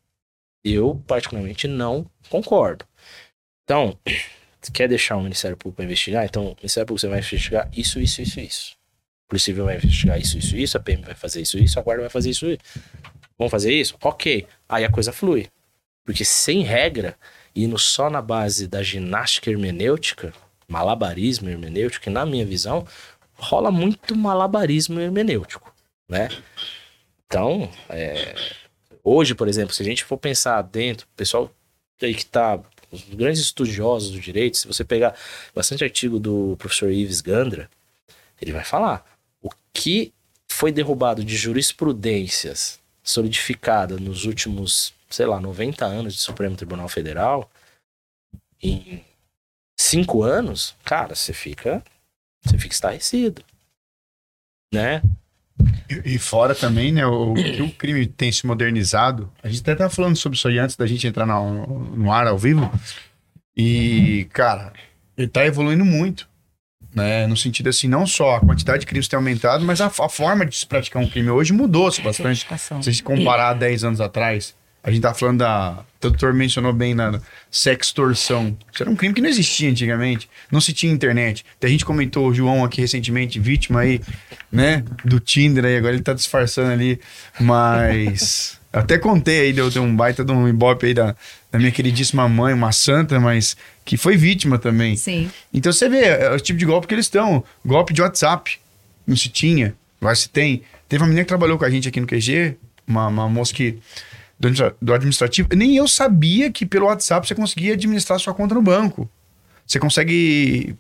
Eu 0.63 1.01
particularmente 1.07 1.67
não 1.67 2.05
concordo. 2.29 2.85
Então, 3.63 3.97
quer 4.73 4.89
deixar 4.89 5.15
o 5.15 5.21
Ministério 5.21 5.55
Público 5.55 5.81
investigar? 5.81 6.25
Então, 6.25 6.47
o 6.47 6.55
Ministério 6.55 6.87
Público 6.87 6.99
você 6.99 7.07
vai 7.07 7.19
investigar 7.19 7.69
isso, 7.71 7.99
isso, 7.99 8.21
isso, 8.21 8.39
isso. 8.39 8.77
O 9.25 9.29
Polícia 9.29 9.53
vai 9.53 9.77
investigar 9.77 10.19
isso, 10.19 10.37
isso, 10.37 10.57
isso. 10.57 10.77
A 10.77 10.79
PM 10.79 11.03
vai 11.03 11.15
fazer 11.15 11.41
isso, 11.41 11.57
isso. 11.57 11.79
A 11.79 11.81
Guarda 11.81 12.01
vai 12.01 12.09
fazer 12.09 12.31
isso. 12.31 12.45
Vamos 13.37 13.51
fazer 13.51 13.73
isso? 13.73 13.95
Ok. 14.03 14.45
Aí 14.67 14.83
a 14.83 14.91
coisa 14.91 15.13
flui. 15.13 15.47
Porque 16.03 16.25
sem 16.25 16.61
regra, 16.61 17.17
indo 17.55 17.77
só 17.77 18.09
na 18.09 18.21
base 18.21 18.67
da 18.67 18.83
ginástica 18.83 19.49
hermenêutica, 19.49 20.33
malabarismo 20.67 21.49
hermenêutico, 21.49 22.03
que 22.03 22.09
na 22.09 22.25
minha 22.25 22.45
visão, 22.45 22.85
rola 23.35 23.71
muito 23.71 24.15
malabarismo 24.15 24.99
hermenêutico, 24.99 25.73
né? 26.09 26.29
Então, 27.25 27.69
é... 27.89 28.35
hoje, 29.03 29.33
por 29.33 29.47
exemplo, 29.47 29.73
se 29.73 29.81
a 29.81 29.85
gente 29.85 30.03
for 30.03 30.17
pensar 30.17 30.61
dentro, 30.61 31.05
o 31.05 31.15
pessoal 31.15 31.51
aí 32.01 32.13
que 32.13 32.25
tá 32.25 32.59
os 32.91 33.03
grandes 33.03 33.41
estudiosos 33.41 34.11
do 34.11 34.19
direito, 34.19 34.57
se 34.57 34.67
você 34.67 34.83
pegar 34.83 35.15
bastante 35.53 35.83
artigo 35.83 36.19
do 36.19 36.55
professor 36.57 36.91
Ives 36.91 37.21
Gandra, 37.21 37.69
ele 38.41 38.51
vai 38.51 38.63
falar 38.63 39.05
o 39.41 39.49
que 39.73 40.13
foi 40.47 40.71
derrubado 40.71 41.23
de 41.23 41.35
jurisprudências 41.35 42.79
solidificada 43.03 43.97
nos 43.97 44.25
últimos, 44.25 44.93
sei 45.15 45.25
lá, 45.25 45.39
90 45.39 45.85
anos 45.85 46.13
de 46.13 46.19
Supremo 46.19 46.57
Tribunal 46.57 46.89
Federal, 46.89 47.49
em 48.61 49.01
cinco 49.79 50.23
anos, 50.23 50.75
cara, 50.83 51.15
você 51.15 51.31
fica, 51.31 51.81
você 52.43 52.57
fica 52.57 52.73
estarrecido, 52.73 53.41
né? 54.73 55.01
E, 55.89 56.15
e 56.15 56.19
fora 56.19 56.53
também, 56.53 56.91
né, 56.91 57.05
o, 57.05 57.33
que 57.33 57.61
o 57.61 57.71
crime 57.71 58.05
tem 58.05 58.29
se 58.29 58.45
modernizado. 58.45 59.31
A 59.41 59.47
gente 59.47 59.61
até 59.61 59.73
tava 59.75 59.89
falando 59.89 60.17
sobre 60.17 60.37
isso 60.37 60.49
aí 60.49 60.59
antes 60.59 60.75
da 60.75 60.85
gente 60.85 61.07
entrar 61.07 61.25
no, 61.25 61.65
no 61.95 62.11
ar 62.11 62.27
ao 62.27 62.37
vivo. 62.37 62.69
E, 63.55 64.27
cara, 64.33 64.73
ele 65.17 65.29
tá 65.29 65.45
evoluindo 65.45 65.85
muito. 65.85 66.27
Né, 66.93 67.27
no 67.27 67.35
sentido 67.35 67.67
assim, 67.67 67.89
não 67.89 68.07
só 68.07 68.37
a 68.37 68.39
quantidade 68.39 68.79
de 68.79 68.85
crimes 68.85 69.09
tem 69.09 69.17
aumentado, 69.17 69.65
mas 69.65 69.81
a, 69.81 69.87
a 69.87 70.09
forma 70.09 70.45
de 70.45 70.55
se 70.55 70.65
praticar 70.65 71.01
um 71.01 71.09
crime 71.09 71.29
hoje 71.29 71.51
mudou-se 71.51 72.01
bastante. 72.01 72.47
Se 72.57 72.73
a 72.73 72.79
gente 72.79 73.03
comparar 73.03 73.53
10 73.53 73.83
anos 73.83 73.99
atrás, 73.99 74.55
a 74.85 74.91
gente 74.91 75.01
tá 75.01 75.15
falando 75.15 75.39
da. 75.39 75.79
O 75.97 76.09
doutor 76.09 76.31
mencionou 76.31 76.71
bem 76.71 76.93
na 76.93 77.19
sextorção. 77.49 78.55
Isso 78.71 78.83
era 78.83 78.91
um 78.91 78.95
crime 78.95 79.15
que 79.15 79.21
não 79.21 79.27
existia 79.27 79.67
antigamente. 79.67 80.29
Não 80.51 80.61
se 80.61 80.71
tinha 80.73 80.93
internet. 80.93 81.43
Até 81.57 81.65
a 81.65 81.69
gente 81.71 81.83
comentou 81.83 82.27
o 82.27 82.33
João 82.33 82.63
aqui 82.63 82.81
recentemente, 82.81 83.39
vítima 83.39 83.79
aí, 83.79 83.99
né? 84.51 84.83
Do 85.03 85.19
Tinder 85.19 85.65
aí, 85.65 85.75
agora 85.75 85.95
ele 85.95 86.03
tá 86.03 86.13
disfarçando 86.13 86.71
ali. 86.71 86.99
Mas. 87.39 88.59
até 88.71 88.99
contei 88.99 89.39
aí, 89.41 89.53
deu, 89.53 89.71
deu 89.71 89.81
um 89.81 89.95
baita 89.95 90.23
de 90.23 90.31
um 90.31 90.47
ibope 90.47 90.85
aí 90.85 90.93
da, 90.93 91.15
da 91.51 91.57
minha 91.57 91.71
queridíssima 91.71 92.29
mãe, 92.29 92.53
uma 92.53 92.71
santa, 92.71 93.19
mas 93.19 93.57
que 93.83 93.97
foi 93.97 94.15
vítima 94.15 94.59
também. 94.59 94.95
Sim. 94.95 95.31
Então 95.51 95.73
você 95.73 95.89
vê 95.89 96.01
é, 96.01 96.31
o 96.31 96.39
tipo 96.39 96.59
de 96.59 96.65
golpe 96.65 96.85
que 96.85 96.93
eles 96.93 97.07
estão. 97.07 97.43
Golpe 97.65 97.91
de 97.91 98.03
WhatsApp. 98.03 98.59
Não 99.07 99.15
se 99.15 99.29
tinha, 99.29 99.73
agora 99.99 100.15
se 100.15 100.29
tem. 100.29 100.61
Teve 100.87 101.01
uma 101.01 101.07
menina 101.07 101.23
que 101.23 101.29
trabalhou 101.29 101.57
com 101.57 101.65
a 101.65 101.69
gente 101.71 101.87
aqui 101.87 101.99
no 101.99 102.05
QG, 102.05 102.55
uma, 102.87 103.07
uma 103.07 103.27
moça 103.27 103.51
que 103.51 103.79
do, 104.39 104.49
do 104.81 104.93
administrativo, 104.93 105.49
nem 105.55 105.75
eu 105.75 105.87
sabia 105.87 106.51
que 106.51 106.65
pelo 106.65 106.85
WhatsApp 106.87 107.27
você 107.27 107.35
conseguia 107.35 107.73
administrar 107.73 108.19
sua 108.19 108.33
conta 108.33 108.55
no 108.55 108.61
banco. 108.61 109.09
Você 109.65 109.79
consegue. 109.79 110.75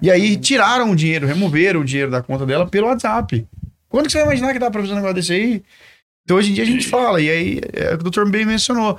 E 0.00 0.10
aí 0.10 0.36
tiraram 0.36 0.90
o 0.90 0.96
dinheiro, 0.96 1.26
removeram 1.26 1.80
o 1.80 1.84
dinheiro 1.84 2.10
da 2.10 2.22
conta 2.22 2.44
dela 2.44 2.66
pelo 2.66 2.86
WhatsApp. 2.86 3.46
Quando 3.88 4.06
que 4.06 4.12
você 4.12 4.18
vai 4.18 4.26
imaginar 4.26 4.52
que 4.52 4.58
dá 4.58 4.70
pra 4.70 4.80
fazer 4.80 4.92
um 4.92 4.96
negócio 4.96 5.14
desse 5.14 5.32
aí? 5.32 5.62
Então 6.24 6.36
hoje 6.36 6.50
em 6.50 6.54
dia 6.54 6.64
a 6.64 6.66
gente 6.66 6.86
fala, 6.86 7.20
e 7.20 7.30
aí 7.30 7.60
é 7.72 7.88
o 7.94 7.96
que 7.96 8.00
o 8.00 8.04
doutor 8.04 8.28
bem 8.28 8.44
mencionou. 8.44 8.98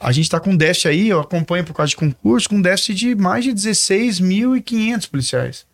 A 0.00 0.12
gente 0.12 0.30
tá 0.30 0.38
com 0.38 0.56
déficit 0.56 0.88
aí, 0.88 1.08
eu 1.08 1.20
acompanho 1.20 1.64
por 1.64 1.74
causa 1.74 1.90
de 1.90 1.96
concurso, 1.96 2.48
com 2.48 2.62
déficit 2.62 2.94
de 2.94 3.14
mais 3.16 3.44
de 3.44 3.50
16.500 3.50 5.10
policiais. 5.10 5.66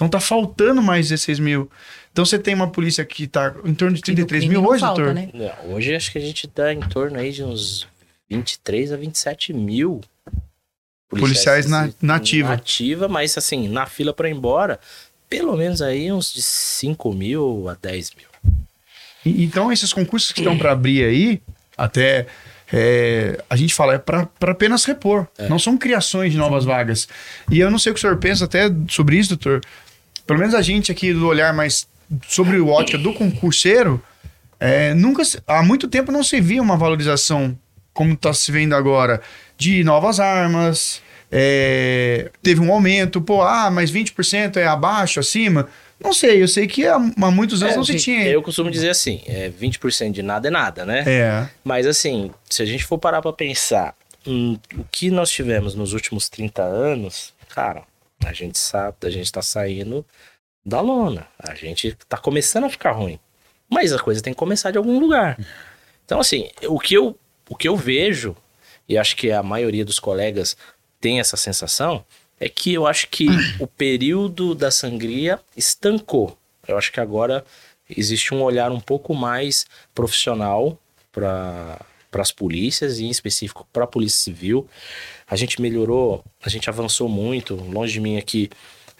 Então 0.00 0.08
tá 0.08 0.18
faltando 0.18 0.80
mais 0.80 1.10
16 1.10 1.38
mil. 1.40 1.70
Então 2.10 2.24
você 2.24 2.38
tem 2.38 2.54
uma 2.54 2.70
polícia 2.70 3.04
que 3.04 3.24
está 3.24 3.54
em 3.66 3.74
torno 3.74 3.94
de 3.94 4.00
33 4.00 4.46
mil 4.46 4.64
hoje, 4.64 4.80
falta, 4.80 5.02
doutor? 5.02 5.14
Né? 5.14 5.28
É, 5.34 5.66
hoje 5.66 5.94
acho 5.94 6.10
que 6.10 6.16
a 6.16 6.22
gente 6.22 6.46
está 6.46 6.72
em 6.72 6.80
torno 6.80 7.18
aí 7.18 7.30
de 7.30 7.44
uns 7.44 7.86
23 8.30 8.92
a 8.92 8.96
27 8.96 9.52
mil 9.52 10.00
policiais, 11.06 11.66
policiais 11.66 11.66
na, 11.66 11.90
na 12.00 12.14
ativa. 12.16 12.48
Nativa, 12.48 13.08
mas 13.08 13.36
assim, 13.36 13.68
na 13.68 13.84
fila 13.84 14.14
para 14.14 14.30
ir 14.30 14.32
embora, 14.32 14.80
pelo 15.28 15.54
menos 15.54 15.82
aí 15.82 16.10
uns 16.10 16.32
de 16.32 16.40
5 16.40 17.12
mil 17.12 17.68
a 17.68 17.74
10 17.74 18.12
mil. 18.14 18.26
E, 19.26 19.44
então 19.44 19.70
esses 19.70 19.92
concursos 19.92 20.32
que 20.32 20.40
estão 20.40 20.56
para 20.56 20.72
abrir 20.72 21.04
aí, 21.04 21.42
até 21.76 22.26
é, 22.72 23.38
a 23.50 23.54
gente 23.54 23.74
fala, 23.74 23.96
é 23.96 23.98
para 23.98 24.26
apenas 24.40 24.82
repor. 24.86 25.26
É. 25.36 25.46
Não 25.46 25.58
são 25.58 25.76
criações 25.76 26.32
de 26.32 26.38
novas 26.38 26.64
vagas. 26.64 27.06
E 27.50 27.60
eu 27.60 27.70
não 27.70 27.78
sei 27.78 27.92
o 27.92 27.94
que 27.94 27.98
o 27.98 28.00
senhor 28.00 28.16
pensa 28.16 28.46
até 28.46 28.70
sobre 28.88 29.18
isso, 29.18 29.36
doutor. 29.36 29.60
Pelo 30.26 30.38
menos 30.38 30.54
a 30.54 30.62
gente 30.62 30.92
aqui 30.92 31.12
do 31.12 31.26
olhar 31.26 31.52
mais 31.52 31.86
sobre 32.28 32.58
o 32.58 32.68
ótica 32.68 32.98
do 32.98 33.12
concurseiro, 33.12 34.02
é, 34.58 34.92
nunca, 34.94 35.22
há 35.46 35.62
muito 35.62 35.88
tempo 35.88 36.12
não 36.12 36.22
se 36.22 36.40
via 36.40 36.60
uma 36.60 36.76
valorização 36.76 37.56
como 37.92 38.12
está 38.14 38.32
se 38.32 38.50
vendo 38.52 38.74
agora 38.74 39.20
de 39.56 39.82
novas 39.84 40.20
armas. 40.20 41.02
É, 41.32 42.30
teve 42.42 42.60
um 42.60 42.72
aumento, 42.72 43.20
pô, 43.20 43.42
ah, 43.42 43.70
mas 43.70 43.92
20% 43.92 44.56
é 44.56 44.66
abaixo, 44.66 45.20
acima. 45.20 45.68
Não 46.02 46.12
sei, 46.12 46.42
eu 46.42 46.48
sei 46.48 46.66
que 46.66 46.86
há, 46.86 46.96
há 46.96 47.30
muitos 47.30 47.62
anos 47.62 47.74
é, 47.74 47.76
não 47.76 47.84
se 47.84 47.96
tinha. 47.96 48.26
Eu 48.26 48.42
costumo 48.42 48.70
dizer 48.70 48.90
assim: 48.90 49.20
é, 49.26 49.50
20% 49.50 50.12
de 50.12 50.22
nada 50.22 50.48
é 50.48 50.50
nada, 50.50 50.84
né? 50.84 51.04
É. 51.06 51.48
Mas 51.62 51.86
assim, 51.86 52.30
se 52.48 52.62
a 52.62 52.66
gente 52.66 52.84
for 52.84 52.98
parar 52.98 53.20
para 53.20 53.32
pensar 53.32 53.94
o 54.26 54.58
que 54.90 55.10
nós 55.10 55.30
tivemos 55.30 55.74
nos 55.74 55.92
últimos 55.92 56.28
30 56.28 56.62
anos, 56.62 57.32
cara, 57.54 57.82
a 58.24 58.32
gente 58.32 58.58
sabe, 58.58 58.96
a 59.02 59.10
gente 59.10 59.30
tá 59.30 59.42
saindo 59.42 60.04
da 60.64 60.80
lona. 60.80 61.26
A 61.38 61.54
gente 61.54 61.96
tá 62.08 62.16
começando 62.16 62.64
a 62.64 62.70
ficar 62.70 62.92
ruim. 62.92 63.18
Mas 63.68 63.92
a 63.92 63.98
coisa 63.98 64.20
tem 64.20 64.32
que 64.32 64.38
começar 64.38 64.70
de 64.70 64.78
algum 64.78 64.98
lugar. 64.98 65.38
Então, 66.04 66.20
assim, 66.20 66.50
o 66.66 66.78
que 66.78 66.94
eu, 66.94 67.16
o 67.48 67.54
que 67.54 67.68
eu 67.68 67.76
vejo, 67.76 68.36
e 68.88 68.98
acho 68.98 69.16
que 69.16 69.30
a 69.30 69.42
maioria 69.42 69.84
dos 69.84 69.98
colegas 69.98 70.56
tem 71.00 71.20
essa 71.20 71.36
sensação, 71.36 72.04
é 72.38 72.48
que 72.48 72.72
eu 72.72 72.86
acho 72.86 73.08
que 73.08 73.28
o 73.60 73.66
período 73.66 74.54
da 74.54 74.70
sangria 74.70 75.38
estancou. 75.56 76.36
Eu 76.66 76.76
acho 76.76 76.90
que 76.90 77.00
agora 77.00 77.44
existe 77.88 78.34
um 78.34 78.42
olhar 78.42 78.70
um 78.70 78.80
pouco 78.80 79.14
mais 79.14 79.66
profissional 79.94 80.78
para 81.12 81.78
as 82.14 82.32
polícias 82.32 82.98
e 82.98 83.04
em 83.04 83.10
específico 83.10 83.66
para 83.72 83.84
a 83.84 83.86
polícia 83.86 84.22
civil. 84.22 84.68
A 85.30 85.36
gente 85.36 85.62
melhorou, 85.62 86.24
a 86.42 86.48
gente 86.48 86.68
avançou 86.68 87.08
muito. 87.08 87.54
Longe 87.54 87.92
de 87.92 88.00
mim 88.00 88.18
aqui 88.18 88.50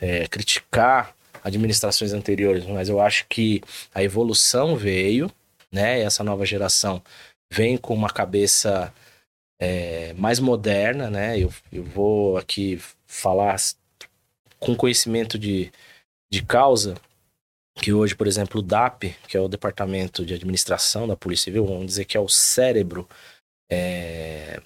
é, 0.00 0.28
criticar 0.28 1.12
administrações 1.42 2.12
anteriores, 2.12 2.64
mas 2.66 2.88
eu 2.88 3.00
acho 3.00 3.26
que 3.28 3.60
a 3.92 4.02
evolução 4.02 4.76
veio, 4.76 5.28
né? 5.72 6.00
Essa 6.00 6.22
nova 6.22 6.46
geração 6.46 7.02
vem 7.52 7.76
com 7.76 7.94
uma 7.94 8.08
cabeça 8.08 8.94
é, 9.60 10.12
mais 10.14 10.38
moderna, 10.38 11.10
né? 11.10 11.36
Eu, 11.36 11.52
eu 11.72 11.82
vou 11.82 12.36
aqui 12.36 12.80
falar 13.08 13.56
com 14.60 14.76
conhecimento 14.76 15.36
de, 15.36 15.72
de 16.30 16.44
causa, 16.44 16.94
que 17.74 17.92
hoje, 17.92 18.14
por 18.14 18.28
exemplo, 18.28 18.60
o 18.60 18.62
DAP, 18.62 19.16
que 19.26 19.36
é 19.36 19.40
o 19.40 19.48
Departamento 19.48 20.24
de 20.24 20.34
Administração 20.34 21.08
da 21.08 21.16
Polícia 21.16 21.44
Civil, 21.44 21.66
vamos 21.66 21.86
dizer 21.86 22.04
que 22.04 22.16
é 22.16 22.20
o 22.20 22.28
cérebro, 22.28 23.08
é, 23.68 24.60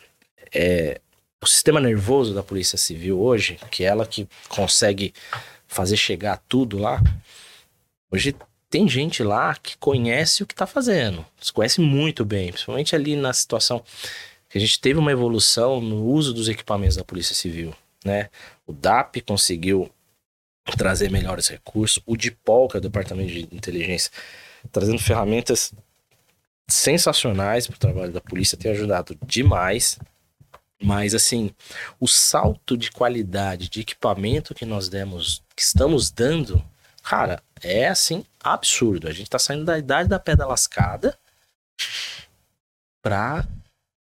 é 0.52 1.00
o 1.44 1.46
sistema 1.46 1.80
nervoso 1.80 2.34
da 2.34 2.42
Polícia 2.42 2.78
Civil 2.78 3.20
hoje, 3.20 3.58
que 3.70 3.84
é 3.84 3.86
ela 3.86 4.06
que 4.06 4.26
consegue 4.48 5.12
fazer 5.68 5.96
chegar 5.96 6.42
tudo 6.48 6.78
lá. 6.78 7.02
Hoje 8.10 8.34
tem 8.70 8.88
gente 8.88 9.22
lá 9.22 9.54
que 9.54 9.76
conhece 9.76 10.42
o 10.42 10.46
que 10.46 10.54
está 10.54 10.66
fazendo, 10.66 11.24
se 11.40 11.52
conhece 11.52 11.80
muito 11.80 12.24
bem, 12.24 12.50
principalmente 12.50 12.96
ali 12.96 13.14
na 13.14 13.32
situação 13.32 13.84
que 14.48 14.56
a 14.56 14.60
gente 14.60 14.80
teve 14.80 14.98
uma 14.98 15.12
evolução 15.12 15.80
no 15.80 16.04
uso 16.04 16.32
dos 16.32 16.48
equipamentos 16.48 16.96
da 16.96 17.04
Polícia 17.04 17.34
Civil, 17.34 17.74
né? 18.04 18.30
O 18.66 18.72
DAP 18.72 19.20
conseguiu 19.20 19.90
trazer 20.78 21.10
melhores 21.10 21.48
recursos, 21.48 22.02
o 22.06 22.16
DIPOL, 22.16 22.68
que 22.68 22.76
é 22.76 22.78
o 22.78 22.82
Departamento 22.82 23.30
de 23.30 23.40
Inteligência, 23.52 24.10
trazendo 24.72 24.98
ferramentas 24.98 25.72
sensacionais 26.66 27.66
para 27.66 27.76
o 27.76 27.78
trabalho 27.78 28.12
da 28.12 28.20
polícia, 28.20 28.56
tem 28.56 28.70
ajudado 28.72 29.16
demais. 29.26 29.98
Mas 30.84 31.14
assim, 31.14 31.50
o 31.98 32.06
salto 32.06 32.76
de 32.76 32.90
qualidade 32.90 33.68
de 33.68 33.80
equipamento 33.80 34.54
que 34.54 34.66
nós 34.66 34.88
demos, 34.88 35.42
que 35.56 35.62
estamos 35.62 36.10
dando, 36.10 36.62
Cara, 37.04 37.42
é 37.62 37.86
assim, 37.86 38.24
absurdo. 38.42 39.06
A 39.06 39.12
gente 39.12 39.28
tá 39.28 39.38
saindo 39.38 39.64
da 39.64 39.78
idade 39.78 40.08
da 40.08 40.18
pedra 40.18 40.46
lascada 40.46 41.16
pra 43.02 43.46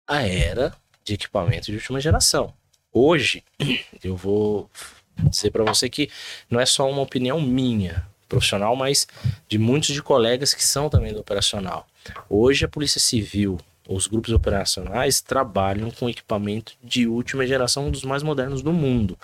a 0.07 0.21
era 0.21 0.75
de 1.03 1.15
equipamento 1.15 1.65
de 1.65 1.77
última 1.77 1.99
geração. 1.99 2.53
Hoje, 2.93 3.43
eu 4.03 4.15
vou 4.15 4.69
dizer 5.17 5.49
para 5.49 5.63
você 5.63 5.89
que 5.89 6.11
não 6.47 6.59
é 6.59 6.65
só 6.65 6.87
uma 6.87 7.01
opinião 7.01 7.41
minha, 7.41 8.05
profissional, 8.29 8.75
mas 8.75 9.07
de 9.47 9.57
muitos 9.57 9.89
de 9.89 10.03
colegas 10.03 10.53
que 10.53 10.65
são 10.65 10.87
também 10.87 11.11
do 11.11 11.19
operacional. 11.19 11.87
Hoje 12.29 12.65
a 12.65 12.69
Polícia 12.69 12.99
Civil, 12.99 13.59
os 13.93 14.07
grupos 14.07 14.34
operacionais 14.34 15.22
trabalham 15.22 15.91
com 15.91 16.09
equipamento 16.09 16.73
de 16.84 17.07
última 17.07 17.45
geração, 17.45 17.88
um 17.88 17.91
dos 17.91 18.03
mais 18.03 18.23
modernos 18.23 18.61
do 18.61 18.72
mundo, 18.72 19.18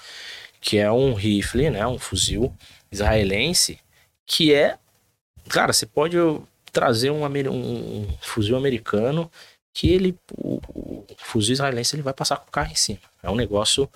que 0.60 0.77
é 0.77 0.91
um 0.91 1.14
rifle, 1.14 1.69
né, 1.69 1.85
um 1.88 1.98
fuzil 1.99 2.53
israelense, 2.91 3.80
que 4.26 4.53
é, 4.53 4.77
cara, 5.48 5.73
você 5.73 5.85
pode 5.85 6.18
trazer 6.72 7.10
um, 7.10 7.26
um 7.26 8.07
fuzil 8.22 8.57
americano 8.57 9.31
que 9.73 9.89
ele, 9.89 10.18
o, 10.38 10.60
o, 10.69 11.06
fuzil 11.18 11.53
israelense, 11.53 11.95
ele 11.95 12.03
vai 12.03 12.14
passar 12.14 12.38
com 12.38 12.48
o 12.48 12.52
carro 12.52 12.72
em 12.72 12.76
cima. 12.76 12.99
É 13.22 13.30
um 13.30 13.35
negócio, 13.35 13.89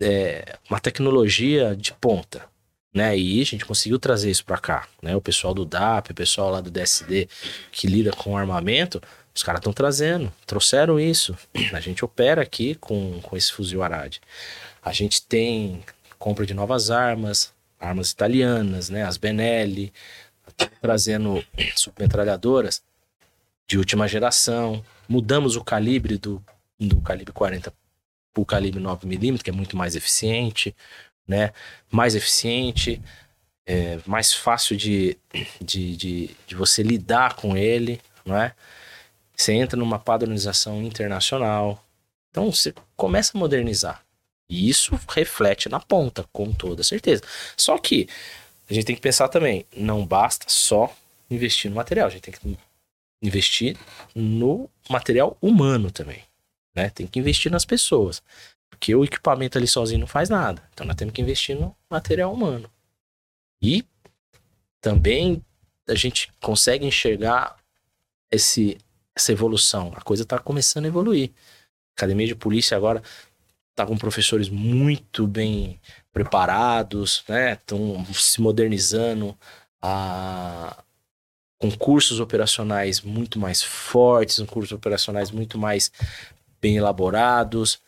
é, 0.00 0.58
uma 0.70 0.80
tecnologia 0.80 1.76
de 1.76 1.92
ponta 1.94 2.51
né? 2.92 3.16
E 3.16 3.40
a 3.40 3.44
gente 3.44 3.64
conseguiu 3.64 3.98
trazer 3.98 4.30
isso 4.30 4.44
para 4.44 4.58
cá, 4.58 4.86
né? 5.00 5.16
O 5.16 5.20
pessoal 5.20 5.54
do 5.54 5.64
DAP, 5.64 6.10
o 6.10 6.14
pessoal 6.14 6.50
lá 6.50 6.60
do 6.60 6.70
DSD 6.70 7.28
que 7.70 7.86
lida 7.86 8.10
com 8.12 8.36
armamento, 8.36 9.00
os 9.34 9.42
caras 9.42 9.60
estão 9.60 9.72
trazendo, 9.72 10.32
trouxeram 10.46 11.00
isso. 11.00 11.36
A 11.72 11.80
gente 11.80 12.04
opera 12.04 12.42
aqui 12.42 12.74
com, 12.74 13.20
com 13.22 13.36
esse 13.36 13.52
fuzil 13.52 13.82
Arad. 13.82 14.18
A 14.82 14.92
gente 14.92 15.22
tem 15.22 15.82
compra 16.18 16.44
de 16.44 16.54
novas 16.54 16.90
armas, 16.90 17.52
armas 17.80 18.10
italianas, 18.10 18.90
né? 18.90 19.04
As 19.04 19.16
Benelli, 19.16 19.92
trazendo 20.80 21.44
submetralhadoras 21.74 22.82
de 23.66 23.78
última 23.78 24.06
geração. 24.06 24.84
Mudamos 25.08 25.56
o 25.56 25.64
calibre 25.64 26.18
do, 26.18 26.42
do 26.78 27.00
calibre 27.00 27.32
40 27.32 27.72
para 28.32 28.40
o 28.40 28.46
calibre 28.46 28.82
9mm, 28.82 29.42
que 29.42 29.50
é 29.50 29.52
muito 29.52 29.76
mais 29.76 29.96
eficiente 29.96 30.74
né? 31.26 31.52
Mais 31.90 32.14
eficiente, 32.14 33.00
é, 33.66 33.98
mais 34.06 34.32
fácil 34.32 34.76
de, 34.76 35.16
de, 35.60 35.96
de, 35.96 36.30
de, 36.46 36.54
você 36.54 36.82
lidar 36.82 37.36
com 37.36 37.56
ele, 37.56 38.00
não 38.24 38.36
é? 38.36 38.54
Você 39.36 39.52
entra 39.52 39.78
numa 39.78 39.98
padronização 39.98 40.82
internacional. 40.82 41.82
Então 42.30 42.50
você 42.50 42.74
começa 42.96 43.36
a 43.36 43.38
modernizar. 43.38 44.02
E 44.48 44.68
isso 44.68 44.98
reflete 45.08 45.68
na 45.68 45.80
ponta, 45.80 46.24
com 46.32 46.52
toda 46.52 46.82
certeza. 46.82 47.22
Só 47.56 47.78
que 47.78 48.08
a 48.68 48.74
gente 48.74 48.84
tem 48.84 48.96
que 48.96 49.02
pensar 49.02 49.28
também, 49.28 49.66
não 49.74 50.04
basta 50.04 50.46
só 50.48 50.94
investir 51.30 51.70
no 51.70 51.76
material, 51.76 52.08
a 52.08 52.10
gente 52.10 52.22
tem 52.22 52.34
que 52.34 52.58
investir 53.22 53.76
no 54.14 54.68
material 54.88 55.36
humano 55.40 55.90
também. 55.90 56.22
Né? 56.74 56.90
Tem 56.90 57.06
que 57.06 57.18
investir 57.18 57.50
nas 57.50 57.64
pessoas. 57.64 58.22
Porque 58.72 58.94
o 58.96 59.04
equipamento 59.04 59.58
ali 59.58 59.68
sozinho 59.68 60.00
não 60.00 60.06
faz 60.06 60.30
nada. 60.30 60.66
Então 60.72 60.86
nós 60.86 60.96
temos 60.96 61.12
que 61.12 61.20
investir 61.20 61.54
no 61.54 61.76
material 61.90 62.32
humano. 62.32 62.70
E 63.60 63.84
também 64.80 65.44
a 65.86 65.94
gente 65.94 66.32
consegue 66.40 66.86
enxergar 66.86 67.56
esse, 68.30 68.78
essa 69.14 69.30
evolução. 69.30 69.92
A 69.94 70.00
coisa 70.00 70.22
está 70.22 70.38
começando 70.38 70.86
a 70.86 70.88
evoluir. 70.88 71.30
A 71.30 72.00
Academia 72.00 72.26
de 72.26 72.34
Polícia 72.34 72.76
agora 72.76 73.02
está 73.70 73.86
com 73.86 73.96
professores 73.96 74.48
muito 74.48 75.26
bem 75.26 75.78
preparados, 76.12 77.22
né? 77.28 77.52
Estão 77.52 78.04
se 78.12 78.40
modernizando, 78.40 79.36
a... 79.82 80.82
com 81.58 81.70
cursos 81.70 82.20
operacionais 82.20 83.02
muito 83.02 83.38
mais 83.38 83.62
fortes, 83.62 84.40
cursos 84.46 84.72
operacionais 84.72 85.30
muito 85.30 85.58
mais 85.58 85.92
bem 86.60 86.78
elaborados 86.78 87.80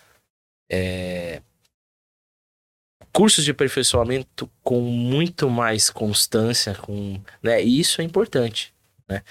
é, 0.71 1.43
cursos 3.13 3.45
de 3.45 3.53
aperfeiçoamento 3.53 4.51
com 4.63 4.81
muito 4.81 5.49
mais 5.49 5.89
constância, 5.89 6.75
com, 6.75 7.21
né? 7.43 7.63
E 7.63 7.79
isso 7.79 8.01
é 8.01 8.05
importante, 8.05 8.75
né? 9.09 9.23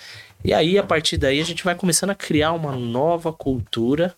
E 0.43 0.53
aí, 0.53 0.77
a 0.77 0.83
partir 0.83 1.17
daí, 1.17 1.39
a 1.39 1.45
gente 1.45 1.63
vai 1.63 1.75
começando 1.75 2.09
a 2.09 2.15
criar 2.15 2.53
uma 2.53 2.75
nova 2.75 3.31
cultura 3.31 4.15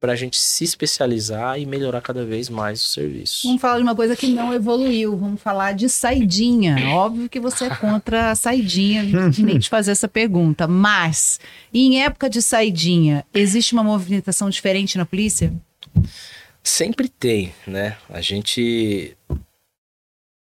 para 0.00 0.12
a 0.12 0.16
gente 0.16 0.38
se 0.38 0.62
especializar 0.62 1.58
e 1.58 1.66
melhorar 1.66 2.00
cada 2.00 2.24
vez 2.24 2.48
mais 2.48 2.84
o 2.84 2.88
serviço. 2.88 3.46
Vamos 3.46 3.60
falar 3.60 3.78
de 3.78 3.82
uma 3.82 3.96
coisa 3.96 4.14
que 4.14 4.28
não 4.28 4.54
evoluiu, 4.54 5.16
vamos 5.16 5.40
falar 5.40 5.72
de 5.72 5.88
saidinha. 5.88 6.76
Óbvio 6.90 7.28
que 7.28 7.40
você 7.40 7.64
é 7.64 7.74
contra 7.74 8.30
a 8.30 8.34
saidinha, 8.34 9.02
nem 9.38 9.58
te 9.58 9.68
fazer 9.68 9.90
essa 9.90 10.06
pergunta, 10.06 10.68
mas 10.68 11.40
em 11.74 12.02
época 12.02 12.30
de 12.30 12.40
saidinha, 12.40 13.24
existe 13.34 13.72
uma 13.72 13.82
movimentação 13.82 14.48
diferente 14.48 14.96
na 14.96 15.04
polícia? 15.04 15.52
Sempre 16.62 17.08
tem, 17.08 17.54
né? 17.66 17.96
A 18.08 18.20
gente. 18.20 19.16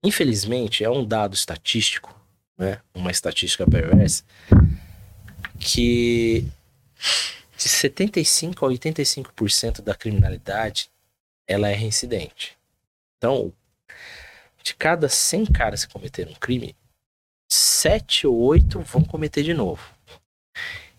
Infelizmente, 0.03 0.84
é 0.84 0.90
um 0.90 1.06
dado 1.06 1.36
estatístico, 1.36 2.15
né? 2.57 2.80
Uma 2.94 3.11
estatística 3.11 3.65
perversa, 3.65 4.23
que 5.60 6.45
de 7.56 7.69
75 7.69 8.65
a 8.65 8.69
85% 8.69 9.82
da 9.82 9.94
criminalidade 9.94 10.90
ela 11.48 11.69
é 11.69 11.73
reincidente. 11.73 12.57
Então, 13.18 13.53
de 14.64 14.73
cada 14.73 15.10
100 15.10 15.45
caras 15.48 15.86
que 15.86 15.94
cometeram 15.94 16.32
um 16.32 16.36
crime, 16.36 16.76
7 17.52 18.26
ou 18.26 18.40
8 18.40 18.80
vão 18.82 19.03
cometer 19.03 19.44
de 19.44 19.53
novo. 19.53 19.84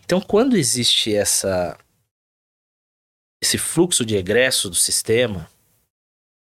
Então, 0.05 0.21
quando 0.21 0.57
existe 0.57 1.15
essa 1.15 1.77
esse 3.43 3.59
fluxo 3.59 4.07
de 4.07 4.15
egresso 4.15 4.71
do 4.71 4.77
sistema, 4.77 5.51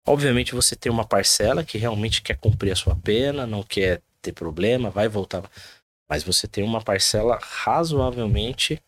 obviamente 0.05 0.53
você 0.53 0.75
tem 0.75 0.91
uma 0.91 1.07
parcela 1.07 1.63
que 1.63 1.79
realmente 1.79 2.21
quer 2.21 2.37
cumprir 2.37 2.73
a 2.73 2.77
sua 2.77 2.97
pena, 2.97 3.47
não 3.47 3.63
quer 3.63 4.03
ter 4.21 4.33
problema, 4.33 4.91
vai 4.91 5.07
voltar. 5.07 5.49
Mas 6.09 6.25
você 6.25 6.49
tem 6.49 6.65
uma 6.65 6.83
parcela 6.83 7.39
razoavelmente 7.41 8.83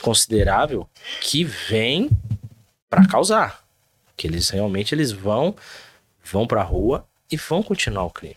considerável 0.00 0.88
que 1.20 1.42
vem 1.42 2.08
para 2.88 3.08
causar. 3.08 3.66
Que 4.16 4.28
eles 4.28 4.48
realmente 4.50 4.94
eles 4.94 5.10
vão 5.10 5.56
vão 6.22 6.46
para 6.46 6.60
a 6.60 6.64
rua 6.64 7.06
e 7.30 7.36
vão 7.36 7.60
continuar 7.60 8.04
o 8.04 8.10
crime. 8.10 8.36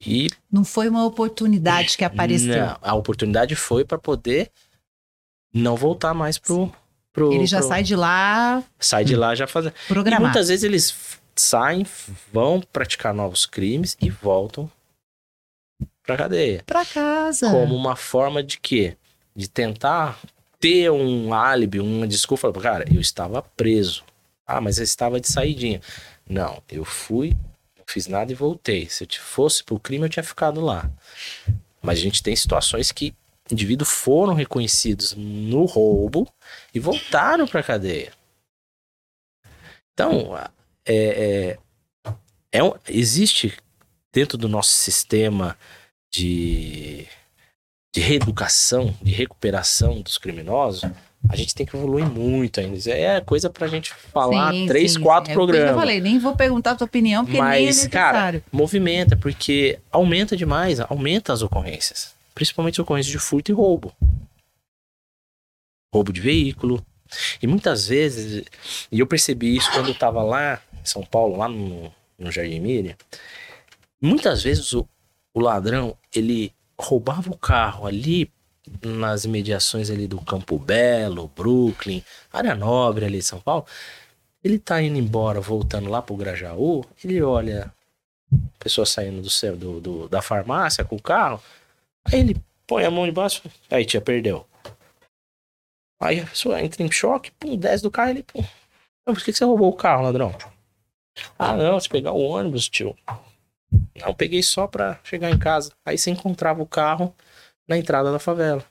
E 0.00 0.28
não 0.50 0.64
foi 0.64 0.88
uma 0.88 1.04
oportunidade 1.04 1.94
que 1.98 2.04
apareceu. 2.06 2.56
Não, 2.56 2.78
a 2.80 2.94
oportunidade 2.94 3.54
foi 3.54 3.84
para 3.84 3.98
poder 3.98 4.50
não 5.52 5.76
voltar 5.76 6.14
mais 6.14 6.38
pro 6.38 6.72
pro. 7.12 7.32
Ele 7.32 7.46
já 7.46 7.58
pro... 7.58 7.68
sai 7.68 7.82
de 7.82 7.96
lá. 7.96 8.62
Sai 8.78 9.04
de 9.04 9.16
lá 9.16 9.34
já 9.34 9.46
fazendo. 9.46 9.74
E 9.90 10.20
muitas 10.20 10.48
vezes 10.48 10.64
eles 10.64 11.18
saem, 11.34 11.86
vão 12.32 12.60
praticar 12.60 13.14
novos 13.14 13.46
crimes 13.46 13.96
e 14.00 14.10
voltam 14.10 14.70
pra 16.02 16.16
cadeia. 16.16 16.62
Pra 16.66 16.84
casa. 16.84 17.50
Como 17.50 17.74
uma 17.74 17.96
forma 17.96 18.42
de 18.42 18.58
quê? 18.58 18.96
De 19.34 19.48
tentar 19.48 20.18
ter 20.58 20.90
um 20.90 21.32
álibi, 21.32 21.80
uma 21.80 22.06
desculpa. 22.06 22.52
Cara, 22.52 22.84
eu 22.92 23.00
estava 23.00 23.42
preso. 23.42 24.04
Ah, 24.46 24.60
mas 24.60 24.78
eu 24.78 24.84
estava 24.84 25.20
de 25.20 25.28
saidinha. 25.28 25.80
Não, 26.28 26.62
eu 26.68 26.84
fui, 26.84 27.30
não 27.76 27.84
fiz 27.86 28.06
nada 28.06 28.30
e 28.32 28.34
voltei. 28.34 28.88
Se 28.88 29.04
eu 29.04 29.08
fosse 29.20 29.64
pro 29.64 29.78
crime, 29.78 30.04
eu 30.04 30.10
tinha 30.10 30.22
ficado 30.22 30.60
lá. 30.60 30.90
Mas 31.80 31.98
a 31.98 32.02
gente 32.02 32.22
tem 32.22 32.36
situações 32.36 32.92
que 32.92 33.14
indivíduos 33.52 33.90
foram 33.90 34.34
reconhecidos 34.34 35.14
no 35.16 35.64
roubo 35.64 36.26
e 36.74 36.80
voltaram 36.80 37.46
para 37.46 37.60
a 37.60 37.64
cadeia. 37.64 38.12
Então, 39.92 40.36
é, 40.86 41.58
é, 42.06 42.10
é 42.52 42.64
um, 42.64 42.72
existe 42.88 43.56
dentro 44.12 44.38
do 44.38 44.48
nosso 44.48 44.70
sistema 44.70 45.56
de, 46.12 47.06
de 47.94 48.00
reeducação, 48.00 48.96
de 49.02 49.12
recuperação 49.12 50.00
dos 50.00 50.18
criminosos, 50.18 50.90
a 51.28 51.36
gente 51.36 51.54
tem 51.54 51.66
que 51.66 51.76
evoluir 51.76 52.06
muito 52.06 52.60
ainda. 52.60 52.90
É 52.90 53.20
coisa 53.20 53.50
pra 53.50 53.66
gente 53.66 53.92
falar 53.92 54.52
sim, 54.52 54.66
três, 54.66 54.92
sim, 54.92 55.00
quatro. 55.00 55.30
É 55.30 55.34
programas. 55.34 55.70
eu 55.70 55.76
falei, 55.76 56.00
nem 56.00 56.18
vou 56.18 56.34
perguntar 56.34 56.72
a 56.72 56.76
tua 56.76 56.86
opinião, 56.86 57.24
porque 57.24 57.38
Mas, 57.38 57.56
nem 57.56 57.64
é 57.64 57.66
necessário. 57.66 57.90
Cara, 57.90 58.42
movimenta, 58.50 59.16
porque 59.16 59.78
aumenta 59.92 60.34
demais, 60.34 60.80
aumenta 60.80 61.32
as 61.32 61.42
ocorrências 61.42 62.18
principalmente 62.40 62.80
ocorrências 62.80 63.12
de 63.12 63.18
furto 63.18 63.50
e 63.50 63.54
roubo. 63.54 63.92
Roubo 65.92 66.10
de 66.10 66.22
veículo. 66.22 66.82
E 67.42 67.46
muitas 67.46 67.88
vezes, 67.88 68.46
e 68.90 68.98
eu 68.98 69.06
percebi 69.06 69.54
isso 69.54 69.70
quando 69.72 69.88
eu 69.88 69.92
estava 69.92 70.22
lá 70.22 70.58
em 70.72 70.86
São 70.86 71.04
Paulo, 71.04 71.36
lá 71.36 71.50
no, 71.50 71.92
no 72.18 72.32
Jardim 72.32 72.58
Miriam, 72.60 72.96
muitas 74.00 74.42
vezes 74.42 74.72
o, 74.72 74.88
o 75.34 75.40
ladrão, 75.40 75.94
ele 76.14 76.54
roubava 76.80 77.30
o 77.30 77.36
carro 77.36 77.86
ali 77.86 78.32
nas 78.82 79.26
imediações 79.26 79.90
ali 79.90 80.06
do 80.06 80.18
Campo 80.22 80.58
Belo, 80.58 81.30
Brooklyn, 81.36 82.02
área 82.32 82.54
nobre 82.54 83.04
ali 83.04 83.18
de 83.18 83.24
São 83.24 83.38
Paulo. 83.38 83.66
Ele 84.42 84.58
tá 84.58 84.80
indo 84.80 84.96
embora, 84.96 85.42
voltando 85.42 85.90
lá 85.90 86.00
pro 86.00 86.16
Grajaú, 86.16 86.86
ele 87.04 87.20
olha 87.20 87.70
pessoa 88.58 88.86
saindo 88.86 89.20
do, 89.20 89.56
do, 89.56 89.80
do, 89.80 90.08
da 90.08 90.22
farmácia 90.22 90.82
com 90.82 90.96
o 90.96 91.02
carro. 91.02 91.42
Aí 92.12 92.20
ele 92.20 92.36
põe 92.66 92.84
a 92.84 92.90
mão 92.90 93.04
debaixo. 93.06 93.42
Aí, 93.70 93.84
tia, 93.84 94.00
perdeu. 94.00 94.46
Aí 96.00 96.20
a 96.20 96.26
pessoa 96.26 96.60
entra 96.62 96.82
em 96.82 96.90
choque, 96.90 97.30
pum, 97.32 97.56
desce 97.56 97.82
do 97.82 97.90
carro 97.90 98.10
ele, 98.10 98.22
pum. 98.22 98.42
Por 99.04 99.16
que, 99.18 99.32
que 99.32 99.38
você 99.38 99.44
roubou 99.44 99.70
o 99.70 99.76
carro, 99.76 100.02
ladrão? 100.02 100.34
Ah, 101.38 101.56
não, 101.56 101.78
se 101.78 101.88
pegar 101.88 102.12
o 102.12 102.20
ônibus, 102.20 102.68
tio. 102.68 102.96
Não, 104.00 104.14
peguei 104.14 104.42
só 104.42 104.66
pra 104.66 104.98
chegar 105.04 105.30
em 105.30 105.38
casa. 105.38 105.72
Aí 105.84 105.98
você 105.98 106.10
encontrava 106.10 106.62
o 106.62 106.66
carro 106.66 107.14
na 107.68 107.76
entrada 107.76 108.10
da 108.10 108.18
favela. 108.18 108.64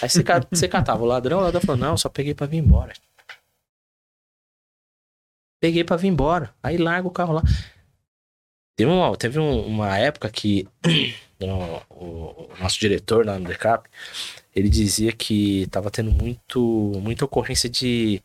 Aí 0.00 0.08
você, 0.08 0.22
você 0.50 0.68
catava 0.68 1.02
o 1.02 1.06
ladrão, 1.06 1.38
o 1.38 1.42
ladrão 1.42 1.60
falou, 1.60 1.76
não, 1.76 1.96
só 1.96 2.08
peguei 2.08 2.34
pra 2.34 2.46
vir 2.46 2.58
embora. 2.58 2.92
Peguei 5.60 5.82
pra 5.82 5.96
vir 5.96 6.08
embora. 6.08 6.54
Aí 6.62 6.76
larga 6.76 7.08
o 7.08 7.10
carro 7.10 7.34
lá. 7.34 7.42
Teve 8.78 8.92
uma, 8.92 9.16
teve 9.16 9.40
uma 9.40 9.98
época 9.98 10.30
que 10.30 10.68
o, 11.42 11.82
o, 11.90 12.48
nosso 12.60 12.78
diretor 12.78 13.26
lá 13.26 13.36
no 13.36 13.44
Decap, 13.44 13.90
ele 14.54 14.68
dizia 14.68 15.10
que 15.10 15.66
tava 15.66 15.90
tendo 15.90 16.12
muito, 16.12 16.92
muita 17.02 17.24
ocorrência 17.24 17.68
de 17.68 18.22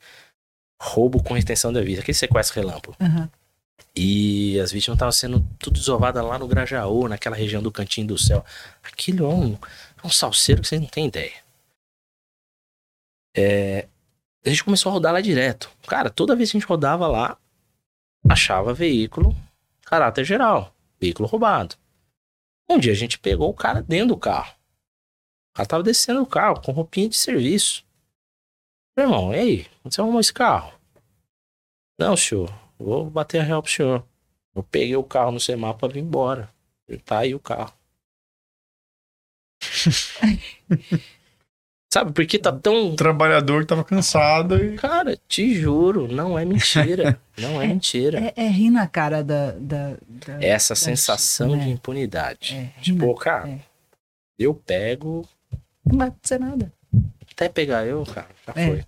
roubo 0.79 1.23
com 1.23 1.33
retenção 1.33 1.73
da 1.73 1.81
vida, 1.81 2.01
aquele 2.01 2.15
sequestro 2.15 2.61
relâmpago. 2.61 2.95
Uhum. 3.01 3.27
E 3.95 4.59
as 4.59 4.71
vítimas 4.71 4.97
estavam 4.97 5.11
sendo 5.11 5.43
tudo 5.57 5.79
desovadas 5.79 6.23
lá 6.23 6.37
no 6.37 6.47
Grajaú, 6.47 7.07
naquela 7.07 7.35
região 7.35 7.63
do 7.63 7.71
Cantinho 7.71 8.05
do 8.05 8.17
Céu. 8.19 8.45
Aquilo 8.83 9.25
é 9.25 9.29
um, 9.29 9.53
é 9.53 10.05
um 10.05 10.11
salseiro 10.11 10.61
que 10.61 10.67
você 10.67 10.77
não 10.77 10.85
tem 10.85 11.07
ideia. 11.07 11.33
É, 13.35 13.87
a 14.45 14.49
gente 14.49 14.63
começou 14.63 14.91
a 14.91 14.93
rodar 14.93 15.13
lá 15.13 15.19
direto. 15.19 15.67
Cara, 15.87 16.11
toda 16.11 16.35
vez 16.35 16.51
que 16.51 16.57
a 16.57 16.59
gente 16.59 16.69
rodava 16.69 17.07
lá, 17.07 17.39
achava 18.29 18.71
veículo 18.71 19.35
caráter 19.85 20.23
geral, 20.25 20.75
veículo 20.99 21.27
roubado. 21.27 21.75
Um 22.69 22.79
dia 22.79 22.91
a 22.91 22.95
gente 22.95 23.19
pegou 23.19 23.49
o 23.49 23.53
cara 23.53 23.81
dentro 23.81 24.09
do 24.09 24.17
carro. 24.17 24.55
O 25.51 25.55
cara 25.55 25.67
tava 25.67 25.83
descendo 25.83 26.21
do 26.21 26.25
carro 26.25 26.61
com 26.61 26.71
roupinha 26.71 27.09
de 27.09 27.15
serviço. 27.15 27.85
Meu 28.97 29.05
irmão, 29.07 29.33
e 29.33 29.39
aí? 29.39 29.67
Onde 29.83 29.95
você 29.95 30.01
arrumou 30.01 30.19
esse 30.19 30.33
carro? 30.33 30.73
Não, 31.99 32.17
senhor, 32.17 32.53
vou 32.77 33.09
bater 33.09 33.39
a 33.39 33.43
real 33.43 33.61
pro 33.61 33.71
senhor. 33.71 34.07
Eu 34.55 34.63
peguei 34.63 34.95
o 34.95 35.03
carro 35.03 35.31
no 35.31 35.39
semáforo 35.39 35.79
pra 35.79 35.87
vir 35.89 35.99
embora. 35.99 36.53
Tá 37.05 37.19
aí 37.19 37.33
o 37.33 37.39
carro. 37.39 37.73
Sabe, 41.93 42.11
porque 42.11 42.39
tá 42.39 42.51
tão. 42.51 42.93
O 42.93 42.95
trabalhador 42.95 43.61
que 43.61 43.67
tava 43.67 43.83
cansado 43.83 44.57
e. 44.57 44.77
Cara, 44.77 45.15
te 45.27 45.53
juro, 45.53 46.11
não 46.11 46.39
é 46.39 46.43
mentira. 46.43 47.19
não 47.37 47.61
é, 47.61 47.65
é 47.65 47.67
mentira. 47.67 48.33
É, 48.35 48.45
é, 48.45 48.47
rir 48.47 48.71
na 48.71 48.87
cara 48.87 49.23
da. 49.23 49.51
da, 49.51 49.91
da 50.07 50.43
Essa 50.43 50.73
da 50.73 50.75
sensação 50.75 51.49
de 51.49 51.57
né? 51.57 51.69
impunidade. 51.69 52.55
É, 52.55 52.81
tipo, 52.81 53.13
cara, 53.13 53.47
é. 53.47 53.59
eu 54.39 54.55
pego. 54.55 55.23
Não 55.85 55.99
vai 55.99 56.07
acontecer 56.07 56.39
nada. 56.39 56.73
Até 57.31 57.47
pegar 57.47 57.85
eu, 57.85 58.03
cara, 58.07 58.27
já 58.47 58.53
é. 58.59 58.67
foi. 58.67 58.83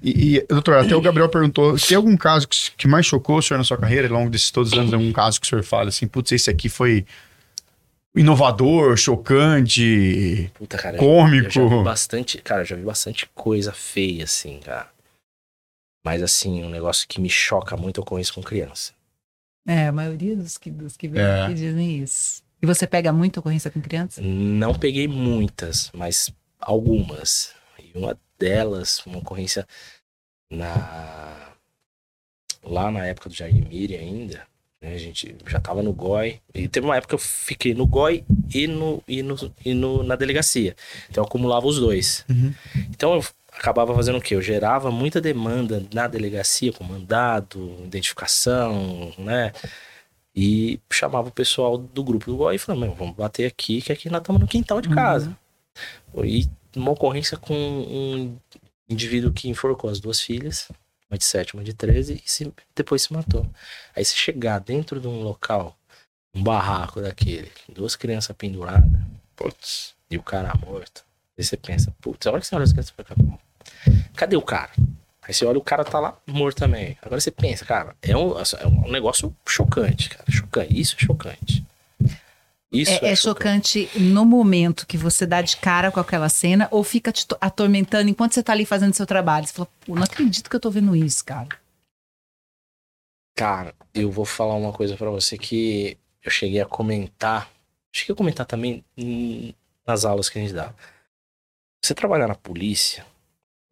E, 0.00 0.36
e, 0.36 0.46
doutor, 0.46 0.76
até 0.76 0.94
o 0.94 1.00
Gabriel 1.00 1.28
perguntou: 1.28 1.76
tem 1.80 1.96
algum 1.96 2.16
caso 2.16 2.46
que, 2.46 2.70
que 2.76 2.86
mais 2.86 3.06
chocou 3.06 3.38
o 3.38 3.42
senhor 3.42 3.58
na 3.58 3.64
sua 3.64 3.76
carreira, 3.76 4.06
ao 4.06 4.14
longo 4.14 4.30
desses 4.30 4.52
todos 4.52 4.72
os 4.72 4.78
anos, 4.78 4.94
algum 4.94 5.10
caso 5.12 5.40
que 5.40 5.48
o 5.48 5.50
senhor 5.50 5.64
fala 5.64 5.88
assim, 5.88 6.06
putz, 6.06 6.30
esse 6.30 6.48
aqui 6.48 6.68
foi 6.68 7.04
inovador, 8.14 8.96
chocante, 8.96 10.50
Puta, 10.54 10.78
cara, 10.78 10.98
cômico. 10.98 11.46
Eu 11.46 11.50
já, 11.50 11.76
vi 11.76 11.84
bastante, 11.84 12.38
cara, 12.42 12.64
já 12.64 12.76
vi 12.76 12.82
bastante 12.82 13.28
coisa 13.34 13.72
feia, 13.72 14.24
assim, 14.24 14.60
cara. 14.60 14.90
Mas, 16.04 16.22
assim, 16.22 16.64
um 16.64 16.70
negócio 16.70 17.06
que 17.06 17.20
me 17.20 17.28
choca 17.28 17.76
muito 17.76 18.02
com 18.02 18.18
isso 18.18 18.34
com 18.34 18.42
criança. 18.42 18.92
É, 19.66 19.88
a 19.88 19.92
maioria 19.92 20.34
dos 20.34 20.56
que, 20.56 20.70
dos 20.70 20.96
que 20.96 21.06
vêm 21.06 21.22
é. 21.22 21.42
aqui 21.42 21.54
dizem 21.54 21.98
isso. 21.98 22.42
E 22.62 22.66
você 22.66 22.86
pega 22.86 23.12
muita 23.12 23.40
ocorrência 23.40 23.70
com 23.70 23.80
criança? 23.80 24.20
Não 24.20 24.74
peguei 24.74 25.06
muitas, 25.06 25.90
mas 25.94 26.30
algumas. 26.58 27.54
E 27.78 27.96
uma 27.96 28.18
delas, 28.38 29.04
uma 29.06 29.18
ocorrência 29.18 29.66
na... 30.50 31.54
lá 32.62 32.90
na 32.90 33.06
época 33.06 33.28
do 33.28 33.34
Jardim 33.34 33.62
Miriam 33.62 34.00
ainda? 34.00 34.49
A 34.82 34.96
gente 34.96 35.36
já 35.46 35.60
tava 35.60 35.82
no 35.82 35.92
GOI. 35.92 36.40
E 36.54 36.66
teve 36.66 36.86
uma 36.86 36.96
época 36.96 37.10
que 37.10 37.14
eu 37.14 37.18
fiquei 37.18 37.74
no 37.74 37.86
GOI 37.86 38.24
e, 38.52 38.66
no, 38.66 39.02
e, 39.06 39.22
no, 39.22 39.36
e 39.64 39.74
no, 39.74 40.02
na 40.02 40.16
delegacia. 40.16 40.74
Então 41.10 41.22
eu 41.22 41.26
acumulava 41.26 41.66
os 41.66 41.78
dois. 41.78 42.24
Uhum. 42.30 42.54
Então 42.88 43.14
eu 43.14 43.24
acabava 43.52 43.94
fazendo 43.94 44.16
o 44.16 44.22
quê? 44.22 44.34
Eu 44.34 44.40
gerava 44.40 44.90
muita 44.90 45.20
demanda 45.20 45.84
na 45.92 46.06
delegacia, 46.06 46.72
com 46.72 46.82
mandado, 46.82 47.76
identificação, 47.84 49.12
né? 49.18 49.52
E 50.34 50.80
chamava 50.90 51.28
o 51.28 51.32
pessoal 51.32 51.76
do 51.76 52.02
grupo 52.02 52.26
do 52.26 52.36
GOI 52.38 52.54
e 52.54 52.58
falava, 52.58 52.86
meu, 52.86 52.94
vamos 52.94 53.14
bater 53.14 53.46
aqui, 53.46 53.82
que 53.82 53.92
aqui 53.92 54.08
nós 54.08 54.22
estamos 54.22 54.40
no 54.40 54.48
quintal 54.48 54.80
de 54.80 54.88
casa. 54.88 55.36
Uhum. 56.14 56.24
E 56.24 56.48
uma 56.74 56.92
ocorrência 56.92 57.36
com 57.36 57.54
um 57.54 58.36
indivíduo 58.88 59.32
que 59.32 59.48
enforcou 59.48 59.90
as 59.90 60.00
duas 60.00 60.20
filhas 60.20 60.68
uma 61.10 61.18
de 61.18 61.24
7, 61.24 61.54
uma 61.54 61.64
de 61.64 61.74
13, 61.74 62.22
e 62.24 62.30
se, 62.30 62.52
depois 62.74 63.02
se 63.02 63.12
matou. 63.12 63.46
Aí 63.94 64.04
você 64.04 64.14
chegar 64.14 64.60
dentro 64.60 65.00
de 65.00 65.08
um 65.08 65.22
local, 65.22 65.76
um 66.34 66.42
barraco 66.42 67.00
daquele, 67.00 67.50
duas 67.68 67.96
crianças 67.96 68.34
penduradas, 68.36 68.88
putz, 69.34 69.94
e 70.10 70.16
o 70.16 70.22
cara 70.22 70.54
morto. 70.54 71.04
Aí 71.36 71.44
você 71.44 71.56
pensa, 71.56 71.92
putz, 72.00 72.26
a 72.26 72.30
hora 72.30 72.40
que 72.40 72.46
você 72.46 72.54
olha 72.54 72.64
as 72.64 72.72
crianças, 72.72 72.94
cadê 74.14 74.36
o 74.36 74.42
cara? 74.42 74.70
Aí 75.22 75.34
você 75.34 75.44
olha, 75.44 75.58
o 75.58 75.62
cara 75.62 75.84
tá 75.84 76.00
lá 76.00 76.16
morto 76.26 76.58
também. 76.58 76.96
Agora 77.02 77.20
você 77.20 77.30
pensa, 77.30 77.64
cara, 77.64 77.94
é 78.02 78.16
um, 78.16 78.32
é 78.38 78.66
um 78.66 78.90
negócio 78.90 79.34
chocante, 79.46 80.08
cara. 80.08 80.24
Chocante. 80.30 80.80
Isso 80.80 80.96
é 80.98 81.04
chocante. 81.04 81.64
Isso 82.72 82.92
é, 82.92 83.08
é, 83.08 83.12
é 83.12 83.16
chocante. 83.16 83.86
chocante 83.86 83.98
no 83.98 84.24
momento 84.24 84.86
que 84.86 84.96
você 84.96 85.26
dá 85.26 85.42
de 85.42 85.56
cara 85.56 85.90
com 85.90 85.98
aquela 85.98 86.28
cena 86.28 86.68
ou 86.70 86.84
fica 86.84 87.10
te 87.10 87.26
atormentando 87.40 88.08
enquanto 88.08 88.34
você 88.34 88.42
tá 88.42 88.52
ali 88.52 88.64
fazendo 88.64 88.94
seu 88.94 89.06
trabalho. 89.06 89.46
Você 89.46 89.52
fala, 89.52 89.68
pô, 89.80 89.94
não 89.94 90.04
acredito 90.04 90.48
que 90.48 90.54
eu 90.54 90.60
tô 90.60 90.70
vendo 90.70 90.94
isso, 90.94 91.24
cara. 91.24 91.48
Cara, 93.36 93.74
eu 93.92 94.10
vou 94.10 94.24
falar 94.24 94.54
uma 94.54 94.72
coisa 94.72 94.96
para 94.96 95.10
você 95.10 95.36
que 95.36 95.98
eu 96.22 96.30
cheguei 96.30 96.60
a 96.60 96.66
comentar. 96.66 97.50
Cheguei 97.92 98.12
a 98.12 98.16
comentar 98.16 98.46
também 98.46 98.84
nas 99.84 100.04
aulas 100.04 100.28
que 100.28 100.38
a 100.38 100.42
gente 100.42 100.54
dá. 100.54 100.72
Você 101.82 101.94
trabalhar 101.94 102.28
na 102.28 102.34
polícia, 102.36 103.04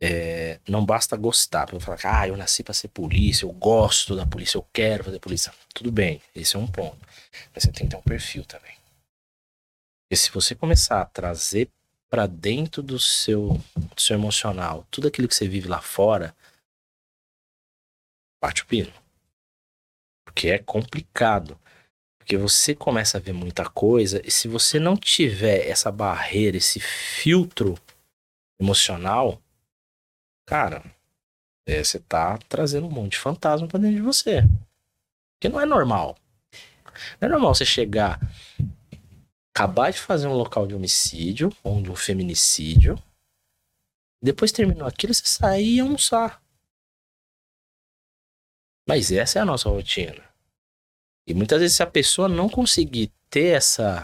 é, 0.00 0.58
não 0.68 0.84
basta 0.84 1.16
gostar. 1.16 1.66
Pra 1.66 1.78
falar 1.78 1.98
ah, 2.02 2.28
eu 2.28 2.36
nasci 2.36 2.64
para 2.64 2.74
ser 2.74 2.88
polícia, 2.88 3.44
eu 3.44 3.52
gosto 3.52 4.16
da 4.16 4.26
polícia, 4.26 4.58
eu 4.58 4.66
quero 4.72 5.04
fazer 5.04 5.20
polícia. 5.20 5.52
Tudo 5.72 5.92
bem, 5.92 6.20
esse 6.34 6.56
é 6.56 6.58
um 6.58 6.66
ponto. 6.66 6.98
Mas 7.54 7.62
você 7.62 7.70
tem 7.70 7.86
que 7.86 7.90
ter 7.90 7.96
um 7.96 8.02
perfil 8.02 8.44
também. 8.44 8.77
Porque 10.08 10.16
se 10.16 10.30
você 10.30 10.54
começar 10.54 11.02
a 11.02 11.04
trazer 11.04 11.70
para 12.08 12.26
dentro 12.26 12.82
do 12.82 12.98
seu, 12.98 13.60
do 13.76 14.00
seu 14.00 14.16
emocional 14.16 14.86
tudo 14.90 15.06
aquilo 15.06 15.28
que 15.28 15.34
você 15.34 15.46
vive 15.46 15.68
lá 15.68 15.82
fora, 15.82 16.34
bate 18.42 18.62
o 18.62 18.66
pino. 18.66 18.90
Porque 20.24 20.48
é 20.48 20.58
complicado. 20.58 21.60
Porque 22.18 22.38
você 22.38 22.74
começa 22.74 23.18
a 23.18 23.20
ver 23.20 23.34
muita 23.34 23.68
coisa 23.68 24.22
e 24.26 24.30
se 24.30 24.48
você 24.48 24.78
não 24.78 24.96
tiver 24.96 25.68
essa 25.68 25.92
barreira, 25.92 26.56
esse 26.56 26.80
filtro 26.80 27.78
emocional, 28.58 29.42
cara, 30.46 30.82
é, 31.66 31.84
você 31.84 31.98
tá 31.98 32.38
trazendo 32.48 32.86
um 32.86 32.90
monte 32.90 33.12
de 33.12 33.18
fantasma 33.18 33.68
para 33.68 33.78
dentro 33.78 33.96
de 33.96 34.02
você. 34.02 34.42
Porque 35.34 35.50
não 35.50 35.60
é 35.60 35.66
normal. 35.66 36.16
Não 37.20 37.28
é 37.28 37.30
normal 37.30 37.54
você 37.54 37.66
chegar 37.66 38.18
acabar 39.58 39.90
de 39.90 39.98
fazer 39.98 40.28
um 40.28 40.34
local 40.34 40.66
de 40.66 40.74
homicídio 40.74 41.52
ou 41.64 41.82
de 41.82 41.90
um 41.90 41.96
feminicídio, 41.96 42.96
depois 44.22 44.52
terminou 44.52 44.86
aquilo, 44.86 45.12
você 45.12 45.26
sair 45.26 45.76
e 45.76 45.80
almoçar. 45.80 46.40
Mas 48.86 49.10
essa 49.10 49.38
é 49.38 49.42
a 49.42 49.44
nossa 49.44 49.68
rotina. 49.68 50.24
E 51.26 51.34
muitas 51.34 51.60
vezes 51.60 51.76
se 51.76 51.82
a 51.82 51.86
pessoa 51.86 52.28
não 52.28 52.48
conseguir 52.48 53.12
ter 53.28 53.56
essa 53.56 54.02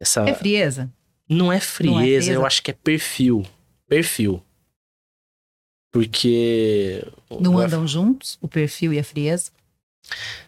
essa 0.00 0.28
É 0.28 0.34
frieza. 0.34 0.92
Não 1.28 1.52
é 1.52 1.60
frieza, 1.60 1.92
não 1.94 2.00
é 2.00 2.04
frieza. 2.04 2.32
eu 2.32 2.46
acho 2.46 2.62
que 2.62 2.70
é 2.70 2.74
perfil. 2.74 3.46
Perfil. 3.86 4.42
Porque 5.92 7.02
não 7.30 7.58
andam 7.58 7.86
juntos, 7.86 8.38
o 8.40 8.48
perfil 8.48 8.92
e 8.92 8.98
a 8.98 9.04
frieza? 9.04 9.50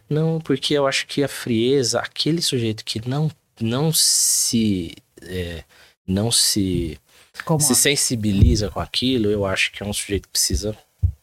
Não, 0.09 0.41
porque 0.41 0.75
eu 0.75 0.87
acho 0.87 1.07
que 1.07 1.23
a 1.23 1.29
frieza, 1.29 2.01
aquele 2.01 2.43
sujeito 2.43 2.85
que 2.85 3.07
não 3.09 3.31
não 3.61 3.93
se 3.93 4.97
é, 5.23 5.65
não 6.07 6.31
se 6.31 6.99
Como 7.45 7.61
se 7.61 7.75
sensibiliza 7.75 8.71
com 8.71 8.81
aquilo, 8.81 9.31
eu 9.31 9.45
acho 9.45 9.73
que 9.73 9.83
é 9.83 9.87
um 9.87 9.93
sujeito 9.93 10.25
que 10.25 10.33
precisa 10.33 10.77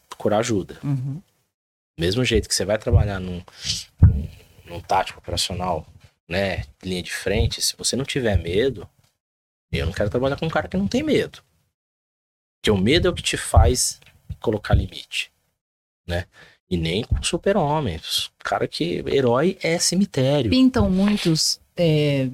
procurar 0.08 0.38
ajuda. 0.38 0.78
Uhum. 0.82 1.20
Mesmo 1.98 2.24
jeito 2.24 2.48
que 2.48 2.54
você 2.54 2.64
vai 2.64 2.78
trabalhar 2.78 3.18
num, 3.18 3.42
num, 4.00 4.28
num 4.66 4.80
tático 4.80 5.18
operacional, 5.18 5.86
né, 6.28 6.64
linha 6.82 7.02
de 7.02 7.12
frente, 7.12 7.62
se 7.62 7.74
você 7.76 7.96
não 7.96 8.04
tiver 8.04 8.36
medo, 8.36 8.88
eu 9.72 9.86
não 9.86 9.92
quero 9.92 10.10
trabalhar 10.10 10.36
com 10.36 10.46
um 10.46 10.50
cara 10.50 10.68
que 10.68 10.76
não 10.76 10.88
tem 10.88 11.02
medo. 11.02 11.42
Porque 12.56 12.70
o 12.70 12.76
medo 12.76 13.08
é 13.08 13.10
o 13.10 13.14
que 13.14 13.22
te 13.22 13.36
faz 13.36 14.00
colocar 14.40 14.74
limite, 14.74 15.30
né? 16.06 16.26
E 16.68 16.76
nem 16.76 17.04
com 17.04 17.22
super-homens. 17.22 18.30
Cara 18.40 18.66
que 18.66 19.04
herói 19.06 19.56
é 19.62 19.78
cemitério. 19.78 20.50
Pintam 20.50 20.90
muitos 20.90 21.60
é, 21.76 22.28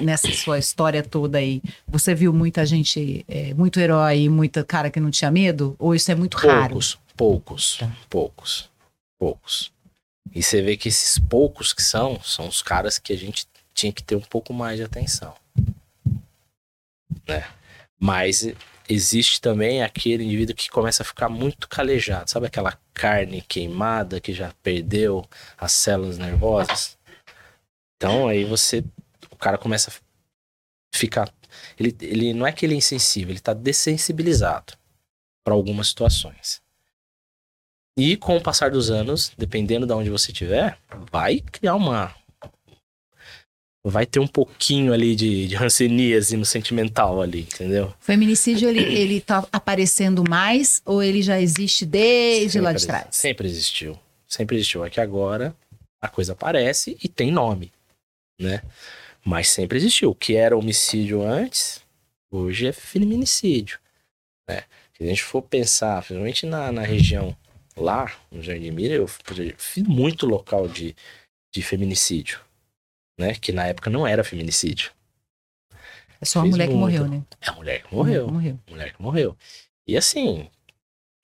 nessa 0.00 0.30
sua 0.32 0.58
história 0.58 1.02
toda 1.02 1.38
aí, 1.38 1.62
você 1.86 2.14
viu 2.14 2.32
muita 2.32 2.66
gente, 2.66 3.24
é, 3.26 3.54
muito 3.54 3.80
herói 3.80 4.28
muita 4.28 4.62
cara 4.62 4.90
que 4.90 5.00
não 5.00 5.10
tinha 5.10 5.30
medo? 5.30 5.74
Ou 5.78 5.94
isso 5.94 6.10
é 6.10 6.14
muito 6.14 6.36
poucos, 6.36 6.50
raro? 6.50 6.74
Poucos, 6.74 6.98
poucos, 7.16 7.76
tá. 7.78 7.96
poucos, 8.10 8.70
poucos. 9.18 9.72
E 10.34 10.42
você 10.42 10.62
vê 10.62 10.76
que 10.76 10.88
esses 10.88 11.18
poucos 11.18 11.72
que 11.72 11.82
são, 11.82 12.20
são 12.22 12.48
os 12.48 12.62
caras 12.62 12.98
que 12.98 13.12
a 13.12 13.16
gente 13.16 13.46
tinha 13.74 13.92
que 13.92 14.02
ter 14.02 14.16
um 14.16 14.20
pouco 14.20 14.52
mais 14.52 14.76
de 14.76 14.84
atenção. 14.84 15.34
Né? 17.26 17.44
Mas 17.98 18.52
existe 18.88 19.40
também 19.40 19.82
aquele 19.82 20.24
indivíduo 20.24 20.54
que 20.54 20.70
começa 20.70 21.02
a 21.02 21.06
ficar 21.06 21.28
muito 21.28 21.68
calejado. 21.68 22.30
Sabe 22.30 22.46
aquela 22.46 22.78
carne 22.92 23.42
queimada 23.42 24.20
que 24.20 24.32
já 24.32 24.52
perdeu 24.62 25.26
as 25.58 25.72
células 25.72 26.18
nervosas? 26.18 26.96
Então 28.02 28.26
aí 28.26 28.44
você. 28.44 28.82
O 29.30 29.36
cara 29.36 29.56
começa 29.56 29.92
a 29.92 30.96
ficar. 30.96 31.32
Ele, 31.78 31.96
ele 32.00 32.34
não 32.34 32.44
é 32.44 32.50
que 32.50 32.66
ele 32.66 32.74
é 32.74 32.76
insensível, 32.76 33.30
ele 33.30 33.38
está 33.38 33.54
dessensibilizado 33.54 34.72
para 35.44 35.54
algumas 35.54 35.88
situações. 35.88 36.60
E 37.96 38.16
com 38.16 38.36
o 38.36 38.40
passar 38.40 38.72
dos 38.72 38.90
anos, 38.90 39.30
dependendo 39.38 39.86
de 39.86 39.92
onde 39.92 40.10
você 40.10 40.32
estiver, 40.32 40.76
vai 41.12 41.40
criar 41.40 41.76
uma. 41.76 42.12
Vai 43.84 44.06
ter 44.06 44.18
um 44.18 44.26
pouquinho 44.26 44.92
ali 44.92 45.14
de, 45.14 45.46
de 45.46 45.54
ranceníase 45.54 46.36
no 46.36 46.44
sentimental 46.44 47.22
ali, 47.22 47.42
entendeu? 47.42 47.94
O 48.00 48.04
feminicídio, 48.04 48.68
ele, 48.68 48.80
ele 48.80 49.20
tá 49.20 49.46
aparecendo 49.52 50.24
mais 50.28 50.82
ou 50.84 51.02
ele 51.02 51.22
já 51.22 51.40
existe 51.40 51.86
desde 51.86 52.52
sempre, 52.52 52.64
lá 52.64 52.72
de 52.72 52.86
trás? 52.86 53.06
Sempre 53.12 53.46
existiu. 53.46 53.98
Sempre 54.26 54.56
existiu. 54.56 54.84
É 54.84 54.90
que 54.90 55.00
agora 55.00 55.54
a 56.00 56.08
coisa 56.08 56.32
aparece 56.32 56.96
e 57.02 57.08
tem 57.08 57.30
nome 57.30 57.70
né? 58.40 58.62
Mas 59.24 59.48
sempre 59.48 59.78
existiu. 59.78 60.10
O 60.10 60.14
que 60.14 60.34
era 60.34 60.56
homicídio 60.56 61.22
antes, 61.22 61.84
hoje 62.30 62.66
é 62.66 62.72
feminicídio, 62.72 63.78
né? 64.48 64.64
Se 64.96 65.04
a 65.04 65.06
gente 65.06 65.22
for 65.22 65.42
pensar, 65.42 66.02
principalmente 66.02 66.46
na, 66.46 66.70
na 66.70 66.82
região 66.82 67.36
lá, 67.76 68.12
no 68.30 68.42
Jardim 68.42 68.70
Mira, 68.70 68.94
eu 68.94 69.06
fiz 69.08 69.82
muito 69.84 70.26
local 70.26 70.68
de, 70.68 70.94
de 71.52 71.62
feminicídio, 71.62 72.40
né? 73.18 73.34
Que 73.34 73.52
na 73.52 73.66
época 73.66 73.90
não 73.90 74.06
era 74.06 74.24
feminicídio. 74.24 74.92
É 76.20 76.24
só 76.24 76.40
a 76.40 76.44
mulher 76.44 76.68
muito. 76.68 76.70
que 76.70 76.78
morreu, 76.78 77.08
né? 77.08 77.22
É 77.40 77.50
a 77.50 77.52
mulher 77.52 77.82
que 77.82 77.94
morreu. 77.94 78.28
morreu. 78.28 78.60
Mulher 78.68 78.92
que 78.92 79.02
morreu. 79.02 79.36
E 79.86 79.96
assim, 79.96 80.48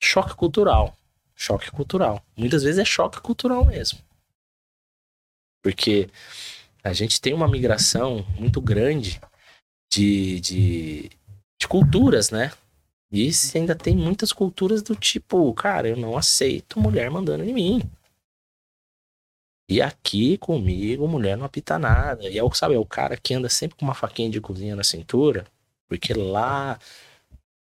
choque 0.01 0.35
cultural. 0.35 0.97
Choque 1.35 1.71
cultural. 1.71 2.21
Muitas 2.35 2.63
vezes 2.63 2.79
é 2.79 2.85
choque 2.85 3.21
cultural 3.21 3.63
mesmo. 3.63 3.99
Porque 5.63 6.09
a 6.83 6.93
gente 6.93 7.19
tem 7.19 7.33
uma 7.33 7.47
migração 7.47 8.25
muito 8.37 8.61
grande 8.61 9.19
de, 9.91 10.39
de, 10.39 11.09
de 11.59 11.67
culturas, 11.67 12.29
né? 12.31 12.51
E 13.11 13.29
ainda 13.55 13.75
tem 13.75 13.95
muitas 13.95 14.31
culturas 14.31 14.83
do 14.83 14.95
tipo, 14.95 15.51
cara, 15.53 15.89
eu 15.89 15.97
não 15.97 16.15
aceito 16.15 16.79
mulher 16.79 17.09
mandando 17.09 17.43
em 17.43 17.53
mim. 17.53 17.81
E 19.67 19.81
aqui 19.81 20.37
comigo, 20.37 21.07
mulher 21.07 21.37
não 21.37 21.45
apita 21.45 21.77
nada. 21.77 22.27
E 22.29 22.37
é 22.37 22.43
o, 22.43 22.51
sabe, 22.51 22.75
é 22.75 22.77
o 22.79 22.85
cara 22.85 23.17
que 23.17 23.33
anda 23.33 23.49
sempre 23.49 23.77
com 23.77 23.85
uma 23.85 23.93
faquinha 23.93 24.29
de 24.29 24.41
cozinha 24.41 24.75
na 24.75 24.83
cintura, 24.83 25.45
porque 25.87 26.13
lá 26.13 26.79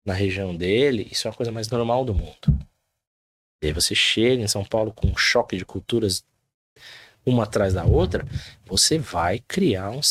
na 0.05 0.13
região 0.13 0.55
dele, 0.55 1.07
isso 1.11 1.27
é 1.27 1.31
uma 1.31 1.37
coisa 1.37 1.51
mais 1.51 1.69
normal 1.69 2.05
do 2.05 2.13
mundo. 2.13 2.47
E 3.61 3.67
aí 3.67 3.73
você 3.73 3.95
chega 3.95 4.43
em 4.43 4.47
São 4.47 4.63
Paulo 4.63 4.93
com 4.93 5.07
um 5.07 5.17
choque 5.17 5.57
de 5.57 5.65
culturas 5.65 6.23
uma 7.25 7.43
atrás 7.43 7.73
da 7.73 7.83
outra, 7.83 8.25
você 8.65 8.97
vai 8.97 9.39
criar 9.39 9.89
um, 9.91 10.01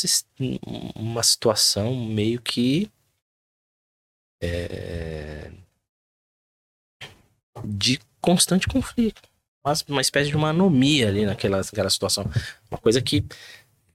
uma 0.97 1.23
situação 1.23 1.95
meio 1.95 2.41
que 2.41 2.91
é, 4.43 5.51
de 7.65 8.01
constante 8.21 8.67
conflito. 8.67 9.23
Uma 9.89 10.03
espécie 10.03 10.29
de 10.29 10.37
uma 10.37 10.51
anomia 10.51 11.09
ali 11.09 11.25
naquela, 11.25 11.59
naquela 11.59 11.89
situação. 11.89 12.31
Uma 12.71 12.79
coisa 12.79 13.01
que 13.01 13.25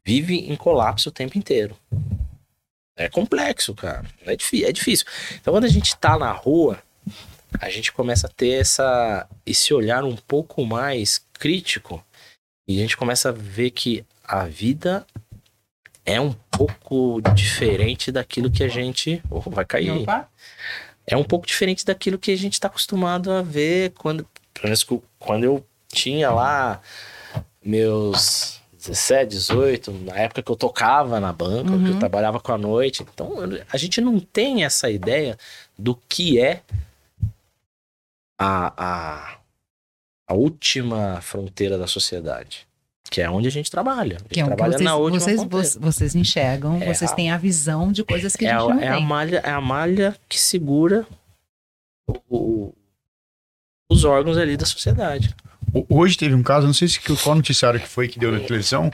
vive 0.04 0.36
em 0.36 0.56
colapso 0.56 1.10
o 1.10 1.12
tempo 1.12 1.38
inteiro. 1.38 1.78
É 2.96 3.08
complexo, 3.08 3.76
cara. 3.76 4.06
É, 4.26 4.34
é 4.34 4.72
difícil. 4.72 5.06
Então, 5.36 5.54
quando 5.54 5.66
a 5.66 5.70
gente 5.70 5.96
tá 5.96 6.18
na 6.18 6.32
rua, 6.32 6.82
a 7.60 7.70
gente 7.70 7.92
começa 7.92 8.26
a 8.26 8.30
ter 8.30 8.60
essa, 8.60 9.28
esse 9.46 9.74
olhar 9.74 10.04
um 10.04 10.16
pouco 10.16 10.66
mais 10.66 11.24
crítico 11.34 12.04
e 12.70 12.78
a 12.78 12.82
gente 12.82 12.96
começa 12.96 13.30
a 13.30 13.32
ver 13.32 13.72
que 13.72 14.06
a 14.24 14.46
vida 14.46 15.04
é 16.06 16.22
um 16.22 16.32
pouco 16.52 17.20
diferente 17.34 18.12
daquilo 18.12 18.52
que 18.52 18.64
a 18.64 18.68
gente. 18.68 19.24
Oh, 19.28 19.42
vai 19.42 19.66
cair. 19.66 19.90
Opa. 19.90 20.30
É 21.08 21.18
um 21.18 21.24
pouco 21.24 21.48
diferente 21.48 21.84
daquilo 21.84 22.20
que 22.20 22.30
a 22.30 22.38
gente 22.38 22.54
está 22.54 22.68
acostumado 22.68 23.32
a 23.32 23.42
ver 23.42 23.90
quando. 23.98 24.24
Quando 25.18 25.44
eu 25.46 25.66
tinha 25.88 26.30
lá 26.30 26.80
meus 27.66 28.62
17, 28.78 29.32
18, 29.32 29.92
na 29.92 30.16
época 30.18 30.44
que 30.44 30.52
eu 30.52 30.56
tocava 30.56 31.20
na 31.20 31.34
banca, 31.34 31.72
uhum. 31.72 31.84
que 31.84 31.90
eu 31.90 31.94
uhum. 31.94 32.00
trabalhava 32.00 32.40
com 32.40 32.52
a 32.52 32.58
noite. 32.58 33.02
Então, 33.02 33.34
a 33.68 33.78
gente 33.78 34.00
não 34.00 34.20
tem 34.20 34.64
essa 34.64 34.92
ideia 34.92 35.40
do 35.76 35.96
que 36.08 36.40
é 36.40 36.62
a, 38.38 38.74
a, 38.78 39.38
a 40.30 40.34
última 40.36 41.20
fronteira 41.22 41.76
da 41.76 41.88
sociedade. 41.88 42.68
Que 43.10 43.22
é 43.22 43.30
onde 43.30 43.48
a 43.48 43.52
gente 43.52 43.72
trabalha. 43.72 44.18
A 44.18 44.20
gente 44.20 44.30
que 44.30 44.40
é 44.40 44.46
trabalha 44.46 44.74
vocês, 44.74 44.84
na 44.84 44.96
última 44.96 45.20
vocês, 45.20 45.40
fronteira. 45.40 45.80
vocês 45.80 46.16
enxergam, 46.16 46.76
é 46.80 46.94
vocês 46.94 47.12
a, 47.12 47.16
têm 47.16 47.32
a 47.32 47.38
visão 47.38 47.92
de 47.92 48.04
coisas 48.04 48.36
que 48.36 48.46
é 48.46 48.52
a 48.52 48.60
gente 48.60 48.70
não 48.70 48.78
é 48.78 48.80
tem. 48.82 48.90
A 48.90 49.00
malha, 49.00 49.38
é 49.44 49.50
a 49.50 49.60
malha 49.60 50.16
que 50.30 50.40
segura 50.40 51.08
o, 52.30 52.72
os 53.90 54.04
órgãos 54.04 54.38
ali 54.38 54.56
da 54.56 54.68
sociedade. 54.68 55.36
Hoje 55.90 56.18
teve 56.18 56.36
um 56.36 56.44
caso, 56.44 56.68
não 56.68 56.74
sei 56.74 56.88
se 56.88 57.00
qual 57.00 57.36
noticiário 57.36 57.80
que 57.80 57.88
foi 57.88 58.08
que 58.08 58.20
deu 58.20 58.32
na 58.32 58.40
televisão, 58.40 58.92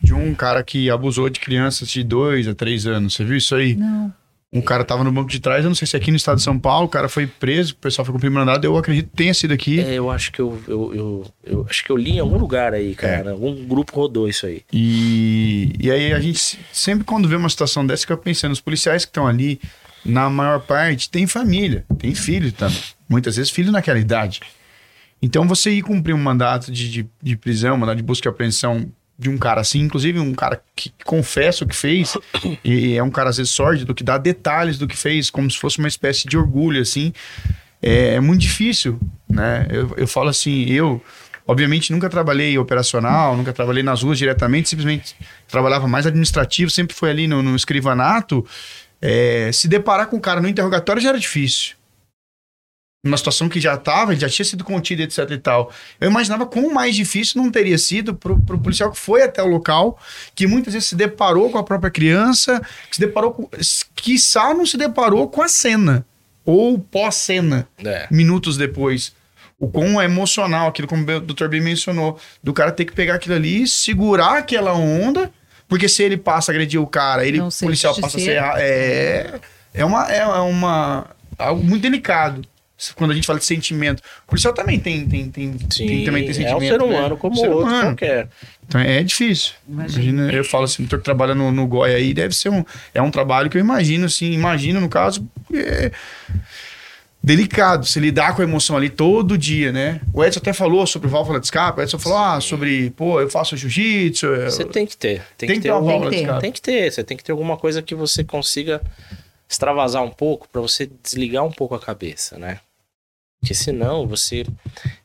de 0.00 0.14
um 0.14 0.34
cara 0.34 0.62
que 0.62 0.90
abusou 0.90 1.28
de 1.28 1.40
crianças 1.40 1.88
de 1.88 2.02
2 2.02 2.48
a 2.48 2.54
3 2.54 2.86
anos. 2.86 3.14
Você 3.14 3.24
viu 3.24 3.36
isso 3.36 3.54
aí? 3.54 3.74
Não. 3.76 4.12
Um 4.50 4.62
cara 4.62 4.82
tava 4.82 5.04
no 5.04 5.12
banco 5.12 5.28
de 5.28 5.40
trás, 5.40 5.62
eu 5.62 5.68
não 5.68 5.74
sei 5.74 5.86
se 5.86 5.94
é 5.94 5.98
aqui 5.98 6.10
no 6.10 6.16
estado 6.16 6.38
de 6.38 6.42
São 6.42 6.58
Paulo, 6.58 6.86
o 6.86 6.88
cara 6.88 7.06
foi 7.06 7.26
preso, 7.26 7.74
o 7.74 7.76
pessoal 7.76 8.06
foi 8.06 8.14
cumprir 8.14 8.30
mandado, 8.30 8.64
eu 8.64 8.78
acredito 8.78 9.10
que 9.10 9.16
tenha 9.16 9.34
sido 9.34 9.52
aqui. 9.52 9.78
É, 9.78 9.94
eu 9.94 10.10
acho 10.10 10.32
que 10.32 10.40
eu, 10.40 10.58
eu, 10.66 10.94
eu, 10.94 11.26
eu, 11.44 11.66
acho 11.68 11.84
que 11.84 11.90
eu 11.90 11.96
li 11.98 12.12
em 12.12 12.18
algum 12.18 12.38
lugar 12.38 12.72
aí, 12.72 12.94
cara. 12.94 13.28
É. 13.28 13.32
Algum 13.32 13.66
grupo 13.66 13.94
rodou 13.94 14.26
isso 14.26 14.46
aí. 14.46 14.62
E, 14.72 15.74
e 15.78 15.90
aí 15.90 16.14
a 16.14 16.20
gente 16.20 16.58
sempre 16.72 17.04
quando 17.04 17.28
vê 17.28 17.36
uma 17.36 17.48
situação 17.50 17.86
dessa, 17.86 18.02
fica 18.02 18.16
pensando, 18.16 18.52
os 18.52 18.60
policiais 18.60 19.04
que 19.04 19.10
estão 19.10 19.26
ali, 19.26 19.60
na 20.02 20.30
maior 20.30 20.60
parte, 20.60 21.10
tem 21.10 21.26
família, 21.26 21.84
tem 21.98 22.14
filho 22.14 22.50
também. 22.50 22.78
Muitas 23.06 23.36
vezes 23.36 23.50
filho 23.50 23.70
naquela 23.70 23.98
idade. 23.98 24.40
Então 25.20 25.46
você 25.46 25.70
ir 25.72 25.82
cumprir 25.82 26.14
um 26.14 26.18
mandato 26.18 26.72
de, 26.72 26.88
de, 26.88 27.06
de 27.22 27.36
prisão, 27.36 27.76
mandato 27.76 27.96
de 27.96 28.02
busca 28.02 28.26
e 28.26 28.30
apreensão 28.30 28.90
de 29.18 29.28
um 29.28 29.36
cara 29.36 29.60
assim, 29.60 29.80
inclusive 29.80 30.20
um 30.20 30.32
cara 30.32 30.62
que 30.76 30.92
confessa 31.04 31.64
o 31.64 31.68
que 31.68 31.74
fez, 31.74 32.16
e 32.62 32.96
é 32.96 33.02
um 33.02 33.10
cara 33.10 33.30
às 33.30 33.36
vezes 33.36 33.52
sórdido, 33.52 33.94
que 33.94 34.04
dá 34.04 34.16
detalhes 34.16 34.78
do 34.78 34.86
que 34.86 34.96
fez, 34.96 35.28
como 35.28 35.50
se 35.50 35.58
fosse 35.58 35.78
uma 35.78 35.88
espécie 35.88 36.28
de 36.28 36.38
orgulho, 36.38 36.80
assim, 36.80 37.12
é, 37.82 38.14
é 38.14 38.20
muito 38.20 38.42
difícil, 38.42 38.98
né? 39.28 39.66
Eu, 39.70 39.92
eu 39.96 40.06
falo 40.06 40.28
assim, 40.28 40.66
eu, 40.66 41.02
obviamente, 41.46 41.92
nunca 41.92 42.08
trabalhei 42.08 42.56
operacional, 42.58 43.36
nunca 43.36 43.52
trabalhei 43.52 43.82
nas 43.82 44.02
ruas 44.02 44.18
diretamente, 44.18 44.68
simplesmente 44.68 45.16
trabalhava 45.48 45.88
mais 45.88 46.06
administrativo, 46.06 46.70
sempre 46.70 46.94
foi 46.94 47.10
ali 47.10 47.26
no, 47.26 47.42
no 47.42 47.56
escrivanato. 47.56 48.46
É, 49.00 49.50
se 49.52 49.68
deparar 49.68 50.08
com 50.08 50.16
o 50.16 50.20
cara 50.20 50.40
no 50.40 50.48
interrogatório 50.48 51.00
já 51.00 51.10
era 51.10 51.18
difícil 51.18 51.77
numa 53.02 53.16
situação 53.16 53.48
que 53.48 53.60
já 53.60 53.74
estava, 53.74 54.14
já 54.16 54.28
tinha 54.28 54.44
sido 54.44 54.64
contida, 54.64 55.02
etc 55.02 55.30
e 55.30 55.38
tal. 55.38 55.72
Eu 56.00 56.10
imaginava 56.10 56.46
quão 56.46 56.72
mais 56.72 56.96
difícil 56.96 57.40
não 57.40 57.50
teria 57.50 57.78
sido 57.78 58.14
para 58.14 58.32
o 58.32 58.58
policial 58.58 58.90
que 58.90 58.98
foi 58.98 59.22
até 59.22 59.42
o 59.42 59.46
local, 59.46 59.98
que 60.34 60.46
muitas 60.46 60.72
vezes 60.72 60.88
se 60.88 60.96
deparou 60.96 61.50
com 61.50 61.58
a 61.58 61.64
própria 61.64 61.90
criança, 61.90 62.60
que 62.88 62.96
se 62.96 63.00
deparou 63.00 63.32
com. 63.32 63.48
Quiçá 63.94 64.52
não 64.52 64.66
se 64.66 64.76
deparou 64.76 65.28
com 65.28 65.42
a 65.42 65.48
cena, 65.48 66.04
ou 66.44 66.78
pós-cena, 66.78 67.68
é. 67.84 68.08
minutos 68.10 68.56
depois. 68.56 69.16
O 69.60 69.68
quão 69.68 70.00
é 70.00 70.04
emocional, 70.04 70.68
aquilo 70.68 70.86
como 70.86 71.02
o 71.02 71.20
Dr. 71.20 71.48
B 71.48 71.60
mencionou, 71.60 72.18
do 72.42 72.52
cara 72.52 72.70
ter 72.70 72.84
que 72.84 72.92
pegar 72.92 73.14
aquilo 73.14 73.34
ali, 73.34 73.66
segurar 73.66 74.38
aquela 74.38 74.72
onda, 74.72 75.32
porque 75.66 75.88
se 75.88 76.02
ele 76.02 76.16
passa 76.16 76.50
a 76.50 76.54
agredir 76.54 76.80
o 76.80 76.86
cara, 76.86 77.26
ele, 77.26 77.40
o 77.40 77.48
policial 77.60 77.92
passa 78.00 78.18
a 78.18 78.20
ser. 78.20 78.40
É, 78.56 79.40
é 79.74 79.84
uma. 79.84 80.04
É 80.10 80.24
uma 80.24 81.06
algo 81.36 81.62
muito 81.62 81.82
delicado 81.82 82.42
quando 82.94 83.10
a 83.10 83.14
gente 83.14 83.26
fala 83.26 83.38
de 83.38 83.44
sentimento. 83.44 84.00
O 84.24 84.28
policial 84.28 84.54
também 84.54 84.78
tem, 84.78 85.06
tem, 85.06 85.30
tem, 85.30 85.58
Sim, 85.70 85.86
tem 85.86 86.04
também 86.04 86.24
tem 86.24 86.34
sentimento. 86.34 86.62
É 86.62 86.66
um 86.66 86.68
ser 86.68 86.82
humano 86.82 87.14
né? 87.14 87.16
como 87.20 87.36
ser 87.36 87.48
outro 87.48 87.66
humano. 87.66 87.88
qualquer. 87.88 88.28
Então 88.66 88.80
é 88.80 89.02
difícil. 89.02 89.54
Imagina. 89.68 90.22
imagina 90.22 90.32
eu 90.32 90.44
falo 90.44 90.64
assim, 90.64 90.84
o 90.84 90.88
que 90.88 90.98
trabalha 90.98 91.34
no, 91.34 91.50
no 91.50 91.66
GOI 91.66 91.94
aí 91.94 92.14
deve 92.14 92.34
ser 92.34 92.50
um. 92.50 92.64
É 92.94 93.02
um 93.02 93.10
trabalho 93.10 93.50
que 93.50 93.56
eu 93.56 93.60
imagino, 93.60 94.06
assim, 94.06 94.32
imagino 94.32 94.80
no 94.80 94.88
caso. 94.88 95.26
É, 95.52 95.90
delicado 97.22 97.84
se 97.84 97.98
lidar 97.98 98.34
com 98.34 98.42
a 98.42 98.44
emoção 98.44 98.76
ali 98.76 98.88
todo 98.88 99.36
dia, 99.36 99.72
né? 99.72 100.00
O 100.14 100.24
Edson 100.24 100.38
até 100.38 100.52
falou 100.52 100.86
sobre 100.86 101.08
válvula 101.08 101.40
de 101.40 101.46
escape, 101.46 101.80
o 101.80 101.82
Edson 101.82 101.98
falou 101.98 102.18
ah, 102.18 102.40
sobre, 102.40 102.90
pô, 102.90 103.20
eu 103.20 103.28
faço 103.28 103.56
jiu-jitsu. 103.56 104.26
Eu... 104.26 104.50
Você 104.50 104.64
tem 104.64 104.86
que 104.86 104.96
ter. 104.96 105.22
Tem, 105.36 105.48
tem 105.48 105.56
que 105.56 105.62
ter, 105.62 105.72
uma 105.72 105.80
válvula 105.80 106.10
de 106.10 106.16
escape. 106.18 106.40
Tem 106.40 106.52
que 106.52 106.62
ter, 106.62 106.92
você 106.92 107.04
tem 107.04 107.16
que 107.16 107.24
ter 107.24 107.32
alguma 107.32 107.56
coisa 107.56 107.82
que 107.82 107.94
você 107.94 108.22
consiga 108.22 108.80
extravasar 109.48 110.02
um 110.02 110.10
pouco 110.10 110.48
para 110.48 110.60
você 110.60 110.88
desligar 111.02 111.44
um 111.44 111.50
pouco 111.50 111.74
a 111.74 111.80
cabeça, 111.80 112.38
né? 112.38 112.60
Porque 113.40 113.54
senão 113.54 114.06
você. 114.06 114.44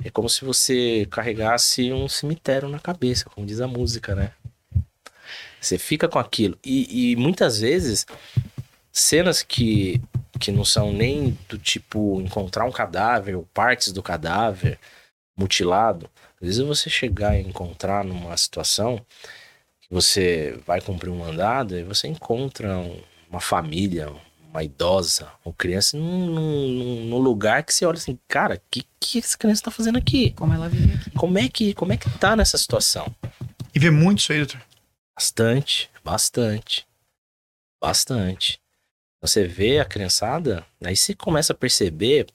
É 0.04 0.10
como 0.10 0.28
se 0.28 0.44
você 0.44 1.08
carregasse 1.10 1.92
um 1.92 2.08
cemitério 2.08 2.68
na 2.68 2.80
cabeça, 2.80 3.30
como 3.30 3.46
diz 3.46 3.62
a 3.62 3.68
música, 3.68 4.16
né? 4.16 4.32
Você 5.62 5.78
fica 5.78 6.10
com 6.10 6.20
aquilo. 6.20 6.58
E, 6.64 7.12
e 7.12 7.16
muitas 7.16 7.60
vezes, 7.60 8.06
cenas 8.92 9.42
que, 9.42 10.02
que 10.40 10.52
não 10.52 10.66
são 10.66 10.92
nem 10.92 11.38
do 11.48 11.58
tipo 11.58 12.20
encontrar 12.22 12.66
um 12.66 12.72
cadáver 12.72 13.36
ou 13.36 13.48
partes 13.54 13.92
do 13.92 14.04
cadáver 14.04 14.78
mutilado. 15.38 16.10
Às 16.42 16.48
vezes 16.48 16.62
você 16.62 16.90
chegar 16.90 17.38
e 17.38 17.42
encontrar 17.42 18.04
numa 18.04 18.36
situação 18.36 18.98
que 19.82 19.88
você 19.90 20.60
vai 20.66 20.82
cumprir 20.82 21.10
um 21.10 21.18
mandado 21.18 21.78
e 21.78 21.84
você 21.84 22.08
encontra 22.08 22.70
uma 23.30 23.40
família, 23.40 24.14
uma 24.54 24.64
idosa 24.64 25.32
ou 25.44 25.52
criança 25.52 25.98
num, 25.98 26.28
num, 26.28 27.06
num, 27.06 27.18
lugar 27.18 27.64
que 27.64 27.74
você 27.74 27.86
olha 27.86 27.98
assim, 27.98 28.20
cara, 28.28 28.56
o 28.56 28.62
que, 28.70 28.86
que 29.00 29.18
essa 29.18 29.36
criança 29.36 29.64
tá 29.64 29.72
fazendo 29.72 29.98
aqui? 29.98 30.30
Como 30.32 30.54
ela 30.54 30.70
vive 30.70 30.94
aqui. 30.94 31.12
Como 31.12 31.40
é 31.40 31.50
que, 31.50 31.74
como 31.74 31.92
é 31.92 31.98
que 31.98 32.08
tá 32.20 32.36
nessa 32.36 32.58
situação? 32.58 33.14
E 33.74 33.80
vê 33.80 33.90
muito 33.90 34.20
isso 34.20 34.32
aí, 34.32 34.38
doutor? 34.38 34.62
Bastante, 35.18 35.90
bastante. 36.04 36.88
Bastante. 37.82 38.62
Você 39.20 39.48
vê 39.48 39.80
a 39.80 39.86
criançada, 39.86 40.64
aí 40.84 40.96
você 40.96 41.16
começa 41.16 41.54
a 41.54 41.56
perceber 41.56 42.28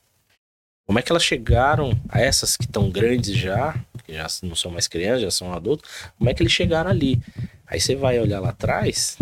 como 0.87 0.99
é 0.99 1.03
que 1.03 1.13
elas 1.13 1.23
chegaram 1.23 1.93
a 2.09 2.21
essas 2.21 2.57
que 2.57 2.65
estão 2.65 2.91
grandes 2.91 3.37
já, 3.37 3.79
que 4.05 4.15
já 4.15 4.27
não 4.43 4.57
são 4.57 4.73
mais 4.73 4.89
crianças, 4.89 5.23
já 5.23 5.31
são 5.31 5.53
adultos, 5.53 5.89
como 6.17 6.31
é 6.31 6.35
que 6.35 6.43
eles 6.43 6.53
chegaram 6.53 6.91
ali? 6.91 7.21
Aí 7.67 7.79
você 7.79 7.95
vai 7.95 8.19
olhar 8.19 8.41
lá 8.41 8.49
atrás, 8.49 9.19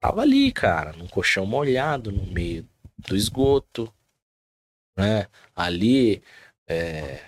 Tava 0.00 0.22
ali, 0.22 0.52
cara, 0.52 0.92
num 0.92 1.08
colchão 1.08 1.44
molhado 1.44 2.12
no 2.12 2.24
meio 2.26 2.68
do 2.98 3.16
esgoto, 3.16 3.92
né? 4.96 5.26
Ali, 5.56 6.22
é, 6.68 7.20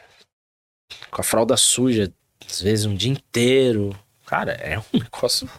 com 1.11 1.21
a 1.21 1.25
fralda 1.25 1.57
suja, 1.57 2.13
às 2.47 2.63
vezes 2.63 2.87
um 2.87 2.95
dia 2.95 3.11
inteiro. 3.11 3.99
Cara, 4.25 4.53
é 4.53 4.79
um 4.79 4.85
negócio. 4.99 5.51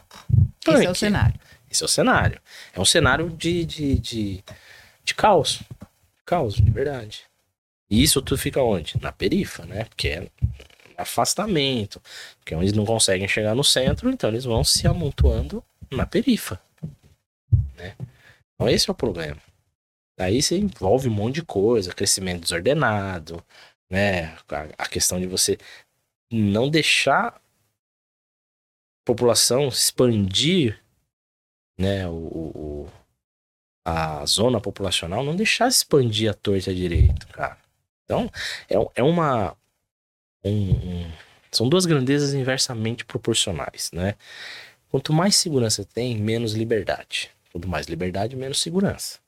Esse 0.65 0.85
é 0.85 0.89
o 0.89 0.95
cenário. 0.95 1.39
Esse 1.69 1.83
é 1.83 1.85
o 1.85 1.89
cenário. 1.89 2.41
É 2.73 2.79
um 2.79 2.85
cenário 2.85 3.29
de, 3.29 3.65
de, 3.65 3.99
de, 3.99 4.43
de 5.03 5.15
caos. 5.15 5.61
Caos, 6.25 6.55
de 6.55 6.71
verdade. 6.71 7.25
E 7.89 8.01
isso 8.01 8.21
tudo 8.21 8.37
fica 8.37 8.61
onde? 8.61 8.97
Na 9.01 9.11
perifa, 9.11 9.65
né? 9.65 9.83
Porque 9.83 10.07
é 10.07 10.29
afastamento. 10.97 12.01
Porque 12.39 12.55
eles 12.55 12.71
não 12.71 12.85
conseguem 12.85 13.27
chegar 13.27 13.53
no 13.53 13.65
centro, 13.65 14.09
então 14.09 14.29
eles 14.29 14.45
vão 14.45 14.63
se 14.63 14.87
amontoando 14.87 15.61
na 15.89 16.05
perifa 16.05 16.57
né? 17.75 17.95
Então 18.55 18.69
esse 18.69 18.89
é 18.89 18.91
o 18.91 18.95
problema. 18.95 19.41
Daí 20.17 20.41
você 20.41 20.57
envolve 20.57 21.09
um 21.09 21.13
monte 21.13 21.35
de 21.35 21.43
coisa, 21.43 21.93
crescimento 21.93 22.41
desordenado, 22.41 23.43
né? 23.89 24.35
A, 24.49 24.83
a 24.83 24.87
questão 24.87 25.19
de 25.19 25.27
você 25.27 25.57
não 26.31 26.69
deixar 26.69 27.27
a 27.29 27.41
população 29.03 29.67
expandir, 29.67 30.79
né? 31.77 32.07
O, 32.07 32.13
o, 32.13 32.89
a 33.85 34.25
zona 34.25 34.61
populacional, 34.61 35.23
não 35.23 35.35
deixar 35.35 35.67
expandir 35.67 36.29
a 36.29 36.33
torta 36.33 36.73
direito, 36.73 37.27
cara. 37.29 37.57
Então, 38.05 38.29
é, 38.69 38.75
é 38.95 39.03
uma. 39.03 39.57
Um, 40.43 40.71
um, 40.71 41.11
são 41.51 41.67
duas 41.67 41.85
grandezas 41.85 42.33
inversamente 42.33 43.05
proporcionais, 43.05 43.89
né? 43.91 44.15
Quanto 44.89 45.13
mais 45.13 45.35
segurança 45.35 45.85
tem, 45.85 46.17
menos 46.17 46.53
liberdade. 46.53 47.31
Quanto 47.51 47.67
mais 47.67 47.87
liberdade, 47.87 48.35
menos 48.35 48.61
segurança. 48.61 49.19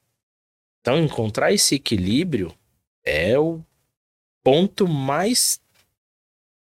Então, 0.82 0.98
encontrar 0.98 1.52
esse 1.52 1.76
equilíbrio 1.76 2.54
é 3.04 3.38
o 3.38 3.62
ponto 4.44 4.88
mais 4.88 5.60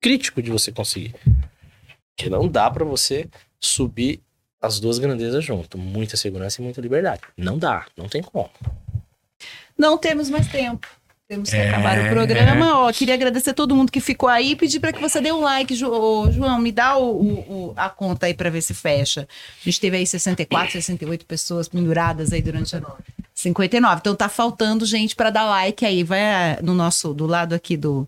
crítico 0.01 0.41
de 0.41 0.51
você 0.51 0.71
conseguir. 0.71 1.15
Que 2.15 2.29
não 2.29 2.47
dá 2.47 2.69
para 2.69 2.85
você 2.85 3.29
subir 3.59 4.21
as 4.61 4.79
duas 4.79 4.99
grandezas 4.99 5.43
junto, 5.43 5.77
muita 5.77 6.15
segurança 6.15 6.61
e 6.61 6.63
muita 6.63 6.79
liberdade. 6.79 7.21
Não 7.35 7.57
dá, 7.57 7.85
não 7.97 8.07
tem 8.07 8.21
como. 8.21 8.49
Não 9.77 9.97
temos 9.97 10.29
mais 10.29 10.47
tempo. 10.47 10.87
Temos 11.27 11.49
que 11.49 11.55
é... 11.55 11.69
acabar 11.69 11.99
o 11.99 12.09
programa. 12.09 12.79
Ó, 12.79 12.91
queria 12.91 13.13
agradecer 13.13 13.51
a 13.51 13.53
todo 13.53 13.75
mundo 13.75 13.91
que 13.91 14.01
ficou 14.01 14.27
aí 14.29 14.51
e 14.51 14.55
pedir 14.55 14.79
para 14.79 14.91
que 14.91 15.01
você 15.01 15.21
dê 15.21 15.31
um 15.31 15.41
like. 15.41 15.73
Ô, 15.83 16.31
João, 16.31 16.59
me 16.59 16.71
dá 16.71 16.97
o, 16.97 17.21
o, 17.21 17.73
a 17.75 17.89
conta 17.89 18.25
aí 18.25 18.33
para 18.33 18.49
ver 18.49 18.61
se 18.61 18.73
fecha. 18.73 19.21
A 19.21 19.63
gente 19.65 19.79
teve 19.79 19.97
aí 19.97 20.05
64, 20.05 20.73
68 20.73 21.25
pessoas 21.25 21.67
penduradas 21.67 22.33
aí 22.33 22.41
durante 22.41 22.75
a 22.75 22.81
noite. 22.81 23.03
59. 23.33 23.99
Então 23.99 24.15
tá 24.15 24.29
faltando 24.29 24.85
gente 24.85 25.15
para 25.15 25.29
dar 25.29 25.45
like 25.45 25.85
aí. 25.85 26.03
Vai 26.03 26.19
é, 26.19 26.59
no 26.61 26.73
nosso, 26.73 27.13
do 27.13 27.25
lado 27.25 27.55
aqui 27.55 27.77
do, 27.77 28.07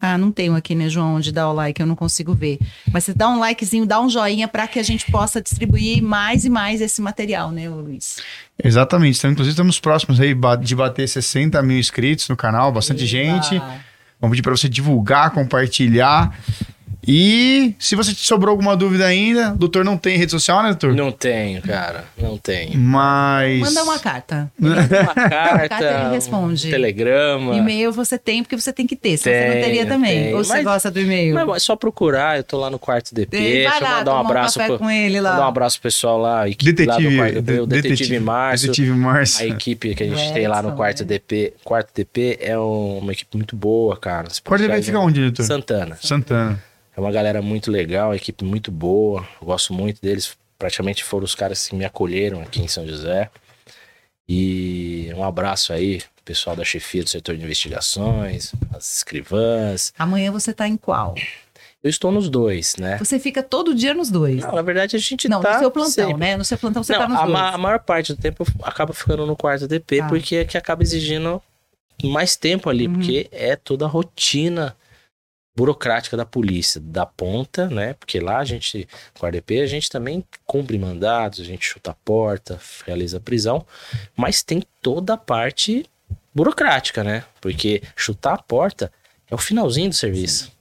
ah, 0.00 0.16
não 0.16 0.30
tenho 0.30 0.54
aqui, 0.54 0.74
né, 0.74 0.88
João, 0.88 1.16
onde 1.16 1.32
dá 1.32 1.48
o 1.50 1.52
like, 1.52 1.80
eu 1.80 1.86
não 1.86 1.96
consigo 1.96 2.32
ver. 2.32 2.58
Mas 2.92 3.04
você 3.04 3.14
dá 3.14 3.28
um 3.28 3.38
likezinho, 3.38 3.84
dá 3.84 4.00
um 4.00 4.08
joinha 4.08 4.46
para 4.46 4.66
que 4.68 4.78
a 4.78 4.82
gente 4.82 5.10
possa 5.10 5.42
distribuir 5.42 6.02
mais 6.02 6.44
e 6.44 6.50
mais 6.50 6.80
esse 6.80 7.02
material, 7.02 7.50
né, 7.50 7.68
Luiz? 7.68 8.18
Exatamente. 8.62 9.18
Então, 9.18 9.32
inclusive, 9.32 9.52
estamos 9.52 9.80
próximos 9.80 10.20
aí 10.20 10.34
de 10.62 10.76
bater 10.76 11.08
60 11.08 11.60
mil 11.62 11.78
inscritos 11.78 12.28
no 12.28 12.36
canal, 12.36 12.70
bastante 12.70 13.04
gente. 13.06 13.60
Vamos 14.20 14.34
pedir 14.36 14.42
para 14.42 14.56
você 14.56 14.68
divulgar, 14.68 15.30
compartilhar. 15.30 16.36
E 17.10 17.74
se 17.78 17.96
você 17.96 18.12
sobrou 18.14 18.50
alguma 18.50 18.76
dúvida 18.76 19.06
ainda, 19.06 19.54
o 19.54 19.56
doutor 19.56 19.82
não 19.82 19.96
tem 19.96 20.18
rede 20.18 20.30
social, 20.30 20.62
né, 20.62 20.68
doutor? 20.68 20.94
Não 20.94 21.10
tenho, 21.10 21.62
cara. 21.62 22.04
Não 22.18 22.36
tenho. 22.36 22.78
Mas. 22.78 23.60
Manda 23.60 23.82
uma 23.82 23.98
carta. 23.98 24.52
Manda 24.58 24.82
uma 24.82 25.14
carta. 25.16 25.68
carta 25.70 25.84
ele 25.84 26.10
responde. 26.10 26.70
Telegrama. 26.70 27.56
E-mail 27.56 27.90
você 27.92 28.18
tem, 28.18 28.42
porque 28.42 28.60
você 28.60 28.74
tem 28.74 28.86
que 28.86 28.94
ter. 28.94 29.16
Senão 29.16 29.38
você 29.38 29.54
não 29.54 29.62
teria 29.62 29.86
também. 29.86 30.24
Tenho. 30.24 30.36
Ou 30.36 30.44
você 30.44 30.52
mas, 30.52 30.64
gosta 30.64 30.90
do 30.90 31.00
e-mail? 31.00 31.34
Mas 31.34 31.56
é 31.56 31.58
só 31.60 31.76
procurar. 31.76 32.36
Eu 32.36 32.44
tô 32.44 32.58
lá 32.58 32.68
no 32.68 32.78
quarto 32.78 33.14
DP. 33.14 33.38
Vai 33.38 33.48
Deixa 33.48 33.80
lá, 33.80 33.90
eu 33.90 33.96
mandar 33.96 34.14
um 34.14 34.18
abraço. 34.18 34.60
Um 34.60 34.66
pro, 34.66 34.78
com 34.78 34.90
ele 34.90 35.18
lá. 35.18 35.30
Mandar 35.30 35.44
um 35.46 35.48
abraço 35.48 35.80
pro 35.80 35.84
pessoal 35.84 36.18
lá. 36.18 36.44
Detetive, 36.44 36.86
lá 36.86 36.98
do 36.98 37.16
quarto 37.16 37.42
DP, 37.42 37.60
o 37.60 37.66
Detetive, 37.66 37.96
Detetive 37.96 38.20
Márcio. 38.20 38.68
Detetive 38.68 38.92
Márcio. 38.92 39.44
A 39.46 39.48
equipe 39.48 39.94
que 39.94 40.02
a 40.02 40.06
gente 40.06 40.34
tem 40.34 40.46
lá 40.46 40.60
no 40.60 40.72
quarto 40.72 41.00
né? 41.00 41.06
DP. 41.06 41.54
Quarto 41.64 41.90
DP 41.94 42.38
é 42.38 42.58
uma 42.58 43.12
equipe 43.12 43.34
muito 43.34 43.56
boa, 43.56 43.96
cara. 43.96 44.28
Quarto 44.44 44.60
DP 44.60 44.82
fica 44.82 44.98
onde, 44.98 45.22
doutor? 45.22 45.44
Santana. 45.44 45.96
Santana. 46.02 46.67
É 46.98 47.00
uma 47.00 47.12
galera 47.12 47.40
muito 47.40 47.70
legal, 47.70 48.12
equipe 48.12 48.44
muito 48.44 48.72
boa. 48.72 49.24
Gosto 49.40 49.72
muito 49.72 50.02
deles. 50.02 50.36
Praticamente 50.58 51.04
foram 51.04 51.24
os 51.24 51.32
caras 51.32 51.68
que 51.68 51.76
me 51.76 51.84
acolheram 51.84 52.40
aqui 52.40 52.60
em 52.60 52.66
São 52.66 52.84
José. 52.84 53.30
E 54.28 55.08
um 55.14 55.22
abraço 55.22 55.72
aí, 55.72 56.02
pessoal 56.24 56.56
da 56.56 56.64
chefia 56.64 57.04
do 57.04 57.08
setor 57.08 57.36
de 57.36 57.44
investigações, 57.44 58.52
as 58.74 58.96
escrivãs. 58.96 59.92
Amanhã 59.96 60.32
você 60.32 60.52
tá 60.52 60.66
em 60.66 60.76
qual? 60.76 61.14
Eu 61.84 61.88
estou 61.88 62.10
nos 62.10 62.28
dois, 62.28 62.74
né? 62.74 62.98
Você 62.98 63.20
fica 63.20 63.44
todo 63.44 63.76
dia 63.76 63.94
nos 63.94 64.10
dois? 64.10 64.42
Não, 64.42 64.56
na 64.56 64.62
verdade 64.62 64.96
a 64.96 64.98
gente 64.98 65.28
Não, 65.28 65.40
tá 65.40 65.52
no 65.52 65.58
seu 65.60 65.70
plantão, 65.70 66.08
sempre. 66.08 66.14
né? 66.14 66.36
No 66.36 66.44
seu 66.44 66.58
plantão 66.58 66.82
você 66.82 66.94
Não, 66.94 66.98
tá 66.98 67.08
nos 67.08 67.18
a 67.20 67.22
dois. 67.26 67.32
Ma 67.32 67.50
a 67.50 67.58
maior 67.58 67.78
parte 67.78 68.12
do 68.12 68.20
tempo 68.20 68.42
eu 68.42 68.66
acabo 68.66 68.92
ficando 68.92 69.24
no 69.24 69.36
quarto 69.36 69.68
DP, 69.68 70.00
ah. 70.00 70.08
porque 70.08 70.34
é 70.34 70.44
que 70.44 70.58
acaba 70.58 70.82
exigindo 70.82 71.40
mais 72.02 72.34
tempo 72.34 72.68
ali, 72.68 72.88
uhum. 72.88 72.94
porque 72.94 73.28
é 73.30 73.54
toda 73.54 73.84
a 73.84 73.88
rotina 73.88 74.76
burocrática 75.58 76.16
da 76.16 76.24
polícia, 76.24 76.80
da 76.80 77.04
ponta, 77.04 77.68
né? 77.68 77.94
Porque 77.94 78.20
lá 78.20 78.38
a 78.38 78.44
gente, 78.44 78.88
com 79.18 79.26
a 79.26 79.28
RDP, 79.28 79.60
a 79.60 79.66
gente 79.66 79.90
também 79.90 80.24
cumpre 80.46 80.78
mandados, 80.78 81.40
a 81.40 81.44
gente 81.44 81.66
chuta 81.66 81.90
a 81.90 81.94
porta, 81.94 82.60
realiza 82.86 83.16
a 83.16 83.20
prisão, 83.20 83.66
mas 84.16 84.40
tem 84.40 84.62
toda 84.80 85.14
a 85.14 85.16
parte 85.16 85.84
burocrática, 86.32 87.02
né? 87.02 87.24
Porque 87.40 87.82
chutar 87.96 88.34
a 88.34 88.38
porta 88.38 88.92
é 89.28 89.34
o 89.34 89.38
finalzinho 89.38 89.88
do 89.88 89.96
serviço. 89.96 90.52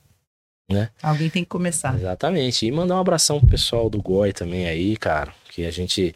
Né? 0.67 0.89
Alguém 0.99 1.29
tem 1.29 1.43
que 1.43 1.49
começar. 1.49 1.93
Exatamente. 1.93 2.65
E 2.65 2.71
mandar 2.71 2.95
um 2.95 2.99
abração 2.99 3.39
pro 3.39 3.49
pessoal 3.49 3.91
do 3.91 4.01
GOI 4.01 4.33
também 4.33 4.67
aí, 4.67 4.97
cara. 4.97 5.31
Que 5.49 5.67
a 5.67 5.71
gente 5.71 6.15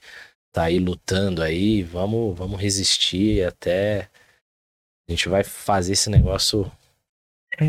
tá 0.51 0.63
aí 0.63 0.79
lutando 0.79 1.43
aí. 1.43 1.83
Vamos, 1.83 2.35
vamos 2.35 2.59
resistir 2.59 3.47
até. 3.47 4.09
A 5.07 5.11
gente 5.11 5.29
vai 5.29 5.43
fazer 5.43 5.93
esse 5.93 6.09
negócio 6.09 6.69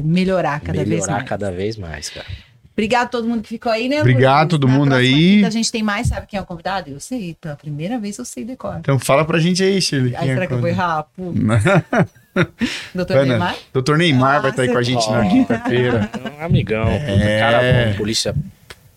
melhorar 0.01 0.61
cada 0.61 0.79
melhorar 0.79 0.89
vez 0.89 1.01
mais. 1.01 1.07
Melhorar 1.07 1.25
cada 1.25 1.51
vez 1.51 1.77
mais, 1.77 2.11
cara. 2.11 2.27
Obrigado 2.73 3.05
a 3.05 3.09
todo 3.09 3.29
mundo 3.29 3.43
que 3.43 3.51
ficou 3.51 3.71
aí, 3.71 3.87
né? 3.87 4.01
Obrigado 4.01 4.47
a 4.47 4.49
todo 4.49 4.67
mundo 4.67 4.95
aí. 4.95 5.45
A 5.45 5.51
gente 5.51 5.71
tem 5.71 5.83
mais, 5.83 6.09
sabe 6.09 6.27
quem 6.27 6.39
é 6.39 6.43
o 6.43 6.47
convidado? 6.47 6.91
Eu 6.91 7.01
sei, 7.01 7.37
pela 7.39 7.55
primeira 7.55 7.99
vez 7.99 8.17
eu 8.17 8.25
sei 8.25 8.45
decor. 8.45 8.77
Então 8.79 8.99
fala 8.99 9.25
pra 9.27 9.39
gente 9.39 9.63
aí, 9.63 9.81
Shirley. 9.81 10.17
Aí 10.17 10.29
será 10.29 10.45
é 10.45 10.47
que 10.47 10.55
eu 10.55 10.59
vou 10.59 10.69
errar? 10.69 11.07
Doutor 12.95 13.27
Neymar? 13.27 13.57
Doutor 13.75 13.99
Neymar 13.99 14.37
ah, 14.37 14.41
vai 14.41 14.51
estar 14.51 14.63
aí 14.63 14.69
com 14.71 14.79
a 14.79 14.83
gente 14.83 15.11
na 15.11 15.29
quinta-feira. 15.29 16.11
Um 16.41 16.45
amigão, 16.45 16.89
é... 16.89 17.39
cara 17.39 17.61
bom, 17.61 17.99
polícia 17.99 18.35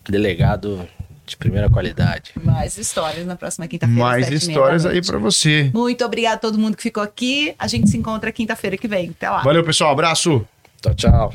delegado 0.08 0.88
de 1.26 1.36
primeira 1.36 1.68
qualidade. 1.68 2.32
Mais 2.42 2.78
histórias 2.78 3.26
na 3.26 3.36
próxima 3.36 3.66
quinta-feira. 3.66 4.00
Mais 4.00 4.30
histórias 4.30 4.86
aí 4.86 5.04
para 5.04 5.18
você. 5.18 5.70
Muito 5.74 6.04
obrigado 6.04 6.34
a 6.34 6.38
todo 6.38 6.56
mundo 6.58 6.76
que 6.76 6.82
ficou 6.82 7.02
aqui. 7.02 7.54
A 7.58 7.66
gente 7.66 7.90
se 7.90 7.98
encontra 7.98 8.32
quinta-feira 8.32 8.76
que 8.76 8.88
vem. 8.88 9.10
Até 9.10 9.28
lá. 9.28 9.42
Valeu, 9.42 9.64
pessoal. 9.64 9.90
Abraço. 9.90 10.46
ciao. 10.94 11.32